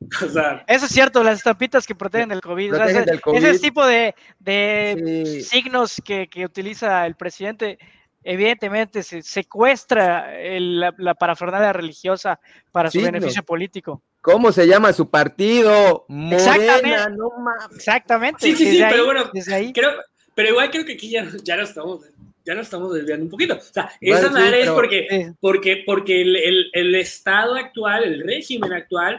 O 0.24 0.28
sea, 0.30 0.64
Eso 0.66 0.86
es 0.86 0.92
cierto, 0.92 1.22
las 1.22 1.36
estampitas 1.38 1.86
que 1.86 1.94
protegen 1.94 2.30
del 2.30 2.40
COVID. 2.40 2.72
o 2.72 2.76
sea, 2.76 2.84
Protegen 2.86 3.02
ese, 3.02 3.10
del 3.10 3.20
COVID. 3.20 3.44
ese 3.44 3.58
tipo 3.58 3.86
de, 3.86 4.14
de 4.38 5.24
Sí. 5.26 5.42
signos 5.42 6.00
que, 6.02 6.26
que 6.28 6.46
utiliza 6.46 7.04
el 7.04 7.16
presidente, 7.16 7.78
evidentemente 8.24 9.02
se 9.02 9.20
secuestra 9.22 10.38
el- 10.40 10.80
la, 10.80 10.94
la 10.96 11.14
parafernalia 11.14 11.72
religiosa 11.74 12.40
para 12.72 12.90
su 12.90 13.00
beneficio 13.02 13.42
político. 13.42 14.02
¿Cómo 14.22 14.52
se 14.52 14.66
llama 14.66 14.92
su 14.94 15.08
partido? 15.10 16.04
Morena, 16.08 16.36
Exactamente. 16.36 17.10
no 17.18 17.30
mames. 17.38 17.76
Exactamente. 17.76 18.38
Sí, 18.40 18.52
sí, 18.56 18.64
sí, 18.64 18.70
desde 18.72 18.84
ahí- 18.84 18.90
pero 18.92 19.04
bueno, 19.04 19.30
desde 19.34 19.54
ahí. 19.54 19.72
creo, 19.72 19.90
pero 20.34 20.48
igual 20.50 20.70
creo 20.70 20.84
que 20.86 20.94
aquí 20.94 21.10
ya, 21.10 21.26
ya 21.42 21.56
lo 21.56 21.64
estamos 21.64 22.04
ya 22.44 22.54
lo 22.54 22.62
estamos 22.62 22.92
desviando 22.94 23.24
un 23.24 23.30
poquito. 23.30 23.54
O 23.54 23.60
sea, 23.60 23.90
Bueno, 24.00 24.16
esa 24.18 24.28
sí, 24.28 24.34
madre 24.34 24.62
es 24.62 24.70
porque, 24.70 25.32
porque, 25.40 25.82
porque 25.86 26.22
el, 26.22 26.36
el- 26.36 26.70
el 26.72 26.94
estado 26.94 27.54
actual, 27.54 28.04
el 28.04 28.22
régimen 28.26 28.72
actual, 28.72 29.18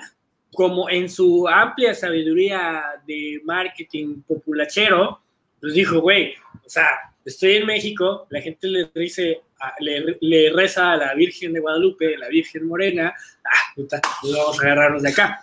como 0.53 0.89
en 0.89 1.09
su 1.09 1.47
amplia 1.47 1.93
sabiduría 1.93 2.83
de 3.07 3.39
marketing 3.45 4.21
populachero, 4.27 5.21
pues 5.59 5.73
dijo, 5.73 5.99
güey, 6.01 6.33
o 6.65 6.69
sea, 6.69 6.87
estoy 7.23 7.57
en 7.57 7.65
México, 7.67 8.27
la 8.29 8.41
gente 8.41 8.67
le, 8.67 8.89
dice, 8.95 9.41
le 10.19 10.49
reza 10.51 10.93
a 10.93 10.97
la 10.97 11.13
Virgen 11.13 11.53
de 11.53 11.59
Guadalupe, 11.59 12.17
la 12.17 12.27
Virgen 12.29 12.65
Morena, 12.67 13.13
ah, 13.45 13.73
puta, 13.75 14.01
pues 14.21 14.33
vamos 14.33 14.59
a 14.59 14.63
agarrarnos 14.63 15.03
de 15.03 15.09
acá. 15.09 15.39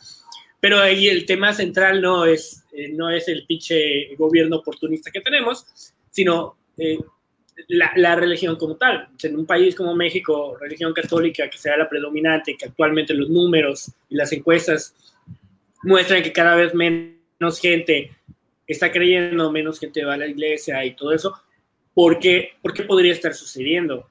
Pero 0.61 0.81
ahí 0.81 1.09
el 1.09 1.24
tema 1.24 1.53
central 1.53 2.03
no 2.03 2.26
es, 2.26 2.64
eh, 2.72 2.89
no 2.93 3.09
es 3.11 3.29
el 3.29 3.47
pinche 3.47 4.14
gobierno 4.16 4.57
oportunista 4.57 5.11
que 5.11 5.20
tenemos, 5.20 5.64
sino 6.11 6.57
eh, 6.76 6.99
la, 7.68 7.92
la 7.96 8.14
religión 8.14 8.56
como 8.56 8.76
tal. 8.76 9.09
En 9.22 9.36
un 9.36 9.46
país 9.46 9.74
como 9.74 9.94
México, 9.94 10.56
religión 10.61 10.92
católica 10.92 11.50
que 11.50 11.59
sea 11.59 11.76
la 11.76 11.88
predominante, 11.88 12.56
que 12.56 12.66
actualmente 12.66 13.14
los 13.14 13.28
números 13.28 13.90
y 14.09 14.14
las 14.14 14.32
encuestas 14.32 14.94
muestran 15.82 16.22
que 16.22 16.32
cada 16.32 16.54
vez 16.56 16.74
menos 16.74 17.61
gente 17.61 18.12
está 18.66 18.92
creyendo, 18.92 19.50
menos 19.50 19.78
gente 19.80 20.04
va 20.04 20.14
a 20.14 20.18
la 20.18 20.26
iglesia 20.26 20.84
y 20.84 20.94
todo 20.94 21.12
eso, 21.12 21.34
¿por 21.94 22.18
qué, 22.18 22.52
por 22.62 22.72
qué 22.74 22.82
podría 22.84 23.12
estar 23.12 23.34
sucediendo? 23.34 24.09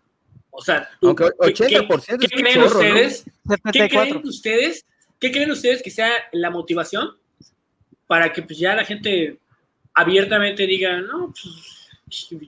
O 0.49 0.61
sea, 0.61 0.89
tú- 0.99 1.07
Aunque 1.09 1.25
¿qué- 1.53 1.65
80% 1.65 2.17
¿qué, 2.19 2.25
es 2.25 2.31
qué 2.31 2.35
un 2.37 2.41
creen 2.41 2.55
chorro, 2.55 2.69
¿no? 2.69 2.87
ustedes? 2.89 3.23
¿Qué 3.23 3.31
74. 3.49 4.09
creen 4.15 4.27
ustedes? 4.27 4.85
¿Qué 5.19 5.31
creen 5.31 5.51
ustedes 5.51 5.83
que 5.83 5.91
sea 5.91 6.11
la 6.31 6.49
motivación 6.49 7.15
para 8.07 8.31
que 8.33 8.41
pues 8.41 8.57
ya 8.57 8.75
la 8.75 8.85
gente 8.85 9.37
abiertamente 9.93 10.65
diga, 10.65 10.99
no, 11.01 11.27
pues, 11.33 11.45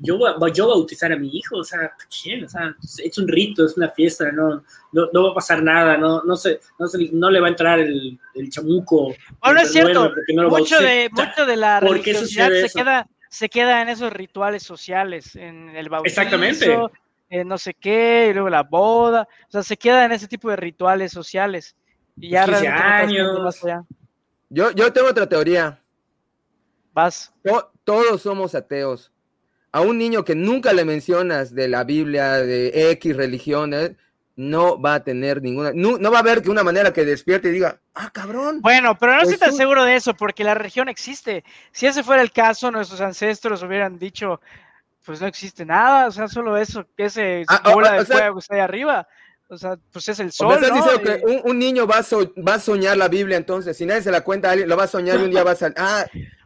yo, 0.01 0.17
voy 0.17 0.49
a- 0.49 0.53
yo 0.53 0.67
bautizar 0.67 1.11
a 1.11 1.17
mi 1.17 1.29
hijo, 1.37 1.57
o 1.57 1.63
sea, 1.63 1.91
¿quién? 2.21 2.45
O 2.45 2.49
sea, 2.49 2.75
es 3.03 3.17
un 3.17 3.27
rito, 3.27 3.65
es 3.65 3.75
una 3.77 3.89
fiesta, 3.89 4.31
no, 4.31 4.63
no, 4.91 5.09
no 5.11 5.23
va 5.23 5.31
a 5.31 5.33
pasar 5.35 5.61
nada, 5.61 5.97
no, 5.97 6.23
no, 6.23 6.35
se, 6.37 6.59
no, 6.77 6.87
se- 6.87 7.09
no 7.11 7.29
le 7.29 7.39
va 7.39 7.47
a 7.47 7.49
entrar 7.49 7.79
el, 7.79 8.19
el 8.35 8.49
chamuco. 8.49 9.13
Bueno, 9.41 9.61
es 9.61 9.71
cierto. 9.71 10.13
no 10.33 10.49
Mucho 10.49 10.79
de, 10.79 11.09
mucho 11.11 11.45
de 11.45 11.55
la 11.57 11.79
¿por 11.81 12.01
qué 12.01 12.13
religiosidad 12.13 12.49
se 12.49 12.69
queda, 12.77 13.07
se 13.29 13.49
queda 13.49 13.81
en 13.81 13.89
esos 13.89 14.11
rituales 14.13 14.63
sociales, 14.63 15.35
en 15.35 15.69
el 15.75 15.89
bautizo, 15.89 16.21
Exactamente. 16.21 16.77
en 17.29 17.47
no 17.47 17.57
sé 17.57 17.73
qué, 17.73 18.27
y 18.29 18.33
luego 18.33 18.49
la 18.49 18.63
boda, 18.63 19.27
o 19.47 19.51
sea, 19.51 19.61
se 19.63 19.77
queda 19.77 20.05
en 20.05 20.11
ese 20.13 20.27
tipo 20.27 20.49
de 20.49 20.55
rituales 20.55 21.11
sociales. 21.11 21.75
Y 22.17 22.31
ya 22.31 22.45
15 22.45 22.59
realmente 22.61 22.81
no 22.81 22.87
trasciende 22.97 23.29
años. 23.31 23.41
más 23.43 23.63
allá. 23.63 23.83
Yo, 24.49 24.71
yo 24.71 24.91
tengo 24.91 25.09
otra 25.09 25.29
teoría. 25.29 25.79
Vas. 26.93 27.31
To- 27.43 27.71
todos 27.83 28.21
somos 28.21 28.55
ateos. 28.55 29.11
A 29.71 29.81
un 29.81 29.97
niño 29.97 30.23
que 30.25 30.35
nunca 30.35 30.73
le 30.73 30.83
mencionas 30.85 31.53
de 31.53 31.67
la 31.67 31.83
Biblia, 31.83 32.33
de 32.37 32.91
X 32.91 33.15
religión, 33.15 33.73
eh, 33.73 33.95
no 34.35 34.79
va 34.81 34.95
a 34.95 35.03
tener 35.03 35.41
ninguna, 35.41 35.71
no, 35.75 35.97
no 35.97 36.11
va 36.11 36.17
a 36.17 36.21
haber 36.21 36.41
que 36.41 36.49
una 36.49 36.63
manera 36.63 36.93
que 36.93 37.03
despierte 37.05 37.49
y 37.49 37.51
diga, 37.51 37.79
ah, 37.93 38.09
cabrón. 38.11 38.61
Bueno, 38.61 38.97
pero 38.97 39.15
no 39.15 39.21
estoy 39.21 39.37
tan 39.37 39.53
seguro 39.53 39.83
de 39.85 39.95
eso, 39.97 40.13
porque 40.15 40.43
la 40.43 40.53
religión 40.55 40.87
existe. 40.89 41.43
Si 41.71 41.85
ese 41.87 42.03
fuera 42.03 42.21
el 42.21 42.31
caso, 42.31 42.71
nuestros 42.71 43.01
ancestros 43.01 43.61
hubieran 43.63 43.99
dicho, 43.99 44.39
pues 45.05 45.19
no 45.21 45.27
existe 45.27 45.65
nada, 45.65 46.07
o 46.07 46.11
sea, 46.11 46.27
solo 46.27 46.55
eso, 46.57 46.85
que 46.95 47.05
ese 47.05 47.43
Ah, 47.47 47.71
bola 47.73 47.95
o 47.95 47.99
de 47.99 48.05
sea- 48.05 48.17
fuego 48.17 48.35
que 48.35 48.39
está 48.39 48.55
ahí 48.55 48.61
arriba. 48.61 49.07
O 49.51 49.57
sea, 49.57 49.77
pues 49.91 50.07
es 50.07 50.19
el 50.19 50.31
sol, 50.31 50.53
estás 50.53 50.69
¿no? 50.69 50.75
diciendo 50.75 51.01
que 51.01 51.21
Y- 51.31 51.35
un, 51.35 51.41
un 51.51 51.59
niño 51.59 51.85
va 51.87 51.97
a, 51.97 52.03
so- 52.03 52.31
va 52.47 52.53
a 52.55 52.59
soñar 52.59 52.95
la 52.97 53.07
Biblia 53.07 53.35
entonces, 53.35 53.75
si 53.75 53.85
nadie 53.85 54.03
se 54.03 54.11
la 54.11 54.21
cuenta 54.21 54.51
alguien, 54.51 54.69
lo 54.69 54.77
va 54.77 54.83
a 54.83 54.87
soñar 54.87 55.19
y 55.19 55.23
un 55.23 55.31
día 55.31 55.43
va 55.43 55.51
a 55.51 55.55
salir. 55.55 55.75
Ah, 55.79 56.05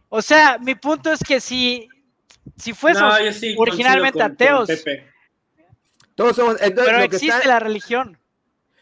O 0.09 0.21
sea, 0.21 0.57
mi 0.59 0.75
punto 0.75 1.11
es 1.11 1.19
que 1.21 1.39
si, 1.41 1.89
si 2.57 2.73
fuésemos 2.73 3.19
No, 3.19 3.25
yo 3.25 3.31
sí 3.33 3.55
originalmente 3.57 4.19
con- 4.19 4.31
ateos, 4.31 4.69
todos 6.15 6.35
somos. 6.35 6.55
Entonces, 6.61 6.85
pero 6.85 6.99
lo 6.99 7.09
que 7.09 7.15
existe 7.15 7.35
está- 7.37 7.47
la 7.47 7.59
religión. 7.59 8.17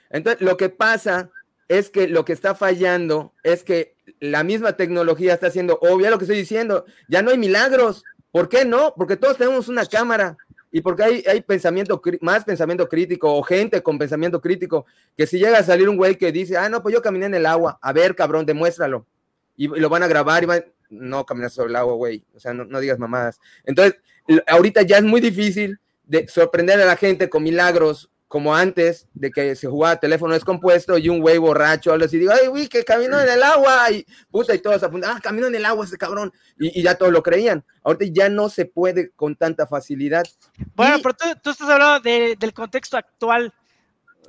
Entonces, 0.09 0.41
lo 0.41 0.57
que 0.57 0.69
pasa 0.69 1.29
es 1.67 1.89
que 1.89 2.07
lo 2.07 2.25
que 2.25 2.33
está 2.33 2.53
fallando 2.55 3.33
es 3.43 3.63
que 3.63 3.95
la 4.19 4.43
misma 4.43 4.73
tecnología 4.73 5.33
está 5.33 5.47
haciendo 5.47 5.79
obvia 5.81 6.09
lo 6.09 6.17
que 6.17 6.25
estoy 6.25 6.37
diciendo. 6.37 6.85
Ya 7.07 7.21
no 7.21 7.31
hay 7.31 7.37
milagros. 7.37 8.03
¿Por 8.31 8.49
qué 8.49 8.65
no? 8.65 8.93
Porque 8.95 9.15
todos 9.17 9.37
tenemos 9.37 9.67
una 9.69 9.85
cámara 9.85 10.37
y 10.71 10.81
porque 10.81 11.03
hay, 11.03 11.23
hay 11.27 11.41
pensamiento, 11.41 12.01
más 12.21 12.43
pensamiento 12.45 12.87
crítico 12.87 13.33
o 13.33 13.41
gente 13.43 13.81
con 13.83 13.97
pensamiento 13.97 14.39
crítico, 14.41 14.85
que 15.17 15.27
si 15.27 15.37
llega 15.37 15.57
a 15.59 15.63
salir 15.63 15.87
un 15.89 15.97
güey 15.97 16.15
que 16.17 16.31
dice, 16.31 16.57
ah, 16.57 16.69
no, 16.69 16.81
pues 16.81 16.93
yo 16.93 17.01
caminé 17.01 17.25
en 17.25 17.33
el 17.35 17.45
agua, 17.45 17.77
a 17.81 17.91
ver, 17.93 18.15
cabrón, 18.15 18.45
demuéstralo. 18.45 19.05
Y, 19.57 19.65
y 19.65 19.79
lo 19.79 19.89
van 19.89 20.03
a 20.03 20.07
grabar 20.07 20.43
y 20.43 20.45
van, 20.45 20.65
no 20.91 21.25
caminas 21.25 21.53
sobre 21.53 21.69
el 21.69 21.75
agua, 21.77 21.95
güey, 21.95 22.23
o 22.35 22.39
sea, 22.39 22.53
no, 22.53 22.65
no 22.65 22.79
digas 22.79 22.99
mamadas. 22.99 23.39
Entonces, 23.63 23.99
ahorita 24.47 24.83
ya 24.83 24.97
es 24.97 25.03
muy 25.03 25.19
difícil 25.21 25.79
de 26.03 26.27
sorprender 26.27 26.79
a 26.81 26.85
la 26.85 26.95
gente 26.97 27.29
con 27.29 27.41
milagros 27.43 28.09
como 28.27 28.55
antes 28.55 29.07
de 29.13 29.29
que 29.29 29.55
se 29.57 29.67
jugaba 29.67 29.99
teléfono 29.99 30.33
descompuesto 30.33 30.97
y 30.97 31.09
un 31.09 31.19
güey 31.19 31.37
borracho 31.37 31.91
algo 31.91 32.05
así, 32.05 32.17
digo, 32.17 32.31
ay, 32.31 32.47
güey, 32.47 32.67
que 32.69 32.85
caminó 32.85 33.19
en 33.19 33.27
el 33.27 33.43
agua 33.43 33.91
y 33.91 34.05
puta, 34.29 34.55
y 34.55 34.59
todos 34.59 34.81
apuntan, 34.83 35.17
ah, 35.17 35.19
caminó 35.21 35.47
en 35.47 35.55
el 35.55 35.65
agua 35.65 35.83
ese 35.83 35.97
cabrón, 35.97 36.31
y, 36.57 36.79
y 36.79 36.83
ya 36.83 36.95
todos 36.95 37.11
lo 37.11 37.23
creían. 37.23 37.65
Ahorita 37.83 38.05
ya 38.09 38.29
no 38.29 38.47
se 38.47 38.65
puede 38.65 39.09
con 39.11 39.35
tanta 39.35 39.67
facilidad. 39.67 40.23
Bueno, 40.75 40.97
Y- 40.99 41.01
pero 41.01 41.13
tú, 41.15 41.25
tú 41.43 41.49
estás 41.49 41.69
hablando 41.69 41.99
de- 41.99 42.37
del 42.39 42.53
contexto 42.53 42.95
actual. 42.95 43.53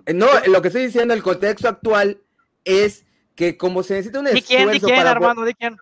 Eh, 0.06 0.14
No, 0.14 0.26
lo 0.46 0.60
que 0.62 0.68
estoy 0.68 0.86
diciendo, 0.86 1.14
el 1.14 1.22
contexto 1.22 1.68
actual 1.68 2.20
es 2.64 3.04
que 3.36 3.56
como 3.56 3.84
se 3.84 3.94
necesita 3.94 4.18
un 4.18 4.24
¿Di 4.26 4.42
quién, 4.42 4.62
di 4.68 4.76
esfuerzo 4.78 4.86
quién, 4.86 4.98
para... 4.98 5.10
Armando? 5.12 5.44
¿Di 5.44 5.54
quién? 5.54 5.76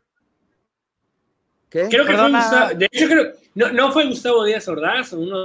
¿Qué? 1.71 1.87
Creo 1.89 2.05
que 2.05 2.11
Perdona. 2.13 2.41
fue 2.43 2.51
Gustavo, 2.59 2.79
de 2.79 2.89
hecho 2.93 3.07
creo, 3.09 3.33
no, 3.55 3.73
no 3.73 3.93
fue 3.93 4.07
Gustavo 4.07 4.45
Díaz 4.45 4.69
Ordaz, 4.69 5.13
uno 5.13 5.39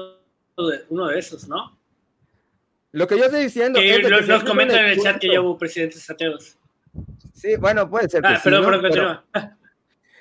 de, 0.57 0.83
uno 0.89 1.07
de 1.07 1.19
esos, 1.19 1.47
¿no? 1.47 1.77
Lo 2.91 3.07
que 3.07 3.17
yo 3.17 3.25
estoy 3.25 3.43
diciendo 3.43 3.79
Que 3.79 3.91
es 3.91 3.97
de 3.97 4.03
que 4.03 4.21
nos, 4.27 4.43
comentan 4.43 4.79
en 4.79 4.85
el 4.91 5.01
chat 5.01 5.19
que 5.19 5.31
ya 5.31 5.41
hubo 5.41 5.57
presidentes 5.57 6.09
ateos. 6.09 6.57
Sí, 7.33 7.55
bueno, 7.57 7.89
puede 7.89 8.09
ser 8.09 8.21
que 8.21 8.27
Ah, 8.29 8.35
sí, 8.37 8.41
perdón, 8.45 8.61
¿no? 8.71 8.81
perdón, 8.81 9.21
Pero-. 9.33 9.49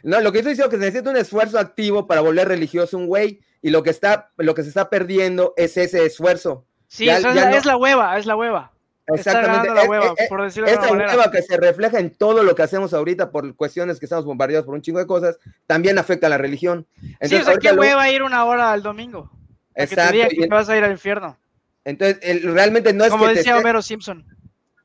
No, 0.02 0.20
lo 0.20 0.32
que 0.32 0.38
estoy 0.38 0.52
diciendo 0.52 0.66
es 0.66 0.70
que 0.70 0.84
se 0.84 0.86
necesita 0.90 1.10
un 1.10 1.16
esfuerzo 1.16 1.58
activo 1.58 2.06
para 2.06 2.20
volver 2.20 2.48
religioso 2.48 2.98
un 2.98 3.06
güey 3.06 3.40
y 3.62 3.70
lo 3.70 3.82
que 3.82 3.90
está, 3.90 4.30
lo 4.36 4.54
que 4.54 4.62
se 4.62 4.68
está 4.68 4.90
perdiendo 4.90 5.54
es 5.56 5.76
ese 5.78 6.04
esfuerzo. 6.04 6.66
Sí, 6.88 7.06
Ya- 7.06 7.18
eso 7.18 7.28
es, 7.30 7.34
ya 7.36 7.44
la, 7.44 7.50
no- 7.52 7.56
es 7.56 7.64
la 7.64 7.76
hueva, 7.78 8.18
es 8.18 8.26
la 8.26 8.36
hueva. 8.36 8.72
Está 9.06 9.16
Exactamente. 9.32 9.68
ganando 9.68 9.74
la 9.74 9.82
Es- 9.82 9.88
hueva, 9.88 10.14
es- 10.16 10.28
por 10.30 10.42
decirlo 10.42 10.66
de 10.66 10.72
esta 10.72 10.84
alguna 10.86 11.02
manera. 11.04 11.18
hueva 11.18 11.30
que 11.30 11.42
se 11.42 11.56
refleja 11.58 11.98
en 11.98 12.10
todo 12.10 12.42
lo 12.42 12.54
que 12.54 12.62
hacemos 12.62 12.94
ahorita 12.94 13.30
por 13.30 13.54
cuestiones 13.54 13.98
que 14.00 14.06
estamos 14.06 14.24
bombardeados 14.24 14.64
por 14.64 14.74
un 14.74 14.80
chingo 14.82 14.98
de 14.98 15.06
cosas, 15.06 15.38
también 15.66 15.98
afecta 15.98 16.26
a 16.26 16.30
la 16.30 16.38
religión. 16.38 16.86
sí, 16.98 17.06
o 17.12 17.16
Entonces, 17.20 17.44
sea, 17.46 17.56
qué 17.58 17.72
lo- 17.72 17.80
hueva 17.82 18.10
ir 18.10 18.22
una 18.22 18.44
hora 18.46 18.72
al 18.72 18.82
domingo. 18.82 19.30
A 19.76 19.80
que 19.80 19.86
te 19.88 19.94
Exacto, 19.94 20.28
que 20.30 20.36
te 20.36 20.46
vas 20.48 20.68
a 20.70 20.76
ir 20.76 20.84
al 20.84 20.92
infierno. 20.92 21.36
entonces 21.84 22.18
el- 22.22 22.42
realmente 22.54 22.92
no 22.94 23.04
es 23.04 23.10
Como 23.10 23.24
que 23.24 23.32
te, 23.32 23.36
decía 23.38 23.52
esté- 23.52 23.60
Homero 23.60 23.82
Simpson. 23.82 24.24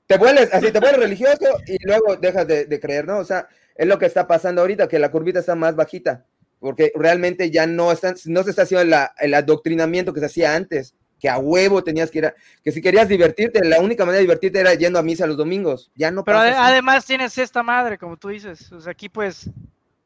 te 0.08 0.18
vuelves 0.18 0.50
así, 0.54 0.70
te 0.72 0.80
vuelves 0.80 1.00
religioso 1.00 1.46
y 1.68 1.78
luego 1.86 2.18
dejas 2.18 2.46
de, 2.48 2.66
de 2.66 2.80
creer, 2.80 3.06
¿no? 3.08 3.20
O 3.20 3.24
sea, 3.24 3.48
es 3.76 3.88
lo 3.88 3.98
que 4.00 4.06
está 4.08 4.28
pasando 4.28 4.60
ahorita, 4.62 4.90
que 4.90 5.00
la 5.00 5.12
curvita 5.12 5.40
está 5.40 5.56
más 5.56 5.76
bajita, 5.78 6.26
porque 6.60 6.92
realmente 6.96 7.52
ya 7.52 7.66
no 7.68 7.90
están, 7.94 8.16
no 8.26 8.44
se 8.44 8.50
está 8.50 8.64
haciendo 8.64 8.84
la- 8.84 9.14
el 9.20 9.34
adoctrinamiento 9.34 10.12
que 10.12 10.20
se 10.20 10.26
hacía 10.26 10.56
antes, 10.56 10.94
que 11.20 11.30
a 11.30 11.38
huevo 11.38 11.84
tenías 11.84 12.10
que 12.12 12.20
ir 12.20 12.26
a, 12.28 12.36
que 12.64 12.72
si 12.72 12.82
querías 12.82 13.08
divertirte, 13.10 13.64
la 13.66 13.80
única 13.82 14.06
manera 14.06 14.18
de 14.20 14.24
divertirte 14.24 14.60
era 14.60 14.74
yendo 14.74 15.00
a 15.00 15.04
misa 15.04 15.28
los 15.28 15.38
domingos, 15.38 15.92
ya 15.96 16.12
no 16.12 16.24
Pero 16.24 16.38
pasa 16.38 16.50
ade- 16.50 16.56
así. 16.58 16.72
además 16.74 17.06
tienes 17.06 17.38
esta 17.38 17.62
madre, 17.64 17.98
como 17.98 18.18
tú 18.18 18.30
dices. 18.30 18.72
O 18.72 18.80
sea, 18.80 18.92
aquí 18.94 19.10
puedes 19.10 19.50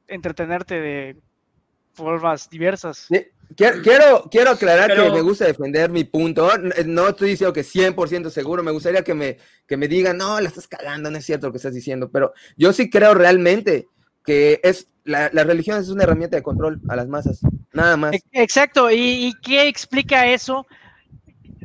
entretenerte 0.07 0.79
de 0.79 1.15
formas 1.93 2.49
diversas. 2.49 3.07
Quiero, 3.55 3.81
quiero, 3.83 4.23
quiero 4.31 4.49
aclarar 4.51 4.87
Pero- 4.89 5.05
que 5.05 5.11
me 5.11 5.21
gusta 5.21 5.45
defender 5.45 5.89
mi 5.91 6.03
punto. 6.05 6.49
No, 6.85 7.09
estoy 7.09 7.31
diciendo 7.31 7.53
que 7.53 7.63
100% 7.63 8.29
seguro. 8.31 8.63
Me 8.63 8.71
gustaría 8.71 9.03
que 9.03 9.13
me, 9.13 9.37
que 9.67 9.77
me 9.77 9.87
digan, 9.87 10.17
no, 10.17 10.39
la 10.41 10.47
estás 10.49 10.67
cagando, 10.67 11.11
no 11.11 11.17
es 11.19 11.25
cierto 11.25 11.47
lo 11.47 11.53
que 11.53 11.57
estás 11.57 11.73
diciendo. 11.75 12.09
Pero 12.11 12.33
yo 12.57 12.73
sí 12.73 12.89
creo 12.89 13.13
realmente 13.13 13.87
que 14.25 14.59
es 14.63 14.87
la, 15.03 15.29
la 15.33 15.43
religión 15.43 15.79
es 15.79 15.89
una 15.89 16.03
herramienta 16.03 16.35
de 16.37 16.41
control 16.43 16.81
a 16.89 16.95
las 16.95 17.07
masas. 17.07 17.41
Nada 17.73 17.95
más. 17.97 18.13
E- 18.15 18.23
Exacto. 18.31 18.89
¿Y, 18.89 19.27
y 19.27 19.33
qué 19.43 19.67
explica 19.67 20.25
eso? 20.27 20.65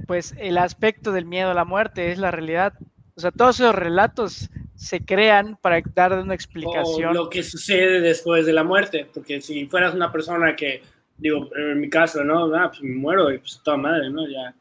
Pues 0.08 0.34
el 0.38 0.56
aspecto 0.56 1.12
del 1.12 1.26
miedo 1.26 1.50
a 1.50 1.54
la 1.54 1.66
muerte 1.66 2.10
es 2.10 2.18
la 2.18 2.30
realidad. 2.30 2.72
O 3.14 3.20
sea, 3.20 3.30
todos 3.30 3.60
esos 3.60 3.74
relatos 3.74 4.48
se 4.74 5.04
crean 5.04 5.58
para 5.60 5.82
dar 5.94 6.14
una 6.14 6.30
O 6.30 6.34
explicación. 6.34 7.12
lo 7.12 7.28
que 7.28 7.42
sucede 7.42 8.00
después 8.00 8.46
de 8.46 8.54
la 8.54 8.64
muerte, 8.64 9.06
porque 9.12 9.42
si 9.42 9.66
fueras 9.66 9.94
una 9.94 10.10
persona 10.10 10.56
que, 10.56 10.82
digo, 11.18 11.50
en 11.54 11.78
mi 11.78 11.90
caso, 11.90 12.24
¿no? 12.24 12.54
Ah, 12.54 12.68
pues 12.70 12.80
me 12.80 12.94
muero 12.96 13.30
y 13.30 13.36
pues 13.36 13.60
toda 13.62 13.76
madre, 13.76 14.08
¿no? 14.08 14.26
Ya, 14.26 14.54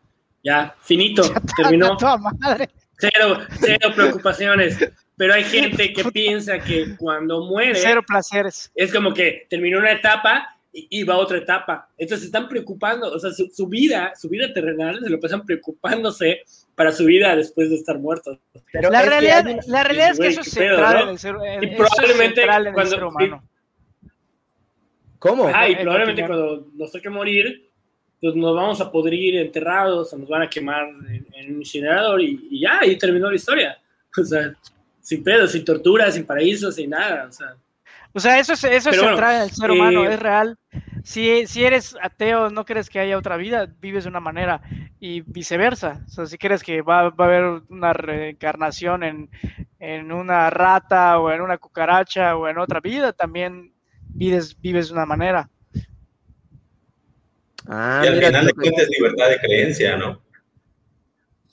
ya, 0.44 0.76
finito, 0.82 1.24
terminó, 1.56 1.96
Toda 1.96 2.18
madre. 2.18 2.70
cero, 2.98 3.38
cero 3.62 3.92
preocupaciones. 3.96 4.78
pero 5.16 5.34
hay 5.34 5.46
gente 5.46 5.94
que 5.94 6.04
piensa 6.12 6.60
que 6.60 6.94
cuando 6.98 7.46
muere... 7.46 7.76
Cero 7.76 8.02
placeres. 8.06 8.70
Es 8.76 8.92
como 8.92 9.14
que 9.14 9.48
terminó 9.50 9.80
una 9.80 9.94
etapa 9.94 10.57
y, 10.72 11.04
va 11.04 11.16
a 11.16 11.18
otra 11.18 11.38
etapa. 11.38 11.90
Entonces 11.98 12.22
se 12.22 12.26
están 12.28 12.48
preocupando, 12.48 13.12
o 13.12 13.20
sea, 13.20 13.32
su, 13.32 13.68
vida, 13.68 14.14
su 14.16 14.30
vida 14.30 14.54
terrenal, 14.54 15.00
se 15.02 15.10
lo 15.10 15.20
pasan 15.20 15.46
preocupándose 15.46 16.42
para 16.76 16.92
su 16.92 17.06
vida 17.06 17.36
después 17.36 17.70
de 17.70 17.76
estar 17.76 17.98
muertos. 17.98 18.38
Pero 18.72 18.90
la 18.90 19.02
realidad, 19.02 19.46
la 19.68 19.84
realidad 19.84 20.12
es 20.12 20.20
que 20.20 20.28
eso 20.28 20.42
es 20.42 20.52
central 20.52 21.04
en 21.04 21.10
el 21.10 21.20
ser, 21.20 21.36
y 21.62 21.76
probablemente 21.76 22.42
cuando, 22.74 23.08
humano. 23.08 23.44
¿Cómo? 25.20 25.50
Ah, 25.54 25.68
y 25.68 25.76
probablemente 25.76 26.26
cuando 26.26 26.68
nos 26.76 26.92
toque 26.92 27.10
morir, 27.10 27.70
pues 28.22 28.36
nos 28.36 28.56
vamos 28.56 28.82
a 28.82 28.92
podrir 28.92 29.38
enterrados, 29.38 30.14
o 30.14 30.18
nos 30.18 30.30
van 30.30 30.44
a 30.44 30.50
quemar 30.50 30.88
en, 31.10 31.56
un 31.56 31.60
incinerador 31.60 32.22
y, 32.22 32.48
y, 32.52 32.62
ya, 32.62 32.80
ahí 32.82 32.98
terminó 32.98 33.30
la 33.30 33.36
historia. 33.36 33.78
O 34.20 34.24
sea, 34.24 34.52
sin 35.00 35.24
pedo, 35.24 35.46
sin 35.46 35.64
tortura, 35.64 36.12
sin 36.12 36.26
paraíso, 36.26 36.72
sin 36.72 36.90
nada. 36.90 37.28
O 37.30 37.32
sea, 37.32 37.56
o 38.14 38.20
sea 38.20 38.40
eso 38.40 38.54
es, 38.54 38.64
eso 38.64 38.90
es 38.90 39.00
central 39.00 39.36
en 39.36 39.42
el 39.44 39.52
ser 39.52 39.72
humano, 39.72 40.04
eh, 40.06 40.14
es 40.14 40.20
real. 40.20 40.58
Si, 41.04 41.48
si 41.48 41.64
eres 41.64 41.96
ateo, 42.02 42.50
no 42.50 42.66
crees 42.66 42.90
que 42.90 43.00
haya 43.00 43.18
otra 43.18 43.38
vida, 43.38 43.68
vives 43.80 44.04
de 44.04 44.10
una 44.10 44.20
manera 44.20 44.62
y 45.00 45.22
viceversa. 45.22 46.04
O 46.08 46.10
sea, 46.10 46.26
si 46.26 46.38
crees 46.38 46.64
que 46.64 46.82
va, 46.82 47.10
va 47.12 47.26
a 47.26 47.28
haber 47.28 47.62
una 47.70 47.94
reencarnación 47.94 49.04
en, 49.04 49.30
en, 49.80 50.12
una 50.12 50.50
rata 50.50 51.20
o 51.20 51.32
en 51.32 51.42
una 51.42 51.58
cucaracha 51.58 52.36
o 52.36 52.48
en 52.48 52.58
otra 52.58 52.82
vida, 52.82 53.14
también 53.14 53.74
vives, 54.10 54.60
vives 54.60 54.90
de 54.90 54.94
una 54.96 55.06
manera. 55.06 55.50
Ah, 57.68 58.02
y 58.04 58.08
al 58.08 58.16
final 58.16 58.46
de 58.46 58.54
cuentas 58.54 58.84
es 58.84 58.90
libertad 58.90 59.30
de 59.30 59.40
creencia, 59.40 59.98
¿no? 59.98 60.22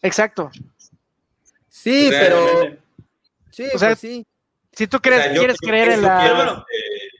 Exacto. 0.02 0.50
Sí, 1.68 2.08
pero... 2.10 2.76
Sí, 3.50 3.68
o 3.72 3.78
sea, 3.78 3.90
pues 3.90 4.00
sí. 4.00 4.26
Si 4.76 4.86
tú 4.86 4.98
crees, 5.00 5.28
quieres 5.38 5.56
creer 5.58 5.92
en 5.92 6.02
la... 6.02 6.64
Eh, 6.70 7.14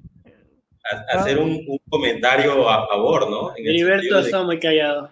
hacer 1.09 1.39
un, 1.39 1.65
comentario 1.89 2.69
a 2.69 2.87
favor, 2.87 3.31
¿no? 3.31 3.55
Heriberto 3.57 4.19
está 4.19 4.43
muy 4.43 4.59
callado. 4.59 5.11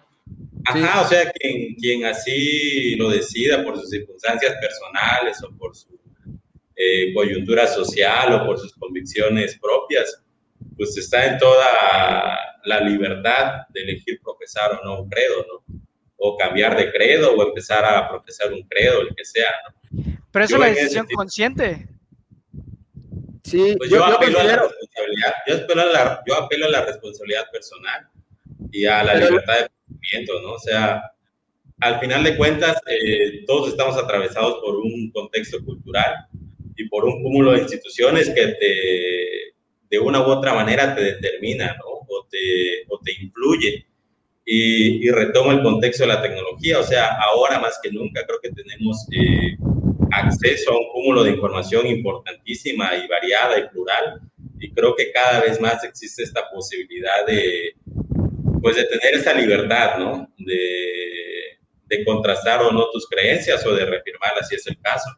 Ajá, 0.65 1.01
o 1.01 1.07
sea, 1.07 1.31
quien, 1.31 1.75
quien 1.75 2.05
así 2.05 2.95
lo 2.95 3.09
decida 3.09 3.63
por 3.63 3.77
sus 3.77 3.89
circunstancias 3.89 4.53
personales 4.61 5.43
o 5.43 5.55
por 5.57 5.75
su 5.75 5.99
eh, 6.75 7.13
coyuntura 7.13 7.67
social 7.67 8.33
o 8.33 8.45
por 8.45 8.59
sus 8.59 8.73
convicciones 8.75 9.59
propias, 9.59 10.23
pues 10.77 10.97
está 10.97 11.25
en 11.25 11.37
toda 11.37 11.65
la 12.63 12.79
libertad 12.81 13.67
de 13.69 13.81
elegir 13.81 14.21
profesar 14.23 14.79
o 14.81 14.85
no 14.85 15.01
un 15.01 15.09
credo, 15.09 15.45
¿no? 15.47 15.81
O 16.15 16.37
cambiar 16.37 16.77
de 16.77 16.91
credo 16.91 17.33
o 17.33 17.47
empezar 17.47 17.83
a 17.83 18.09
profesar 18.09 18.53
un 18.53 18.63
credo, 18.63 19.01
el 19.01 19.13
que 19.15 19.25
sea, 19.25 19.51
¿no? 19.67 20.03
Pero 20.31 20.45
eso 20.45 20.55
es 20.55 20.61
la 20.61 20.67
decisión 20.67 21.07
consciente. 21.13 21.87
Sí, 23.53 23.75
pues 23.77 23.91
yo, 23.91 24.03
apelo 24.03 24.39
a 24.39 24.43
la 24.45 24.55
responsabilidad, 24.55 25.33
yo 25.45 25.55
apelo 25.57 25.81
a 25.83 25.85
la, 25.85 26.23
yo 26.25 26.33
apelo 26.33 26.65
a 26.65 26.69
la 26.69 26.85
responsabilidad 26.85 27.51
personal 27.51 28.07
y 28.71 28.85
a 28.85 29.03
la 29.03 29.13
libertad 29.13 29.53
de 29.59 29.69
pensamiento, 29.85 30.41
¿no? 30.41 30.53
O 30.53 30.59
sea, 30.59 31.03
al 31.79 31.99
final 31.99 32.23
de 32.23 32.35
cuentas, 32.35 32.81
eh, 32.87 33.43
todos 33.45 33.69
estamos 33.69 33.95
atravesados 33.95 34.55
por 34.55 34.77
un 34.77 35.11
contexto 35.11 35.63
cultural 35.63 36.15
y 36.75 36.89
por 36.89 37.05
un 37.05 37.21
cúmulo 37.21 37.51
de 37.51 37.59
instituciones 37.59 38.31
que 38.31 38.47
te, 38.47 39.53
de 39.87 39.99
una 39.99 40.21
u 40.21 40.31
otra 40.31 40.55
manera 40.55 40.95
te 40.95 41.03
determina, 41.03 41.75
¿no? 41.77 42.07
O 42.07 42.27
te, 42.31 42.85
o 42.89 42.99
te 43.05 43.11
influye. 43.21 43.85
Y, 44.45 45.07
y, 45.07 45.11
retomo 45.11 45.51
el 45.51 45.61
contexto 45.61 46.05
de 46.05 46.07
la 46.07 46.23
tecnología, 46.23 46.79
o 46.79 46.83
sea, 46.83 47.19
ahora 47.21 47.59
más 47.59 47.79
que 47.83 47.91
nunca 47.91 48.25
creo 48.25 48.39
que 48.41 48.49
tenemos 48.49 49.07
eh, 49.11 49.57
acceso 50.15 50.71
a 50.71 50.77
un 50.77 50.89
cúmulo 50.91 51.23
de 51.23 51.31
información 51.31 51.87
importantísima 51.87 52.95
y 52.95 53.07
variada 53.07 53.59
y 53.59 53.67
plural. 53.69 54.21
Y 54.59 54.71
creo 54.71 54.95
que 54.95 55.11
cada 55.11 55.41
vez 55.41 55.59
más 55.59 55.83
existe 55.83 56.23
esta 56.23 56.49
posibilidad 56.49 57.25
de, 57.27 57.75
pues, 58.61 58.75
de 58.75 58.85
tener 58.85 59.15
esa 59.15 59.33
libertad, 59.33 59.97
¿no? 59.97 60.33
De, 60.37 61.59
de 61.85 62.05
contrastar 62.05 62.61
o 62.61 62.71
no 62.71 62.89
tus 62.91 63.07
creencias 63.07 63.65
o 63.65 63.75
de 63.75 63.85
reafirmarlas 63.85 64.47
si 64.47 64.55
es 64.55 64.67
el 64.67 64.79
caso. 64.81 65.09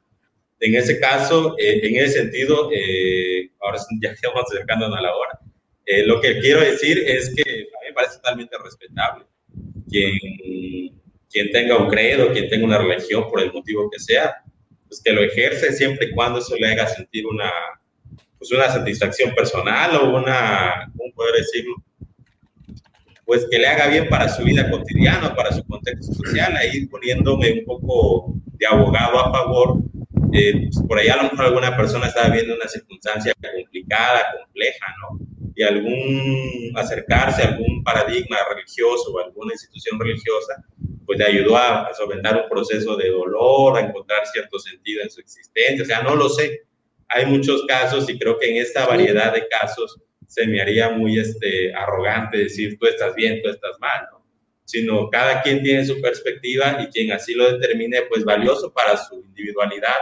En 0.59 0.75
ese 0.75 0.99
caso, 0.99 1.55
eh, 1.57 1.79
en 1.83 1.95
ese 1.97 2.21
sentido, 2.21 2.69
eh, 2.73 3.51
ahora 3.61 3.79
ya 4.01 4.09
estamos 4.09 4.43
acercándonos 4.49 4.97
a 4.97 5.01
la 5.01 5.15
hora. 5.15 5.39
Eh, 5.85 6.05
lo 6.05 6.19
que 6.19 6.39
quiero 6.39 6.61
decir 6.61 7.03
es 7.05 7.33
que 7.35 7.41
a 7.43 7.81
mí 7.81 7.87
me 7.89 7.93
parece 7.93 8.15
totalmente 8.15 8.57
respetable 8.63 9.25
quien, 9.89 10.17
quien 11.29 11.51
tenga 11.51 11.77
un 11.77 11.89
credo, 11.89 12.31
quien 12.33 12.49
tenga 12.49 12.65
una 12.65 12.77
religión, 12.79 13.29
por 13.29 13.41
el 13.41 13.53
motivo 13.53 13.89
que 13.89 13.99
sea, 13.99 14.43
pues 14.87 15.01
que 15.03 15.11
lo 15.11 15.21
ejerce 15.21 15.73
siempre 15.73 16.07
y 16.07 16.11
cuando 16.11 16.39
eso 16.39 16.55
le 16.55 16.71
haga 16.71 16.87
sentir 16.87 17.25
una, 17.25 17.51
pues 18.37 18.51
una 18.51 18.69
satisfacción 18.69 19.33
personal 19.33 19.95
o 19.95 20.15
una, 20.15 20.91
¿cómo 20.97 21.13
poder 21.13 21.35
decirlo? 21.35 21.75
Pues 23.25 23.47
que 23.49 23.57
le 23.57 23.67
haga 23.67 23.87
bien 23.87 24.07
para 24.07 24.29
su 24.29 24.43
vida 24.43 24.69
cotidiana, 24.69 25.35
para 25.35 25.51
su 25.51 25.63
contexto 25.65 26.13
social, 26.13 26.55
ahí 26.55 26.85
poniéndome 26.85 27.53
un 27.53 27.65
poco 27.65 28.35
de 28.53 28.67
abogado 28.67 29.19
a 29.19 29.31
favor. 29.31 29.79
Eh, 30.31 30.67
pues 30.67 30.85
por 30.87 30.99
ahí 30.99 31.07
a 31.07 31.15
lo 31.15 31.23
mejor 31.23 31.45
alguna 31.45 31.75
persona 31.75 32.07
estaba 32.07 32.29
viendo 32.29 32.53
una 32.53 32.67
circunstancia 32.67 33.33
complicada, 33.41 34.25
compleja, 34.37 34.85
¿no? 35.01 35.19
Y 35.55 35.63
algún 35.63 36.71
acercarse 36.75 37.43
a 37.43 37.47
algún 37.49 37.83
paradigma 37.83 38.37
religioso 38.49 39.13
o 39.13 39.19
alguna 39.19 39.53
institución 39.53 39.99
religiosa, 39.99 40.63
pues 41.05 41.19
le 41.19 41.25
ayudó 41.25 41.55
a, 41.55 41.93
solventar 41.93 42.35
un 42.43 42.49
proceso 42.49 42.95
de 42.97 43.09
dolor, 43.09 43.77
a 43.77 43.81
encontrar 43.81 44.25
cierto 44.27 44.59
sentido 44.59 45.03
en 45.03 45.09
su 45.09 45.21
existencia, 45.21 45.83
o 45.83 45.85
sea, 45.85 46.01
no 46.01 46.15
lo 46.15 46.29
sé. 46.29 46.63
Hay 47.07 47.25
muchos 47.25 47.65
casos 47.67 48.09
y 48.09 48.17
creo 48.17 48.37
que 48.39 48.49
en 48.49 48.57
esta 48.57 48.85
variedad 48.85 49.33
de 49.33 49.47
casos 49.47 50.01
se 50.27 50.47
me 50.47 50.59
haría 50.59 50.89
muy 50.89 51.19
este, 51.19 51.73
arrogante 51.73 52.37
decir 52.37 52.77
tú 52.79 52.87
estás 52.87 53.15
bien, 53.15 53.41
tú 53.41 53.49
estás 53.49 53.77
mal, 53.79 54.07
¿no? 54.11 54.25
Sino 54.65 55.09
cada 55.11 55.43
quien 55.43 55.61
tiene 55.61 55.85
su 55.85 56.01
perspectiva 56.01 56.79
y 56.81 56.87
quien 56.87 57.11
así 57.11 57.35
lo 57.35 57.51
determine, 57.51 58.01
pues 58.09 58.23
valioso 58.23 58.73
para 58.73 58.97
su 58.97 59.21
individualidad, 59.21 59.95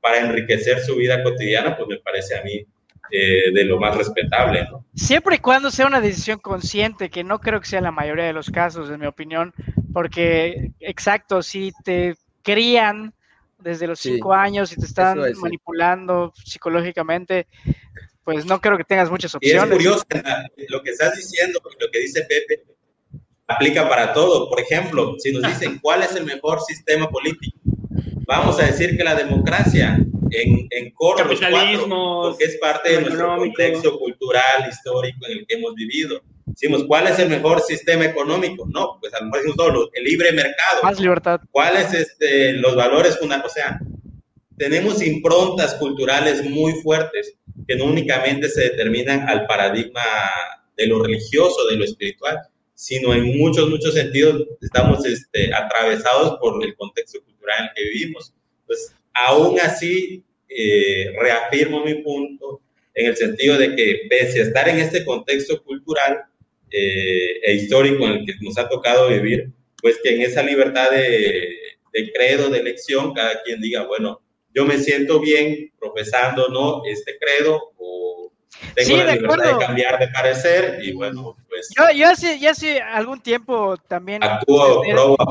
para 0.00 0.18
enriquecer 0.18 0.80
su 0.80 0.96
vida 0.96 1.22
cotidiana, 1.22 1.76
pues 1.76 1.88
me 1.88 1.96
parece 1.96 2.36
a 2.36 2.42
mí 2.42 2.66
eh, 3.10 3.52
de 3.52 3.64
lo 3.64 3.78
más 3.78 3.96
respetable, 3.96 4.66
¿no? 4.70 4.84
Siempre 4.94 5.36
y 5.36 5.38
cuando 5.38 5.70
sea 5.70 5.86
una 5.86 6.00
decisión 6.00 6.38
consciente, 6.38 7.10
que 7.10 7.24
no 7.24 7.40
creo 7.40 7.60
que 7.60 7.68
sea 7.68 7.80
la 7.80 7.90
mayoría 7.90 8.24
de 8.24 8.32
los 8.32 8.50
casos, 8.50 8.90
en 8.90 9.00
mi 9.00 9.06
opinión, 9.06 9.52
porque, 9.92 10.72
exacto, 10.80 11.42
si 11.42 11.72
te 11.84 12.14
crían 12.42 13.14
desde 13.58 13.86
los 13.86 14.00
cinco 14.00 14.32
años 14.32 14.72
y 14.72 14.76
te 14.76 14.86
están 14.86 15.18
manipulando 15.40 16.32
psicológicamente, 16.44 17.46
pues 18.24 18.46
no 18.46 18.60
creo 18.60 18.76
que 18.76 18.84
tengas 18.84 19.10
muchas 19.10 19.34
opciones. 19.34 19.62
Y 19.62 19.66
es 19.66 19.72
curioso, 19.72 20.04
lo 20.68 20.82
que 20.82 20.90
estás 20.90 21.16
diciendo, 21.16 21.60
lo 21.64 21.90
que 21.90 21.98
dice 22.00 22.22
Pepe, 22.22 22.64
aplica 23.46 23.88
para 23.88 24.12
todo. 24.12 24.48
Por 24.48 24.60
ejemplo, 24.60 25.16
si 25.18 25.32
nos 25.32 25.42
dicen 25.60 25.78
cuál 25.80 26.02
es 26.02 26.14
el 26.14 26.24
mejor 26.24 26.60
sistema 26.60 27.08
político, 27.08 27.58
vamos 28.30 28.60
a 28.60 28.66
decir 28.66 28.96
que 28.96 29.02
la 29.02 29.16
democracia 29.16 29.98
en, 30.30 30.68
en 30.70 30.84
los 30.84 30.92
cuatro, 30.96 31.26
porque 31.28 32.44
es 32.44 32.56
parte 32.58 32.92
de 32.92 33.00
nuestro 33.00 33.36
contexto 33.36 33.98
cultural, 33.98 34.68
histórico 34.68 35.26
en 35.26 35.38
el 35.38 35.46
que 35.46 35.56
hemos 35.56 35.74
vivido. 35.74 36.22
Decimos, 36.46 36.84
¿cuál 36.84 37.08
es 37.08 37.18
el 37.18 37.28
mejor 37.28 37.60
sistema 37.60 38.04
económico? 38.04 38.68
No, 38.72 38.98
pues 39.00 39.12
a 39.14 39.20
lo 39.20 39.30
mejor 39.30 39.54
solo 39.56 39.90
el 39.94 40.04
libre 40.04 40.30
mercado. 40.32 40.80
Más 40.84 41.00
libertad. 41.00 41.40
¿Cuáles 41.50 41.92
este, 41.92 42.52
los 42.52 42.76
valores 42.76 43.18
fundamentales? 43.18 43.52
O 43.52 43.54
sea, 43.54 43.80
tenemos 44.56 45.02
improntas 45.02 45.74
culturales 45.74 46.48
muy 46.48 46.74
fuertes 46.82 47.34
que 47.66 47.74
no 47.74 47.86
únicamente 47.86 48.48
se 48.48 48.62
determinan 48.62 49.28
al 49.28 49.46
paradigma 49.46 50.04
de 50.76 50.86
lo 50.86 51.02
religioso, 51.02 51.66
de 51.66 51.76
lo 51.76 51.84
espiritual, 51.84 52.38
sino 52.80 53.12
en 53.12 53.36
muchos, 53.36 53.68
muchos 53.68 53.92
sentidos 53.92 54.42
estamos 54.62 55.04
este, 55.04 55.52
atravesados 55.52 56.38
por 56.40 56.64
el 56.64 56.74
contexto 56.76 57.22
cultural 57.22 57.58
en 57.58 57.64
el 57.66 57.70
que 57.74 57.90
vivimos. 57.90 58.32
Pues 58.66 58.94
aún 59.12 59.60
así, 59.60 60.24
eh, 60.48 61.12
reafirmo 61.20 61.84
mi 61.84 61.96
punto 61.96 62.62
en 62.94 63.08
el 63.08 63.16
sentido 63.18 63.58
de 63.58 63.76
que 63.76 64.06
pese 64.08 64.40
a 64.40 64.44
estar 64.44 64.66
en 64.66 64.78
este 64.78 65.04
contexto 65.04 65.62
cultural, 65.62 66.22
eh, 66.70 67.40
e 67.42 67.52
histórico 67.52 68.06
en 68.06 68.12
el 68.12 68.24
que 68.24 68.32
nos 68.40 68.56
ha 68.56 68.66
tocado 68.66 69.08
vivir, 69.08 69.50
pues 69.82 69.98
que 70.02 70.14
en 70.14 70.22
esa 70.22 70.42
libertad 70.42 70.90
de, 70.90 71.58
de 71.92 72.12
credo, 72.12 72.48
de 72.48 72.60
elección, 72.60 73.12
cada 73.12 73.42
quien 73.42 73.60
diga, 73.60 73.84
bueno, 73.84 74.22
yo 74.54 74.64
me 74.64 74.78
siento 74.78 75.20
bien 75.20 75.70
profesando, 75.78 76.48
¿no? 76.48 76.82
Este 76.86 77.18
credo 77.18 77.74
o 77.76 78.19
tengo 78.74 79.04
la 79.04 79.14
libertad 79.14 79.58
de 79.58 79.64
cambiar 79.64 79.98
de 79.98 80.08
parecer 80.08 80.78
y 80.82 80.92
bueno, 80.92 81.36
pues... 81.48 81.68
Yo, 81.76 81.84
yo 81.96 82.08
hace, 82.08 82.38
ya 82.38 82.50
hace 82.50 82.80
algún 82.80 83.20
tiempo 83.20 83.76
también 83.88 84.22
actúo, 84.22 84.82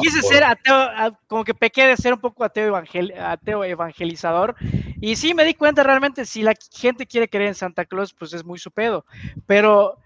quise 0.02 0.22
ser 0.22 0.44
ateo, 0.44 1.18
como 1.28 1.44
que 1.44 1.54
pequé 1.54 1.88
de 1.88 1.98
ser 1.98 2.14
un 2.14 2.20
poco 2.20 2.44
ateo, 2.44 2.68
evangel, 2.68 3.14
ateo 3.20 3.64
evangelizador 3.64 4.56
y 5.02 5.16
sí 5.16 5.34
me 5.34 5.46
di 5.46 5.54
cuenta 5.54 5.84
realmente 5.84 6.26
si 6.26 6.44
la 6.44 6.54
gente 6.72 7.06
quiere 7.06 7.30
creer 7.30 7.50
en 7.50 7.56
Santa 7.56 7.86
Claus, 7.86 8.14
pues 8.14 8.34
es 8.34 8.44
muy 8.44 8.60
su 8.60 8.72
pedo, 8.72 9.06
pero 9.48 9.98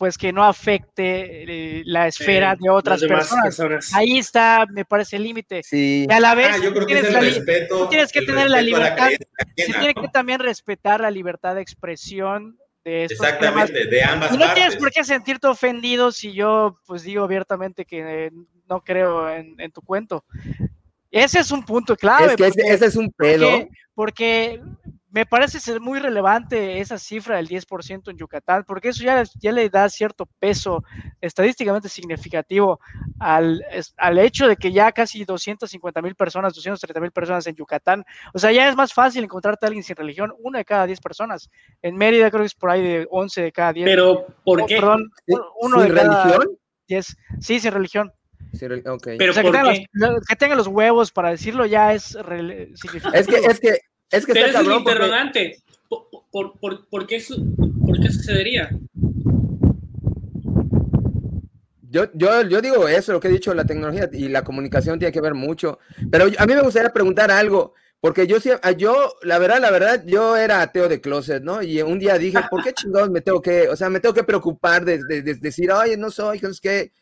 pues 0.00 0.16
que 0.16 0.32
no 0.32 0.42
afecte 0.42 1.42
eh, 1.42 1.82
la 1.84 2.06
esfera 2.06 2.56
de 2.58 2.70
otras 2.70 3.02
personas. 3.02 3.92
Ahí 3.92 4.16
está, 4.16 4.64
me 4.70 4.86
parece 4.86 5.16
el 5.16 5.24
límite. 5.24 5.60
Sí. 5.62 6.06
Y 6.08 6.10
a 6.10 6.18
la 6.20 6.34
vez, 6.34 6.48
ah, 6.52 6.56
tienes, 7.90 8.10
que 8.10 8.22
tener 8.22 8.48
la 8.48 8.62
libertad, 8.62 9.10
se 9.58 9.66
tiene 9.74 9.92
que 9.92 10.08
también 10.08 10.40
respetar 10.40 11.02
la 11.02 11.10
libertad 11.10 11.54
de 11.54 11.60
expresión 11.60 12.56
de 12.82 13.04
estos 13.04 13.20
Exactamente, 13.20 13.88
de 13.88 14.02
ambas 14.02 14.32
y 14.32 14.38
no 14.38 14.54
tienes 14.54 14.76
por 14.76 14.90
qué 14.90 15.04
sentirte 15.04 15.48
ofendido 15.48 16.12
si 16.12 16.32
yo 16.32 16.78
pues 16.86 17.02
digo 17.02 17.22
abiertamente 17.24 17.84
que 17.84 18.32
no 18.70 18.80
creo 18.80 19.28
en, 19.28 19.70
tu 19.70 19.82
cuento. 19.82 20.24
Ese 21.10 21.40
es 21.40 21.50
un 21.50 21.62
punto 21.62 21.94
clave. 21.94 22.28
Es 22.28 22.36
que 22.36 22.46
ese, 22.46 22.86
es 22.86 22.96
un 22.96 23.12
pedo. 23.12 23.68
porque 23.92 24.62
me 25.10 25.26
parece 25.26 25.58
ser 25.58 25.80
muy 25.80 25.98
relevante 25.98 26.80
esa 26.80 26.98
cifra 26.98 27.36
del 27.36 27.48
10% 27.48 28.10
en 28.10 28.16
Yucatán, 28.16 28.64
porque 28.66 28.88
eso 28.88 29.02
ya, 29.02 29.22
ya 29.38 29.52
le 29.52 29.68
da 29.68 29.88
cierto 29.88 30.26
peso 30.38 30.84
estadísticamente 31.20 31.88
significativo 31.88 32.80
al, 33.18 33.64
al 33.96 34.18
hecho 34.18 34.46
de 34.46 34.56
que 34.56 34.72
ya 34.72 34.92
casi 34.92 35.24
250 35.24 36.00
mil 36.02 36.14
personas, 36.14 36.54
230 36.54 37.00
mil 37.00 37.10
personas 37.10 37.46
en 37.46 37.56
Yucatán, 37.56 38.04
o 38.32 38.38
sea, 38.38 38.52
ya 38.52 38.68
es 38.68 38.76
más 38.76 38.92
fácil 38.92 39.24
encontrarte 39.24 39.66
a 39.66 39.68
alguien 39.68 39.82
sin 39.82 39.96
religión, 39.96 40.32
una 40.38 40.58
de 40.58 40.64
cada 40.64 40.86
10 40.86 41.00
personas. 41.00 41.50
En 41.82 41.96
Mérida 41.96 42.30
creo 42.30 42.42
que 42.42 42.46
es 42.46 42.54
por 42.54 42.70
ahí 42.70 42.82
de 42.82 43.06
11 43.10 43.42
de 43.42 43.52
cada 43.52 43.72
10. 43.72 43.84
Pero, 43.86 44.26
¿por 44.44 44.62
oh, 44.62 44.66
qué? 44.66 44.76
Perdón, 44.76 45.10
uno 45.60 45.80
de 45.80 45.88
religión? 45.88 46.58
10. 46.88 47.16
Sí, 47.40 47.60
sin 47.60 47.72
religión. 47.72 48.12
okay. 48.86 49.18
Pero 49.18 49.32
o 49.32 49.34
sea, 49.34 49.42
que, 49.42 49.50
tengan 49.50 49.66
los, 49.92 50.26
que, 50.26 50.36
tengan 50.36 50.58
los, 50.58 50.66
huevos 50.68 51.10
para 51.10 51.30
decirlo 51.30 51.66
ya 51.66 51.94
es 51.94 52.16
significativo. 52.74 53.14
Es 53.14 53.26
que, 53.26 53.36
es 53.36 53.60
que 53.60 53.89
es 54.10 54.26
que 54.26 54.32
Pero 54.32 54.46
es 54.46 54.66
un 54.66 54.72
interrogante. 54.72 55.62
¿Por, 55.88 56.58
por, 56.60 56.86
por, 56.88 57.06
qué, 57.06 57.22
¿Por, 57.84 58.00
qué, 58.00 58.12
sucedería? 58.12 58.70
Yo, 61.88 62.06
yo, 62.14 62.42
yo 62.42 62.60
digo 62.60 62.86
eso, 62.86 63.12
lo 63.12 63.18
que 63.18 63.26
he 63.26 63.32
dicho, 63.32 63.52
la 63.52 63.64
tecnología 63.64 64.08
y 64.12 64.28
la 64.28 64.44
comunicación 64.44 64.98
tiene 65.00 65.10
que 65.10 65.20
ver 65.20 65.34
mucho. 65.34 65.80
Pero 66.10 66.26
a 66.38 66.46
mí 66.46 66.54
me 66.54 66.62
gustaría 66.62 66.92
preguntar 66.92 67.32
algo, 67.32 67.74
porque 68.00 68.28
yo, 68.28 68.38
yo, 68.76 69.14
la 69.22 69.38
verdad, 69.38 69.60
la 69.60 69.70
verdad, 69.72 70.04
yo 70.06 70.36
era 70.36 70.62
ateo 70.62 70.88
de 70.88 71.00
closet, 71.00 71.42
¿no? 71.42 71.60
Y 71.62 71.82
un 71.82 71.98
día 71.98 72.16
dije, 72.16 72.38
¿por 72.48 72.62
qué 72.62 72.72
chingados 72.72 73.10
me 73.10 73.20
tengo 73.20 73.42
que, 73.42 73.68
o 73.68 73.74
sea, 73.74 73.90
me 73.90 73.98
tengo 73.98 74.14
que 74.14 74.24
preocupar 74.24 74.84
de, 74.84 74.98
decir, 75.22 75.72
oye, 75.72 75.96
no 75.96 76.10
soy, 76.10 76.40
es 76.40 76.60
que 76.60 76.92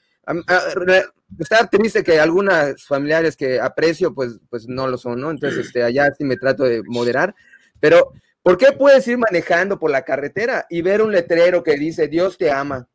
estar 1.39 1.69
triste 1.69 2.03
que 2.03 2.21
algunas 2.21 2.85
familiares 2.85 3.37
que 3.37 3.61
aprecio, 3.61 4.15
pues, 4.15 4.39
pues 4.49 4.67
no 4.69 4.87
lo 4.87 4.97
son, 4.97 5.21
¿no? 5.21 5.31
Entonces, 5.31 5.67
este, 5.67 5.83
allá 5.83 6.13
sí 6.17 6.25
me 6.25 6.37
trato 6.37 6.65
de 6.65 6.83
moderar, 6.85 7.35
pero 7.81 8.13
¿por 8.43 8.57
qué 8.57 8.73
puedes 8.73 9.07
ir 9.09 9.19
manejando 9.19 9.79
por 9.79 9.91
la 9.91 10.03
carretera 10.03 10.67
y 10.71 10.83
ver 10.83 11.03
un 11.03 11.13
letrero 11.13 11.63
que 11.63 11.77
dice 11.77 12.09
Dios 12.09 12.39
te 12.39 12.51
ama? 12.51 12.89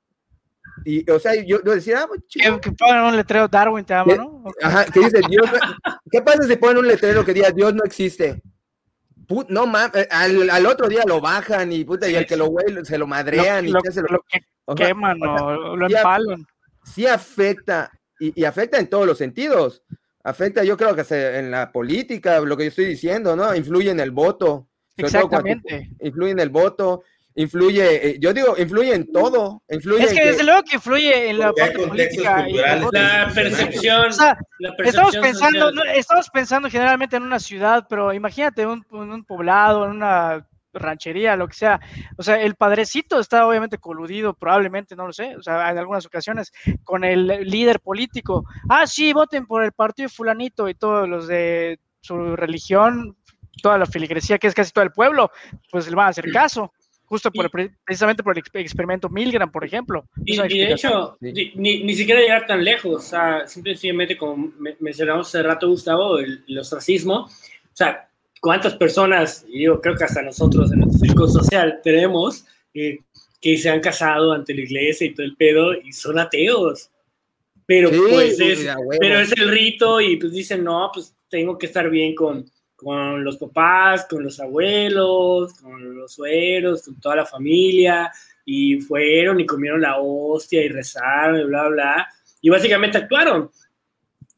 Y, 0.86 1.10
o 1.10 1.20
sea, 1.20 1.34
yo, 1.36 1.60
decía, 1.60 2.02
ah, 2.02 2.08
pues, 2.08 2.22
chico. 2.28 2.60
Que, 2.60 2.72
pongan 2.72 3.06
un 3.06 3.16
letrero 3.16 3.48
Darwin 3.48 3.86
te 3.86 3.94
ama, 3.94 4.16
¿no? 4.16 4.44
Ajá, 4.62 4.86
que 4.86 5.00
dice 5.00 5.22
Dios, 5.30 5.48
¿qué 6.12 6.22
pasa 6.22 6.44
si 6.44 6.56
ponen 6.56 6.78
un 6.78 6.88
letrero 6.88 7.24
que 7.24 7.34
diga 7.34 7.52
Dios 7.52 7.74
no 7.74 7.84
existe? 7.84 8.42
no 9.50 9.66
mames, 9.66 9.96
eh, 9.96 10.08
al, 10.12 10.66
otro 10.66 10.88
día 10.88 11.04
lo 11.06 11.22
bajan 11.22 11.72
y 11.72 11.84
puta, 11.84 12.10
y 12.10 12.16
el 12.16 12.26
que 12.26 12.36
lo 12.36 12.48
huele 12.48 12.86
se 12.86 12.98
lo 12.98 13.08
madrean 13.08 13.66
y 13.66 13.72
lo, 13.72 13.80
se 13.82 14.02
lo, 14.02 14.24
queman 14.76 15.22
o, 15.24 15.76
lo 15.76 15.88
empalan. 15.88 16.46
Sí 16.84 17.08
afecta 17.08 17.90
y, 18.20 18.44
afecta 18.46 18.80
en 18.80 18.88
todos 18.88 19.06
los 19.06 19.18
sentidos. 19.18 19.84
Afecta, 20.24 20.64
yo 20.64 20.78
creo 20.78 20.96
que 20.96 21.04
en 21.38 21.52
la 21.52 21.72
política, 21.72 22.40
lo 22.40 22.56
que 22.56 22.64
yo 22.64 22.70
estoy 22.70 22.86
diciendo, 22.86 23.36
¿no? 23.36 23.54
Influye 23.54 23.92
en 23.92 24.00
el 24.00 24.12
voto. 24.12 24.70
Exactamente. 24.96 25.90
Influye 26.00 26.32
en 26.32 26.40
el 26.40 26.50
voto, 26.50 27.04
influye, 27.36 28.10
eh, 28.10 28.18
yo 28.20 28.34
digo, 28.34 28.56
influye 28.58 28.94
en 28.94 29.12
todo. 29.12 29.64
Influye 29.70 30.04
es 30.04 30.14
que, 30.14 30.26
desde 30.26 30.44
luego 30.44 30.64
que 30.64 30.76
influye 30.76 31.30
en 31.30 31.40
la 31.40 31.52
parte 31.52 31.80
política. 31.88 32.46
la, 32.48 33.32
percepción, 33.34 34.08
estamos, 34.78 35.18
pensando, 35.18 35.72
estamos 35.96 36.30
pensando 36.30 36.70
generalmente 36.70 37.18
en 37.18 37.24
una 37.24 37.40
ciudad, 37.40 37.86
pero 37.90 38.14
imagínate 38.14 38.66
un, 38.66 38.86
un 38.92 39.26
poblado, 39.26 39.86
en 39.86 39.92
una 39.92 40.48
ranchería, 40.74 41.36
lo 41.36 41.48
que 41.48 41.56
sea. 41.56 41.80
O 42.18 42.24
sea, 42.24 42.42
el 42.42 42.56
padrecito 42.56 43.20
está 43.20 43.48
obviamente 43.48 43.78
coludido, 43.78 44.34
probablemente, 44.34 44.96
no 44.96 45.08
lo 45.08 45.14
sé, 45.14 45.36
o 45.36 45.44
sea, 45.44 45.70
en 45.72 45.78
algunas 45.78 46.06
ocasiones, 46.06 46.52
con 46.84 47.04
el 47.04 47.28
líder 47.50 47.80
político. 47.80 48.46
Ah, 48.70 48.88
sí, 48.88 49.14
voten 49.14 49.46
por 49.46 49.64
el 49.64 49.72
partido 49.72 50.10
fulanito 50.10 50.68
y 50.70 50.76
todos 50.76 51.08
los 51.08 51.28
de 51.28 51.80
su 52.02 52.36
religión, 52.36 53.16
toda 53.62 53.78
la 53.78 53.86
filigresía, 53.86 54.38
que 54.38 54.48
es 54.48 54.54
casi 54.54 54.72
todo 54.72 54.84
el 54.84 54.92
pueblo, 54.92 55.32
pues 55.72 55.88
le 55.90 55.96
van 55.96 56.08
a 56.08 56.10
hacer 56.10 56.32
caso. 56.32 56.74
Justo 57.06 57.32
por 57.32 57.52
precisamente 57.86 58.24
por 58.24 58.36
el 58.36 58.44
experimento 58.56 59.08
Milgram, 59.08 59.52
por 59.52 59.64
ejemplo. 59.64 60.06
Y, 60.26 60.36
de 60.36 60.72
hecho, 60.72 61.16
ni, 61.22 61.84
ni, 61.84 61.94
siquiera 61.94 62.20
llegar 62.20 62.48
tan 62.48 62.64
lejos, 62.64 62.96
o 62.96 63.08
sea, 63.08 63.46
simplemente 63.46 64.18
como 64.18 64.52
mencionamos 64.80 65.28
hace 65.28 65.44
rato, 65.44 65.68
Gustavo, 65.68 66.18
el, 66.18 66.44
el 66.48 66.58
ostracismo, 66.58 67.26
o 67.26 67.76
sea, 67.76 68.10
cuántas 68.44 68.76
personas, 68.76 69.46
yo 69.48 69.80
creo 69.80 69.96
que 69.96 70.04
hasta 70.04 70.22
nosotros 70.22 70.70
en 70.74 70.84
el 70.84 70.92
círculo 70.92 71.30
social 71.30 71.80
tenemos, 71.82 72.46
eh, 72.74 73.00
que 73.40 73.58
se 73.58 73.70
han 73.70 73.80
casado 73.80 74.34
ante 74.34 74.54
la 74.54 74.64
iglesia 74.64 75.08
y 75.08 75.14
todo 75.14 75.26
el 75.26 75.38
pedo 75.38 75.74
y 75.74 75.94
son 75.94 76.20
ateos. 76.20 76.90
Pero 77.66 77.90
pues 77.90 78.38
es, 78.42 78.68
pero 79.00 79.22
es 79.22 79.32
el 79.32 79.48
rito 79.48 80.02
y 80.02 80.18
pues 80.18 80.34
dicen, 80.34 80.62
no, 80.62 80.92
pues 80.94 81.16
tengo 81.30 81.58
que 81.58 81.68
estar 81.68 81.90
bien 81.90 82.14
con, 82.14 82.46
con 82.76 83.24
los 83.24 83.38
papás, 83.38 84.08
con 84.10 84.22
los 84.22 84.38
abuelos, 84.42 85.54
con 85.54 85.96
los 85.96 86.12
sueros, 86.12 86.84
con 86.84 87.00
toda 87.00 87.16
la 87.16 87.26
familia, 87.26 88.12
y 88.44 88.82
fueron 88.82 89.40
y 89.40 89.46
comieron 89.46 89.80
la 89.80 90.02
hostia 90.02 90.62
y 90.62 90.68
rezaron 90.68 91.40
y 91.40 91.46
bla, 91.46 91.70
bla, 91.70 92.10
y 92.42 92.50
básicamente 92.50 92.98
actuaron. 92.98 93.50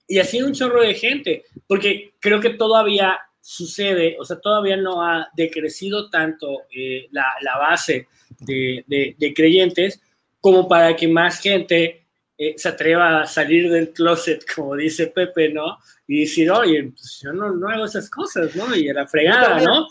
Y 0.07 0.19
así 0.19 0.43
un 0.43 0.53
chorro 0.53 0.81
de 0.81 0.93
gente, 0.93 1.45
porque 1.65 2.13
creo 2.19 2.39
que 2.39 2.51
todavía 2.51 3.17
sucede, 3.45 4.17
o 4.19 4.25
sea, 4.25 4.39
todavía 4.39 4.75
no 4.75 5.03
ha 5.03 5.29
decrecido 5.35 6.09
tanto 6.09 6.63
eh, 6.75 7.07
la, 7.11 7.25
la, 7.41 7.59
base 7.59 8.07
de, 8.39 8.83
de, 8.87 9.33
creyentes 9.35 10.01
como 10.41 10.67
para 10.67 10.95
que 10.95 11.07
más 11.07 11.39
gente 11.39 12.07
eh, 12.39 12.55
se 12.57 12.69
atreva 12.69 13.21
a 13.21 13.27
salir 13.27 13.69
del 13.69 13.93
closet, 13.93 14.43
como 14.55 14.75
dice 14.75 15.07
Pepe, 15.07 15.49
¿no? 15.49 15.77
Y 16.07 16.21
decir, 16.21 16.49
oye, 16.49 16.91
pues 16.91 17.19
yo 17.23 17.33
no, 17.33 17.51
no 17.51 17.69
hago 17.69 17.85
esas 17.85 18.09
cosas, 18.09 18.55
¿no? 18.55 18.75
Y 18.75 18.89
a 18.89 18.95
la 18.95 19.07
fregada, 19.07 19.61
¿no? 19.61 19.87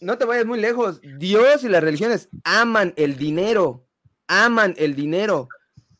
No 0.00 0.16
te 0.16 0.24
vayas 0.24 0.46
muy 0.46 0.58
lejos. 0.58 0.98
Dios 1.02 1.64
y 1.64 1.68
las 1.68 1.84
religiones 1.84 2.30
aman 2.42 2.94
el 2.96 3.18
dinero, 3.18 3.86
aman 4.28 4.74
el 4.78 4.94
dinero. 4.94 5.48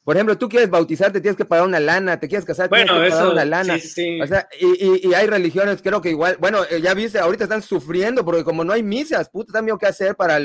Por 0.05 0.17
ejemplo, 0.17 0.37
tú 0.37 0.49
quieres 0.49 0.69
bautizarte, 0.69 1.21
tienes 1.21 1.37
que 1.37 1.45
pagar 1.45 1.67
una 1.67 1.79
lana, 1.79 2.19
te 2.19 2.29
quieres 2.29 2.45
casar, 2.45 2.69
tienes 2.69 2.91
que 2.91 3.11
pagar 3.11 3.29
una 3.29 3.45
lana. 3.45 3.79
Sí, 3.79 3.89
sí. 3.89 4.21
O 4.21 4.27
sea, 4.27 4.49
y, 4.61 5.09
y, 5.09 5.15
hay 5.15 5.27
religiones, 5.29 5.81
creo 5.81 6.01
que 6.01 6.11
igual, 6.11 6.37
bueno, 6.41 6.65
eh, 6.69 6.81
ya 6.81 6.93
viste, 6.95 7.21
ahorita 7.21 7.45
están 7.45 7.63
sufriendo 7.63 8.25
porque 8.25 8.43
como 8.43 8.65
no 8.65 8.73
hay 8.73 8.83
misas, 8.83 9.29
puta, 9.29 9.53
también 9.53 9.79
que 9.79 9.87
hacer 9.87 10.17
para, 10.17 10.39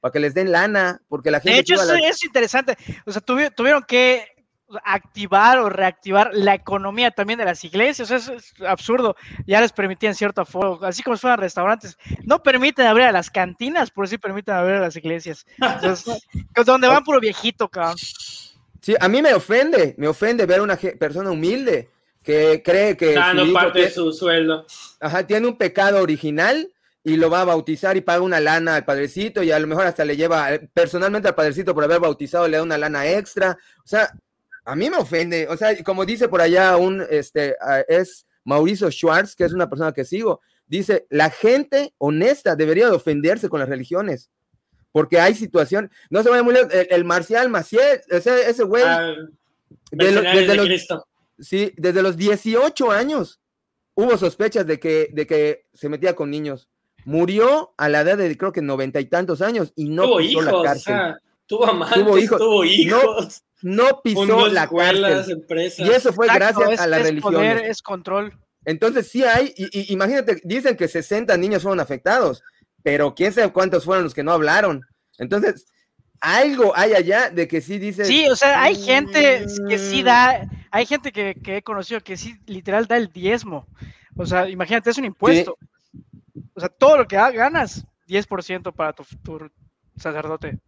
para 0.00 0.12
que 0.12 0.20
les 0.20 0.34
den 0.34 0.52
lana, 0.52 1.00
porque 1.08 1.30
la 1.30 1.40
gente... 1.40 1.54
De 1.54 1.60
hecho, 1.60 1.74
eso 1.74 1.94
es 1.94 2.24
interesante. 2.24 2.76
O 3.06 3.12
sea, 3.12 3.22
tuvieron 3.22 3.84
que 3.88 4.34
activar 4.84 5.58
o 5.58 5.68
reactivar 5.68 6.30
la 6.32 6.54
economía 6.54 7.10
también 7.10 7.38
de 7.38 7.44
las 7.44 7.64
iglesias, 7.64 8.10
eso 8.10 8.34
es 8.34 8.52
absurdo, 8.66 9.16
ya 9.46 9.60
les 9.60 9.72
permitían 9.72 10.14
cierto 10.14 10.40
aforo, 10.40 10.80
así 10.84 11.02
como 11.02 11.16
si 11.16 11.22
fueran 11.22 11.38
restaurantes, 11.38 11.98
no 12.24 12.42
permiten 12.42 12.86
abrir 12.86 13.06
a 13.06 13.12
las 13.12 13.30
cantinas, 13.30 13.90
por 13.90 14.08
si 14.08 14.18
permiten 14.18 14.54
abrir 14.54 14.76
a 14.76 14.80
las 14.80 14.96
iglesias, 14.96 15.46
Entonces, 15.60 16.26
donde 16.64 16.88
van 16.88 17.04
puro 17.04 17.20
viejito, 17.20 17.68
cabrón. 17.68 17.96
Sí, 18.84 18.94
a 19.00 19.08
mí 19.08 19.22
me 19.22 19.32
ofende, 19.32 19.94
me 19.96 20.06
ofende 20.08 20.44
ver 20.44 20.60
una 20.60 20.76
persona 20.76 21.30
humilde 21.30 21.88
que 22.22 22.62
cree 22.62 22.98
que. 22.98 23.14
Dando 23.14 23.50
parte 23.50 23.80
de 23.80 23.90
su 23.90 24.12
sueldo. 24.12 24.66
Ajá, 25.00 25.26
tiene 25.26 25.46
un 25.46 25.56
pecado 25.56 26.02
original 26.02 26.70
y 27.02 27.16
lo 27.16 27.30
va 27.30 27.40
a 27.40 27.46
bautizar 27.46 27.96
y 27.96 28.02
paga 28.02 28.20
una 28.20 28.40
lana 28.40 28.76
al 28.76 28.84
padrecito 28.84 29.42
y 29.42 29.50
a 29.50 29.58
lo 29.58 29.66
mejor 29.66 29.86
hasta 29.86 30.04
le 30.04 30.18
lleva, 30.18 30.52
eh, 30.52 30.68
personalmente 30.74 31.28
al 31.28 31.34
padrecito 31.34 31.74
por 31.74 31.82
haber 31.84 31.98
bautizado 31.98 32.46
le 32.46 32.58
da 32.58 32.62
una 32.62 32.76
lana 32.76 33.08
extra. 33.08 33.56
O 33.78 33.86
sea, 33.86 34.10
a 34.66 34.76
mí 34.76 34.90
me 34.90 34.98
ofende. 34.98 35.48
O 35.48 35.56
sea, 35.56 35.82
como 35.82 36.04
dice 36.04 36.28
por 36.28 36.42
allá 36.42 36.76
un, 36.76 37.02
este, 37.08 37.56
es 37.88 38.26
Mauricio 38.44 38.90
Schwartz, 38.90 39.34
que 39.34 39.44
es 39.44 39.54
una 39.54 39.70
persona 39.70 39.92
que 39.92 40.04
sigo, 40.04 40.42
dice, 40.66 41.06
la 41.08 41.30
gente 41.30 41.94
honesta 41.96 42.54
debería 42.54 42.90
de 42.90 42.96
ofenderse 42.96 43.48
con 43.48 43.60
las 43.60 43.68
religiones 43.70 44.28
porque 44.94 45.18
hay 45.18 45.34
situación, 45.34 45.90
no 46.08 46.22
se 46.22 46.30
vaya 46.30 46.44
muy 46.44 46.54
lejos, 46.54 46.72
el, 46.72 47.04
Marcial 47.04 47.48
Maciel, 47.48 48.00
ese, 48.10 48.48
ese 48.48 48.62
güey, 48.62 48.84
ah, 48.86 49.12
desde, 49.90 50.54
los, 50.54 50.86
sí, 51.40 51.72
desde 51.76 52.00
los 52.00 52.16
18 52.16 52.92
años 52.92 53.40
hubo 53.94 54.16
sospechas 54.16 54.64
de 54.68 54.78
que, 54.78 55.08
de 55.12 55.26
que 55.26 55.66
se 55.72 55.88
metía 55.88 56.14
con 56.14 56.30
niños. 56.30 56.68
Murió 57.04 57.74
a 57.76 57.88
la 57.88 58.02
edad 58.02 58.16
de 58.16 58.38
creo 58.38 58.52
que 58.52 58.62
noventa 58.62 59.00
y 59.00 59.06
tantos 59.06 59.42
años 59.42 59.72
y 59.74 59.88
no 59.88 60.04
tuvo 60.04 60.18
pisó 60.18 60.30
hijos, 60.30 60.44
la 60.44 60.62
cárcel. 60.62 61.14
tuvo 61.46 61.66
amantes, 61.66 61.98
tuvo 61.98 62.16
hijos. 62.16 62.38
Tuvo 62.38 62.64
hijos. 62.64 63.42
No, 63.62 64.00
pisó 64.00 64.46
la 64.46 64.68
cárcel. 64.68 65.44
Y 65.78 65.90
eso 65.90 66.12
fue 66.12 66.28
gracias 66.28 66.78
a 66.78 66.86
la 66.86 67.00
religión. 67.00 67.44
es 67.44 67.82
control. 67.82 68.32
Entonces 68.64 69.08
sí 69.08 69.24
hay, 69.24 69.52
y, 69.56 69.92
imagínate, 69.92 70.40
dicen 70.44 70.76
que 70.76 70.86
60 70.86 71.36
niños 71.36 71.62
fueron 71.62 71.80
afectados 71.80 72.44
pero 72.84 73.14
quién 73.14 73.32
sabe 73.32 73.50
cuántos 73.50 73.84
fueron 73.84 74.04
los 74.04 74.14
que 74.14 74.22
no 74.22 74.30
hablaron. 74.30 74.82
Entonces, 75.18 75.66
algo 76.20 76.72
hay 76.76 76.92
allá 76.92 77.30
de 77.30 77.48
que 77.48 77.60
sí 77.60 77.78
dice. 77.78 78.04
Sí, 78.04 78.28
o 78.28 78.36
sea, 78.36 78.62
hay 78.62 78.76
gente 78.76 79.44
que 79.68 79.78
sí 79.78 80.02
da, 80.02 80.46
hay 80.70 80.86
gente 80.86 81.10
que, 81.10 81.34
he 81.44 81.62
conocido 81.62 82.00
que 82.02 82.16
sí 82.16 82.36
literal 82.46 82.86
da 82.86 82.98
el 82.98 83.10
diezmo. 83.10 83.66
O 84.16 84.26
sea, 84.26 84.48
imagínate, 84.48 84.90
es 84.90 84.98
un 84.98 85.06
impuesto. 85.06 85.56
O 86.54 86.60
sea, 86.60 86.68
todo 86.68 86.98
lo 86.98 87.08
que 87.08 87.16
ganas, 87.16 87.84
10% 88.06 88.72
para 88.74 88.92
tu, 88.92 89.04
tu 89.22 89.50
sacerdote. 89.96 90.58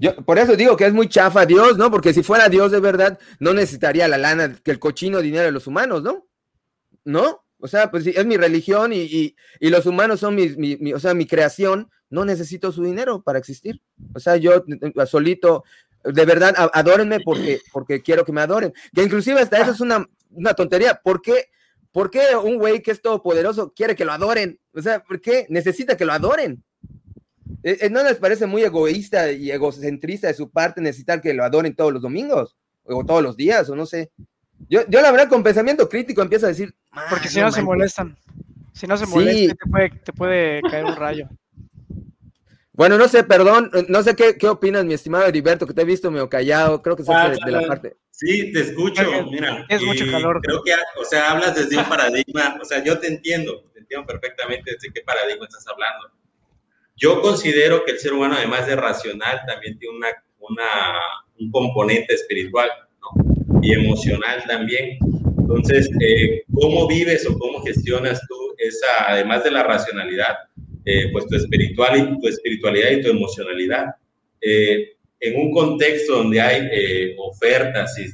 Yo 0.00 0.16
por 0.16 0.38
eso 0.38 0.56
digo 0.56 0.76
que 0.76 0.86
es 0.86 0.92
muy 0.92 1.08
chafa 1.08 1.46
Dios, 1.46 1.78
¿no? 1.78 1.92
Porque 1.92 2.12
si 2.12 2.24
fuera 2.24 2.48
Dios 2.48 2.72
de 2.72 2.80
verdad, 2.80 3.20
no 3.38 3.54
necesitaría 3.54 4.08
la 4.08 4.18
lana, 4.18 4.56
que 4.64 4.72
el 4.72 4.80
cochino 4.80 5.20
dinero 5.20 5.44
de 5.44 5.52
los 5.52 5.68
humanos, 5.68 6.02
¿no? 6.02 6.26
¿No? 7.04 7.41
O 7.62 7.68
sea, 7.68 7.92
pues 7.92 8.04
es 8.08 8.26
mi 8.26 8.36
religión 8.36 8.90
y, 8.92 9.36
los 9.60 9.86
humanos 9.86 10.18
son 10.18 10.34
mi, 10.34 10.92
o 10.92 10.98
sea, 10.98 11.14
mi 11.14 11.26
creación, 11.26 11.88
no 12.10 12.24
necesito 12.24 12.72
su 12.72 12.82
dinero 12.82 13.22
para 13.22 13.38
existir. 13.38 13.80
O 14.14 14.18
sea, 14.18 14.36
yo 14.36 14.64
eh, 14.66 15.06
solito, 15.06 15.62
de 16.02 16.24
verdad, 16.24 16.54
adórenme 16.72 17.20
porque, 17.20 17.60
porque 17.72 18.02
quiero 18.02 18.24
que 18.24 18.32
me 18.32 18.40
adoren. 18.40 18.72
Que 18.92 19.04
inclusive 19.04 19.40
hasta 19.40 19.62
eso 19.62 19.70
es 19.70 19.80
una, 19.80 20.08
tontería. 20.56 21.00
¿Por 21.04 21.22
qué, 21.22 21.50
¿Por 21.92 22.10
qué 22.10 22.34
un 22.34 22.58
güey 22.58 22.82
que 22.82 22.90
es 22.90 23.00
todopoderoso 23.00 23.72
quiere 23.72 23.94
que 23.94 24.04
lo 24.04 24.12
adoren? 24.12 24.58
O 24.74 24.82
sea, 24.82 25.00
¿por 25.00 25.20
qué 25.20 25.46
necesita 25.48 25.96
que 25.96 26.04
lo 26.04 26.12
adoren? 26.12 26.64
Eh, 27.62 27.78
eh, 27.82 27.90
¿No 27.90 28.02
les 28.02 28.16
parece 28.16 28.46
muy 28.46 28.64
egoísta 28.64 29.30
y 29.30 29.52
egocentrista 29.52 30.26
de 30.26 30.34
su 30.34 30.50
parte 30.50 30.80
necesitar 30.80 31.20
que 31.20 31.32
lo 31.32 31.44
adoren 31.44 31.76
todos 31.76 31.92
los 31.92 32.02
domingos? 32.02 32.56
O 32.82 33.06
todos 33.06 33.22
los 33.22 33.36
días, 33.36 33.70
o 33.70 33.76
no 33.76 33.86
sé. 33.86 34.10
Yo, 34.68 34.82
yo 34.88 35.00
la 35.00 35.10
verdad, 35.10 35.28
con 35.28 35.42
pensamiento 35.42 35.88
crítico 35.88 36.22
empiezo 36.22 36.46
a 36.46 36.50
decir. 36.50 36.74
Porque 37.10 37.28
si 37.28 37.40
no, 37.40 37.50
se 37.50 37.62
molestan. 37.62 38.16
Si 38.72 38.86
no 38.86 38.96
se 38.96 39.06
molestan, 39.06 39.56
te, 39.56 39.70
puede, 39.70 39.90
te 39.90 40.12
puede 40.12 40.62
caer 40.62 40.84
un 40.84 40.96
rayo. 40.96 41.28
Bueno, 42.74 42.96
no 42.96 43.06
sé, 43.06 43.22
perdón, 43.22 43.70
no 43.88 44.02
sé 44.02 44.16
qué, 44.16 44.38
qué 44.38 44.48
opinas, 44.48 44.84
mi 44.84 44.94
estimado 44.94 45.26
Heriberto, 45.26 45.66
que 45.66 45.74
te 45.74 45.82
he 45.82 45.84
visto 45.84 46.10
medio 46.10 46.30
callado, 46.30 46.80
creo 46.80 46.96
que 46.96 47.02
ah, 47.06 47.28
de, 47.28 47.52
la 47.52 47.66
parte. 47.66 47.96
Sí, 48.10 48.50
te 48.50 48.60
escucho, 48.60 49.02
mira. 49.30 49.66
Es 49.68 49.82
mucho 49.82 50.06
calor. 50.10 50.40
Creo 50.42 50.62
que, 50.62 50.72
o 50.98 51.04
sea, 51.04 51.32
hablas 51.32 51.54
desde 51.54 51.76
un 51.76 51.84
paradigma, 51.84 52.58
o 52.60 52.64
sea, 52.64 52.82
yo 52.82 52.98
te 52.98 53.08
entiendo, 53.08 53.70
te 53.74 53.80
entiendo 53.80 54.06
perfectamente 54.06 54.72
desde 54.72 54.90
qué 54.90 55.02
paradigma 55.02 55.44
estás 55.44 55.66
hablando. 55.68 56.12
Yo 56.96 57.20
considero 57.20 57.84
que 57.84 57.92
el 57.92 57.98
ser 57.98 58.14
humano, 58.14 58.36
además 58.38 58.66
de 58.66 58.76
racional, 58.76 59.42
también 59.46 59.78
tiene 59.78 59.96
una, 59.96 60.08
una, 60.38 61.00
un 61.38 61.50
componente 61.50 62.14
espiritual. 62.14 62.70
Y 63.62 63.72
emocional 63.72 64.42
también. 64.46 64.98
Entonces, 65.38 65.88
eh, 66.00 66.42
¿cómo 66.52 66.86
vives 66.86 67.26
o 67.28 67.38
cómo 67.38 67.62
gestionas 67.62 68.20
tú 68.28 68.34
esa, 68.58 69.10
además 69.10 69.44
de 69.44 69.50
la 69.50 69.62
racionalidad, 69.62 70.34
eh, 70.84 71.10
pues 71.12 71.26
tu, 71.26 71.36
espiritual 71.36 71.98
y, 71.98 72.20
tu 72.20 72.28
espiritualidad 72.28 72.90
y 72.90 73.02
tu 73.02 73.08
emocionalidad? 73.08 73.86
Eh, 74.40 74.96
en 75.20 75.40
un 75.40 75.52
contexto 75.52 76.16
donde 76.16 76.40
hay 76.40 77.14
ofertas 77.18 77.96
y, 77.98 78.10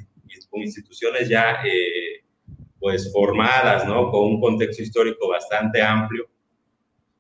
con 0.51 0.63
instituciones 0.63 1.29
ya 1.29 1.63
pues 2.79 3.13
formadas, 3.13 3.87
¿no? 3.87 4.11
Con 4.11 4.25
un 4.25 4.41
contexto 4.41 4.83
histórico 4.83 5.29
bastante 5.29 5.83
amplio, 5.83 6.27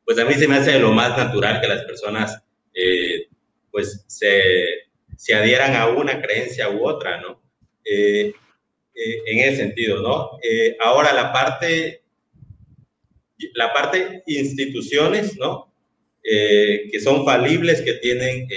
pues 0.08 0.18
a 0.18 0.24
mí 0.24 0.32
se 0.32 0.48
me 0.48 0.56
hace 0.56 0.78
lo 0.78 0.92
más 0.92 1.16
natural 1.18 1.60
que 1.60 1.68
las 1.68 1.84
personas 1.84 2.42
eh, 2.72 3.26
pues 3.70 4.04
se, 4.06 4.64
se, 5.16 5.34
adhieran 5.34 5.76
a 5.76 5.88
una 5.88 6.22
creencia 6.22 6.70
u 6.70 6.86
otra, 6.86 7.20
¿no? 7.20 7.42
Eh, 7.90 8.32
eh, 8.94 9.22
en 9.26 9.38
ese 9.38 9.56
sentido, 9.58 10.02
¿no? 10.02 10.30
ahora 10.80 11.12
la 11.12 11.32
parte, 11.32 12.02
la 13.54 13.72
parte 13.72 14.22
instituciones, 14.26 15.36
¿no? 15.36 15.72
que 16.22 17.00
son 17.00 17.24
falibles, 17.24 17.80
que 17.80 17.94
tienen 17.94 18.48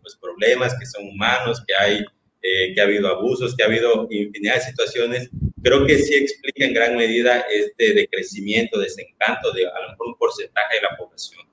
pues 0.00 0.16
problemas, 0.20 0.78
que 0.78 0.86
son 0.86 1.08
humanos, 1.08 1.62
que 1.66 1.74
hay 1.74 2.04
que 2.40 2.80
ha 2.80 2.84
habido 2.84 3.08
abusos, 3.08 3.56
que 3.56 3.64
ha 3.64 3.66
habido 3.66 4.06
infinidad 4.10 4.54
de 4.54 4.60
situaciones 4.62 5.30
creo 5.62 5.86
que 5.86 5.98
sí 5.98 6.14
explica 6.14 6.64
en 6.64 6.74
gran 6.74 6.96
medida 6.96 7.44
este 7.50 7.94
decrecimiento, 7.94 8.78
desencanto 8.78 9.52
de 9.52 9.66
a 9.66 9.80
lo 9.80 9.90
mejor 9.90 10.08
un 10.08 10.18
porcentaje 10.18 10.76
de 10.76 10.82
la 10.82 10.96
población, 10.96 11.46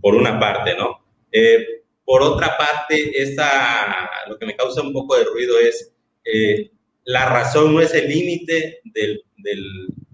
por 0.00 0.14
una 0.14 0.38
parte, 0.40 0.74
¿no? 0.74 1.04
Eh, 1.30 1.82
por 2.04 2.22
otra 2.22 2.56
parte, 2.56 3.22
esta, 3.22 4.10
lo 4.28 4.38
que 4.38 4.46
me 4.46 4.56
causa 4.56 4.82
un 4.82 4.92
poco 4.92 5.16
de 5.16 5.24
ruido 5.24 5.58
es 5.60 5.92
eh, 6.24 6.70
la 7.04 7.28
razón 7.28 7.74
no 7.74 7.80
es 7.80 7.94
el 7.94 8.08
límite 8.08 8.80
del, 8.84 9.22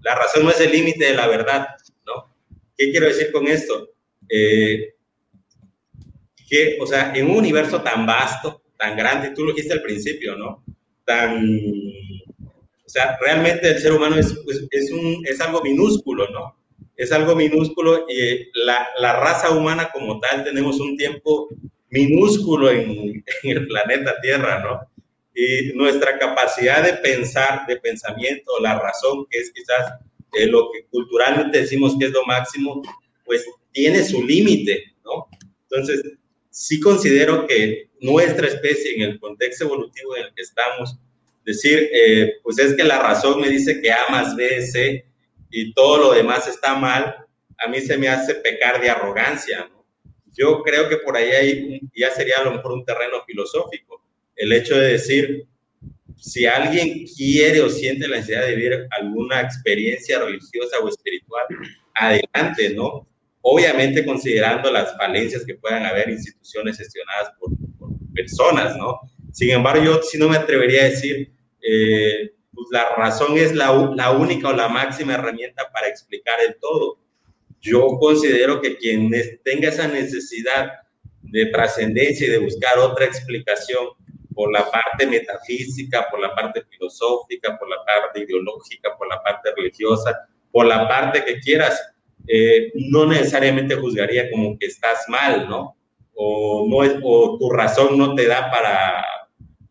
la 0.01 0.15
razón 0.15 0.43
no 0.43 0.51
es 0.51 0.59
el 0.61 0.71
límite 0.71 1.05
de 1.05 1.15
la 1.15 1.27
verdad, 1.27 1.67
¿no? 2.05 2.33
¿Qué 2.77 2.91
quiero 2.91 3.07
decir 3.07 3.31
con 3.31 3.47
esto? 3.47 3.89
Eh, 4.29 4.93
que, 6.49 6.77
o 6.79 6.87
sea, 6.87 7.13
en 7.13 7.29
un 7.29 7.37
universo 7.37 7.81
tan 7.81 8.05
vasto, 8.05 8.63
tan 8.77 8.95
grande, 8.95 9.31
tú 9.31 9.43
lo 9.43 9.51
dijiste 9.51 9.73
al 9.73 9.81
principio, 9.81 10.35
¿no? 10.35 10.63
Tan 11.03 11.45
o 12.87 12.89
sea, 12.89 13.17
realmente 13.19 13.67
el 13.67 13.79
ser 13.79 13.91
humano 13.91 14.15
es, 14.15 14.33
es, 14.71 14.91
un, 14.91 15.21
es 15.25 15.41
algo 15.41 15.61
minúsculo, 15.61 16.29
¿no? 16.29 16.55
Es 16.95 17.11
algo 17.11 17.35
minúsculo 17.35 18.05
y 18.07 18.49
la, 18.53 18.87
la, 18.97 19.19
raza 19.19 19.51
humana 19.51 19.89
como 19.93 20.21
tal 20.21 20.45
tenemos 20.45 20.79
un 20.79 20.95
tiempo 20.95 21.49
minúsculo 21.89 22.71
en, 22.71 22.89
en, 23.43 23.57
el 23.57 23.67
planeta 23.67 24.21
Tierra, 24.21 24.63
¿no? 24.63 24.96
Y 25.39 25.73
nuestra 25.75 26.17
capacidad 26.17 26.83
de 26.83 26.93
pensar, 26.93 27.67
de 27.67 27.77
pensamiento, 27.77 28.53
la 28.59 28.79
razón, 28.79 29.27
que 29.29 29.37
es 29.37 29.51
quizás 29.51 29.93
eh, 30.33 30.47
lo 30.47 30.71
que 30.71 30.87
culturalmente 30.87 31.61
decimos 31.61 31.95
que 31.99 32.05
es 32.05 32.11
lo 32.11 32.25
máximo, 32.25 32.81
pues 33.23 33.45
tiene 33.71 34.03
su 34.03 34.23
límite, 34.23 34.95
¿no? 35.05 35.27
Entonces, 35.69 36.01
sí 36.49 36.79
considero 36.79 37.45
que 37.45 37.91
nuestra 38.01 38.47
especie, 38.47 38.95
en 38.95 39.03
el 39.03 39.19
contexto 39.19 39.65
evolutivo 39.65 40.17
en 40.17 40.23
el 40.23 40.33
que 40.33 40.41
estamos, 40.41 40.97
decir, 41.45 41.87
eh, 41.93 42.37
pues 42.41 42.57
es 42.57 42.73
que 42.73 42.83
la 42.83 42.97
razón 42.97 43.39
me 43.39 43.49
dice 43.49 43.79
que 43.79 43.91
A 43.91 44.09
más 44.09 44.35
B 44.35 45.05
y 45.51 45.71
todo 45.75 45.97
lo 45.97 46.13
demás 46.13 46.47
está 46.47 46.73
mal, 46.73 47.27
a 47.59 47.67
mí 47.67 47.79
se 47.79 47.95
me 47.95 48.09
hace 48.09 48.33
pecar 48.33 48.81
de 48.81 48.89
arrogancia. 48.89 49.69
¿no? 49.69 49.85
Yo 50.35 50.63
creo 50.63 50.89
que 50.89 50.97
por 50.97 51.15
ahí 51.15 51.29
hay, 51.29 51.79
ya 51.95 52.09
sería 52.09 52.37
a 52.39 52.43
lo 52.43 52.53
mejor 52.53 52.71
un 52.71 52.83
terreno 52.83 53.23
filosófico, 53.23 54.03
el 54.37 54.53
hecho 54.53 54.77
de 54.77 54.93
decir, 54.93 55.47
si 56.15 56.45
alguien 56.45 57.05
quiere 57.15 57.61
o 57.61 57.69
siente 57.69 58.07
la 58.07 58.17
necesidad 58.17 58.45
de 58.45 58.55
vivir 58.55 58.87
alguna 58.91 59.41
experiencia 59.41 60.19
religiosa 60.19 60.77
o 60.81 60.89
espiritual, 60.89 61.45
adelante, 61.93 62.73
¿no? 62.73 63.07
Obviamente 63.41 64.05
considerando 64.05 64.71
las 64.71 64.95
falencias 64.97 65.45
que 65.45 65.55
puedan 65.55 65.85
haber 65.85 66.09
instituciones 66.09 66.77
gestionadas 66.77 67.31
por, 67.39 67.51
personas, 68.13 68.75
¿no? 68.75 68.99
Sin 69.31 69.51
embargo, 69.51 69.83
yo 69.83 70.01
sí 70.01 70.17
no 70.17 70.27
me 70.27 70.37
atrevería 70.37 70.81
a 70.81 70.89
decir, 70.89 71.31
eh, 71.61 72.31
pues 72.51 72.67
la 72.71 72.95
razón 72.95 73.37
es 73.37 73.53
la, 73.53 73.71
la, 73.95 74.11
única 74.11 74.49
o 74.49 74.53
la 74.53 74.67
máxima 74.67 75.13
herramienta 75.13 75.69
para 75.71 75.87
explicar 75.87 76.39
el 76.47 76.55
todo. 76.59 76.97
Yo 77.61 77.85
considero 77.99 78.59
que 78.59 78.77
quien 78.77 79.11
tenga 79.43 79.69
esa 79.69 79.87
necesidad 79.87 80.71
de 81.21 81.45
trascendencia 81.47 82.25
y 82.25 82.31
de 82.31 82.39
buscar 82.39 82.79
otra 82.79 83.05
explicación 83.05 83.89
por 84.37 84.51
la 84.51 84.69
parte 84.69 85.07
metafísica, 85.07 86.07
por 86.11 86.19
la 86.19 86.35
parte 86.35 86.61
filosófica, 86.69 87.57
por 87.57 87.67
la 87.67 87.83
parte 87.83 88.19
ideológica, 88.19 88.95
por 88.95 89.07
la 89.07 89.19
parte 89.23 89.49
religiosa, 89.55 90.15
por 90.51 90.67
la 90.67 90.87
parte 90.87 91.25
que 91.25 91.39
quieras, 91.39 91.81
eh, 92.27 92.71
no 92.75 93.07
necesariamente 93.07 93.73
juzgaría 93.73 94.29
como 94.29 94.55
que 94.59 94.67
estás 94.67 95.05
mal, 95.07 95.49
¿no? 95.49 95.75
O, 96.13 96.67
no 96.69 96.83
es, 96.83 96.99
o 97.01 97.39
tu 97.39 97.49
razón 97.49 97.97
no 97.97 98.13
te 98.13 98.27
da 98.27 98.51
para, 98.51 99.03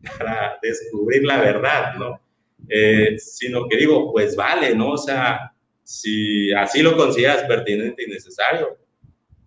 para 0.19 0.59
descubrir 0.61 1.23
la 1.23 1.39
verdad, 1.39 1.93
¿no? 1.93 2.19
Eh, 2.67 3.17
sino 3.19 3.69
que 3.69 3.77
digo, 3.77 4.11
pues 4.11 4.35
vale, 4.35 4.75
¿no? 4.75 4.91
O 4.91 4.97
sea, 4.97 5.53
si 5.81 6.51
así 6.51 6.81
lo 6.81 6.97
consideras 6.97 7.43
pertinente 7.43 8.03
y 8.03 8.11
necesario, 8.11 8.77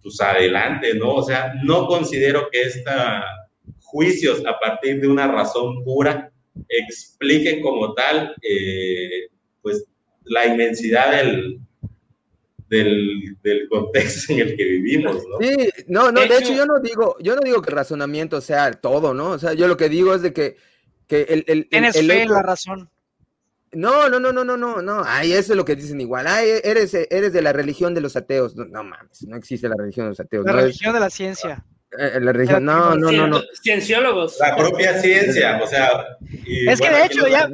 pues 0.03 0.19
adelante, 0.19 0.95
¿no? 0.95 1.17
O 1.17 1.23
sea, 1.23 1.53
no 1.63 1.87
considero 1.87 2.49
que 2.51 2.63
estos 2.63 2.95
juicios 3.91 4.43
a 4.47 4.59
partir 4.59 5.01
de 5.01 5.09
una 5.09 5.27
razón 5.27 5.83
pura 5.85 6.33
expliquen 6.69 7.63
como 7.63 7.95
tal, 7.95 8.35
eh, 8.43 9.29
pues, 9.63 9.85
la 10.25 10.47
inmensidad 10.47 11.17
del, 11.17 11.61
del, 12.69 13.37
del, 13.43 13.69
contexto 13.69 14.33
en 14.33 14.41
el 14.41 14.57
que 14.57 14.65
vivimos, 14.65 15.17
¿no? 15.29 15.39
Sí, 15.41 15.71
no, 15.89 16.13
no, 16.13 16.21
de, 16.21 16.39
hecho, 16.39 16.53
yo 16.53 16.67
no 16.67 16.81
digo, 16.81 17.17
yo 17.21 17.35
no 17.35 17.43
digo 17.43 17.63
que 17.63 17.71
el 17.71 17.77
razonamiento 17.77 18.41
sea 18.41 18.73
todo, 18.73 19.15
¿no? 19.15 19.31
O 19.31 19.39
sea, 19.39 19.55
yo 19.55 19.67
lo 19.69 19.77
que 19.77 19.89
digo 19.89 20.15
es 20.15 20.23
de 20.23 20.33
que, 20.33 20.57
que 21.07 21.23
el, 21.23 21.45
el 21.47 21.69
tienes 21.69 21.97
el, 21.97 22.07
fe 22.07 22.23
en 22.23 22.31
la 22.31 22.43
razón. 22.43 22.91
No, 23.73 24.09
no, 24.09 24.19
no, 24.19 24.33
no, 24.33 24.45
no, 24.45 24.57
no, 24.57 24.83
no. 24.83 25.03
Ay, 25.05 25.33
eso 25.33 25.53
es 25.53 25.57
lo 25.57 25.65
que 25.65 25.77
dicen 25.77 26.01
igual. 26.01 26.27
Ay, 26.27 26.49
eres, 26.65 26.93
eres 26.93 27.33
de 27.33 27.41
la 27.41 27.53
religión 27.53 27.95
de 27.95 28.01
los 28.01 28.17
ateos. 28.17 28.57
No, 28.57 28.83
mames, 28.83 29.23
no 29.29 29.37
existe 29.37 29.69
la 29.69 29.77
religión 29.79 30.07
de 30.07 30.11
los 30.11 30.21
ateos. 30.21 30.45
La 30.45 30.53
religión 30.53 30.93
de 30.93 31.01
la 31.01 31.11
ciencia. 31.11 31.65
Eh, 31.99 32.21
la 32.21 32.33
religión, 32.33 32.65
no, 32.65 32.95
no, 32.95 33.11
no, 33.11 33.27
no. 33.27 33.43
Cienciólogos. 33.63 34.39
La 34.39 34.55
propia 34.55 35.01
ciencia, 35.01 35.61
o 35.61 35.67
sea. 35.67 36.19
es 36.47 36.81
que 36.81 36.89
de 36.89 37.05
hecho 37.05 37.27
ya. 37.27 37.51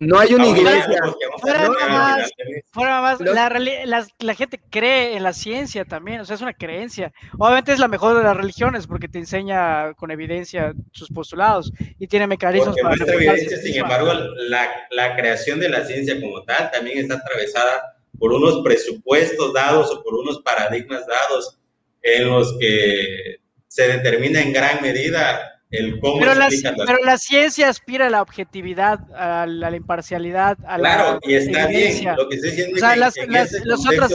No 0.00 0.18
hay 0.18 0.34
una 0.34 0.48
iglesia. 0.48 1.00
Fuera, 1.40 1.70
más, 1.88 2.30
fuera 2.72 3.00
más, 3.00 3.20
la, 3.20 3.48
la, 3.86 4.06
la, 4.18 4.34
gente 4.34 4.60
cree 4.70 5.16
en 5.16 5.22
la 5.22 5.32
ciencia 5.32 5.86
también, 5.86 6.20
o 6.20 6.26
sea, 6.26 6.36
es 6.36 6.42
una 6.42 6.52
creencia. 6.52 7.10
Obviamente 7.38 7.72
es 7.72 7.78
la 7.78 7.88
mejor 7.88 8.18
de 8.18 8.24
las 8.24 8.36
religiones 8.36 8.86
porque 8.86 9.08
te 9.08 9.18
enseña 9.18 9.94
con 9.94 10.10
evidencia 10.10 10.74
sus 10.92 11.08
postulados 11.08 11.72
y 11.98 12.06
tiene 12.06 12.26
mecanismos 12.26 12.76
porque 12.82 13.04
para. 13.06 13.14
Evidencia, 13.14 13.56
sin 13.56 13.76
embargo, 13.76 14.12
la, 14.12 14.68
la 14.90 15.16
creación 15.16 15.58
de 15.58 15.70
la 15.70 15.86
ciencia 15.86 16.20
como 16.20 16.42
tal 16.42 16.70
también 16.70 16.98
está 16.98 17.14
atravesada 17.14 17.96
por 18.18 18.30
unos 18.30 18.62
presupuestos 18.62 19.54
dados 19.54 19.90
o 19.90 20.02
por 20.02 20.14
unos 20.14 20.42
paradigmas 20.42 21.06
dados 21.06 21.58
en 22.02 22.28
los 22.28 22.58
que 22.58 23.43
se 23.74 23.88
determina 23.88 24.40
en 24.40 24.52
gran 24.52 24.80
medida 24.80 25.60
el 25.72 25.98
cómo 25.98 26.20
pero, 26.20 26.36
la, 26.36 26.48
pero 26.86 26.98
la 27.04 27.18
ciencia 27.18 27.68
aspira 27.68 28.06
a 28.06 28.10
la 28.10 28.22
objetividad, 28.22 29.00
a 29.12 29.46
la, 29.46 29.74
imparcialidad, 29.74 30.56
a 30.64 30.76
claro, 30.76 31.18
y 31.24 31.34
está 31.34 31.66
bien. 31.66 32.04
Lo 32.16 32.28
que 32.28 32.36
estoy 32.36 32.50
diciendo 32.50 32.76
o 32.76 32.78
sea, 32.78 32.94
las, 32.94 33.16
las, 33.26 33.52
otras, 33.84 34.14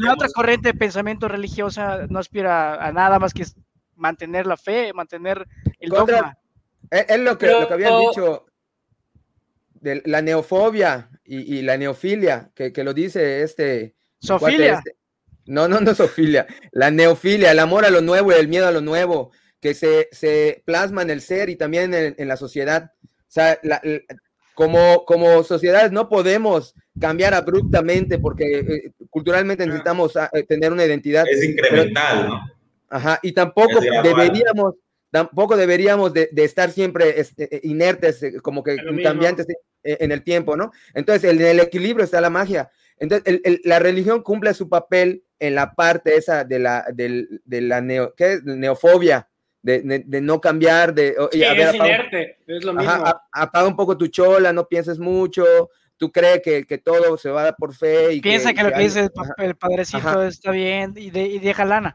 la 0.00 0.12
otra 0.12 0.28
corriente 0.28 0.72
de 0.72 0.78
pensamiento 0.78 1.26
religiosa 1.26 2.06
no 2.10 2.18
aspira 2.18 2.74
a 2.74 2.92
nada 2.92 3.18
más 3.18 3.32
que 3.32 3.46
mantener 3.94 4.46
la 4.46 4.58
fe, 4.58 4.92
mantener 4.92 5.46
el 5.80 5.88
dogma. 5.88 6.36
Es, 6.90 7.18
lo 7.18 7.38
que, 7.38 7.46
lo 7.46 7.66
que 7.66 7.74
habían 7.74 7.98
dicho 7.98 8.44
de 9.72 10.02
la 10.04 10.20
neofobia 10.20 11.08
y, 11.24 11.62
la 11.62 11.78
neofilia, 11.78 12.50
que, 12.54 12.74
que, 12.74 12.84
lo 12.84 12.92
dice 12.92 13.42
este. 13.42 13.94
Sofilia. 14.20 14.74
Este, 14.74 14.96
no, 15.46 15.68
no, 15.68 15.80
no 15.80 15.94
Sofilia. 15.94 16.46
La 16.72 16.90
neofilia, 16.90 17.52
el 17.52 17.58
amor 17.58 17.84
a 17.84 17.90
lo 17.90 18.00
nuevo 18.00 18.32
y 18.32 18.34
el 18.34 18.48
miedo 18.48 18.66
a 18.66 18.72
lo 18.72 18.80
nuevo, 18.80 19.32
que 19.60 19.74
se, 19.74 20.08
se 20.12 20.62
plasma 20.64 21.02
en 21.02 21.10
el 21.10 21.20
ser 21.20 21.48
y 21.48 21.56
también 21.56 21.94
en, 21.94 22.28
la 22.28 22.36
sociedad. 22.36 22.92
O 23.02 23.08
sea, 23.28 23.58
como, 24.54 25.04
como 25.04 25.42
sociedades 25.44 25.92
no 25.92 26.08
podemos 26.08 26.74
cambiar 26.98 27.34
abruptamente 27.34 28.18
porque 28.18 28.58
eh, 28.58 28.92
culturalmente 29.10 29.66
necesitamos 29.66 30.16
ah, 30.16 30.30
eh, 30.32 30.44
tener 30.44 30.72
una 30.72 30.84
identidad. 30.84 31.24
Es 31.30 31.44
incremental, 31.44 32.28
¿no? 32.28 32.40
Ajá, 32.88 33.18
y 33.22 33.32
tampoco 33.32 33.80
deberíamos, 33.80 34.74
tampoco 35.10 35.56
deberíamos 35.56 36.14
de, 36.14 36.30
estar 36.36 36.70
siempre 36.70 37.20
este, 37.20 37.60
inertes, 37.64 38.22
eh, 38.22 38.40
como 38.40 38.62
que 38.62 38.76
cambiantes 39.02 39.46
en 39.82 40.10
el 40.10 40.22
tiempo, 40.22 40.56
¿no? 40.56 40.72
Entonces, 40.94 41.30
en 41.30 41.40
el 41.40 41.60
equilibrio 41.60 42.04
está 42.04 42.20
la 42.20 42.30
magia. 42.30 42.70
Entonces, 42.98 43.40
la 43.64 43.78
religión 43.78 44.22
cumple 44.22 44.54
su 44.54 44.68
papel 44.68 45.25
en 45.38 45.54
la 45.54 45.74
parte 45.74 46.16
esa 46.16 46.44
de 46.44 46.58
la, 46.58 46.86
de, 46.92 47.60
la 47.60 47.80
neo, 47.80 48.14
¿qué 48.16 48.40
neofobia, 48.44 49.28
de, 49.62 50.02
no 50.22 50.40
cambiar, 50.40 50.94
de... 50.94 51.14
Sí, 51.32 51.42
es 51.42 51.74
inerte, 51.74 52.38
es 52.46 52.64
lo 52.64 52.72
mismo. 52.72 53.04
apaga 53.32 53.66
un 53.66 53.76
poco 53.76 53.98
tu 53.98 54.06
chola, 54.06 54.52
no 54.52 54.68
pienses 54.68 54.98
mucho, 54.98 55.44
tú 55.96 56.12
crees 56.12 56.40
que, 56.42 56.64
que 56.64 56.78
todo 56.78 57.16
se 57.16 57.30
va 57.30 57.40
a 57.40 57.44
dar 57.44 57.56
por 57.56 57.74
fe. 57.74 58.14
Y 58.14 58.20
Piensa 58.20 58.52
que, 58.52 58.62
lo 58.62 58.72
que 58.72 58.80
dice 58.80 59.08
el, 59.38 59.56
padrecito 59.56 60.22
está 60.22 60.50
bien 60.50 60.94
y, 60.96 61.10
de, 61.10 61.22
y 61.22 61.38
deja 61.38 61.64
lana. 61.64 61.94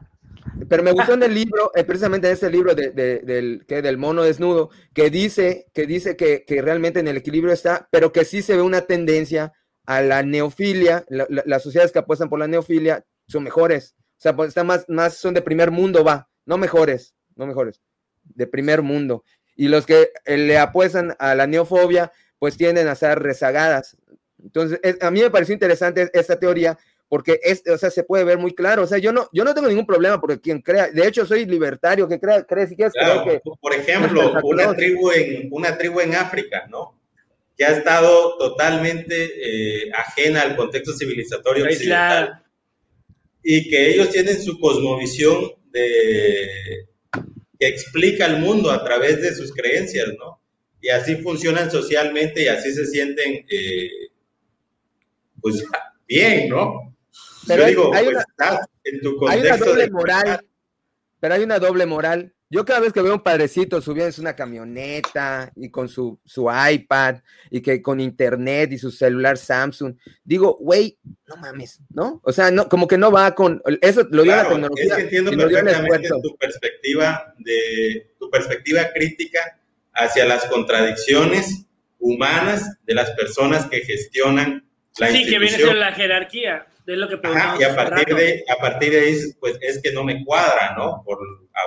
Pero 0.67 0.83
me 0.83 0.91
gustó 0.91 1.13
en 1.13 1.23
el 1.23 1.33
libro, 1.33 1.71
eh, 1.75 1.83
precisamente 1.83 2.27
en 2.27 2.33
ese 2.33 2.49
libro 2.49 2.75
de, 2.75 2.89
del, 2.91 3.65
que, 3.67 3.81
del 3.81 3.97
mono 3.97 4.23
desnudo, 4.23 4.69
que 4.93 5.09
dice, 5.09 5.67
que, 5.73 5.85
dice 5.85 6.15
que, 6.15 6.43
que, 6.45 6.61
realmente 6.61 6.99
en 6.99 7.07
el 7.07 7.17
equilibrio 7.17 7.53
está, 7.53 7.87
pero 7.91 8.11
que 8.11 8.25
sí 8.25 8.41
se 8.41 8.55
ve 8.55 8.61
una 8.61 8.81
tendencia 8.81 9.53
a 9.85 10.01
la 10.01 10.23
neofilia, 10.23 11.05
las 11.09 11.63
sociedades 11.63 11.91
que 11.91 11.99
apuestan 11.99 12.29
por 12.29 12.39
la 12.39 12.47
neofilia 12.47 13.03
son 13.31 13.43
mejores, 13.43 13.95
o 13.97 14.21
sea, 14.21 14.35
pues 14.35 14.49
están 14.49 14.67
más, 14.67 14.85
más, 14.87 15.17
son 15.17 15.33
de 15.33 15.41
primer 15.41 15.71
mundo, 15.71 16.03
va, 16.03 16.29
no 16.45 16.57
mejores, 16.57 17.15
no 17.35 17.47
mejores, 17.47 17.81
de 18.23 18.45
primer 18.45 18.81
mundo. 18.83 19.23
Y 19.55 19.67
los 19.67 19.85
que 19.85 20.11
eh, 20.25 20.37
le 20.37 20.59
apuestan 20.59 21.15
a 21.17 21.33
la 21.33 21.47
neofobia, 21.47 22.11
pues 22.37 22.57
tienden 22.57 22.87
a 22.87 22.95
ser 22.95 23.17
rezagadas. 23.19 23.97
Entonces, 24.43 24.79
a 25.01 25.11
mí 25.11 25.21
me 25.21 25.31
pareció 25.31 25.53
interesante 25.53 26.09
esta 26.13 26.39
teoría 26.39 26.77
porque 27.07 27.39
es, 27.43 27.63
o 27.67 27.77
sea, 27.77 27.89
se 27.89 28.03
puede 28.03 28.23
ver 28.23 28.37
muy 28.37 28.53
claro. 28.53 28.83
O 28.83 28.87
sea, 28.87 28.97
yo 28.97 29.11
no, 29.11 29.27
yo 29.33 29.43
no 29.43 29.53
tengo 29.53 29.67
ningún 29.67 29.85
problema 29.85 30.21
porque 30.21 30.39
quien 30.39 30.61
crea, 30.61 30.89
de 30.89 31.07
hecho 31.07 31.25
soy 31.25 31.45
libertario, 31.45 32.07
que 32.07 32.19
crea, 32.19 32.43
cree 32.43 32.67
si 32.67 32.75
quieres 32.75 32.93
que... 32.93 33.41
Por 33.59 33.73
ejemplo, 33.73 34.33
una 34.43 34.73
tribu, 34.75 35.11
en, 35.11 35.49
una 35.51 35.77
tribu 35.77 35.99
en 35.99 36.15
África, 36.15 36.67
¿no? 36.69 36.95
que 37.57 37.65
ha 37.65 37.77
estado 37.77 38.37
totalmente 38.37 39.85
eh, 39.85 39.91
ajena 39.93 40.41
al 40.41 40.55
contexto 40.55 40.93
civilizatorio 40.93 41.65
occidental 41.65 42.41
y 43.43 43.69
que 43.69 43.91
ellos 43.91 44.09
tienen 44.09 44.41
su 44.41 44.59
cosmovisión 44.59 45.51
de, 45.71 46.87
que 47.59 47.67
explica 47.67 48.25
el 48.25 48.37
mundo 48.37 48.71
a 48.71 48.83
través 48.83 49.21
de 49.21 49.35
sus 49.35 49.53
creencias, 49.53 50.07
¿no? 50.17 50.41
Y 50.81 50.89
así 50.89 51.15
funcionan 51.17 51.69
socialmente 51.69 52.43
y 52.43 52.47
así 52.47 52.73
se 52.73 52.85
sienten, 52.87 53.45
eh, 53.49 53.89
pues, 55.39 55.63
bien, 56.07 56.49
¿no? 56.49 56.95
Pero 57.47 57.65
digo, 57.65 57.93
hay, 57.93 58.05
pues, 58.05 58.25
una, 58.37 58.67
en 58.83 59.01
tu 59.01 59.15
contexto 59.15 59.65
doble 59.65 59.89
moral, 59.89 60.45
pero 61.19 61.33
hay 61.35 61.43
una 61.43 61.59
doble 61.59 61.85
moral 61.85 62.33
yo 62.51 62.65
cada 62.65 62.81
vez 62.81 62.91
que 62.91 63.01
veo 63.01 63.13
un 63.13 63.23
padrecito 63.23 63.81
subiendo 63.81 64.13
una 64.19 64.35
camioneta 64.35 65.53
y 65.55 65.69
con 65.69 65.87
su, 65.87 66.19
su 66.25 66.49
iPad 66.51 67.19
y 67.49 67.61
que 67.61 67.81
con 67.81 68.01
internet 68.01 68.73
y 68.73 68.77
su 68.77 68.91
celular 68.91 69.37
Samsung, 69.37 69.95
digo, 70.21 70.57
güey, 70.59 70.99
no 71.27 71.37
mames, 71.37 71.79
¿no? 71.89 72.19
O 72.25 72.33
sea, 72.33 72.51
no, 72.51 72.67
como 72.67 72.89
que 72.89 72.97
no 72.97 73.09
va 73.09 73.33
con 73.35 73.61
eso, 73.81 74.05
lo 74.11 74.23
dio 74.23 74.35
la 74.35 74.49
tecnología. 74.49 74.83
Es 74.83 74.95
que 74.95 75.01
entiendo 75.03 75.31
perfectamente 75.31 76.09
tu 76.21 76.35
perspectiva 76.35 77.33
de 77.39 78.13
tu 78.19 78.29
perspectiva 78.29 78.89
crítica 78.93 79.57
hacia 79.93 80.25
las 80.25 80.43
contradicciones 80.47 81.65
humanas 81.99 82.77
de 82.83 82.95
las 82.95 83.11
personas 83.11 83.67
que 83.67 83.79
gestionan 83.79 84.69
la 84.99 85.07
sí, 85.07 85.25
que 85.25 85.39
viene 85.39 85.55
a 85.55 85.59
ser 85.59 85.75
la 85.75 85.91
jerarquía, 85.93 86.67
de 86.85 86.97
lo 86.97 87.07
que 87.07 87.19
y 87.59 87.63
a 87.63 87.75
partir 87.75 88.15
de, 88.15 88.43
a 88.49 88.55
partir 88.59 88.91
de 88.91 88.99
ahí, 88.99 89.17
pues 89.39 89.57
es 89.61 89.81
que 89.81 89.91
no 89.91 90.03
me 90.03 90.23
cuadra, 90.25 90.75
¿no? 90.77 91.01
Por 91.05 91.19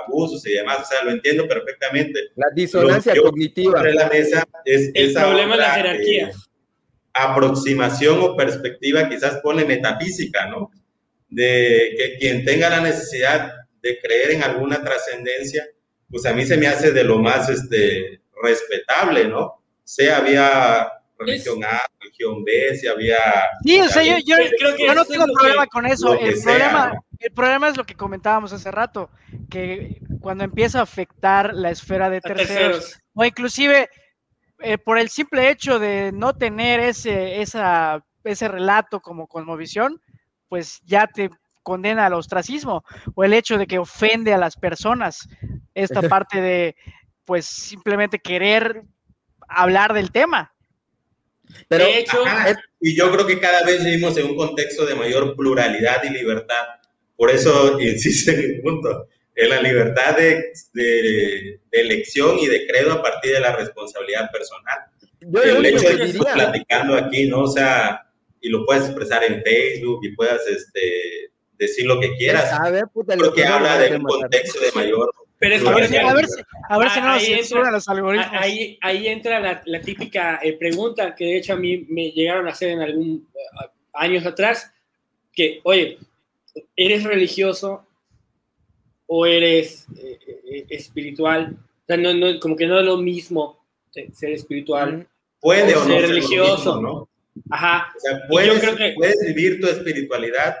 abusos 0.03 0.45
y 0.45 0.53
demás, 0.53 0.79
o 0.81 0.85
sea, 0.85 1.03
lo 1.03 1.11
entiendo 1.11 1.47
perfectamente. 1.47 2.19
La 2.35 2.47
disonancia 2.53 3.15
cognitiva. 3.15 3.83
la 3.83 4.07
mesa 4.09 4.45
es 4.65 4.91
El 4.93 5.13
problema 5.13 5.55
de 5.55 5.61
la 5.61 5.71
jerarquía. 5.71 6.31
aproximación 7.13 8.19
o 8.21 8.35
perspectiva 8.35 9.07
quizás 9.07 9.39
pone 9.41 9.63
metafísica, 9.65 10.47
¿no? 10.47 10.71
De 11.29 11.95
que 11.97 12.17
quien 12.19 12.43
tenga 12.43 12.69
la 12.69 12.81
necesidad 12.81 13.53
de 13.81 13.99
creer 13.99 14.31
en 14.31 14.43
alguna 14.43 14.83
trascendencia, 14.83 15.65
pues 16.09 16.25
a 16.25 16.33
mí 16.33 16.45
se 16.45 16.57
me 16.57 16.67
hace 16.67 16.91
de 16.91 17.03
lo 17.03 17.19
más 17.19 17.49
este, 17.49 18.21
respetable, 18.43 19.25
¿no? 19.25 19.63
Sea 19.83 20.17
había 20.17 20.91
religión 21.17 21.63
A, 21.63 21.81
religión 21.99 22.43
B, 22.43 22.75
si 22.75 22.87
había... 22.87 23.17
Sí, 23.63 23.79
o 23.79 23.87
sea, 23.87 24.03
yo, 24.03 24.17
yo, 24.25 24.35
creo 24.57 24.75
que 24.75 24.85
yo 24.85 24.93
no 24.93 25.05
tengo 25.05 25.25
problema 25.33 25.67
con 25.67 25.85
eso. 25.85 26.13
El 26.13 26.41
problema, 26.41 26.93
el 27.19 27.31
problema 27.31 27.67
es 27.69 27.77
lo 27.77 27.85
que 27.85 27.95
comentábamos 27.95 28.53
hace 28.53 28.71
rato, 28.71 29.09
que 29.49 29.99
cuando 30.19 30.43
empieza 30.43 30.79
a 30.79 30.83
afectar 30.83 31.53
la 31.53 31.69
esfera 31.69 32.09
de 32.09 32.21
terceros, 32.21 32.99
o 33.13 33.23
inclusive 33.23 33.89
eh, 34.59 34.77
por 34.77 34.97
el 34.97 35.09
simple 35.09 35.49
hecho 35.49 35.79
de 35.79 36.11
no 36.13 36.35
tener 36.35 36.79
ese, 36.79 37.41
esa, 37.41 38.03
ese 38.23 38.47
relato 38.47 38.99
como 39.01 39.27
cosmovisión, 39.27 40.01
pues 40.47 40.81
ya 40.85 41.07
te 41.07 41.29
condena 41.63 42.05
al 42.05 42.13
ostracismo, 42.13 42.83
o 43.15 43.23
el 43.23 43.33
hecho 43.33 43.57
de 43.57 43.67
que 43.67 43.79
ofende 43.79 44.33
a 44.33 44.37
las 44.37 44.55
personas, 44.55 45.27
esta 45.73 46.01
parte 46.09 46.39
de, 46.39 46.75
pues 47.25 47.45
simplemente 47.45 48.19
querer 48.19 48.83
hablar 49.47 49.93
del 49.93 50.11
tema. 50.11 50.54
Pero, 51.67 51.85
de 51.85 51.99
hecho, 51.99 52.23
y 52.81 52.95
yo 52.95 53.11
creo 53.11 53.25
que 53.25 53.39
cada 53.39 53.63
vez 53.63 53.83
vivimos 53.83 54.17
en 54.17 54.27
un 54.27 54.35
contexto 54.35 54.85
de 54.85 54.95
mayor 54.95 55.35
pluralidad 55.35 56.03
y 56.03 56.09
libertad. 56.09 56.63
Por 57.15 57.31
eso 57.31 57.79
insisto 57.79 58.31
en 58.31 58.39
el 58.39 58.61
punto, 58.61 59.07
en 59.35 59.49
la 59.49 59.61
libertad 59.61 60.15
de, 60.17 60.51
de, 60.73 61.59
elección 61.71 62.37
y 62.39 62.47
de 62.47 62.67
credo 62.67 62.93
a 62.93 63.01
partir 63.01 63.33
de 63.33 63.39
la 63.39 63.55
responsabilidad 63.55 64.29
personal. 64.31 64.79
Yo 65.21 65.41
el 65.41 65.65
hecho 65.65 65.89
de 65.89 65.97
que 65.97 66.03
estés 66.03 66.33
platicando 66.33 66.95
aquí, 66.95 67.27
¿no? 67.27 67.43
O 67.43 67.47
sea, 67.47 68.05
y 68.41 68.49
lo 68.49 68.65
puedes 68.65 68.85
expresar 68.85 69.23
en 69.23 69.41
Facebook 69.43 70.01
y 70.03 70.15
puedas 70.15 70.45
este, 70.47 71.31
decir 71.57 71.85
lo 71.85 71.99
que 71.99 72.15
quieras. 72.15 72.51
Ver, 72.71 72.85
puta, 72.93 73.17
creo 73.17 73.33
que 73.33 73.45
habla 73.45 73.79
de 73.79 73.95
un 73.95 74.03
contexto 74.03 74.59
de 74.59 74.71
mayor 74.73 75.11
pero 75.37 75.55
es 75.55 75.65
a, 75.65 75.73
ver, 75.73 75.83
a, 75.83 76.13
ver, 76.13 76.25
a 76.69 76.77
ver 76.77 76.89
si 76.89 77.01
no 77.01 77.09
ahí 77.11 77.33
entra, 77.33 77.71
los 77.71 77.87
algoritmos. 77.89 78.27
Ahí, 78.31 78.79
ahí 78.81 79.07
entra 79.07 79.39
la, 79.39 79.61
la 79.65 79.81
típica 79.81 80.39
eh, 80.41 80.53
pregunta 80.53 81.13
que 81.13 81.25
de 81.25 81.37
hecho 81.37 81.53
a 81.53 81.57
mí 81.57 81.85
me 81.89 82.11
llegaron 82.11 82.47
a 82.47 82.51
hacer 82.51 82.69
en 82.69 82.81
algún 82.81 83.27
uh, 83.33 83.67
años 83.93 84.25
atrás, 84.25 84.71
que, 85.33 85.59
oye, 85.63 85.97
¿eres 86.75 87.03
religioso 87.03 87.85
o 89.07 89.25
eres 89.25 89.87
eh, 89.97 90.19
eh, 90.27 90.65
espiritual? 90.69 91.57
O 91.83 91.85
sea, 91.85 91.97
no, 91.97 92.13
no, 92.13 92.39
como 92.39 92.55
que 92.55 92.65
no 92.65 92.79
es 92.79 92.85
lo 92.85 92.97
mismo 92.97 93.63
ser 93.91 94.31
espiritual. 94.31 95.07
Puede 95.41 95.75
o, 95.75 95.83
ser 95.83 96.07
religioso. 96.07 96.81
¿no? 96.81 97.09
Ajá. 97.49 97.93
O 97.95 97.99
sea, 97.99 98.21
puedes, 98.29 98.53
yo 98.53 98.59
creo 98.59 98.75
que... 98.75 98.93
puedes 98.95 99.19
vivir 99.27 99.59
tu 99.59 99.67
espiritualidad 99.67 100.55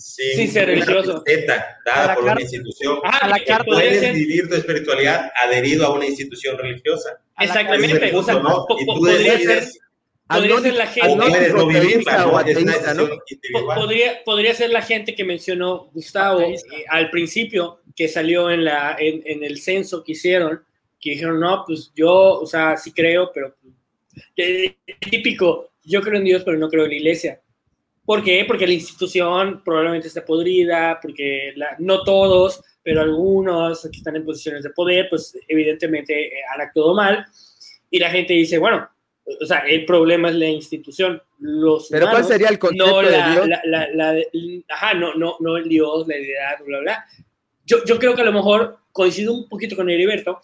sin, 0.00 0.50
ser 0.50 0.66
religioso. 0.66 1.22
dada 1.84 2.14
por 2.14 2.24
una 2.24 2.40
institución. 2.40 2.98
Ah, 3.04 3.18
a 3.22 3.28
la 3.28 3.44
carta. 3.44 3.64
Puedes 3.66 4.14
vivir 4.14 4.48
tu 4.48 4.54
espiritualidad 4.56 5.30
adherido 5.44 5.86
a 5.86 5.94
una 5.94 6.06
institución 6.06 6.56
religiosa. 6.58 7.20
Exactamente. 7.38 8.14
O 8.14 8.22
sea, 8.22 8.34
¿no? 8.34 8.66
y 8.78 8.86
tú 8.86 8.98
podría 8.98 9.32
decides 9.32 9.72
ser, 9.74 9.82
podría 10.28 10.60
ser 10.60 10.74
la 10.74 10.86
gente. 10.86 11.08
individual. 13.28 13.78
Podría, 13.78 14.24
podría 14.24 14.54
ser 14.54 14.70
la 14.70 14.82
gente 14.82 15.14
que 15.14 15.24
mencionó 15.24 15.90
Gustavo 15.92 16.40
eh, 16.40 16.56
al 16.88 17.10
principio, 17.10 17.80
que 17.94 18.08
salió 18.08 18.50
en, 18.50 18.64
la, 18.64 18.96
en, 18.98 19.22
en 19.24 19.44
el 19.44 19.60
censo 19.60 20.02
que 20.02 20.12
hicieron, 20.12 20.62
que 21.00 21.10
dijeron, 21.10 21.40
no, 21.40 21.64
pues 21.66 21.92
yo, 21.94 22.12
o 22.40 22.46
sea, 22.46 22.76
sí 22.76 22.92
creo, 22.92 23.30
pero 23.34 23.56
que- 24.36 24.76
típico, 25.10 25.72
yo 25.84 26.00
creo 26.02 26.18
en 26.18 26.24
Dios, 26.24 26.42
pero 26.44 26.58
no 26.58 26.68
creo 26.68 26.84
en 26.84 26.90
la 26.90 26.96
iglesia. 26.96 27.40
¿Por 28.10 28.24
qué? 28.24 28.44
Porque 28.44 28.66
la 28.66 28.72
institución 28.72 29.62
probablemente 29.64 30.08
está 30.08 30.24
podrida, 30.24 30.98
porque 31.00 31.52
la- 31.54 31.76
no 31.78 32.02
todos, 32.02 32.60
pero 32.82 33.02
algunos 33.02 33.82
que 33.82 33.98
están 33.98 34.16
en 34.16 34.24
posiciones 34.24 34.64
de 34.64 34.70
poder, 34.70 35.06
pues 35.08 35.38
evidentemente 35.46 36.26
eh, 36.26 36.42
han 36.52 36.60
actuado 36.60 36.92
mal. 36.92 37.24
Y 37.88 38.00
la 38.00 38.10
gente 38.10 38.32
dice, 38.32 38.58
bueno, 38.58 38.88
o 39.40 39.46
sea, 39.46 39.58
el 39.60 39.84
problema 39.84 40.28
es 40.28 40.34
la 40.34 40.48
institución. 40.48 41.22
Los 41.38 41.86
Pero 41.88 42.06
¿cuál 42.06 42.14
humanos, 42.16 42.28
sería 42.32 42.48
el 42.48 42.58
concepto 42.58 42.84
no 42.84 42.98
de 43.00 43.10
la, 43.16 43.30
Dios? 43.30 43.48
la- 43.66 43.88
la- 43.94 44.22
ajá, 44.70 44.94
no, 44.94 45.14
no, 45.14 45.36
no 45.38 45.56
el 45.56 45.68
Dios, 45.68 46.08
la 46.08 46.16
deidad, 46.16 46.56
bla, 46.66 46.66
bla, 46.66 46.80
bla. 46.80 47.04
Yo, 47.64 47.84
yo 47.84 47.96
creo 48.00 48.16
que 48.16 48.22
a 48.22 48.24
lo 48.24 48.32
mejor 48.32 48.78
coincido 48.90 49.32
un 49.32 49.48
poquito 49.48 49.76
con 49.76 49.88
Heriberto. 49.88 50.40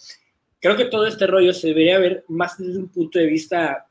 Creo 0.61 0.77
que 0.77 0.85
todo 0.85 1.05
este 1.09 1.27
rollo 1.27 1.53
se 1.53 1.67
debería 1.67 1.99
ver 1.99 2.25
más 2.29 2.59
desde 2.59 2.79
un 2.79 2.89
punto 2.91 3.19
de 3.19 3.27
vista 3.27 3.86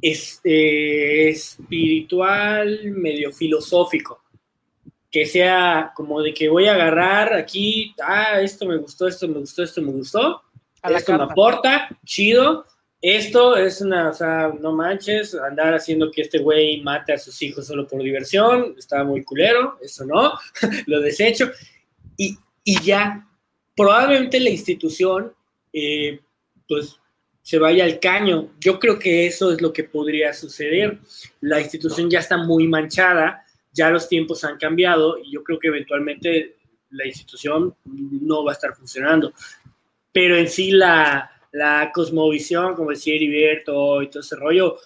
es, 0.00 0.40
eh, 0.44 1.28
espiritual, 1.28 2.90
medio 2.92 3.32
filosófico. 3.32 4.22
Que 5.10 5.26
sea 5.26 5.92
como 5.94 6.20
de 6.20 6.34
que 6.34 6.48
voy 6.48 6.66
a 6.66 6.74
agarrar 6.74 7.32
aquí, 7.32 7.94
ah, 8.02 8.40
esto 8.40 8.66
me 8.66 8.76
gustó, 8.76 9.08
esto 9.08 9.26
me 9.28 9.38
gustó, 9.38 9.62
esto 9.62 9.80
me 9.80 9.92
gustó, 9.92 10.42
A 10.82 10.90
la 10.90 10.98
esto 10.98 11.16
me 11.16 11.24
aporta, 11.24 11.88
chido. 12.04 12.66
Esto 13.00 13.56
es 13.56 13.82
una, 13.82 14.08
o 14.10 14.14
sea, 14.14 14.52
no 14.58 14.72
manches, 14.72 15.34
andar 15.34 15.74
haciendo 15.74 16.10
que 16.10 16.22
este 16.22 16.38
güey 16.38 16.80
mate 16.80 17.12
a 17.12 17.18
sus 17.18 17.40
hijos 17.42 17.66
solo 17.66 17.86
por 17.86 18.02
diversión, 18.02 18.74
está 18.76 19.04
muy 19.04 19.22
culero, 19.22 19.78
eso 19.82 20.04
no, 20.06 20.32
lo 20.86 21.00
desecho. 21.00 21.50
Y, 22.16 22.36
y 22.64 22.80
ya, 22.82 23.28
probablemente 23.76 24.40
la 24.40 24.50
institución, 24.50 25.32
eh, 25.72 26.20
pues, 26.66 26.98
se 27.46 27.60
vaya 27.60 27.84
al 27.84 28.00
caño. 28.00 28.48
Yo 28.58 28.80
creo 28.80 28.98
que 28.98 29.24
eso 29.24 29.52
es 29.52 29.62
lo 29.62 29.72
que 29.72 29.84
podría 29.84 30.32
suceder. 30.32 30.98
La 31.40 31.60
institución 31.60 32.10
ya 32.10 32.18
está 32.18 32.36
muy 32.36 32.66
manchada, 32.66 33.44
ya 33.72 33.88
los 33.88 34.08
tiempos 34.08 34.42
han 34.42 34.58
cambiado 34.58 35.16
y 35.18 35.30
yo 35.30 35.44
creo 35.44 35.60
que 35.60 35.68
eventualmente 35.68 36.56
la 36.90 37.06
institución 37.06 37.72
no 37.84 38.44
va 38.44 38.50
a 38.50 38.54
estar 38.54 38.74
funcionando. 38.74 39.32
Pero 40.10 40.36
en 40.36 40.48
sí 40.48 40.72
la, 40.72 41.30
la 41.52 41.92
cosmovisión, 41.94 42.74
como 42.74 42.90
decía 42.90 43.14
Heriberto 43.14 44.02
y 44.02 44.10
todo 44.10 44.22
ese 44.24 44.34
rollo, 44.34 44.78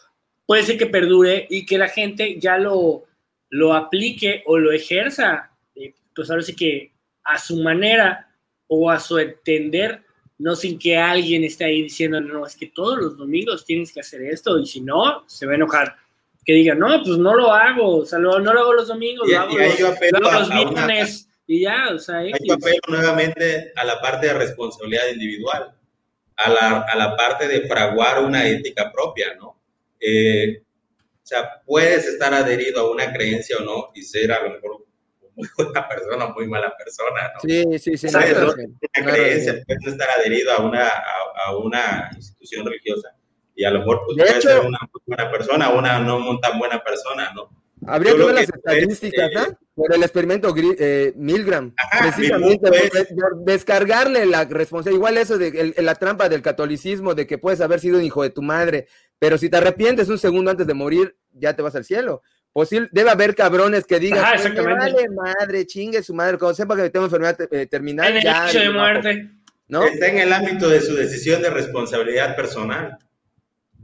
puede 0.44 0.62
ser 0.62 0.76
que 0.76 0.84
perdure 0.84 1.46
y 1.48 1.64
que 1.64 1.78
la 1.78 1.88
gente 1.88 2.38
ya 2.38 2.58
lo, 2.58 3.04
lo 3.48 3.72
aplique 3.72 4.42
o 4.44 4.58
lo 4.58 4.70
ejerza, 4.70 5.50
eh, 5.74 5.94
pues 6.14 6.30
ahora 6.30 6.42
sí 6.42 6.54
que 6.54 6.92
a 7.24 7.38
su 7.38 7.56
manera 7.62 8.30
o 8.66 8.90
a 8.90 9.00
su 9.00 9.16
entender, 9.16 10.02
no 10.40 10.56
sin 10.56 10.78
que 10.78 10.96
alguien 10.96 11.44
esté 11.44 11.64
ahí 11.66 11.82
diciendo, 11.82 12.20
no, 12.20 12.46
es 12.46 12.56
que 12.56 12.66
todos 12.68 12.98
los 12.98 13.16
domingos 13.16 13.64
tienes 13.64 13.92
que 13.92 14.00
hacer 14.00 14.22
esto 14.22 14.58
y 14.58 14.66
si 14.66 14.80
no, 14.80 15.24
se 15.26 15.46
va 15.46 15.52
a 15.52 15.56
enojar. 15.56 15.96
Que 16.44 16.54
digan, 16.54 16.78
no, 16.78 16.88
pues 17.04 17.18
no 17.18 17.34
lo 17.34 17.52
hago, 17.52 17.98
o 17.98 18.06
sea, 18.06 18.18
no 18.18 18.38
lo 18.38 18.50
hago 18.50 18.72
los 18.72 18.88
domingos, 18.88 19.28
Y- 19.28 19.32
lo 19.32 19.40
hago 19.40 19.58
los, 19.58 19.78
lo 19.78 20.28
hago 20.28 20.70
una- 20.70 20.86
viernes 20.86 21.28
y 21.46 21.60
ya, 21.60 21.90
o 21.94 21.98
sea, 21.98 22.18
Hay 22.18 22.32
que 22.32 22.52
apelo 22.52 22.80
nuevamente 22.88 23.72
a 23.76 23.84
la 23.84 24.00
parte 24.00 24.28
de 24.28 24.32
responsabilidad 24.34 25.08
individual, 25.12 25.74
a 26.36 26.50
la, 26.50 26.80
a 26.82 26.96
la 26.96 27.16
parte 27.16 27.46
de 27.46 27.68
fraguar 27.68 28.24
una 28.24 28.46
ética 28.48 28.90
propia, 28.90 29.34
¿no? 29.38 29.60
Eh, 30.00 30.62
o 31.22 31.26
sea, 31.30 31.60
puedes 31.66 32.06
estar 32.06 32.32
adherido 32.32 32.80
a 32.80 32.90
una 32.90 33.12
creencia 33.12 33.56
o 33.58 33.62
no 33.62 33.90
y 33.94 34.02
ser 34.02 34.32
a 34.32 34.42
lo 34.42 34.50
mejor 34.54 34.86
buena 35.58 35.88
persona 35.88 36.24
o 36.26 36.34
muy 36.34 36.46
mala 36.48 36.74
persona, 36.76 37.32
¿no? 37.34 37.40
Sí, 37.40 37.78
sí, 37.78 37.96
sí. 37.96 38.06
Exacto. 38.06 38.40
no, 38.40 38.46
no, 38.46 38.52
Una 38.54 39.06
no, 39.06 39.12
creencia, 39.12 39.52
no. 39.54 39.58
puedes 39.66 39.86
estar 39.86 40.08
adherido 40.18 40.52
a 40.52 40.58
una, 40.62 40.88
a, 40.88 41.02
a 41.46 41.56
una 41.56 42.10
institución 42.14 42.66
religiosa 42.66 43.10
y 43.54 43.64
a 43.64 43.70
lo 43.70 43.80
mejor 43.80 44.02
pues, 44.06 44.16
De 44.16 44.22
puedes 44.24 44.36
hecho- 44.38 44.48
ser 44.48 44.60
una 44.66 44.78
muy 44.92 45.02
buena 45.06 45.30
persona 45.30 45.68
o 45.70 45.78
una 45.78 45.98
no 46.00 46.40
tan 46.40 46.58
buena 46.58 46.82
persona, 46.82 47.32
¿no? 47.34 47.50
Habría 47.86 48.12
Yo 48.12 48.18
que 48.18 48.24
ver 48.26 48.34
las 48.34 48.44
estadísticas, 48.50 49.30
eh, 49.30 49.34
¿no? 49.36 49.58
Por 49.74 49.94
el 49.94 50.02
experimento 50.02 50.54
eh, 50.78 51.14
Milgram. 51.16 51.72
Ajá, 51.78 52.10
precisamente 52.14 52.58
punto 52.68 52.68
por, 52.68 52.98
es- 53.00 53.08
por 53.14 53.44
descargarle 53.46 54.26
la 54.26 54.44
responsabilidad. 54.44 54.98
Igual 54.98 55.16
eso 55.16 55.38
de 55.38 55.72
el- 55.74 55.86
la 55.86 55.94
trampa 55.94 56.28
del 56.28 56.42
catolicismo, 56.42 57.14
de 57.14 57.26
que 57.26 57.38
puedes 57.38 57.62
haber 57.62 57.80
sido 57.80 57.96
un 57.98 58.04
hijo 58.04 58.22
de 58.22 58.28
tu 58.28 58.42
madre, 58.42 58.86
pero 59.18 59.38
si 59.38 59.48
te 59.48 59.56
arrepientes 59.56 60.10
un 60.10 60.18
segundo 60.18 60.50
antes 60.50 60.66
de 60.66 60.74
morir, 60.74 61.16
ya 61.32 61.56
te 61.56 61.62
vas 61.62 61.74
al 61.74 61.84
cielo. 61.86 62.20
Posible, 62.52 62.88
debe 62.90 63.10
haber 63.10 63.34
cabrones 63.34 63.84
que 63.86 64.00
digan, 64.00 64.24
"Pues 64.28 64.44
exactamente. 64.46 64.92
vale 64.92 65.08
madre, 65.10 65.66
chingue 65.66 66.02
su 66.02 66.12
madre, 66.14 66.36
cuando 66.36 66.54
sepa 66.54 66.74
que 66.76 66.90
tengo 66.90 67.06
enfermedad 67.06 67.38
eh, 67.50 67.66
terminal, 67.66 68.10
En 68.10 68.16
el 68.16 68.22
ya. 68.24 68.48
hecho 68.48 68.58
de 68.58 68.66
no, 68.66 68.72
muerte. 68.72 69.30
¿no? 69.68 69.84
Está 69.84 70.08
en 70.08 70.18
el 70.18 70.32
ámbito 70.32 70.68
de 70.68 70.80
su 70.80 70.96
decisión 70.96 71.42
de 71.42 71.50
responsabilidad 71.50 72.34
personal. 72.34 72.98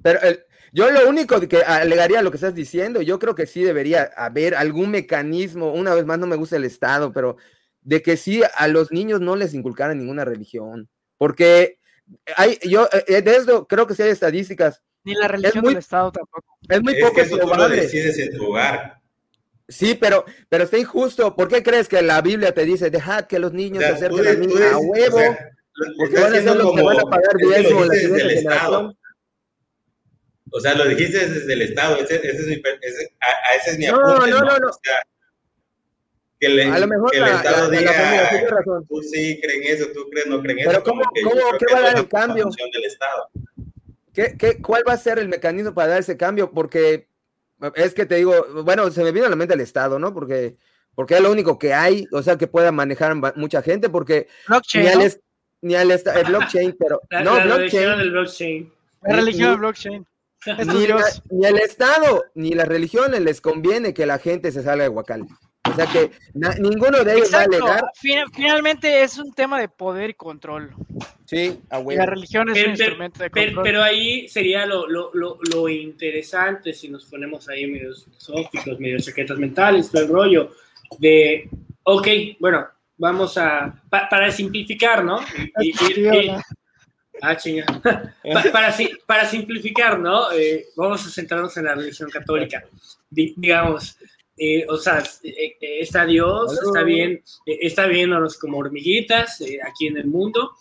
Pero 0.02 0.20
el- 0.22 0.43
yo 0.72 0.90
lo 0.90 1.09
único 1.09 1.40
que 1.48 1.59
alegaría 1.62 2.18
a 2.18 2.22
lo 2.22 2.30
que 2.32 2.38
estás 2.38 2.55
diciendo, 2.56 3.01
yo 3.02 3.20
creo 3.20 3.36
que 3.36 3.47
sí 3.47 3.62
debería 3.62 4.10
haber 4.16 4.56
algún 4.56 4.90
mecanismo, 4.90 5.72
una 5.72 5.94
vez 5.94 6.05
más 6.05 6.18
no 6.18 6.26
me 6.26 6.34
gusta 6.36 6.56
el 6.56 6.64
Estado, 6.64 7.12
pero 7.12 7.36
de 7.82 8.02
que 8.02 8.16
sí 8.16 8.43
a 8.56 8.66
los 8.66 8.90
niños 8.90 9.20
no 9.20 9.36
les 9.36 9.55
inculcaran 9.55 9.97
ninguna 9.97 10.24
religión, 10.24 10.88
porque 11.18 11.78
hay, 12.36 12.59
yo 12.62 12.88
eh, 13.06 13.22
de 13.22 13.36
esto 13.36 13.66
creo 13.68 13.86
que 13.86 13.94
sí 13.94 14.02
hay 14.02 14.10
estadísticas, 14.10 14.82
Ni 15.06 15.14
la 15.14 15.28
religión 15.28 15.62
muy- 15.64 15.72
del 15.74 15.78
Estado 15.78 16.12
tampoco. 16.12 16.58
es 16.68 16.82
muy 16.82 16.94
es 16.94 17.00
poco 17.00 17.14
que 17.14 17.20
eso 17.22 17.38
tú 17.38 17.46
lo 17.46 17.68
decides 17.68 18.18
en 18.18 18.36
tu 18.36 18.46
hogar. 18.50 19.00
Sí, 19.68 19.94
pero, 20.00 20.24
pero 20.48 20.64
está 20.64 20.78
injusto. 20.78 21.34
¿Por 21.34 21.48
qué 21.48 21.62
crees 21.62 21.88
que 21.88 22.02
la 22.02 22.20
Biblia 22.20 22.52
te 22.52 22.64
dice, 22.64 22.90
dejad 22.90 23.26
que 23.26 23.38
los 23.38 23.52
O 23.52 23.54
niños 23.54 23.82
sea, 23.82 23.96
se 23.96 24.08
tú 24.08 24.16
acerquen 24.18 24.42
a 24.42 24.46
mí 24.46 24.62
a 24.62 24.76
o 24.78 24.80
huevo? 24.80 25.18
sea, 25.18 25.50
lo- 25.74 25.96
porque 25.96 26.14
van 26.20 26.32
a 26.34 26.36
ser 26.36 26.56
los 26.56 26.74
que 26.74 26.82
van 26.82 26.98
a 27.00 27.02
pagar 27.04 27.22
es 27.22 27.36
que 27.38 27.44
lo 27.44 27.50
diezmo 27.50 27.80
la 27.84 27.94
dijiste 27.94 27.98
siguiente 28.00 28.24
desde 28.24 28.32
el 28.32 28.38
Estado. 28.38 28.96
O 30.52 30.60
sea, 30.60 30.74
lo 30.74 30.84
dijiste 30.86 31.26
desde 31.28 31.52
el 31.52 31.62
Estado. 31.62 31.96
Ese, 31.96 32.14
ese 32.16 32.28
es 32.28 32.46
mi, 32.46 32.62
ese- 32.82 33.12
a, 33.20 33.50
a 33.50 33.54
ese 33.56 33.70
es 33.70 33.78
mi 33.78 33.86
No, 33.86 33.96
apunte, 34.00 34.30
no, 34.30 34.38
no, 34.40 34.58
no. 34.58 34.66
O 34.68 34.72
sea, 34.82 35.02
que, 36.38 36.48
le- 36.48 36.64
A 36.64 36.78
lo 36.78 36.86
mejor 36.86 37.10
que 37.10 37.16
el 37.16 37.22
la, 37.24 37.36
Estado 37.36 37.56
la- 37.56 37.68
la 37.68 37.78
diga, 37.78 37.92
familia 37.92 38.28
tiene 38.30 38.48
razón. 38.48 38.86
tú 38.88 39.02
sí 39.02 39.40
creen 39.42 39.62
eso, 39.64 39.86
tú 39.92 40.08
crees, 40.10 40.26
no 40.28 40.40
creen 40.42 40.58
Pero 40.58 40.70
eso. 40.70 40.82
¿cómo- 40.84 41.02
como 41.02 41.12
que 41.14 41.22
cómo- 41.22 41.58
qué 41.58 41.74
va 41.74 41.78
a 41.78 41.82
dar 41.82 41.96
el 41.98 42.08
cambio? 42.08 42.44
la 42.44 42.66
del 42.72 42.84
Estado. 42.84 43.30
¿Qué, 44.16 44.34
qué, 44.38 44.60
cuál 44.62 44.82
va 44.88 44.94
a 44.94 44.97
ser 44.97 45.18
el 45.18 45.28
mecanismo 45.28 45.74
para 45.74 45.88
dar 45.88 46.01
ese 46.01 46.16
cambio? 46.16 46.51
Porque 46.51 47.06
es 47.74 47.93
que 47.94 48.06
te 48.06 48.14
digo, 48.16 48.32
bueno, 48.64 48.90
se 48.90 49.05
me 49.05 49.12
vino 49.12 49.26
a 49.26 49.28
la 49.28 49.36
mente 49.36 49.52
el 49.55 49.60
Estado, 49.60 49.98
¿no? 49.98 50.14
Porque, 50.14 50.56
porque 50.94 51.14
es 51.16 51.20
lo 51.20 51.30
único 51.30 51.59
que 51.59 51.74
hay, 51.74 52.06
o 52.12 52.22
sea, 52.22 52.36
que 52.38 52.47
pueda 52.47 52.72
manejar 52.72 53.14
mucha 53.36 53.60
gente, 53.60 53.90
porque 53.90 54.26
Blockchain, 54.48 54.84
ni 54.84 54.90
al, 54.90 54.98
¿no? 54.98 55.05
ni 55.60 55.74
al 55.74 55.90
el 55.90 56.24
blockchain, 56.26 56.76
pero 56.78 57.02
La, 57.10 57.22
no, 57.22 57.36
la 57.36 57.56
religión 57.56 57.82
blockchain, 57.84 57.98
del 57.98 58.10
blockchain. 58.10 58.72
La 59.02 59.16
religión 59.16 59.43
ni- 59.43 59.51
del 59.51 59.59
blockchain. 59.60 60.06
Ni, 60.66 60.86
la- 60.86 61.05
ni 61.30 61.47
el 61.47 61.59
Estado, 61.59 62.24
ni 62.34 62.51
las 62.55 62.68
religiones 62.68 63.20
les 63.20 63.40
conviene 63.43 63.93
que 63.93 64.06
la 64.06 64.18
gente 64.18 64.51
se 64.51 64.62
salga 64.62 64.84
de 64.84 64.88
Huacal. 64.88 65.26
O 65.77 65.78
sea 65.78 65.86
que 65.93 66.11
na- 66.35 66.55
ninguno 66.55 67.05
de 67.05 67.12
ellos 67.15 67.27
Exacto. 67.27 67.59
va 67.62 67.69
a 67.69 67.73
alegar, 67.74 67.90
Fina- 67.94 68.24
Finalmente 68.35 69.03
es 69.03 69.19
un 69.19 69.32
tema 69.32 69.61
de 69.61 69.69
poder 69.69 70.11
y 70.11 70.15
control. 70.15 70.73
sí, 71.27 71.59
a 71.70 71.78
Y 71.81 71.82
huevo. 71.82 71.98
la 72.01 72.07
religión 72.07 72.48
es 72.48 72.55
Pero- 72.55 72.70
un 72.70 72.77
pero- 72.77 72.85
instrumento 72.85 73.23
de 73.23 73.31
Pero, 73.31 73.47
control. 73.47 73.65
pero 73.65 73.82
ahí 73.82 74.28
sería 74.28 74.65
lo, 74.65 74.86
lo, 74.89 75.11
lo, 75.15 75.39
lo 75.53 75.69
interesante 75.69 76.73
si 76.73 76.89
nos 76.89 77.05
ponemos 77.07 77.48
ahí 77.48 77.66
medio 77.66 77.94
filosóficos, 77.94 78.78
medio 78.81 78.98
chaquetas 79.01 79.36
mentales, 79.39 79.90
todo 79.90 80.03
el 80.03 80.09
rollo 80.09 80.53
de, 80.98 81.48
ok, 81.82 82.09
bueno, 82.40 82.66
vamos 82.97 83.36
a, 83.36 83.74
pa- 83.90 84.09
para 84.09 84.31
simplificar, 84.31 85.05
¿no? 85.05 85.20
Y- 85.61 85.69
y- 85.70 85.74
y- 86.01 86.27
y- 86.28 86.31
ah, 87.23 87.36
chinga. 87.36 87.66
Pa- 88.32 88.53
para, 88.53 88.73
si- 88.73 88.90
para 89.07 89.27
simplificar, 89.27 89.98
¿no? 89.98 90.31
Eh, 90.32 90.66
vamos 90.77 91.05
a 91.07 91.11
centrarnos 91.11 91.57
en 91.57 91.65
la 91.65 91.74
religión 91.74 92.09
católica. 92.11 92.65
Di- 93.11 93.35
digamos, 93.36 93.98
eh, 94.36 94.66
o 94.68 94.76
sea, 94.76 95.02
eh, 95.22 95.56
eh, 95.60 95.80
está 95.80 96.04
Dios, 96.06 96.52
está 96.62 96.82
bien, 96.82 97.22
eh, 97.46 97.58
está 97.62 97.86
viéndonos 97.86 98.36
como 98.38 98.58
hormiguitas 98.58 99.40
eh, 99.40 99.58
aquí 99.66 99.86
en 99.86 99.96
el 99.96 100.06
mundo 100.06 100.52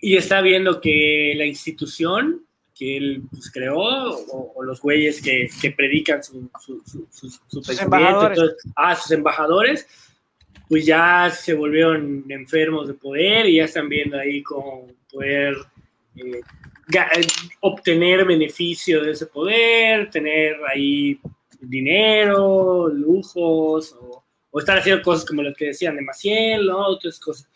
y 0.00 0.16
está 0.16 0.40
viendo 0.40 0.80
que 0.80 1.32
la 1.36 1.46
institución 1.46 2.44
que 2.74 2.96
él 2.96 3.22
pues, 3.30 3.50
creó 3.50 3.76
o, 3.78 4.52
o 4.56 4.62
los 4.64 4.80
güeyes 4.80 5.22
que, 5.22 5.48
que 5.60 5.70
predican 5.70 6.22
su, 6.24 6.50
su, 6.60 6.82
su, 6.84 7.06
su- 7.10 7.30
su 7.46 7.62
pensamiento, 7.62 7.84
embajadores. 7.96 8.38
entonces, 8.38 8.72
ah, 8.76 8.96
sus 8.96 9.10
embajadores, 9.12 9.86
pues 10.68 10.86
ya 10.86 11.30
se 11.30 11.54
volvieron 11.54 12.24
enfermos 12.28 12.88
de 12.88 12.94
poder 12.94 13.46
y 13.46 13.56
ya 13.56 13.64
están 13.64 13.88
viendo 13.88 14.18
ahí 14.18 14.42
cómo 14.42 14.88
poder 15.10 15.54
obtener 17.60 18.24
beneficio 18.24 19.02
de 19.02 19.12
ese 19.12 19.26
poder, 19.26 20.10
tener 20.10 20.56
ahí 20.68 21.18
dinero, 21.68 22.88
lujos, 22.88 23.96
o, 24.00 24.24
estar 24.58 24.78
haciendo 24.78 25.02
cosas 25.02 25.24
como 25.24 25.42
lo 25.42 25.54
que 25.54 25.66
decían 25.66 25.96
de 25.96 26.02
Maciel, 26.02 26.66
¿no? 26.66 26.86
Otras 26.88 27.18
cosas. 27.18 27.48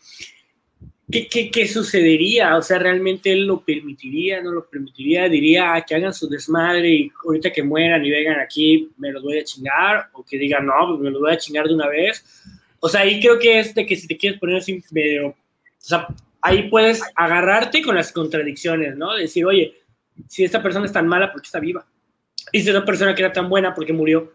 ¿Qué, 1.10 1.28
qué, 1.28 1.68
sucedería? 1.68 2.56
O 2.56 2.62
sea, 2.62 2.78
¿realmente 2.78 3.30
él 3.30 3.46
lo 3.46 3.64
permitiría? 3.64 4.42
¿No 4.42 4.50
lo 4.50 4.68
permitiría? 4.68 5.28
¿Diría 5.28 5.74
ah, 5.74 5.84
que 5.84 5.94
hagan 5.94 6.12
su 6.12 6.28
desmadre 6.28 6.90
y 6.90 7.12
ahorita 7.24 7.52
que 7.52 7.62
mueran 7.62 8.04
y 8.04 8.10
vengan 8.10 8.40
aquí 8.40 8.90
me 8.98 9.12
los 9.12 9.22
voy 9.22 9.38
a 9.38 9.44
chingar? 9.44 10.08
¿O 10.14 10.24
que 10.24 10.36
digan, 10.36 10.66
no, 10.66 10.74
pues 10.88 11.00
me 11.00 11.10
los 11.10 11.20
voy 11.20 11.32
a 11.32 11.38
chingar 11.38 11.68
de 11.68 11.74
una 11.74 11.86
vez? 11.86 12.24
O 12.80 12.88
sea, 12.88 13.02
ahí 13.02 13.20
creo 13.20 13.38
que 13.38 13.60
es 13.60 13.72
de 13.72 13.86
que 13.86 13.94
si 13.94 14.08
te 14.08 14.16
quieres 14.16 14.40
poner 14.40 14.56
así 14.56 14.82
medio... 14.90 15.28
O 15.28 15.34
sea, 15.78 16.08
ahí 16.40 16.68
puedes 16.68 17.00
agarrarte 17.14 17.82
con 17.82 17.94
las 17.94 18.10
contradicciones, 18.10 18.96
¿no? 18.96 19.14
Decir, 19.14 19.46
oye, 19.46 19.74
si 20.28 20.42
esta 20.42 20.62
persona 20.62 20.86
es 20.86 20.92
tan 20.92 21.06
mala, 21.06 21.30
¿por 21.30 21.40
qué 21.40 21.46
está 21.46 21.60
viva? 21.60 21.86
Si 22.52 22.58
esta 22.58 22.84
persona 22.84 23.14
que 23.14 23.22
era 23.22 23.32
tan 23.32 23.48
buena, 23.48 23.74
¿por 23.74 23.84
qué 23.84 23.92
murió? 23.92 24.32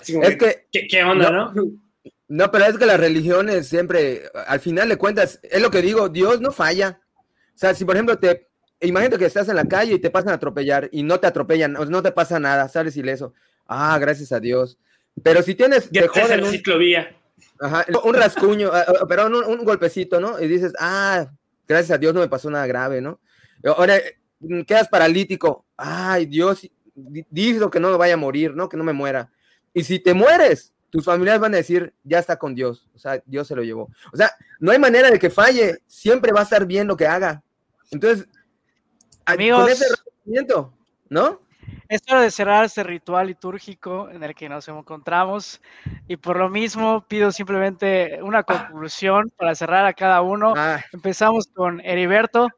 es 0.00 0.36
que, 0.36 0.66
¿qué, 0.88 1.04
onda, 1.04 1.30
no? 1.30 1.52
No, 2.26 2.50
pero 2.50 2.64
es 2.64 2.78
que 2.78 2.86
las 2.86 2.98
religiones 2.98 3.68
siempre, 3.68 4.22
al 4.46 4.58
final 4.58 4.88
de 4.88 4.96
cuentas, 4.96 5.38
es 5.42 5.60
lo 5.60 5.70
que 5.70 5.82
digo, 5.82 6.08
Dios 6.08 6.40
no 6.40 6.52
falla. 6.52 7.00
O 7.54 7.58
sea, 7.58 7.74
si 7.74 7.84
por 7.84 7.94
ejemplo 7.94 8.18
te, 8.18 8.48
imagínate 8.80 9.18
que 9.18 9.26
estás 9.26 9.48
en 9.48 9.56
la 9.56 9.66
calle 9.66 9.94
y 9.94 9.98
te 9.98 10.10
pasan 10.10 10.30
a 10.30 10.34
atropellar 10.34 10.88
y 10.90 11.02
no 11.02 11.20
te 11.20 11.26
atropellan, 11.26 11.72
no 11.72 12.02
te 12.02 12.12
pasa 12.12 12.40
nada, 12.40 12.68
sales 12.68 12.96
ileso. 12.96 13.34
Ah, 13.66 13.98
gracias 14.00 14.32
a 14.32 14.40
Dios. 14.40 14.78
Pero 15.22 15.42
si 15.42 15.54
tienes, 15.54 15.88
ya 15.90 16.08
te 16.08 16.34
en 16.34 16.44
un, 16.44 16.50
ciclovía. 16.50 17.14
Ajá, 17.60 17.86
un 18.02 18.14
rascuño, 18.14 18.70
ah, 18.72 18.84
ah, 18.88 19.06
pero 19.08 19.26
un, 19.26 19.64
golpecito, 19.64 20.18
¿no? 20.18 20.40
Y 20.40 20.48
dices, 20.48 20.72
ah, 20.78 21.30
gracias 21.68 21.92
a 21.92 21.98
Dios 21.98 22.14
no 22.14 22.20
me 22.20 22.28
pasó 22.28 22.50
nada 22.50 22.66
grave, 22.66 23.00
¿no? 23.00 23.20
Ahora 23.64 23.98
mm, 24.40 24.62
quedas 24.62 24.88
paralítico. 24.88 25.66
Ay, 25.76 26.26
Dios, 26.26 26.68
dijo 26.94 27.70
que 27.70 27.80
no 27.80 27.90
me 27.90 27.96
vaya 27.96 28.14
a 28.14 28.18
morir, 28.18 28.54
¿no? 28.54 28.68
Que 28.68 28.76
no 28.76 28.84
me 28.84 28.92
muera. 28.92 29.30
Y 29.72 29.84
si 29.84 29.98
te 29.98 30.14
mueres, 30.14 30.72
tus 30.90 31.04
familiares 31.04 31.40
van 31.40 31.54
a 31.54 31.56
decir, 31.56 31.92
ya 32.04 32.20
está 32.20 32.38
con 32.38 32.54
Dios, 32.54 32.88
o 32.94 32.98
sea, 32.98 33.20
Dios 33.26 33.48
se 33.48 33.56
lo 33.56 33.62
llevó. 33.62 33.90
O 34.12 34.16
sea, 34.16 34.30
no 34.60 34.70
hay 34.70 34.78
manera 34.78 35.10
de 35.10 35.18
que 35.18 35.28
falle, 35.28 35.78
siempre 35.86 36.32
va 36.32 36.40
a 36.40 36.44
estar 36.44 36.66
bien 36.66 36.86
lo 36.86 36.96
que 36.96 37.06
haga. 37.06 37.42
Entonces, 37.90 38.28
Amigos, 39.24 39.62
con 39.62 39.72
ese 39.72 39.86
reconocimiento, 39.90 40.72
¿no? 41.08 41.40
Es 41.88 42.02
hora 42.08 42.22
de 42.22 42.30
cerrar 42.30 42.64
este 42.64 42.82
ritual 42.82 43.26
litúrgico 43.26 44.08
en 44.10 44.22
el 44.22 44.34
que 44.34 44.48
nos 44.48 44.68
encontramos 44.68 45.60
y 46.08 46.16
por 46.16 46.38
lo 46.38 46.48
mismo 46.48 47.04
pido 47.06 47.32
simplemente 47.32 48.20
una 48.22 48.42
conclusión 48.42 49.32
para 49.36 49.54
cerrar 49.54 49.86
a 49.86 49.94
cada 49.94 50.22
uno. 50.22 50.54
Ah. 50.56 50.80
Empezamos 50.92 51.48
con 51.52 51.80
Heriberto. 51.80 52.48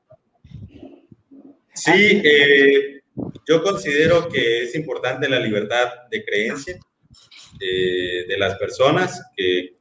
Sí, 1.74 2.22
eh, 2.24 3.02
yo 3.48 3.62
considero 3.62 4.28
que 4.28 4.64
es 4.64 4.74
importante 4.74 5.28
la 5.28 5.40
libertad 5.40 5.88
de 6.10 6.24
creencia 6.24 6.78
de 7.58 8.36
las 8.38 8.56
personas 8.56 9.22
que 9.34 9.76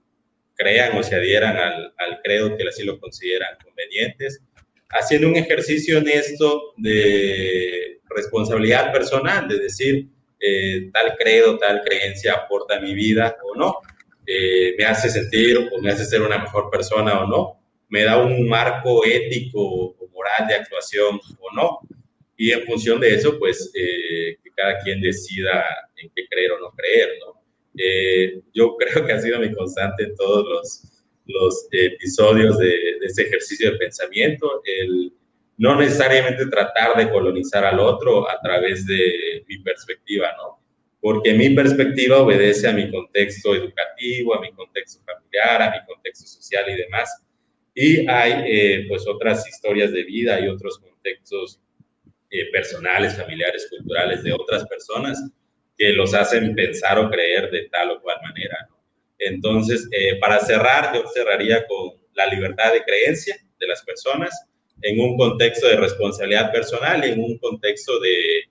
crean 0.55 0.97
o 0.97 1.03
se 1.03 1.15
adhieran 1.15 1.57
al, 1.57 1.93
al, 1.97 2.21
credo 2.23 2.55
que 2.55 2.67
así 2.67 2.83
lo 2.83 2.99
consideran 2.99 3.57
convenientes, 3.63 4.41
haciendo 4.89 5.27
un 5.27 5.35
ejercicio 5.35 5.97
honesto 5.97 6.73
de 6.77 7.99
responsabilidad 8.09 8.91
personal, 8.93 9.47
de 9.47 9.59
decir, 9.59 10.07
eh, 10.39 10.89
tal 10.93 11.15
credo, 11.17 11.57
tal 11.57 11.81
creencia 11.81 12.33
aporta 12.33 12.77
a 12.77 12.79
mi 12.79 12.93
vida 12.93 13.35
o 13.43 13.55
no, 13.55 13.79
eh, 14.25 14.75
me 14.77 14.85
hace 14.85 15.09
sentir 15.09 15.57
o 15.57 15.81
me 15.81 15.91
hace 15.91 16.05
ser 16.05 16.21
una 16.21 16.37
mejor 16.37 16.69
persona 16.69 17.21
o 17.21 17.27
no, 17.27 17.61
me 17.89 18.03
da 18.03 18.17
un 18.17 18.47
marco 18.47 19.05
ético 19.05 19.59
o 19.59 20.07
moral 20.13 20.47
de 20.47 20.55
actuación 20.55 21.19
o 21.39 21.55
no. 21.55 21.79
Y 22.37 22.51
en 22.51 22.63
función 22.63 22.99
de 22.99 23.15
eso, 23.15 23.37
pues 23.39 23.71
eh, 23.73 24.37
que 24.43 24.49
cada 24.55 24.79
quien 24.79 25.01
decida 25.01 25.63
en 25.97 26.09
qué 26.15 26.27
creer 26.27 26.51
o 26.51 26.59
no 26.59 26.71
creer, 26.71 27.09
¿no? 27.19 27.41
Eh, 27.77 28.41
yo 28.53 28.75
creo 28.79 29.05
que 29.05 29.13
ha 29.13 29.21
sido 29.21 29.39
mi 29.39 29.53
constante 29.53 30.03
en 30.03 30.15
todos 30.15 30.45
los, 30.47 31.03
los 31.27 31.67
episodios 31.71 32.57
de, 32.57 32.67
de, 32.67 33.05
ese 33.05 33.23
ejercicio 33.23 33.71
de 33.71 33.77
pensamiento, 33.77 34.61
el 34.65 35.13
no 35.57 35.79
necesariamente 35.79 36.47
tratar 36.47 36.97
de 36.97 37.09
colonizar 37.09 37.63
al 37.63 37.79
otro 37.79 38.29
a 38.29 38.41
través 38.41 38.85
de 38.85 39.45
mi 39.47 39.59
perspectiva, 39.59 40.33
¿no? 40.37 40.59
Porque 40.99 41.33
mi 41.33 41.51
perspectiva 41.51 42.19
obedece 42.19 42.67
a 42.67 42.73
mi 42.73 42.91
contexto 42.91 43.55
educativo, 43.55 44.35
a 44.35 44.41
mi 44.41 44.51
contexto 44.51 45.01
familiar, 45.05 45.61
a 45.61 45.71
mi 45.71 45.85
contexto 45.85 46.27
social 46.27 46.65
y 46.67 46.75
demás. 46.75 47.23
Y 47.73 48.09
hay 48.09 48.33
eh, 48.47 48.85
pues 48.89 49.07
otras 49.07 49.47
historias 49.47 49.91
de 49.91 50.03
vida 50.03 50.39
y 50.39 50.47
otros 50.47 50.79
contextos 50.79 51.61
eh, 52.39 52.49
personales, 52.51 53.17
familiares, 53.17 53.67
culturales 53.69 54.23
de 54.23 54.33
otras 54.33 54.65
personas 54.65 55.21
que 55.77 55.93
los 55.93 56.13
hacen 56.13 56.55
pensar 56.55 56.97
o 56.99 57.09
creer 57.09 57.51
de 57.51 57.67
tal 57.69 57.91
o 57.91 58.01
cual 58.01 58.17
manera. 58.23 58.69
Entonces, 59.19 59.87
eh, 59.91 60.17
para 60.19 60.39
cerrar, 60.39 60.93
yo 60.93 61.07
cerraría 61.13 61.65
con 61.67 61.93
la 62.13 62.27
libertad 62.27 62.73
de 62.73 62.83
creencia 62.83 63.35
de 63.59 63.67
las 63.67 63.81
personas 63.83 64.47
en 64.81 64.99
un 64.99 65.17
contexto 65.17 65.67
de 65.67 65.77
responsabilidad 65.77 66.51
personal 66.51 67.05
y 67.05 67.11
en 67.11 67.19
un 67.19 67.37
contexto 67.37 67.99
de, 67.99 68.43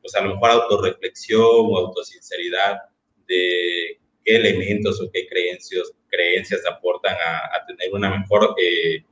pues 0.00 0.14
a 0.14 0.22
lo 0.22 0.34
mejor 0.34 0.50
autorreflexión 0.50 1.42
o 1.42 1.78
autosinceridad 1.78 2.78
de 3.26 3.98
qué 4.24 4.36
elementos 4.36 5.00
o 5.00 5.10
qué 5.12 5.26
creencias, 5.26 5.92
creencias 6.08 6.62
aportan 6.66 7.14
a, 7.14 7.66
tener 7.66 7.94
una 7.94 8.18
mejor 8.18 8.54
eh, 8.62 9.04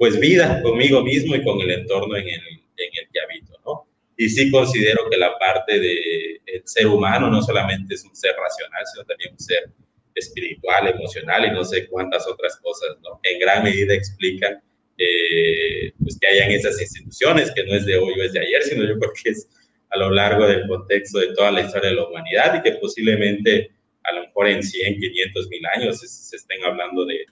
pues 0.00 0.18
vida 0.18 0.62
conmigo 0.62 1.02
mismo 1.02 1.36
y 1.36 1.44
con 1.44 1.60
el 1.60 1.70
entorno 1.70 2.16
en 2.16 2.26
el, 2.26 2.32
en 2.32 2.90
el 3.00 3.08
que 3.12 3.20
habito, 3.20 3.52
¿no? 3.66 3.86
y 4.16 4.28
sí 4.28 4.50
considero 4.50 5.08
que 5.10 5.16
la 5.18 5.38
parte 5.38 5.78
del 5.78 6.62
ser 6.64 6.86
humano 6.86 7.30
no 7.30 7.42
solamente 7.42 7.94
es 7.94 8.04
un 8.04 8.16
ser 8.16 8.32
racional, 8.36 8.82
sino 8.92 9.04
también 9.04 9.32
un 9.32 9.38
ser 9.38 9.70
espiritual, 10.14 10.88
emocional 10.88 11.46
y 11.46 11.50
no 11.52 11.64
sé 11.64 11.86
cuántas 11.86 12.26
otras 12.26 12.56
cosas, 12.62 12.96
¿no? 13.02 13.18
En 13.22 13.38
gran 13.38 13.62
medida 13.62 13.94
explican 13.94 14.62
eh, 14.98 15.92
pues 16.02 16.18
que 16.20 16.26
hayan 16.26 16.50
esas 16.50 16.78
instituciones, 16.80 17.50
que 17.52 17.64
no 17.64 17.74
es 17.74 17.86
de 17.86 17.96
hoy 17.96 18.12
o 18.18 18.22
es 18.22 18.34
de 18.34 18.40
ayer, 18.40 18.62
sino 18.62 18.84
yo 18.84 18.98
creo 18.98 19.12
que 19.22 19.30
es 19.30 19.48
a 19.88 19.96
lo 19.96 20.10
largo 20.10 20.46
del 20.46 20.66
contexto 20.66 21.18
de 21.18 21.34
toda 21.34 21.50
la 21.50 21.62
historia 21.62 21.88
de 21.88 21.96
la 21.96 22.06
humanidad 22.06 22.58
y 22.58 22.62
que 22.62 22.76
posiblemente 22.76 23.70
a 24.02 24.12
lo 24.12 24.20
mejor 24.22 24.48
en 24.48 24.62
100, 24.62 25.00
500 25.00 25.48
mil 25.48 25.66
años 25.74 25.98
se, 25.98 26.36
estén 26.36 26.62
hablando 26.62 27.06
de, 27.06 27.24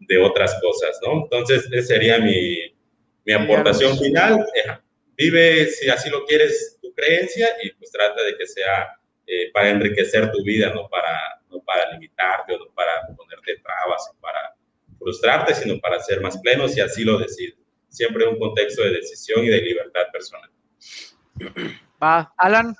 de, 0.00 0.18
otras 0.18 0.58
cosas, 0.60 0.98
¿no? 1.04 1.22
Entonces, 1.24 1.68
esa 1.72 1.94
sería 1.94 2.18
mi, 2.18 2.74
mi 3.24 3.32
aportación 3.32 3.98
final 3.98 4.46
vive, 5.16 5.66
si 5.66 5.88
así 5.88 6.10
lo 6.10 6.24
quieres, 6.24 6.78
tu 6.80 6.92
creencia 6.94 7.48
y 7.62 7.70
pues 7.72 7.90
trata 7.90 8.22
de 8.22 8.36
que 8.36 8.46
sea 8.46 8.96
eh, 9.26 9.50
para 9.52 9.70
enriquecer 9.70 10.30
tu 10.30 10.44
vida, 10.44 10.72
no 10.74 10.88
para, 10.88 11.40
no 11.50 11.60
para 11.60 11.90
limitarte 11.92 12.54
o 12.54 12.58
no 12.58 12.66
para 12.74 13.06
ponerte 13.16 13.58
trabas 13.58 14.10
o 14.12 14.20
para 14.20 14.54
frustrarte, 14.98 15.54
sino 15.54 15.80
para 15.80 16.00
ser 16.00 16.20
más 16.20 16.38
pleno 16.38 16.68
si 16.68 16.80
así 16.80 17.04
lo 17.04 17.18
decides. 17.18 17.56
Siempre 17.88 18.24
en 18.24 18.30
un 18.30 18.38
contexto 18.38 18.82
de 18.82 18.90
decisión 18.90 19.44
y 19.44 19.48
de 19.48 19.62
libertad 19.62 20.02
personal. 20.12 20.50
Va, 22.02 22.32
Alan. 22.36 22.74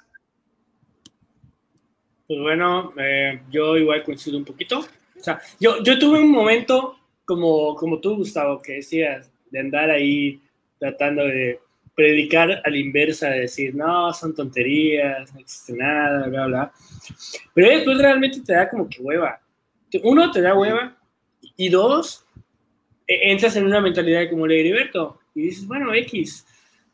Pues 2.26 2.40
bueno, 2.40 2.92
eh, 2.98 3.40
yo 3.50 3.76
igual 3.76 4.02
coincido 4.02 4.36
un 4.36 4.44
poquito. 4.44 4.80
O 4.80 5.22
sea, 5.22 5.40
yo, 5.58 5.82
yo 5.82 5.98
tuve 5.98 6.18
un 6.18 6.30
momento 6.30 6.98
como, 7.26 7.74
como 7.74 8.00
tú, 8.00 8.16
Gustavo, 8.16 8.62
que 8.62 8.74
decías, 8.74 9.30
de 9.50 9.60
andar 9.60 9.90
ahí 9.90 10.40
tratando 10.78 11.24
de 11.24 11.60
predicar 11.94 12.62
a 12.64 12.70
la 12.70 12.76
inversa, 12.76 13.30
de 13.30 13.40
decir, 13.40 13.74
no, 13.74 14.12
son 14.12 14.34
tonterías, 14.34 15.32
no 15.34 15.40
existe 15.40 15.72
nada, 15.72 16.28
bla, 16.28 16.46
bla. 16.46 16.72
Pero 17.54 17.70
después 17.70 17.98
realmente 17.98 18.40
te 18.40 18.52
da 18.54 18.68
como 18.68 18.88
que 18.88 19.02
hueva. 19.02 19.40
Uno, 20.02 20.30
te 20.30 20.42
da 20.42 20.54
hueva, 20.54 20.96
y 21.56 21.68
dos, 21.68 22.24
e, 23.06 23.32
entras 23.32 23.56
en 23.56 23.66
una 23.66 23.80
mentalidad 23.80 24.28
como 24.30 24.46
le 24.46 24.60
Heriberto, 24.60 25.18
y 25.34 25.42
dices, 25.42 25.66
bueno, 25.66 25.92
X. 25.94 26.46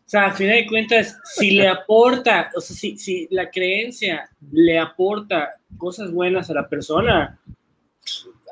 O 0.07 0.09
sea, 0.13 0.27
a 0.27 0.33
final 0.33 0.57
de 0.57 0.67
cuentas, 0.67 1.19
si 1.25 1.53
le 1.53 1.67
aporta, 1.67 2.51
o 2.55 2.61
sea, 2.61 2.77
si, 2.77 2.97
si 2.97 3.27
la 3.31 3.51
creencia 3.51 4.29
le 4.53 4.79
aporta 4.79 5.51
cosas 5.77 6.13
buenas 6.13 6.49
a 6.51 6.55
la 6.55 6.69
persona, 6.69 7.41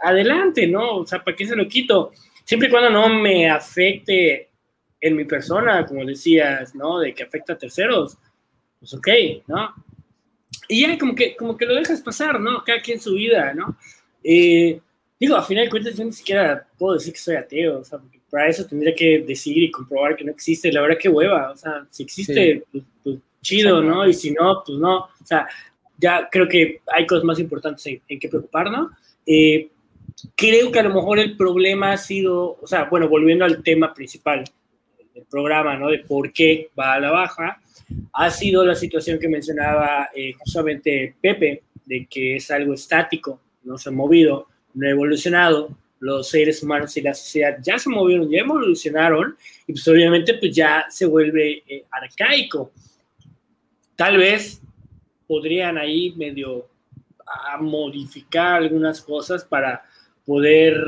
adelante, 0.02 0.66
¿no? 0.66 0.98
O 0.98 1.06
sea, 1.06 1.22
¿para 1.22 1.36
qué 1.36 1.46
se 1.46 1.56
lo 1.56 1.68
quito? 1.68 2.12
Siempre 2.44 2.68
y 2.68 2.70
cuando 2.70 2.90
no 2.90 3.08
me 3.08 3.48
afecte 3.48 4.50
en 5.00 5.16
mi 5.16 5.24
persona, 5.24 5.86
como 5.86 6.04
decías, 6.04 6.74
¿no? 6.74 7.00
De 7.00 7.14
que 7.14 7.22
afecta 7.22 7.54
a 7.54 7.58
terceros, 7.58 8.18
pues 8.78 8.92
ok, 8.94 9.08
¿no? 9.46 9.74
Y 10.68 10.82
ya 10.82 10.98
como 10.98 11.14
que, 11.14 11.36
como 11.36 11.56
que 11.56 11.66
lo 11.66 11.74
dejas 11.74 12.00
pasar, 12.00 12.40
¿no? 12.40 12.62
Cada 12.64 12.80
quien 12.80 13.00
su 13.00 13.14
vida, 13.14 13.54
¿no? 13.54 13.76
Eh, 14.22 14.80
digo, 15.18 15.36
a 15.36 15.42
final 15.42 15.64
de 15.64 15.70
cuentas 15.70 15.96
yo 15.96 16.04
ni 16.04 16.12
siquiera 16.12 16.66
puedo 16.78 16.94
decir 16.94 17.12
que 17.12 17.18
soy 17.18 17.36
ateo, 17.36 17.80
o 17.80 17.84
sea, 17.84 17.98
porque 17.98 18.20
para 18.30 18.48
eso 18.48 18.66
tendría 18.66 18.94
que 18.94 19.20
decir 19.26 19.58
y 19.58 19.70
comprobar 19.70 20.16
que 20.16 20.24
no 20.24 20.32
existe, 20.32 20.72
la 20.72 20.82
verdad 20.82 20.98
que 20.98 21.08
hueva, 21.08 21.50
o 21.50 21.56
sea, 21.56 21.86
si 21.90 22.02
existe, 22.02 22.64
pues, 22.70 22.84
pues, 23.02 23.18
chido, 23.42 23.82
¿no? 23.82 24.06
Y 24.06 24.12
si 24.12 24.32
no, 24.32 24.62
pues 24.64 24.78
no, 24.78 24.98
o 24.98 25.24
sea, 25.24 25.48
ya 25.98 26.28
creo 26.30 26.48
que 26.48 26.80
hay 26.86 27.06
cosas 27.06 27.24
más 27.24 27.38
importantes 27.38 27.86
en, 27.86 28.00
en 28.08 28.18
que 28.18 28.28
preocuparnos. 28.28 28.92
Eh, 29.26 29.68
creo 30.36 30.70
que 30.70 30.78
a 30.78 30.84
lo 30.84 30.94
mejor 30.94 31.18
el 31.18 31.36
problema 31.36 31.92
ha 31.92 31.96
sido, 31.96 32.58
o 32.60 32.66
sea, 32.66 32.84
bueno, 32.84 33.08
volviendo 33.08 33.44
al 33.44 33.62
tema 33.62 33.94
principal, 33.94 34.44
programa, 35.28 35.76
¿no? 35.76 35.88
De 35.88 35.98
por 35.98 36.32
qué 36.32 36.70
va 36.78 36.94
a 36.94 37.00
la 37.00 37.10
baja, 37.10 37.60
ha 38.12 38.30
sido 38.30 38.64
la 38.64 38.74
situación 38.74 39.18
que 39.18 39.28
mencionaba 39.28 40.08
eh, 40.14 40.32
justamente 40.38 41.14
Pepe, 41.20 41.62
de 41.84 42.06
que 42.06 42.36
es 42.36 42.50
algo 42.50 42.74
estático, 42.74 43.40
no 43.64 43.76
se 43.76 43.88
ha 43.88 43.92
movido, 43.92 44.46
no 44.74 44.86
ha 44.86 44.90
evolucionado, 44.90 45.76
los 45.98 46.30
seres 46.30 46.62
humanos 46.62 46.96
y 46.96 47.02
la 47.02 47.12
sociedad 47.12 47.58
ya 47.62 47.78
se 47.78 47.90
movieron, 47.90 48.30
ya 48.30 48.40
evolucionaron, 48.40 49.36
y 49.66 49.72
pues 49.72 49.86
obviamente 49.86 50.34
pues 50.34 50.54
ya 50.54 50.86
se 50.88 51.06
vuelve 51.06 51.62
eh, 51.66 51.84
arcaico. 51.90 52.72
Tal 53.96 54.16
vez 54.16 54.62
podrían 55.26 55.76
ahí 55.76 56.14
medio 56.16 56.68
a 57.26 57.58
modificar 57.58 58.54
algunas 58.54 59.02
cosas 59.02 59.44
para 59.44 59.84
poder 60.30 60.80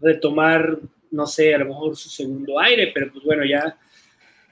retomar, 0.00 0.76
no 1.12 1.24
sé, 1.24 1.54
a 1.54 1.58
lo 1.58 1.66
mejor 1.66 1.96
su 1.96 2.08
segundo 2.08 2.58
aire, 2.58 2.90
pero 2.92 3.12
pues 3.12 3.24
bueno, 3.24 3.44
ya, 3.44 3.78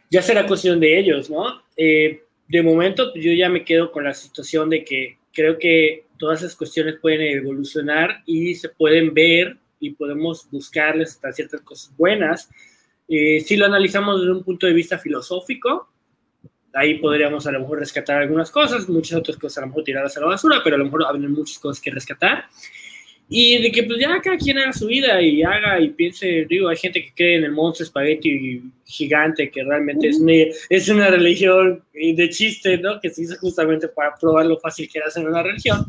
ya 0.08 0.22
será 0.22 0.46
cuestión 0.46 0.78
de 0.78 0.96
ellos, 0.96 1.28
¿no? 1.28 1.60
Eh, 1.76 2.22
de 2.46 2.62
momento, 2.62 3.10
pues 3.10 3.24
yo 3.24 3.32
ya 3.32 3.48
me 3.48 3.64
quedo 3.64 3.90
con 3.90 4.04
la 4.04 4.14
situación 4.14 4.70
de 4.70 4.84
que 4.84 5.18
creo 5.32 5.58
que 5.58 6.04
todas 6.18 6.38
esas 6.38 6.54
cuestiones 6.54 7.00
pueden 7.02 7.20
evolucionar 7.20 8.22
y 8.26 8.54
se 8.54 8.68
pueden 8.68 9.12
ver 9.12 9.56
y 9.80 9.90
podemos 9.90 10.48
buscarles 10.52 11.14
hasta 11.14 11.32
ciertas 11.32 11.62
cosas 11.62 11.92
buenas. 11.96 12.48
Eh, 13.08 13.40
si 13.40 13.56
lo 13.56 13.66
analizamos 13.66 14.20
desde 14.20 14.34
un 14.34 14.44
punto 14.44 14.68
de 14.68 14.72
vista 14.72 15.00
filosófico, 15.00 15.90
ahí 16.74 17.00
podríamos 17.00 17.44
a 17.48 17.50
lo 17.50 17.58
mejor 17.58 17.80
rescatar 17.80 18.22
algunas 18.22 18.52
cosas, 18.52 18.88
muchas 18.88 19.18
otras 19.18 19.36
cosas 19.36 19.58
a 19.58 19.60
lo 19.62 19.66
mejor 19.66 19.82
tiradas 19.82 20.16
a 20.16 20.20
la 20.20 20.26
basura, 20.26 20.60
pero 20.62 20.76
a 20.76 20.78
lo 20.78 20.84
mejor 20.84 21.06
hay 21.12 21.18
muchas 21.18 21.58
cosas 21.58 21.82
que 21.82 21.90
rescatar. 21.90 22.44
Y 23.30 23.60
de 23.60 23.70
que 23.70 23.82
pues 23.82 23.98
ya 24.00 24.20
cada 24.22 24.38
quien 24.38 24.58
haga 24.58 24.72
su 24.72 24.86
vida 24.86 25.20
y 25.20 25.42
haga 25.42 25.78
y 25.80 25.90
piense, 25.90 26.46
digo, 26.48 26.68
hay 26.68 26.76
gente 26.76 27.04
que 27.04 27.12
cree 27.14 27.36
en 27.36 27.44
el 27.44 27.52
monstruo 27.52 27.84
espagueti 27.84 28.62
gigante, 28.86 29.50
que 29.50 29.62
realmente 29.62 30.08
es, 30.08 30.18
una, 30.18 30.32
es 30.70 30.88
una 30.88 31.08
religión 31.08 31.82
de 31.92 32.30
chiste, 32.30 32.78
¿no? 32.78 32.98
Que 33.00 33.10
se 33.10 33.22
hizo 33.22 33.36
justamente 33.36 33.88
para 33.88 34.14
probar 34.16 34.46
lo 34.46 34.58
fácil 34.58 34.88
que 34.90 34.98
era 34.98 35.08
hacer 35.08 35.28
una 35.28 35.42
religión. 35.42 35.84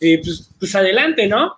Y 0.00 0.16
pues, 0.18 0.50
pues 0.58 0.74
adelante, 0.74 1.28
¿no? 1.28 1.56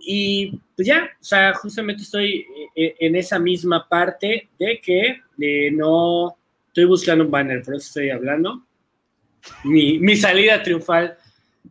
Y 0.00 0.58
pues 0.76 0.88
ya, 0.88 1.08
o 1.20 1.24
sea, 1.24 1.54
justamente 1.54 2.02
estoy 2.02 2.44
eh, 2.74 2.96
en 2.98 3.16
esa 3.16 3.38
misma 3.38 3.88
parte 3.88 4.48
de 4.58 4.80
que 4.80 5.20
eh, 5.40 5.70
no 5.70 6.36
estoy 6.66 6.84
buscando 6.84 7.24
un 7.24 7.30
banner, 7.30 7.62
por 7.62 7.76
eso 7.76 7.86
estoy 7.86 8.10
hablando. 8.10 8.64
Mi, 9.62 9.98
mi 9.98 10.16
salida 10.16 10.62
triunfal 10.62 11.16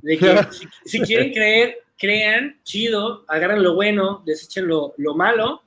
de 0.01 0.17
que 0.17 0.37
si, 0.85 0.99
quieren 1.01 1.33
creer, 1.33 1.77
crean, 2.03 2.59
chido, 2.63 3.23
agarran 3.29 3.63
lo 3.63 3.75
bueno, 3.75 4.21
desechen 4.25 4.67
lo, 4.67 4.93
lo, 4.97 5.15
malo 5.15 5.63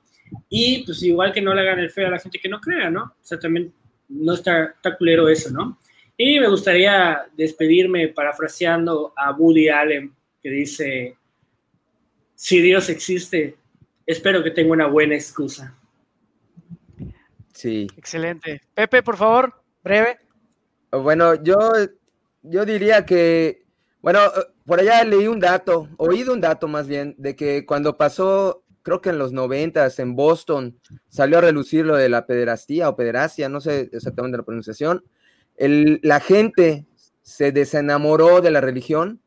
y 0.49 0.83
pues 0.85 1.01
igual 1.01 1.33
que 1.33 1.41
no 1.41 1.51
le 1.55 1.61
hagan 1.61 1.79
el 1.79 1.89
feo 1.89 2.05
a 2.05 2.11
la 2.11 2.19
gente 2.19 2.37
que 2.37 2.47
no 2.47 2.61
crea, 2.61 2.91
¿no? 2.91 3.05
O 3.05 3.23
sea, 3.23 3.39
también 3.39 3.73
no 4.07 4.35
está, 4.35 4.65
está 4.65 4.95
culero 4.95 5.27
eso, 5.29 5.49
¿no? 5.49 5.79
Y 6.15 6.39
me 6.39 6.47
gustaría 6.47 7.25
despedirme 7.35 8.09
parafraseando 8.09 9.13
a 9.15 9.31
Woody 9.31 9.69
Allen, 9.69 10.13
que 10.43 10.49
dice, 10.51 11.17
si 12.35 12.61
Dios 12.61 12.87
existe, 12.89 13.57
espero 14.05 14.43
que 14.43 14.51
tenga 14.51 14.73
una 14.73 14.85
buena 14.85 15.15
excusa. 15.15 15.75
Sí. 17.51 17.87
Excelente. 17.97 18.61
Pepe, 18.75 19.01
por 19.01 19.17
favor, 19.17 19.59
breve. 19.83 20.19
Bueno, 20.91 21.33
yo, 21.43 21.57
yo 22.43 22.63
diría 22.63 23.07
que, 23.07 23.63
bueno, 24.07 24.21
por 24.65 24.79
allá 24.79 25.03
leí 25.03 25.27
un 25.27 25.41
dato, 25.41 25.89
oído 25.97 26.31
un 26.31 26.39
dato 26.39 26.69
más 26.69 26.87
bien, 26.87 27.13
de 27.17 27.35
que 27.35 27.65
cuando 27.65 27.97
pasó, 27.97 28.63
creo 28.81 29.01
que 29.01 29.09
en 29.09 29.17
los 29.17 29.33
noventas, 29.33 29.99
en 29.99 30.15
Boston, 30.15 30.79
salió 31.09 31.39
a 31.39 31.41
relucir 31.41 31.85
lo 31.85 31.97
de 31.97 32.07
la 32.07 32.25
pederastía 32.25 32.87
o 32.87 32.95
pederastia, 32.95 33.49
no 33.49 33.59
sé 33.59 33.89
exactamente 33.91 34.37
la 34.37 34.45
pronunciación, 34.45 35.03
el, 35.57 35.99
la 36.03 36.21
gente 36.21 36.85
se 37.21 37.51
desenamoró 37.51 38.39
de 38.39 38.49
la 38.49 38.61
religión 38.61 39.19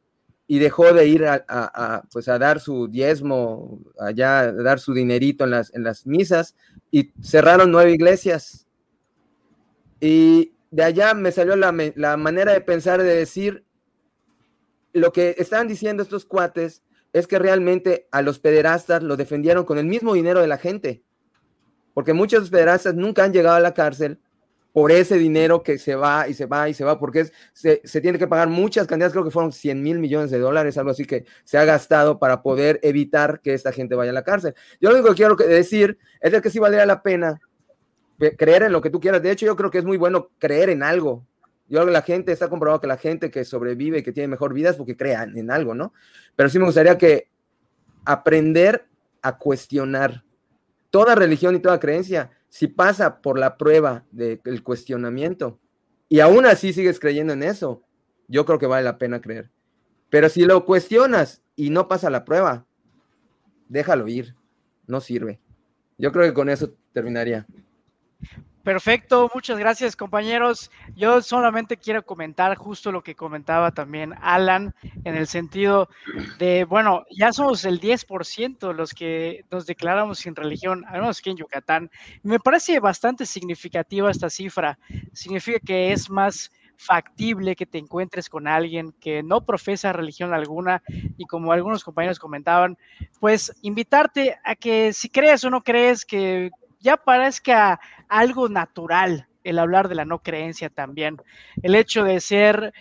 y 0.46 0.60
dejó 0.60 0.94
de 0.94 1.06
ir 1.08 1.26
a, 1.26 2.02
pues 2.10 2.28
a 2.28 2.38
dar 2.38 2.58
su 2.58 2.88
diezmo, 2.88 3.80
allá 3.98 4.38
a 4.38 4.52
dar 4.52 4.80
su 4.80 4.94
dinerito 4.94 5.44
en 5.44 5.50
las, 5.50 5.74
en 5.74 5.82
las 5.82 6.06
misas 6.06 6.56
y 6.90 7.12
cerraron 7.20 7.70
nueve 7.70 7.92
iglesias. 7.92 8.66
Y 10.00 10.54
de 10.70 10.84
allá 10.84 11.12
me 11.12 11.32
salió 11.32 11.54
la, 11.54 11.70
la 11.96 12.16
manera 12.16 12.54
de 12.54 12.62
pensar, 12.62 13.02
de 13.02 13.14
decir, 13.14 13.66
lo 14.92 15.12
que 15.12 15.34
estaban 15.38 15.68
diciendo 15.68 16.02
estos 16.02 16.24
cuates 16.24 16.82
es 17.12 17.26
que 17.26 17.38
realmente 17.38 18.08
a 18.10 18.22
los 18.22 18.38
pederastas 18.38 19.02
lo 19.02 19.16
defendieron 19.16 19.64
con 19.64 19.78
el 19.78 19.86
mismo 19.86 20.14
dinero 20.14 20.40
de 20.40 20.46
la 20.46 20.58
gente, 20.58 21.02
porque 21.94 22.12
muchos 22.12 22.50
pederastas 22.50 22.94
nunca 22.94 23.24
han 23.24 23.32
llegado 23.32 23.56
a 23.56 23.60
la 23.60 23.74
cárcel 23.74 24.18
por 24.72 24.92
ese 24.92 25.18
dinero 25.18 25.62
que 25.62 25.78
se 25.78 25.96
va 25.96 26.28
y 26.28 26.34
se 26.34 26.46
va 26.46 26.68
y 26.68 26.74
se 26.74 26.84
va, 26.84 26.98
porque 26.98 27.26
se, 27.52 27.78
tiene 28.00 28.18
que 28.18 28.28
pagar 28.28 28.48
muchas 28.48 28.86
cantidades, 28.86 29.12
creo 29.12 29.24
que 29.24 29.32
fueron 29.32 29.52
100 29.52 29.82
mil 29.82 29.98
millones 29.98 30.30
de 30.30 30.38
dólares, 30.38 30.78
algo 30.78 30.90
así 30.90 31.04
que 31.04 31.24
se 31.44 31.58
ha 31.58 31.64
gastado 31.64 32.18
para 32.20 32.42
poder 32.42 32.78
evitar 32.82 33.40
que 33.40 33.54
esta 33.54 33.72
gente 33.72 33.96
vaya 33.96 34.12
a 34.12 34.14
la 34.14 34.22
cárcel. 34.22 34.54
Yo 34.80 34.90
lo 34.90 34.96
único 34.96 35.10
que 35.10 35.16
quiero 35.16 35.34
decir 35.34 35.98
es 36.20 36.40
que 36.40 36.50
sí 36.50 36.60
valdría 36.60 36.86
la 36.86 37.02
pena 37.02 37.40
creer 38.36 38.64
en 38.64 38.72
lo 38.72 38.80
que 38.80 38.90
tú 38.90 39.00
quieras. 39.00 39.22
De 39.22 39.30
hecho, 39.30 39.46
yo 39.46 39.56
creo 39.56 39.70
que 39.70 39.78
es 39.78 39.84
muy 39.84 39.96
bueno 39.96 40.30
creer 40.38 40.70
en 40.70 40.82
algo. 40.82 41.26
Yo 41.70 41.76
creo 41.76 41.86
que 41.86 41.92
la 41.92 42.02
gente 42.02 42.32
está 42.32 42.48
comprobado 42.48 42.80
que 42.80 42.88
la 42.88 42.98
gente 42.98 43.30
que 43.30 43.44
sobrevive 43.44 43.98
y 43.98 44.02
que 44.02 44.12
tiene 44.12 44.26
mejor 44.26 44.52
vida 44.52 44.70
es 44.70 44.76
porque 44.76 44.96
crean 44.96 45.38
en 45.38 45.52
algo, 45.52 45.74
¿no? 45.74 45.94
Pero 46.34 46.48
sí 46.48 46.58
me 46.58 46.64
gustaría 46.66 46.98
que 46.98 47.30
aprender 48.04 48.86
a 49.22 49.38
cuestionar 49.38 50.24
toda 50.90 51.14
religión 51.14 51.54
y 51.54 51.60
toda 51.60 51.78
creencia 51.78 52.32
si 52.48 52.66
pasa 52.66 53.22
por 53.22 53.38
la 53.38 53.56
prueba 53.56 54.04
del 54.10 54.62
cuestionamiento 54.64 55.60
y 56.08 56.18
aún 56.18 56.44
así 56.44 56.72
sigues 56.72 56.98
creyendo 56.98 57.32
en 57.32 57.44
eso, 57.44 57.84
yo 58.26 58.44
creo 58.44 58.58
que 58.58 58.66
vale 58.66 58.82
la 58.82 58.98
pena 58.98 59.20
creer. 59.20 59.48
Pero 60.10 60.28
si 60.28 60.44
lo 60.44 60.66
cuestionas 60.66 61.40
y 61.54 61.70
no 61.70 61.86
pasa 61.86 62.10
la 62.10 62.24
prueba, 62.24 62.66
déjalo 63.68 64.08
ir, 64.08 64.34
no 64.88 65.00
sirve. 65.00 65.40
Yo 65.98 66.10
creo 66.10 66.24
que 66.24 66.34
con 66.34 66.48
eso 66.48 66.74
terminaría. 66.92 67.46
Perfecto, 68.64 69.30
muchas 69.34 69.58
gracias 69.58 69.96
compañeros. 69.96 70.70
Yo 70.94 71.22
solamente 71.22 71.78
quiero 71.78 72.04
comentar 72.04 72.54
justo 72.56 72.92
lo 72.92 73.02
que 73.02 73.14
comentaba 73.14 73.70
también 73.70 74.14
Alan 74.20 74.74
en 75.04 75.16
el 75.16 75.26
sentido 75.26 75.88
de, 76.38 76.64
bueno, 76.64 77.04
ya 77.10 77.32
somos 77.32 77.64
el 77.64 77.80
10% 77.80 78.74
los 78.74 78.92
que 78.92 79.46
nos 79.50 79.64
declaramos 79.64 80.18
sin 80.18 80.36
religión, 80.36 80.84
al 80.88 81.00
menos 81.00 81.18
aquí 81.20 81.30
en 81.30 81.38
Yucatán. 81.38 81.90
Me 82.22 82.38
parece 82.38 82.80
bastante 82.80 83.24
significativa 83.24 84.10
esta 84.10 84.28
cifra. 84.28 84.78
Significa 85.14 85.58
que 85.64 85.92
es 85.92 86.10
más 86.10 86.52
factible 86.76 87.56
que 87.56 87.66
te 87.66 87.78
encuentres 87.78 88.28
con 88.28 88.46
alguien 88.46 88.92
que 89.00 89.22
no 89.22 89.44
profesa 89.44 89.92
religión 89.92 90.34
alguna 90.34 90.82
y 91.16 91.24
como 91.24 91.52
algunos 91.52 91.82
compañeros 91.82 92.18
comentaban, 92.18 92.76
pues 93.20 93.52
invitarte 93.62 94.38
a 94.44 94.54
que 94.54 94.92
si 94.92 95.08
crees 95.08 95.44
o 95.44 95.50
no 95.50 95.62
crees 95.62 96.04
que 96.04 96.50
ya 96.80 96.96
parezca 96.96 97.80
algo 98.08 98.48
natural 98.48 99.28
el 99.44 99.58
hablar 99.58 99.88
de 99.88 99.94
la 99.94 100.04
no 100.04 100.22
creencia 100.22 100.68
también. 100.70 101.16
El 101.62 101.74
hecho 101.74 102.04
de 102.04 102.20
ser 102.20 102.72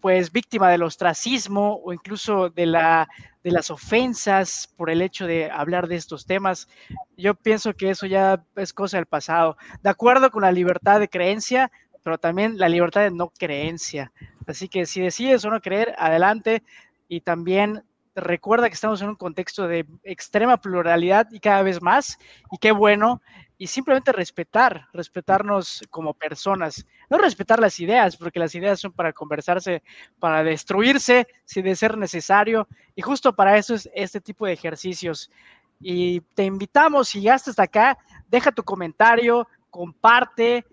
pues 0.00 0.30
víctima 0.30 0.70
del 0.70 0.84
ostracismo 0.84 1.80
o 1.82 1.92
incluso 1.92 2.48
de, 2.50 2.66
la, 2.66 3.08
de 3.42 3.50
las 3.50 3.70
ofensas 3.70 4.72
por 4.76 4.88
el 4.88 5.02
hecho 5.02 5.26
de 5.26 5.50
hablar 5.50 5.88
de 5.88 5.96
estos 5.96 6.26
temas, 6.26 6.68
yo 7.16 7.34
pienso 7.34 7.74
que 7.74 7.90
eso 7.90 8.06
ya 8.06 8.44
es 8.54 8.72
cosa 8.72 8.98
del 8.98 9.06
pasado. 9.06 9.56
De 9.82 9.90
acuerdo 9.90 10.30
con 10.30 10.42
la 10.42 10.52
libertad 10.52 11.00
de 11.00 11.08
creencia, 11.08 11.72
pero 12.04 12.18
también 12.18 12.56
la 12.56 12.68
libertad 12.68 13.02
de 13.02 13.10
no 13.10 13.30
creencia. 13.30 14.12
Así 14.46 14.68
que 14.68 14.86
si 14.86 15.00
decides 15.00 15.44
o 15.44 15.50
no 15.50 15.60
creer, 15.60 15.94
adelante. 15.98 16.62
Y 17.08 17.20
también 17.22 17.82
recuerda 18.16 18.68
que 18.68 18.74
estamos 18.74 19.02
en 19.02 19.10
un 19.10 19.14
contexto 19.14 19.68
de 19.68 19.86
extrema 20.02 20.56
pluralidad 20.56 21.28
y 21.30 21.38
cada 21.38 21.62
vez 21.62 21.82
más, 21.82 22.18
y 22.50 22.58
qué 22.58 22.72
bueno, 22.72 23.20
y 23.58 23.66
simplemente 23.68 24.12
respetar, 24.12 24.88
respetarnos 24.92 25.82
como 25.90 26.14
personas, 26.14 26.86
no 27.08 27.18
respetar 27.18 27.60
las 27.60 27.78
ideas, 27.78 28.16
porque 28.16 28.38
las 28.38 28.54
ideas 28.54 28.80
son 28.80 28.92
para 28.92 29.12
conversarse, 29.12 29.82
para 30.18 30.42
destruirse 30.42 31.26
si 31.44 31.62
de 31.62 31.76
ser 31.76 31.96
necesario, 31.96 32.66
y 32.94 33.02
justo 33.02 33.34
para 33.34 33.56
eso 33.56 33.74
es 33.74 33.88
este 33.94 34.20
tipo 34.20 34.46
de 34.46 34.54
ejercicios. 34.54 35.30
Y 35.78 36.20
te 36.34 36.44
invitamos, 36.44 37.10
si 37.10 37.20
ya 37.20 37.34
hasta 37.34 37.62
acá, 37.62 37.98
deja 38.28 38.50
tu 38.50 38.62
comentario, 38.62 39.46
comparte, 39.70 40.64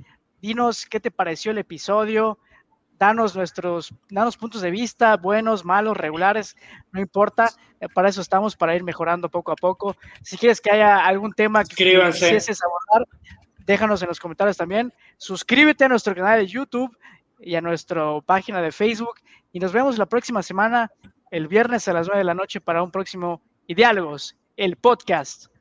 dinos 0.42 0.86
qué 0.86 1.00
te 1.00 1.12
pareció 1.12 1.52
el 1.52 1.58
episodio, 1.58 2.40
danos 3.04 3.36
nuestros, 3.36 3.94
danos 4.10 4.38
puntos 4.38 4.62
de 4.62 4.72
vista, 4.72 5.18
buenos, 5.18 5.66
malos, 5.66 5.98
regulares, 5.98 6.56
no 6.94 7.02
importa, 7.02 7.52
eh, 7.82 7.90
para 7.94 8.08
eso 8.08 8.22
estamos, 8.22 8.56
para 8.56 8.78
ir 8.78 8.84
mejorando 8.84 9.28
poco 9.28 9.52
a 9.52 9.58
poco. 9.58 9.98
Si 10.22 10.38
quieres 10.38 10.62
que 10.62 10.72
haya 10.72 11.06
algún 11.06 11.34
tema 11.34 11.66
que 11.66 11.76
quisieses 11.76 12.62
abordar, 12.64 13.10
déjanos 13.66 14.02
en 14.02 14.08
los 14.08 14.22
comentarios 14.22 14.56
también. 14.56 14.94
Suscríbete 15.18 15.84
a 15.84 15.90
nuestro 15.90 16.16
canal 16.16 16.40
de 16.40 16.48
YouTube 16.48 16.98
y 17.40 17.56
a 17.56 17.62
nuestra 17.62 18.22
página 18.26 18.62
de 18.62 18.72
Facebook 18.72 19.16
y 19.52 19.60
nos 19.60 19.74
vemos 19.74 19.98
la 19.98 20.06
próxima 20.06 20.42
semana, 20.42 20.90
el 21.30 21.50
viernes 21.50 21.90
a 21.90 21.94
las 21.94 22.08
9 22.08 22.20
de 22.20 22.24
la 22.24 22.34
noche 22.34 22.62
para 22.62 22.84
un 22.84 22.92
próximo 22.92 23.42
Diálogos, 23.68 24.38
el 24.56 24.78
podcast. 24.78 25.53